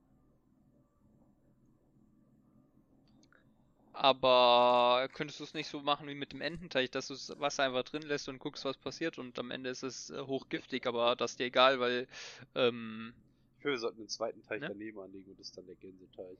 aber 3.92 5.10
könntest 5.12 5.40
du 5.40 5.44
es 5.44 5.52
nicht 5.52 5.68
so 5.68 5.82
machen 5.82 6.08
wie 6.08 6.14
mit 6.14 6.32
dem 6.32 6.40
Ententeich, 6.40 6.90
dass 6.90 7.08
du 7.08 7.14
das 7.14 7.38
Wasser 7.38 7.64
einfach 7.64 7.82
drin 7.82 8.00
lässt 8.00 8.30
und 8.30 8.38
guckst, 8.38 8.64
was 8.64 8.78
passiert 8.78 9.18
und 9.18 9.38
am 9.38 9.50
Ende 9.50 9.68
ist 9.68 9.82
es 9.82 10.08
äh, 10.08 10.22
hochgiftig, 10.22 10.86
aber 10.86 11.16
das 11.16 11.32
ist 11.32 11.40
dir 11.40 11.46
egal, 11.46 11.80
weil 11.80 12.08
ähm, 12.54 13.12
Ich 13.56 13.62
finde, 13.62 13.74
wir 13.74 13.78
sollten 13.78 13.98
einen 13.98 14.08
zweiten 14.08 14.42
Teich 14.42 14.60
Ne? 14.60 14.68
daneben 14.68 15.00
anlegen 15.00 15.30
und 15.30 15.38
das 15.38 15.48
ist 15.48 15.58
dann 15.58 15.66
der 15.66 15.74
Gänseteich. 15.74 16.38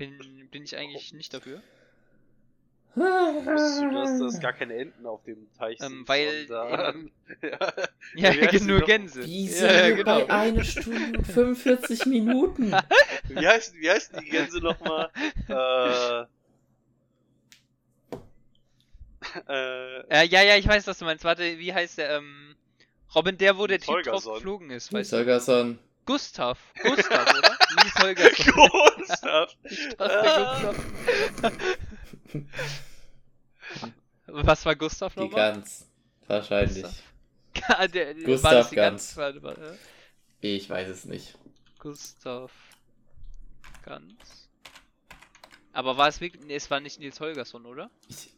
bin, 0.00 0.48
bin 0.50 0.62
ich 0.64 0.76
eigentlich 0.76 1.12
nicht 1.12 1.34
dafür. 1.34 1.62
Du, 2.94 3.44
dass, 3.44 4.18
dass 4.18 4.40
gar 4.40 4.52
keine 4.52 4.74
Enten 4.74 5.06
auf 5.06 5.22
dem 5.24 5.48
Teich 5.56 5.78
Ähm, 5.80 6.02
weil 6.06 6.46
sondern- 6.48 7.10
ja. 7.42 7.58
Ja, 8.16 8.34
wie 8.34 8.46
heißt 8.48 8.64
die 8.64 8.66
nur? 8.66 8.80
Gänse. 8.80 9.24
Wie 9.24 9.46
ja, 9.46 9.52
sind 9.52 9.70
ja, 9.70 9.86
wir 9.86 9.94
genau. 9.96 10.26
bei 10.26 10.30
einer 10.34 10.64
Stunde 10.64 11.18
und 11.18 11.24
45 11.26 12.06
Minuten? 12.06 12.72
Wie 13.28 13.46
heißt, 13.46 13.74
wie 13.76 13.88
heißt 13.90 14.12
die 14.20 14.28
Gänse 14.28 14.58
nochmal? 14.58 15.08
äh, 15.48 16.22
äh, 19.48 20.00
Äh, 20.08 20.26
ja, 20.26 20.42
ja, 20.42 20.56
ich 20.56 20.66
weiß, 20.66 20.86
was 20.86 20.98
du 20.98 21.04
meinst. 21.04 21.24
Warte, 21.24 21.58
wie 21.58 21.72
heißt 21.72 21.98
der? 21.98 22.16
Ähm, 22.16 22.56
Robin, 23.14 23.36
der, 23.38 23.58
wo 23.58 23.66
der 23.66 23.78
Typ 23.78 24.02
drauf 24.02 24.24
geflogen 24.24 24.70
ist, 24.70 24.92
weißt 24.92 25.12
du? 25.12 25.16
Holgersson. 25.18 25.78
Gustav. 26.06 26.58
Gustav, 26.82 27.34
oder? 27.38 27.56
Nils 27.76 27.94
Holgersson. 28.02 28.54
Gustav. 28.96 29.56
Ist 29.62 30.00
der 30.00 30.74
Gustav. 31.40 31.52
Was 34.26 34.64
war 34.64 34.76
Gustav 34.76 35.14
Die 35.14 35.20
nochmal? 35.20 35.54
Gans. 35.54 35.86
Wahrscheinlich. 36.26 36.82
Gustav. 36.82 37.02
Ja, 37.56 37.88
der, 37.88 38.16
war 38.16 38.24
Gustav 38.24 38.52
das 38.52 38.70
die 38.70 38.76
Gans. 38.76 39.16
Warte. 39.16 39.78
Ich 40.40 40.70
weiß 40.70 40.88
es 40.88 41.04
nicht. 41.04 41.36
Gustav 41.78 42.52
Ganz. 43.84 44.48
Aber 45.72 45.96
war 45.96 46.08
es 46.08 46.20
wirklich. 46.20 46.44
Nee, 46.44 46.56
es 46.56 46.70
war 46.70 46.80
nicht 46.80 46.98
Nils 46.98 47.20
Holgersson, 47.20 47.66
oder? 47.66 47.90
Ich, 48.08 48.30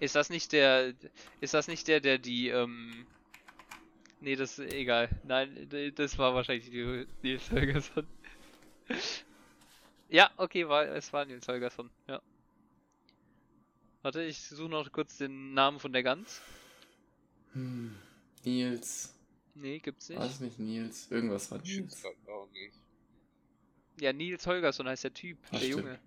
Ist 0.00 0.14
das 0.14 0.30
nicht 0.30 0.52
der. 0.52 0.94
Ist 1.40 1.54
das 1.54 1.68
nicht 1.68 1.88
der, 1.88 2.00
der 2.00 2.18
die, 2.18 2.48
ähm. 2.48 3.06
Nee, 4.20 4.36
das 4.36 4.58
ist 4.58 4.72
egal. 4.72 5.08
Nein, 5.24 5.68
das 5.94 6.18
war 6.18 6.34
wahrscheinlich 6.34 6.70
die 6.70 7.06
Nils 7.22 7.50
Holgersson. 7.50 8.06
ja, 10.08 10.30
okay, 10.36 10.68
war, 10.68 10.86
es 10.86 11.12
war 11.12 11.24
Nils 11.24 11.46
Holgersson, 11.46 11.90
ja. 12.08 12.20
Warte, 14.02 14.22
ich 14.22 14.40
suche 14.40 14.68
noch 14.70 14.90
kurz 14.92 15.18
den 15.18 15.54
Namen 15.54 15.80
von 15.80 15.92
der 15.92 16.02
Gans. 16.02 16.40
hm, 17.52 17.96
Nils. 18.44 19.14
Nee, 19.54 19.80
gibt's 19.80 20.10
War 20.10 20.24
es 20.24 20.40
nicht. 20.40 20.58
nicht 20.58 20.58
Nils? 20.58 21.10
Irgendwas 21.10 21.50
war 21.50 21.60
Ich 21.64 21.78
Nils. 21.78 22.04
weiß 22.04 22.28
auch 22.28 22.48
nicht. 22.52 22.74
Ja, 24.00 24.12
Nils 24.12 24.46
Holgersson 24.46 24.86
heißt 24.88 25.04
der 25.04 25.14
Typ, 25.14 25.38
Ach, 25.46 25.58
der 25.58 25.58
stimmt. 25.58 25.70
Junge. 25.70 25.98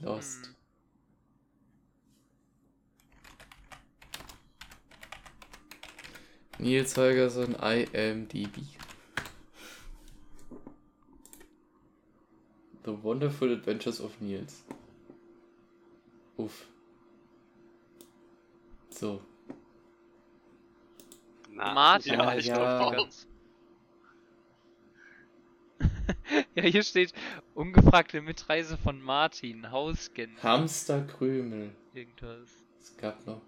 Lost. 0.00 0.46
Hm. 0.46 0.54
Nils 6.58 6.96
Holgersson, 6.96 7.54
IMDb. 7.54 8.56
The 12.84 13.02
Wonderful 13.02 13.52
Adventures 13.52 14.00
of 14.00 14.20
Nils. 14.20 14.64
Uff. 16.36 16.66
So. 18.90 19.22
Na, 21.50 21.74
Martin 21.74 22.14
ja, 22.14 22.36
ich 22.36 22.46
ja. 22.46 22.96
ja, 26.54 26.62
hier 26.62 26.82
steht 26.82 27.12
ungefragte 27.54 28.20
Mitreise 28.20 28.76
von 28.76 29.00
Martin, 29.00 29.70
Hausgänse, 29.70 30.42
Hamsterkrümel. 30.42 31.70
irgendwas. 31.94 32.48
Es 32.80 32.96
gab 32.96 33.24
noch. 33.26 33.42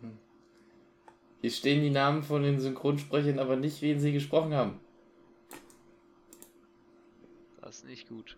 Hm. 0.00 0.16
Hier 1.40 1.50
stehen 1.50 1.82
die 1.82 1.90
Namen 1.90 2.22
von 2.22 2.42
den 2.42 2.60
Synchronsprechern, 2.60 3.38
aber 3.38 3.56
nicht, 3.56 3.82
wen 3.82 4.00
sie 4.00 4.12
gesprochen 4.12 4.54
haben. 4.54 4.80
Das 7.72 7.78
ist 7.78 7.86
nicht 7.86 8.06
gut. 8.06 8.36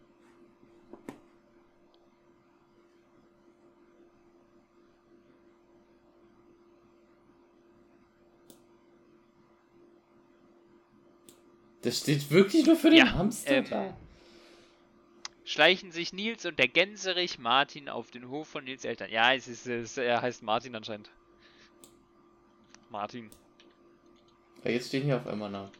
Das 11.82 11.98
steht 11.98 12.30
wirklich 12.30 12.64
nur 12.64 12.76
für 12.76 12.90
den 12.90 12.98
Ja, 13.00 13.14
Hamster 13.14 13.56
ähm, 13.56 13.64
da. 13.68 13.96
Schleichen 15.44 15.90
sich 15.90 16.12
Nils 16.12 16.46
und 16.46 16.60
der 16.60 16.68
Gänserich 16.68 17.40
Martin 17.40 17.88
auf 17.88 18.12
den 18.12 18.28
Hof 18.28 18.46
von 18.46 18.62
Nils 18.62 18.84
Eltern. 18.84 19.10
Ja, 19.10 19.34
es 19.34 19.48
ist, 19.48 19.66
es, 19.66 19.96
er 19.96 20.22
heißt 20.22 20.44
Martin 20.44 20.76
anscheinend. 20.76 21.10
Martin. 22.88 23.30
Ja, 24.62 24.70
jetzt 24.70 24.86
stehen 24.86 25.02
hier 25.02 25.16
auf 25.16 25.26
einmal 25.26 25.50
Namen. 25.50 25.72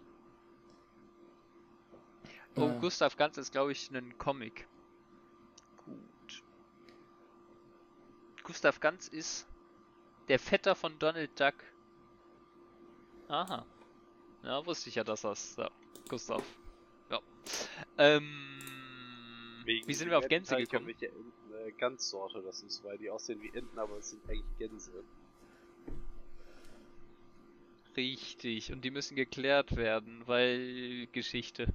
Oh, 2.56 2.62
Ah. 2.68 2.78
Gustav 2.80 3.16
Ganz 3.16 3.36
ist, 3.36 3.52
glaube 3.52 3.72
ich, 3.72 3.90
ein 3.90 4.16
Comic. 4.18 4.66
Gut. 5.84 6.42
Gustav 8.44 8.80
Ganz 8.80 9.08
ist 9.08 9.48
der 10.28 10.38
Vetter 10.38 10.74
von 10.74 10.98
Donald 10.98 11.38
Duck. 11.38 11.54
Aha. 13.28 13.66
Ja, 14.42 14.64
wusste 14.66 14.88
ich 14.88 14.94
ja, 14.96 15.04
dass 15.04 15.22
das. 15.22 15.56
Ja, 15.56 15.70
Gustav. 16.08 16.44
Ja. 17.10 17.20
Ähm. 17.98 18.22
Wegen 19.64 19.88
wie 19.88 19.94
sind 19.94 20.10
wir 20.10 20.18
auf 20.18 20.28
Gänse 20.28 20.54
Ententeich, 20.54 20.68
gekommen? 20.70 20.86
welche 20.88 21.08
Enten, 21.08 21.54
äh, 21.54 21.72
Ganzsorte 21.72 22.42
das 22.42 22.62
ist, 22.62 22.84
weil 22.84 22.98
die 22.98 23.10
aussehen 23.10 23.40
wie 23.40 23.48
Enten, 23.48 23.78
aber 23.78 23.96
es 23.96 24.10
sind 24.10 24.22
eigentlich 24.28 24.58
Gänse. 24.58 24.92
Richtig. 27.96 28.72
Und 28.72 28.82
die 28.84 28.90
müssen 28.90 29.14
geklärt 29.16 29.74
werden, 29.76 30.22
weil 30.26 31.06
Geschichte. 31.12 31.72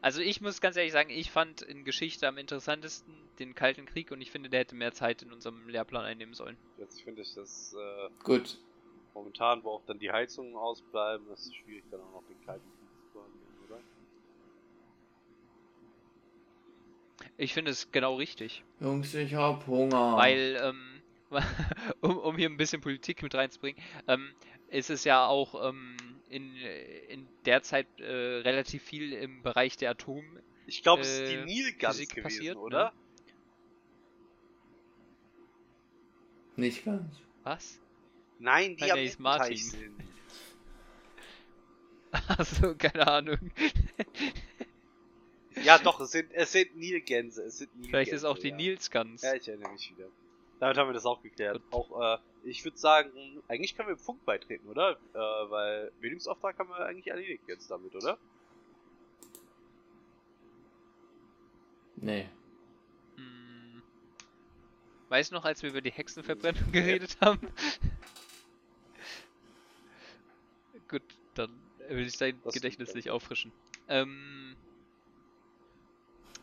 Also 0.00 0.20
ich 0.20 0.40
muss 0.40 0.60
ganz 0.60 0.76
ehrlich 0.76 0.92
sagen, 0.92 1.10
ich 1.10 1.30
fand 1.30 1.62
in 1.62 1.84
Geschichte 1.84 2.28
am 2.28 2.38
interessantesten 2.38 3.14
den 3.38 3.54
Kalten 3.54 3.86
Krieg 3.86 4.10
und 4.10 4.20
ich 4.20 4.30
finde, 4.30 4.48
der 4.48 4.60
hätte 4.60 4.74
mehr 4.74 4.92
Zeit 4.92 5.22
in 5.22 5.32
unserem 5.32 5.68
Lehrplan 5.68 6.04
einnehmen 6.04 6.34
sollen. 6.34 6.56
Jetzt 6.78 7.02
finde 7.02 7.22
ich 7.22 7.34
das 7.34 7.74
äh, 7.74 8.10
Gut. 8.24 8.58
momentan, 9.14 9.62
wo 9.64 9.70
auch 9.70 9.82
dann 9.86 9.98
die 9.98 10.10
Heizungen 10.10 10.56
ausbleiben, 10.56 11.26
das 11.28 11.46
ist 11.46 11.56
schwierig, 11.56 11.84
dann 11.90 12.00
auch 12.00 12.12
noch 12.12 12.24
den 12.28 12.40
kalten 12.44 12.64
Krieg 12.78 12.88
zu 13.00 13.12
behandeln, 13.12 13.52
oder? 13.66 13.80
Ich 17.36 17.54
finde 17.54 17.70
es 17.70 17.90
genau 17.92 18.16
richtig. 18.16 18.64
Jungs, 18.80 19.14
ich 19.14 19.34
hab 19.34 19.66
Hunger. 19.66 20.16
Weil, 20.16 20.58
ähm, 20.62 21.02
um, 22.00 22.18
um 22.18 22.36
hier 22.36 22.48
ein 22.48 22.56
bisschen 22.56 22.80
Politik 22.80 23.22
mit 23.22 23.34
reinzubringen, 23.34 23.82
ähm, 24.06 24.32
ist 24.68 24.90
es 24.90 25.04
ja 25.04 25.26
auch 25.26 25.68
ähm, 25.68 25.96
in, 26.28 26.56
in 26.56 27.28
der 27.44 27.62
Zeit 27.62 27.86
äh, 27.98 28.04
relativ 28.04 28.82
viel 28.82 29.12
im 29.12 29.42
Bereich 29.42 29.76
der 29.76 29.90
Atom. 29.90 30.24
Ich 30.66 30.82
glaube, 30.82 31.02
es 31.02 31.20
ist 31.20 31.30
die 31.30 31.36
Äh, 31.36 31.44
Nilgans 31.44 31.98
gewesen, 31.98 32.22
passiert, 32.22 32.56
ne? 32.56 32.60
oder? 32.60 32.92
Nicht 36.56 36.84
ganz. 36.84 37.14
Was? 37.44 37.80
Nein, 38.38 38.76
die 38.76 38.86
Nein, 38.86 39.12
am 39.16 39.22
Martin. 39.22 39.56
Sind. 39.56 40.02
Achso, 42.28 42.74
keine 42.74 43.06
Ahnung. 43.06 43.38
Ja, 45.64 45.76
doch, 45.78 45.98
es 46.00 46.12
sind, 46.12 46.30
es 46.32 46.52
sind 46.52 46.76
Nilgänse. 46.76 47.42
Es 47.42 47.58
sind 47.58 47.74
Nilgänse 47.74 47.90
Vielleicht 47.90 48.12
ist 48.12 48.24
auch 48.24 48.38
die 48.38 48.50
ja. 48.50 48.56
Nils 48.56 48.90
ganz. 48.90 49.22
Ja, 49.22 49.34
ich 49.34 49.48
erinnere 49.48 49.72
mich 49.72 49.90
wieder. 49.90 50.08
Damit 50.60 50.76
haben 50.76 50.88
wir 50.88 50.92
das 50.92 51.04
auch 51.04 51.22
geklärt. 51.22 51.60
Gut. 51.60 51.72
Auch, 51.72 52.00
äh, 52.00 52.18
ich 52.48 52.64
würde 52.64 52.78
sagen, 52.78 53.10
eigentlich 53.48 53.76
können 53.76 53.88
wir 53.88 53.94
im 53.94 53.98
Funk 53.98 54.24
beitreten, 54.24 54.68
oder? 54.68 54.98
Äh, 55.12 55.18
weil 55.18 55.92
Bildungsauftrag 56.00 56.58
haben 56.58 56.70
wir 56.70 56.86
eigentlich 56.86 57.08
erledigt 57.08 57.44
jetzt 57.46 57.70
damit, 57.70 57.94
oder? 57.94 58.18
Nee. 61.96 62.28
Hm. 63.16 63.82
Weißt 65.08 65.30
du 65.30 65.34
noch, 65.34 65.44
als 65.44 65.62
wir 65.62 65.70
über 65.70 65.80
die 65.80 65.92
Hexenverbrennung 65.92 66.72
geredet 66.72 67.18
haben? 67.20 67.40
Gut, 70.88 71.02
dann 71.34 71.50
will 71.88 72.06
ich 72.06 72.16
dein 72.16 72.40
Das 72.44 72.54
Gedächtnis 72.54 72.94
nicht 72.94 73.10
auffrischen. 73.10 73.52
Ähm, 73.88 74.47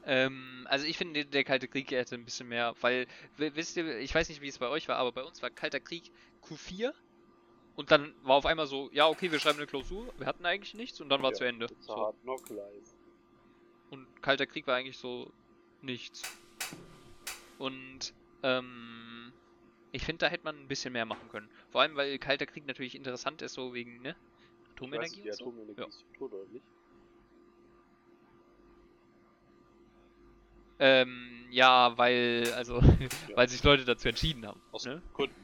ähm, 0.06 0.66
also 0.70 0.86
ich 0.86 0.98
finde, 0.98 1.26
der 1.26 1.44
Kalte 1.44 1.68
Krieg 1.68 1.92
hätte 1.92 2.16
ein 2.16 2.26
bisschen 2.26 2.48
mehr, 2.48 2.76
weil, 2.82 3.08
wisst 3.38 3.78
ihr, 3.78 4.00
ich 4.00 4.14
weiß 4.14 4.30
nicht, 4.30 4.42
wie 4.42 4.48
es 4.48 4.60
bei 4.60 4.70
euch 4.70 4.88
war, 4.88 4.98
aber 4.98 5.12
bei 5.12 5.24
uns 5.24 5.42
war 5.42 5.50
Kalter 5.50 5.80
Krieg 5.80 6.12
Q4 6.42 6.94
und 7.76 7.92
dann 7.92 8.16
war 8.24 8.36
auf 8.38 8.46
einmal 8.46 8.68
so, 8.68 8.90
ja, 8.92 9.08
okay, 9.08 9.32
wir 9.32 9.40
schreiben 9.40 9.60
eine 9.60 9.68
Klausur, 9.68 10.14
wir 10.18 10.28
hatten 10.28 10.46
eigentlich 10.46 10.74
nichts 10.74 11.02
und 11.02 11.10
dann 11.10 11.22
war 11.24 11.32
Ja, 11.32 11.38
zu 11.38 11.44
Ende. 11.46 11.68
So. 11.82 12.14
Und 13.90 14.08
Kalter 14.22 14.46
Krieg 14.46 14.68
war 14.68 14.76
eigentlich 14.76 14.98
so 15.00 15.34
nichts. 15.82 16.30
Und 17.58 18.14
ähm, 18.44 19.34
ich 19.92 20.04
finde, 20.06 20.20
da 20.20 20.28
hätte 20.28 20.44
man 20.46 20.58
ein 20.58 20.68
bisschen 20.68 20.94
mehr 20.94 21.06
machen 21.06 21.30
können. 21.30 21.50
Vor 21.70 21.82
allem, 21.82 21.96
weil 21.96 22.20
Kalter 22.20 22.46
Krieg 22.46 22.66
natürlich 22.66 22.96
interessant 22.96 23.42
ist, 23.42 23.54
so 23.54 23.74
wegen, 23.74 24.02
ne? 24.02 24.16
Weiß 24.16 24.72
Atomenergie 24.76 25.22
nicht, 25.22 25.26
die 25.26 25.32
und 25.32 25.36
so. 25.36 25.46
Atomenergie 25.46 25.82
Ja. 25.82 25.88
ist 25.88 26.06
tot 26.18 26.34
oder 26.34 26.48
nicht? 26.52 26.66
Ähm, 30.80 31.46
ja, 31.52 31.98
weil, 31.98 32.52
also, 32.54 32.82
weil 33.36 33.48
sich 33.48 33.64
Leute 33.64 33.86
dazu 33.86 34.08
entschieden 34.10 34.46
haben. 34.46 34.62
Aus 34.72 34.86
Ne? 34.86 35.02
Gründen. 35.14 35.36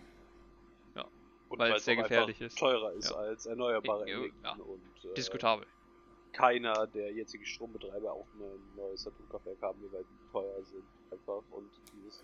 Ja. 0.96 1.06
Und 1.50 1.60
Weil 1.60 1.74
es 1.74 1.86
sehr 1.86 1.96
gefährlich 1.96 2.42
ist. 2.42 2.58
teurer 2.58 2.92
ist 2.94 3.10
Ja. 3.10 3.16
als 3.18 3.46
erneuerbare 3.46 4.10
Ja, 4.10 4.18
Energien. 4.18 4.36
ja. 4.44 4.52
Und 4.54 5.06
äh, 5.06 5.14
Diskutabel. 5.14 5.66
keiner 6.34 6.88
der 6.88 7.12
jetzigen 7.14 7.46
Strombetreiber 7.46 8.12
auch 8.12 8.28
ein 8.36 8.76
neues 8.76 9.08
Atomkraftwerk 9.08 9.62
haben 9.62 9.80
weil 9.92 10.04
die 10.04 10.32
teuer 10.32 10.64
sind 10.64 10.84
einfach 11.12 11.44
und 11.52 11.70
dieses 11.94 12.24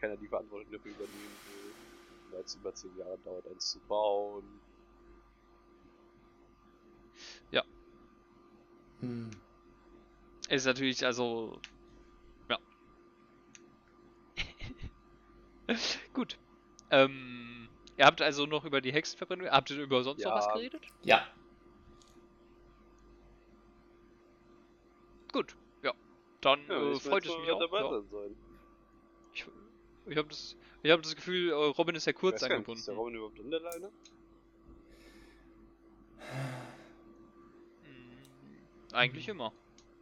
keiner 0.00 0.16
die 0.16 0.26
Verantwortung 0.28 0.70
dafür 0.72 0.90
übernehmen 0.90 1.36
will, 1.46 1.72
weil 2.32 2.40
es 2.42 2.54
über 2.56 2.74
10 2.74 2.96
Jahre 2.98 3.18
dauert, 3.24 3.46
eins 3.46 3.70
zu 3.70 3.78
bauen. 3.88 4.44
Hm. 9.00 9.30
Ist 10.48 10.66
natürlich, 10.66 11.04
also, 11.04 11.58
Gut. 16.12 16.38
Ähm, 16.90 17.68
ihr 17.96 18.04
habt 18.06 18.20
also 18.22 18.46
noch 18.46 18.64
über 18.64 18.80
die 18.80 18.92
Hexenverbrennung, 18.92 19.48
habt 19.48 19.70
ihr 19.70 19.78
über 19.78 20.02
sonst 20.04 20.24
noch 20.24 20.34
was 20.34 20.46
Ja. 20.46 20.52
geredet? 20.54 20.82
Ja. 21.02 21.26
Gut, 25.32 25.56
ja. 25.82 25.94
Dann 26.42 26.66
Ja, 26.68 26.92
äh, 26.92 27.00
freut 27.00 27.24
es 27.26 27.36
mich 27.38 27.50
auch. 27.50 27.58
dabei 27.60 27.80
Ja. 27.80 27.90
sein 27.90 28.08
sollen. 28.08 28.36
Ich, 29.32 29.46
ich 30.06 30.16
habe 30.18 30.28
das, 30.28 30.56
ich 30.82 30.90
hab 30.90 31.02
das 31.02 31.16
Gefühl, 31.16 31.50
äh, 31.50 31.54
Robin 31.54 31.94
ist 31.94 32.04
sehr 32.04 32.12
kurz 32.12 32.42
Weiß 32.42 32.48
gar 32.50 32.58
nicht, 32.58 32.68
Ist 32.68 32.86
der 32.86 32.94
angebunden. 32.94 32.98
Robin 32.98 33.14
überhaupt 33.14 33.38
in 33.38 33.50
der 33.50 33.60
Leine? 33.60 33.92
Mm, 37.82 38.94
Eigentlich 38.94 39.28
immer. 39.28 39.54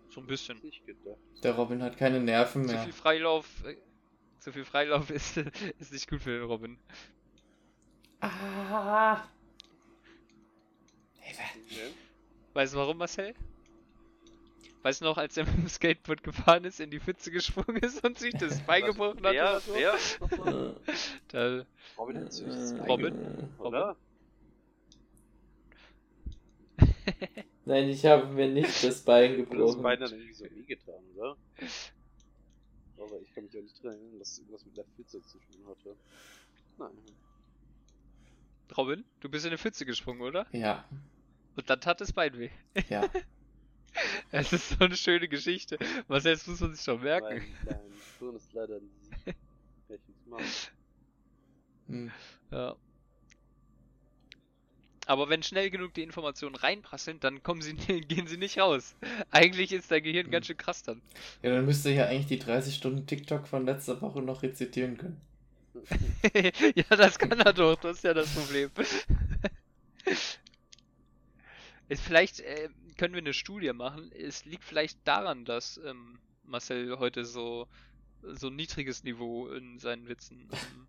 So 0.08 0.20
ein 0.20 0.26
bisschen. 0.26 0.60
Der 1.42 1.54
Robin 1.54 1.82
hat 1.82 1.96
keine 1.96 2.20
Nerven 2.20 2.66
Zu 2.66 2.72
mehr. 2.74 2.82
viel 2.82 2.92
Freilauf, 2.92 3.46
äh, 4.40 4.42
zu 4.42 4.52
viel 4.52 4.64
Freilauf 4.64 5.10
ist, 5.10 5.36
ist 5.78 5.92
nicht 5.92 6.08
gut 6.08 6.22
für 6.22 6.30
den 6.38 6.44
Robin. 6.44 6.78
Ah. 8.20 9.24
Hilfe. 11.20 11.42
Weißt 12.54 12.74
du 12.74 12.78
warum, 12.78 12.98
Marcel? 12.98 13.34
Weißt 14.82 15.02
du 15.02 15.04
noch, 15.04 15.18
als 15.18 15.36
er 15.36 15.44
mit 15.44 15.56
dem 15.56 15.68
Skateboard 15.68 16.22
gefahren 16.22 16.64
ist, 16.64 16.80
in 16.80 16.90
die 16.90 17.00
Pfütze 17.00 17.30
gesprungen 17.30 17.82
ist 17.82 18.02
und 18.04 18.18
sich 18.18 18.32
das 18.34 18.60
Bein 18.66 18.84
gebrochen 18.84 19.24
hat 19.26 19.34
oder 19.34 19.60
so? 19.60 19.74
Äh, 19.74 20.74
Da, 21.28 21.66
Robin 21.98 22.18
hat 22.18 22.32
sich 22.32 22.46
das 22.46 22.72
Bein 22.78 22.86
Robin? 22.90 23.14
gebrochen, 23.14 23.54
Oder? 23.58 23.96
Nein, 27.66 27.88
ich 27.90 28.04
habe 28.06 28.26
mir 28.26 28.48
nicht 28.48 28.82
das 28.82 29.02
Bein 29.02 29.34
Oder 29.34 29.40
das 29.42 29.50
gebrochen. 29.50 29.82
Bein 29.82 30.00
dann 30.00 30.12
irgendwie 30.12 30.32
so 30.32 30.44
wehgetan, 30.44 31.04
oder? 31.14 31.36
Aber 33.00 33.20
ich 33.20 33.32
kann 33.32 33.44
mich 33.44 33.56
auch 33.56 33.62
nicht 33.62 33.82
dran 33.82 33.92
erinnern, 33.92 34.18
dass 34.18 34.32
es 34.32 34.38
irgendwas 34.38 34.64
mit 34.66 34.76
der 34.76 34.84
Pfütze 34.84 35.22
zu 35.22 35.38
tun 35.38 35.66
hatte. 35.66 35.96
Nein. 36.78 36.90
Robin, 38.76 39.04
du 39.20 39.28
bist 39.28 39.44
in 39.44 39.50
eine 39.50 39.58
Pfütze 39.58 39.84
gesprungen, 39.84 40.20
oder? 40.22 40.46
Ja, 40.52 40.84
Und 41.56 41.68
dann 41.68 41.80
tat 41.80 42.00
das 42.00 42.12
Bein 42.12 42.38
weh. 42.38 42.50
ja. 42.88 43.08
Es 44.30 44.52
ist 44.52 44.68
so 44.68 44.84
eine 44.84 44.96
schöne 44.96 45.26
Geschichte. 45.26 45.76
Was 46.06 46.22
jetzt 46.22 46.46
muss 46.46 46.60
man 46.60 46.72
sich 46.72 46.84
schon 46.84 47.02
merken. 47.02 47.42
Mein, 47.42 47.66
dein 47.66 47.92
Sohn 48.20 48.36
ist 48.36 48.52
leider 48.52 48.76
ein 48.76 48.88
Sieg. 49.24 49.36
Welches 49.88 50.26
Mal? 50.26 50.42
Hm. 51.88 52.12
Ja. 52.52 52.76
Aber 55.06 55.28
wenn 55.28 55.42
schnell 55.42 55.70
genug 55.70 55.94
die 55.94 56.02
Informationen 56.02 56.54
reinprasseln, 56.54 57.20
dann 57.20 57.42
kommen 57.42 57.62
sie, 57.62 57.74
gehen 58.08 58.26
sie 58.26 58.36
nicht 58.36 58.58
raus. 58.58 58.94
Eigentlich 59.30 59.72
ist 59.72 59.90
dein 59.90 60.02
Gehirn 60.02 60.26
Hm. 60.26 60.32
ganz 60.32 60.46
schön 60.46 60.56
krass 60.56 60.82
dann. 60.82 61.02
Ja, 61.42 61.54
dann 61.54 61.64
müsst 61.66 61.84
ihr 61.86 61.92
ja 61.92 62.06
eigentlich 62.06 62.26
die 62.26 62.38
30 62.38 62.74
Stunden 62.74 63.06
TikTok 63.06 63.46
von 63.48 63.64
letzter 63.66 64.00
Woche 64.00 64.22
noch 64.22 64.42
rezitieren 64.42 64.96
können. 64.96 65.20
ja, 66.34 66.96
das 66.96 67.18
kann 67.18 67.38
er 67.40 67.52
doch, 67.52 67.76
das 67.76 67.98
ist 67.98 68.04
ja 68.04 68.14
das 68.14 68.34
Problem. 68.34 68.70
Vielleicht 71.88 72.40
äh, 72.40 72.68
können 72.98 73.14
wir 73.14 73.20
eine 73.20 73.34
Studie 73.34 73.72
machen. 73.72 74.12
Es 74.12 74.44
liegt 74.44 74.64
vielleicht 74.64 74.98
daran, 75.04 75.44
dass 75.44 75.78
ähm, 75.84 76.18
Marcel 76.44 76.98
heute 76.98 77.24
so 77.24 77.66
so 78.22 78.48
ein 78.48 78.56
niedriges 78.56 79.02
Niveau 79.04 79.48
in 79.48 79.78
seinen 79.78 80.08
Witzen 80.08 80.48
ähm, 80.52 80.86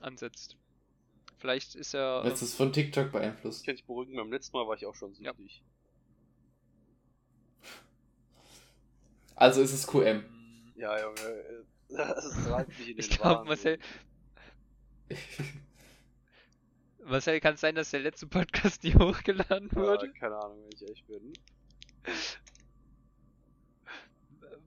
ansetzt. 0.00 0.56
Vielleicht 1.38 1.74
ist 1.74 1.94
er. 1.94 2.22
Das 2.22 2.40
ist 2.42 2.54
von 2.54 2.72
TikTok 2.72 3.06
Ich 3.06 3.12
beeinflusst. 3.12 3.64
kann 3.66 3.76
dich 3.76 3.84
beruhigen, 3.84 4.16
beim 4.16 4.32
letzten 4.32 4.56
Mal 4.56 4.66
war 4.66 4.74
ich 4.76 4.86
auch 4.86 4.94
schon 4.94 5.12
Ja. 5.20 5.32
süchtig. 5.34 5.62
Also 9.34 9.60
ist 9.60 9.72
es 9.74 9.86
QM. 9.86 10.02
ähm, 10.06 10.72
Ja, 10.76 10.98
Junge, 11.00 11.20
äh, 11.20 11.64
das 11.90 12.44
treibt 12.44 12.68
mich 12.78 12.88
in 12.88 12.96
den 12.96 13.00
Ich 13.00 13.10
glaube. 13.10 13.44
Marcel. 13.46 13.78
Marcel, 17.04 17.40
kann 17.40 17.54
es 17.54 17.60
sein, 17.60 17.74
dass 17.74 17.90
der 17.90 18.00
letzte 18.00 18.26
Podcast 18.26 18.82
nie 18.82 18.94
hochgeladen 18.94 19.70
wurde? 19.72 20.06
Ja, 20.06 20.12
keine 20.12 20.36
Ahnung, 20.36 20.62
wenn 20.62 20.70
ich 20.74 20.82
ehrlich 20.82 21.04
bin. 21.04 21.32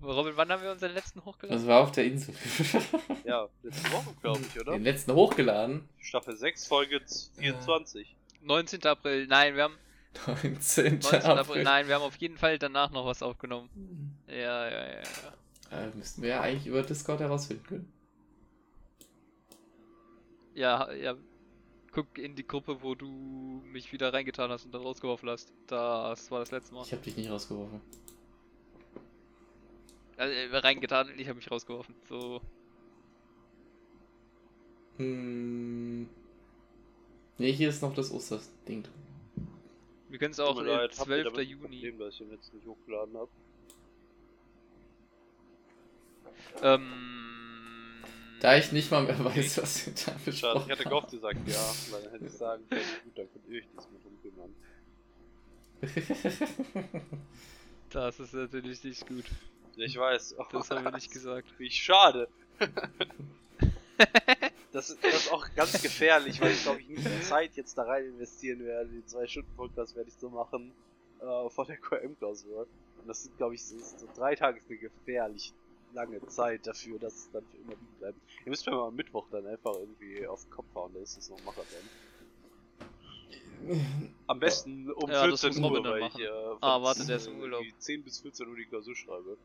Robin, 0.02 0.34
wann 0.36 0.50
haben 0.50 0.64
wir 0.64 0.72
unseren 0.72 0.94
letzten 0.94 1.24
hochgeladen? 1.26 1.60
Das 1.60 1.68
war 1.68 1.82
auf 1.84 1.92
der 1.92 2.06
Insel. 2.06 2.34
Ja, 3.26 3.48
letzte 3.62 3.92
Woche, 3.92 4.14
glaube 4.22 4.40
ich, 4.42 4.60
oder? 4.60 4.72
Den 4.74 4.84
letzten 4.84 5.14
hochgeladen. 5.14 5.88
Staffel 6.00 6.36
6, 6.36 6.68
Folge 6.68 7.02
24. 7.38 8.16
19. 8.42 8.84
April. 8.86 9.28
Nein, 9.28 9.56
wir 9.56 9.64
haben 9.64 9.78
19. 10.26 11.00
19. 11.00 11.22
April. 11.22 11.38
April. 11.38 11.64
Nein, 11.64 11.88
wir 11.88 11.96
haben 11.96 12.02
auf 12.02 12.16
jeden 12.16 12.38
Fall 12.38 12.58
danach 12.58 12.92
noch 12.92 13.06
was 13.06 13.22
aufgenommen. 13.22 13.70
Ja, 14.28 14.70
ja, 14.70 14.70
ja, 14.70 15.02
ja. 15.72 15.84
Äh, 15.84 15.96
müssten 15.96 16.22
wir 16.22 16.30
ja 16.30 16.42
eigentlich 16.42 16.66
über 16.66 16.82
Discord 16.82 17.20
herausfinden 17.20 17.64
können. 17.64 17.94
Ja, 20.56 20.92
ja. 20.94 21.16
Guck 21.92 22.18
in 22.18 22.36
die 22.36 22.46
Gruppe, 22.46 22.82
wo 22.82 22.96
du 22.96 23.64
mich 23.66 23.92
wieder 23.92 24.14
reingetan 24.14 24.52
hast 24.52 24.66
und 24.66 24.74
dann 24.74 24.82
rausgeworfen 24.82 25.30
hast. 25.30 25.52
Das 25.68 26.30
war 26.32 26.40
das 26.40 26.52
letzte 26.52 26.74
Mal. 26.74 26.84
Ich 26.84 26.92
habe 26.92 27.02
dich 27.02 27.18
nicht 27.18 27.30
rausgeworfen. 27.30 27.82
Also, 30.20 30.34
äh, 30.34 30.58
reingetan 30.58 31.10
und 31.10 31.18
ich 31.18 31.28
habe 31.30 31.38
mich 31.38 31.50
rausgeworfen. 31.50 31.96
So. 32.10 32.42
Hm. 34.98 36.10
Nee, 37.38 37.54
hier 37.54 37.70
ist 37.70 37.82
noch 37.82 37.96
das 37.96 38.12
Osterding 38.12 38.84
drin. 38.84 38.94
Wir 40.10 40.20
können 40.20 40.34
es 40.34 40.42
auch 40.42 40.60
äh, 40.62 40.66
leid, 40.66 40.92
habt 41.00 41.10
ihr 41.10 41.24
12. 41.24 41.24
damit 41.24 41.40
ein 41.40 41.48
Juni. 41.48 41.62
Problem, 41.62 42.00
dass 42.00 42.14
ich 42.14 42.18
den 42.20 42.32
jetzt 42.32 42.54
nicht 42.54 42.66
hochgeladen 42.68 43.18
habe. 43.18 43.30
Ähm. 46.64 48.04
Da 48.42 48.58
ich 48.58 48.74
nicht 48.74 48.92
mal 48.92 49.04
mehr 49.04 49.24
weiß, 49.24 49.62
was 49.62 49.86
wir 49.86 49.94
da 49.94 50.00
Schade, 50.02 50.20
besprochen 50.26 50.64
ich 50.66 50.72
hatte 50.72 50.84
gehofft, 50.84 51.14
ihr 51.14 51.20
sagt 51.20 51.48
ja, 51.48 51.74
weil 51.92 52.04
dann 52.04 52.12
hätte 52.12 52.26
ich 52.26 52.34
sagen 52.34 52.64
können, 52.68 52.82
gut, 53.06 53.18
dann 53.18 53.32
könnt 53.32 53.48
ihr 53.48 53.60
euch 53.60 53.68
diesmal 53.68 54.02
drum 54.02 54.22
kümmern. 54.22 54.54
Das 57.92 58.20
ist 58.20 58.36
natürlich 58.36 58.84
nicht 58.84 59.08
gut. 59.08 59.26
Ich 59.82 59.98
weiß. 59.98 60.36
Das 60.52 60.70
haben 60.72 60.84
wir 60.84 60.92
nicht 60.92 61.12
gesagt. 61.12 61.48
Wie 61.58 61.70
schade. 61.72 62.28
Das, 64.72 64.90
ist- 64.92 65.04
das 65.04 65.14
ist 65.16 65.34
auch 65.34 65.46
ganz 65.56 65.82
gefährlich, 65.82 66.40
weil 66.40 66.52
ich 66.52 66.62
glaube 66.64 66.80
ich 66.80 66.88
nicht 66.88 67.04
die 67.06 67.22
Zeit 67.22 67.56
jetzt 67.56 67.78
da 67.78 67.84
rein 67.84 68.06
investieren 68.06 68.64
werde. 68.64 68.90
Die 68.90 69.04
zwei 69.06 69.28
Stunden 69.28 69.50
Podcast 69.58 69.96
werde 69.96 70.10
ich 70.10 70.16
so 70.16 70.30
machen 70.30 70.72
äh, 71.20 71.50
vor 71.50 71.66
der 71.66 71.78
QM-Klausur. 71.78 72.68
Und 73.02 73.08
das 73.08 73.24
sind 73.24 73.36
glaube 73.38 73.56
ich 73.56 73.66
so, 73.66 73.78
so 73.78 74.08
drei 74.16 74.36
Tage 74.36 74.60
ist 74.60 74.70
mir 74.70 74.78
gefährlich. 74.78 75.54
lange 75.94 76.26
Zeit 76.28 76.66
dafür, 76.68 77.00
dass 77.00 77.14
es 77.16 77.32
dann 77.32 77.44
für 77.48 77.58
immer 77.58 77.72
liegen 77.72 77.96
bleibt. 78.00 78.18
Ihr 78.46 78.50
müsst 78.52 78.66
mir 78.68 78.74
mal 78.74 78.88
am 78.88 78.96
Mittwoch 78.96 79.26
dann 79.32 79.48
einfach 79.48 79.74
irgendwie 79.74 80.26
auf 80.28 80.44
den 80.44 80.52
Kopf 80.52 80.68
hauen, 80.76 80.94
da 80.94 81.00
ist 81.02 81.18
es 81.18 81.30
noch 81.30 81.44
Marathon. 81.44 81.66
Am 84.28 84.40
besten 84.40 84.90
um 84.92 85.10
Ja, 85.10 85.28
das 85.28 85.42
14 85.42 85.62
muss 85.62 85.72
Uhr, 85.72 85.84
dann 85.84 85.92
weil 85.94 86.08
ich 86.08 86.20
äh, 86.20 86.28
von 86.28 86.58
Ah, 86.62 86.82
warte, 86.82 87.06
der 87.06 87.18
ist 87.18 87.28
im 87.28 87.40
Urlaub. 87.40 87.62
irgendwie 87.64 87.78
10 87.80 88.04
bis 88.04 88.20
14 88.22 88.48
Uhr 88.48 88.56
die 88.56 88.66
Klausur 88.66 88.96
schreibe. 88.96 89.36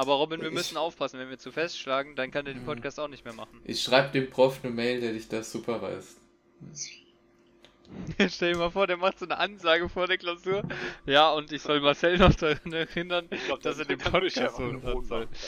Aber 0.00 0.14
Robin, 0.14 0.40
wir 0.40 0.48
Ich- 0.48 0.54
müssen 0.54 0.78
aufpassen, 0.78 1.20
wenn 1.20 1.28
wir 1.28 1.36
zu 1.38 1.52
festschlagen, 1.52 2.16
dann 2.16 2.30
kann 2.30 2.46
er 2.46 2.54
den 2.54 2.62
Mhm. 2.62 2.66
Podcast 2.66 2.98
auch 2.98 3.08
nicht 3.08 3.22
mehr 3.26 3.34
machen. 3.34 3.60
Ich 3.64 3.82
schreibe 3.82 4.08
dem 4.12 4.30
Prof 4.30 4.60
eine 4.64 4.72
Mail, 4.72 4.98
der 4.98 5.12
dich 5.12 5.28
das 5.28 5.52
superweist. 5.52 6.16
Stell 8.30 8.52
dir 8.54 8.58
mal 8.58 8.70
vor, 8.70 8.86
der 8.86 8.96
macht 8.96 9.18
so 9.18 9.26
eine 9.26 9.36
Ansage 9.36 9.90
vor 9.90 10.06
der 10.06 10.16
Klausur. 10.16 10.62
Ja, 11.04 11.32
und 11.32 11.52
ich 11.52 11.60
soll 11.60 11.80
Marcel 11.82 12.16
noch 12.16 12.34
daran 12.34 12.72
erinnern, 12.72 13.28
glaub, 13.46 13.60
dass 13.60 13.78
er 13.78 13.84
den 13.84 13.98
Podcast 13.98 14.56
so 14.56 14.62
hören 14.62 15.04
soll. 15.04 15.28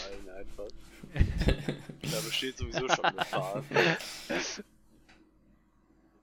Da 1.14 2.20
besteht 2.26 2.58
sowieso 2.58 2.88
schon 2.88 3.16
Gefahr. 3.16 3.64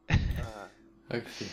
ah, 0.10 0.68
Okay. 1.10 1.46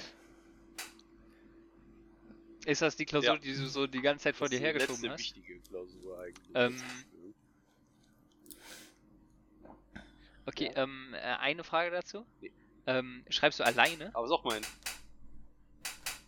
Ist 2.67 2.83
das 2.83 2.97
die 2.97 3.07
Klausur, 3.07 3.35
Ja. 3.35 3.39
die 3.39 3.55
du 3.55 3.67
so 3.69 3.87
die 3.87 4.01
ganze 4.01 4.25
Zeit 4.25 4.37
vor 4.37 4.49
das 4.49 4.51
dir 4.51 4.57
ist 4.57 4.61
die 4.61 4.67
hergeschoben 4.67 4.95
letzte 4.95 5.11
hast? 5.11 5.19
wichtige 5.21 5.61
Klausur 5.61 6.21
eigentlich. 6.21 6.51
Ähm, 6.55 6.83
Okay, 10.49 10.71
ähm, 10.77 11.13
äh, 11.15 11.19
eine 11.19 11.65
Frage 11.65 11.91
dazu. 11.91 12.25
Nee. 12.41 12.53
Ähm, 12.87 13.25
schreibst 13.29 13.59
du 13.59 13.65
alleine? 13.65 14.15
Aber 14.15 14.29
sag 14.29 14.45
mal, 14.45 14.61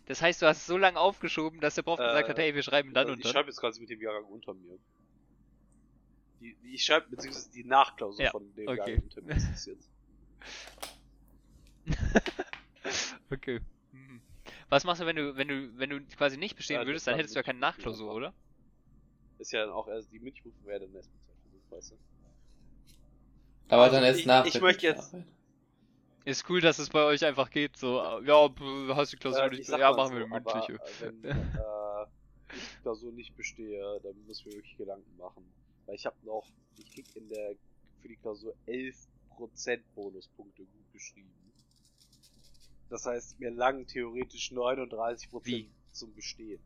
Das 0.07 0.21
heißt, 0.21 0.41
du 0.41 0.45
hast 0.45 0.65
so 0.65 0.77
lange 0.77 0.99
aufgeschoben, 0.99 1.61
dass 1.61 1.75
der 1.75 1.83
Prof 1.83 1.99
Äh, 2.01 2.03
gesagt 2.07 2.27
hat, 2.29 2.37
hey, 2.37 2.53
wir 2.53 2.63
schreiben 2.63 2.93
dann 2.93 3.03
also 3.03 3.13
und 3.13 3.19
ich 3.19 3.23
dann. 3.23 3.31
schreibe 3.33 3.47
jetzt 3.49 3.61
gerade 3.61 3.79
mit 3.79 3.89
dem 3.89 4.01
Jahrgang 4.01 4.25
unter 4.25 4.53
mir. 4.53 4.77
Die, 6.41 6.53
die, 6.55 6.73
ich 6.73 6.83
schreibe, 6.83 7.07
beziehungsweise 7.09 7.49
die 7.51 7.63
Nachklausur 7.63 8.25
Ja, 8.25 8.31
von 8.31 8.53
dem 8.55 8.67
okay. 8.67 8.77
Jahrgang 8.77 9.03
unter 9.03 9.21
mir 9.21 9.35
ist 9.35 9.49
das 9.51 9.65
jetzt. 9.67 9.89
Okay. 13.31 13.59
Was 14.69 14.83
machst 14.83 15.01
du, 15.01 15.05
wenn 15.05 15.15
du, 15.15 15.35
wenn 15.35 15.47
du, 15.47 15.77
wenn 15.77 15.89
du 15.89 16.01
quasi 16.15 16.37
nicht 16.37 16.55
bestehen 16.55 16.81
Ja, 16.81 16.87
würdest, 16.87 17.07
dann 17.07 17.15
hättest 17.15 17.35
du 17.35 17.39
ja 17.39 17.43
keine 17.43 17.59
Nachklausur, 17.59 18.13
oder? 18.13 18.33
Ist 19.39 19.51
ja 19.53 19.61
dann 19.65 19.73
auch 19.73 19.87
erst, 19.87 20.11
die 20.11 20.19
Münchprüfung 20.19 20.65
wäre 20.65 20.81
dann 20.81 20.93
erst 20.93 21.09
Zeitversuch, 21.25 21.71
weißt 21.71 21.91
du? 21.91 21.95
Aber 23.69 23.83
Also 23.83 23.95
dann 23.95 24.03
erst 24.03 24.19
ich- 24.19 24.27
nach 24.27 24.45
ich 24.45 24.53
der 24.53 24.61
möchte 24.61 24.85
jetzt-. 24.87 25.15
Ist 26.25 26.49
cool, 26.49 26.61
dass 26.61 26.79
es 26.79 26.89
bei 26.89 27.03
euch 27.03 27.25
einfach 27.25 27.49
geht, 27.49 27.75
so, 27.77 27.97
ja, 28.23 28.47
du 28.49 28.95
hast 28.95 29.11
die 29.13 29.17
Klausur 29.17 29.43
Äh, 29.45 29.49
nicht, 29.49 29.61
ich 29.61 29.67
ja, 29.67 29.91
machen 29.91 30.13
wir 30.13 30.19
so, 30.19 30.25
aber, 30.29 30.63
mündliche. 30.63 30.79
Wenn 30.99 31.25
äh, 31.55 32.05
ich 32.53 32.69
die 32.69 32.77
Klausur 32.77 33.11
nicht 33.13 33.35
bestehe, 33.35 33.99
dann 34.01 34.25
muss 34.25 34.39
ich 34.39 34.45
mir 34.45 34.55
wirklich 34.55 34.77
Gedanken 34.77 35.15
machen. 35.17 35.53
Weil 35.85 35.95
ich 35.95 36.05
habe 36.05 36.17
noch, 36.23 36.47
ich 36.77 36.91
krieg 36.91 37.07
in 37.15 37.29
der, 37.29 37.55
für 38.01 38.07
die 38.07 38.17
Klausur 38.17 38.55
11% 38.65 39.85
Bonuspunkte 39.95 40.65
gut 40.65 40.91
geschrieben. 40.91 41.33
Das 42.89 43.05
heißt, 43.05 43.39
mir 43.39 43.51
langen 43.51 43.85
theoretisch 43.87 44.51
39% 44.51 45.45
Wie? 45.45 45.69
zum 45.91 46.13
Bestehen. 46.13 46.59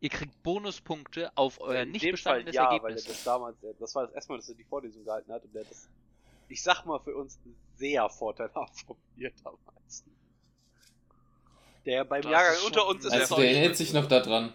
Ihr 0.00 0.10
kriegt 0.10 0.42
Bonuspunkte 0.42 1.30
auf 1.36 1.60
euer 1.60 1.82
In 1.82 1.92
nicht 1.92 2.02
dem 2.02 2.16
Fall 2.16 2.42
bestandenes 2.42 2.54
ja, 2.54 2.64
weil 2.64 2.70
er 2.70 2.80
Ergebnis. 2.82 3.04
das 3.04 3.24
damals, 3.24 3.62
äh, 3.62 3.74
das 3.78 3.94
war 3.94 4.04
das 4.06 4.12
erste 4.14 4.32
Mal, 4.32 4.38
dass 4.38 4.48
er 4.48 4.54
die 4.54 4.64
Vorlesung 4.64 5.04
gehalten 5.04 5.32
hat 5.32 5.42
und 5.44 5.54
der 5.54 5.62
hat 5.64 5.70
das, 5.70 5.88
ich 6.48 6.62
sag 6.62 6.84
mal, 6.84 6.98
für 7.00 7.16
uns 7.16 7.38
sehr 7.76 8.08
vorteilhaft 8.10 8.80
formuliert 8.86 9.34
damals. 9.42 10.04
Der 11.86 12.04
beim 12.04 12.22
Das 12.22 12.30
Jahrgang 12.32 12.56
unter 12.66 12.86
uns 12.88 13.04
ist 13.04 13.12
Also 13.12 13.22
Also 13.34 13.36
der 13.42 13.50
erinnert 13.52 13.76
sich 13.76 13.92
noch 13.92 14.06
daran. 14.06 14.52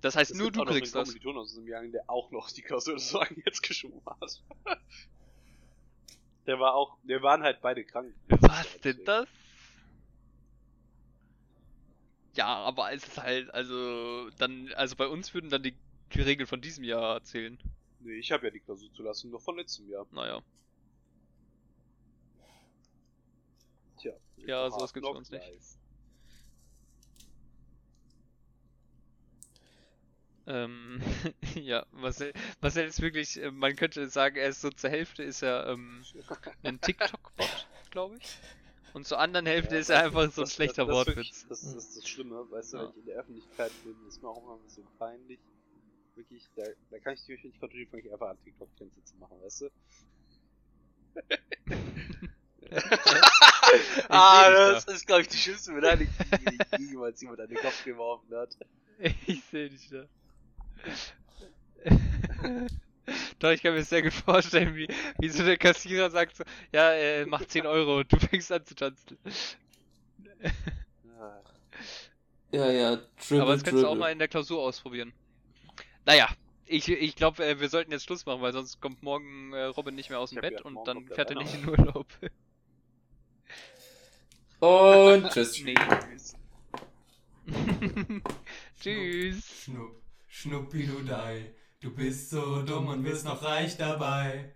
Das 0.00 0.16
heißt, 0.16 0.30
Es 0.30 0.36
nur 0.36 0.50
du 0.50 0.60
auch 0.60 0.64
noch 0.64 0.70
einen 0.72 0.80
kriegst 0.80 0.94
das. 0.94 1.08
Kommilitonen 1.08 1.38
aus 1.42 1.48
diesem 1.50 1.66
Jahrgang, 1.68 1.92
der 1.92 2.08
auch 2.08 2.30
noch 2.30 2.50
die 2.50 2.62
Klausur 2.62 2.94
des 2.94 3.12
Wagen 3.14 3.42
jetzt 3.44 3.62
geschoben 3.62 4.00
hat. 4.06 4.42
der 6.48 6.58
war 6.58 6.74
auch, 6.74 6.96
wir 7.04 7.22
waren 7.22 7.42
halt 7.42 7.60
beide 7.60 7.84
krank. 7.84 8.14
Was 8.28 8.80
denn 8.80 9.04
das? 9.04 9.28
Ja, 12.34 12.46
aber 12.46 12.90
es 12.92 13.06
ist 13.06 13.18
halt, 13.18 13.52
also, 13.52 14.30
dann, 14.38 14.72
also 14.72 14.96
bei 14.96 15.06
uns 15.06 15.34
würden 15.34 15.50
dann 15.50 15.62
die 15.62 15.76
Regeln 16.14 16.46
von 16.46 16.62
diesem 16.62 16.84
Jahr 16.84 17.22
zählen. 17.22 17.58
Nee, 18.00 18.14
ich 18.14 18.32
habe 18.32 18.46
ja 18.46 18.50
die 18.50 18.60
Klausurzulassung 18.60 19.30
noch 19.30 19.42
von 19.42 19.58
letztem 19.58 19.90
Jahr. 19.90 20.06
Naja. 20.10 20.40
Tja. 24.00 24.14
Ja, 24.38 24.70
sowas 24.70 24.94
gibt's 24.94 25.08
bei 25.10 25.16
uns 25.16 25.30
nicht. 25.30 25.46
Life. 25.46 25.78
Ähm, 30.48 31.02
ja, 31.54 31.84
Marcel, 31.92 32.32
Marcel 32.62 32.86
ist 32.86 33.02
wirklich, 33.02 33.40
äh, 33.42 33.50
man 33.50 33.76
könnte 33.76 34.08
sagen, 34.08 34.36
er 34.36 34.48
ist 34.48 34.62
so 34.62 34.70
zur 34.70 34.88
Hälfte 34.88 35.22
ist 35.22 35.42
er 35.42 35.66
ähm, 35.68 36.02
ein 36.62 36.80
TikTok-Bot, 36.80 37.66
glaube 37.90 38.16
ich. 38.16 38.38
Und 38.94 39.06
zur 39.06 39.18
anderen 39.18 39.44
Hälfte 39.44 39.74
Ja, 39.74 39.80
ist 39.82 39.90
er 39.90 40.04
einfach 40.04 40.32
so 40.32 40.40
ein 40.42 40.48
schlechter 40.48 40.86
das, 40.86 40.94
das, 40.96 41.00
ist 41.02 41.06
wirklich- 41.06 41.28
Wortwitz. 41.28 41.46
Das, 41.48 41.60
das 41.60 41.74
ist 41.84 41.96
das 41.98 42.08
Schlimme, 42.08 42.50
weißt 42.50 42.72
du, 42.72 42.76
Ja. 42.78 42.82
wenn 42.84 42.90
ich 42.90 42.96
in 42.96 43.04
der 43.04 43.16
Öffentlichkeit 43.20 43.72
bin, 43.84 43.94
ist 44.08 44.22
mir 44.22 44.28
auch 44.30 44.42
immer 44.42 44.54
ein 44.54 44.62
bisschen 44.64 44.86
peinlich. 44.98 45.38
Wirklich, 46.14 46.48
da, 46.56 46.62
da 46.90 46.98
kann 46.98 47.12
ich 47.14 47.22
die 47.26 47.32
nicht 47.32 47.60
kontrollieren, 47.60 47.90
fange 47.90 48.02
ich 48.04 48.12
einfach 48.12 48.28
an, 48.30 48.38
TikTok-Tänze 48.42 49.04
zu 49.04 49.16
machen, 49.16 49.36
weißt 49.42 49.60
du? 49.60 49.68
ah, 54.08 54.50
das 54.50 54.84
ist, 54.86 55.06
glaube 55.06 55.22
ich, 55.22 55.28
die 55.28 55.36
schlimmste 55.36 55.72
Beleidigung, 55.72 56.14
die 56.78 56.84
jemals 56.84 57.20
jemand 57.20 57.40
an 57.40 57.48
den 57.48 57.58
Kopf 57.58 57.84
geworfen 57.84 58.34
hat. 58.34 58.56
Ich 59.26 59.44
sehe 59.44 59.70
dich 59.70 59.88
da. 59.90 60.04
Doch, 63.38 63.50
ich 63.50 63.62
kann 63.62 63.74
mir 63.74 63.82
sehr 63.84 64.02
gut 64.02 64.12
vorstellen, 64.12 64.74
wie, 64.76 64.88
wie 65.18 65.28
so 65.28 65.44
der 65.44 65.56
Kassierer 65.56 66.10
sagt 66.10 66.36
so, 66.36 66.44
ja, 66.72 66.92
äh, 66.92 67.24
mach 67.24 67.44
10 67.44 67.66
Euro 67.66 68.00
und 68.00 68.12
du 68.12 68.18
fängst 68.18 68.52
an 68.52 68.64
zu 68.66 68.74
tanzen. 68.74 69.16
Ja, 72.50 72.70
ja, 72.70 72.96
Dribble, 72.96 73.42
Aber 73.42 73.52
das 73.52 73.62
könntest 73.62 73.84
du 73.84 73.88
auch 73.88 73.94
mal 73.94 74.10
in 74.10 74.18
der 74.18 74.28
Klausur 74.28 74.60
ausprobieren. 74.62 75.12
Naja, 76.06 76.28
ich, 76.66 76.88
ich 76.88 77.16
glaube, 77.16 77.44
äh, 77.44 77.60
wir 77.60 77.68
sollten 77.68 77.92
jetzt 77.92 78.04
Schluss 78.04 78.24
machen, 78.26 78.40
weil 78.40 78.52
sonst 78.52 78.80
kommt 78.80 79.02
morgen 79.02 79.52
äh, 79.52 79.64
Robin 79.64 79.94
nicht 79.94 80.10
mehr 80.10 80.18
aus 80.18 80.30
dem 80.30 80.40
Bett 80.40 80.60
ja 80.60 80.64
und 80.64 80.86
dann 80.86 81.06
fährt 81.06 81.30
er 81.30 81.36
nicht 81.36 81.54
in. 81.54 81.68
Urlaub. 81.68 82.06
Und 84.60 85.30
tschüss. 85.32 86.34
Tschüss. 88.80 89.70
Schnuppi 90.28 90.86
du 90.86 91.02
Dei, 91.02 91.54
du 91.80 91.94
bist 91.94 92.30
so 92.30 92.62
dumm 92.62 92.88
und 92.88 93.04
wirst 93.04 93.24
noch 93.24 93.42
reich 93.42 93.76
dabei. 93.76 94.54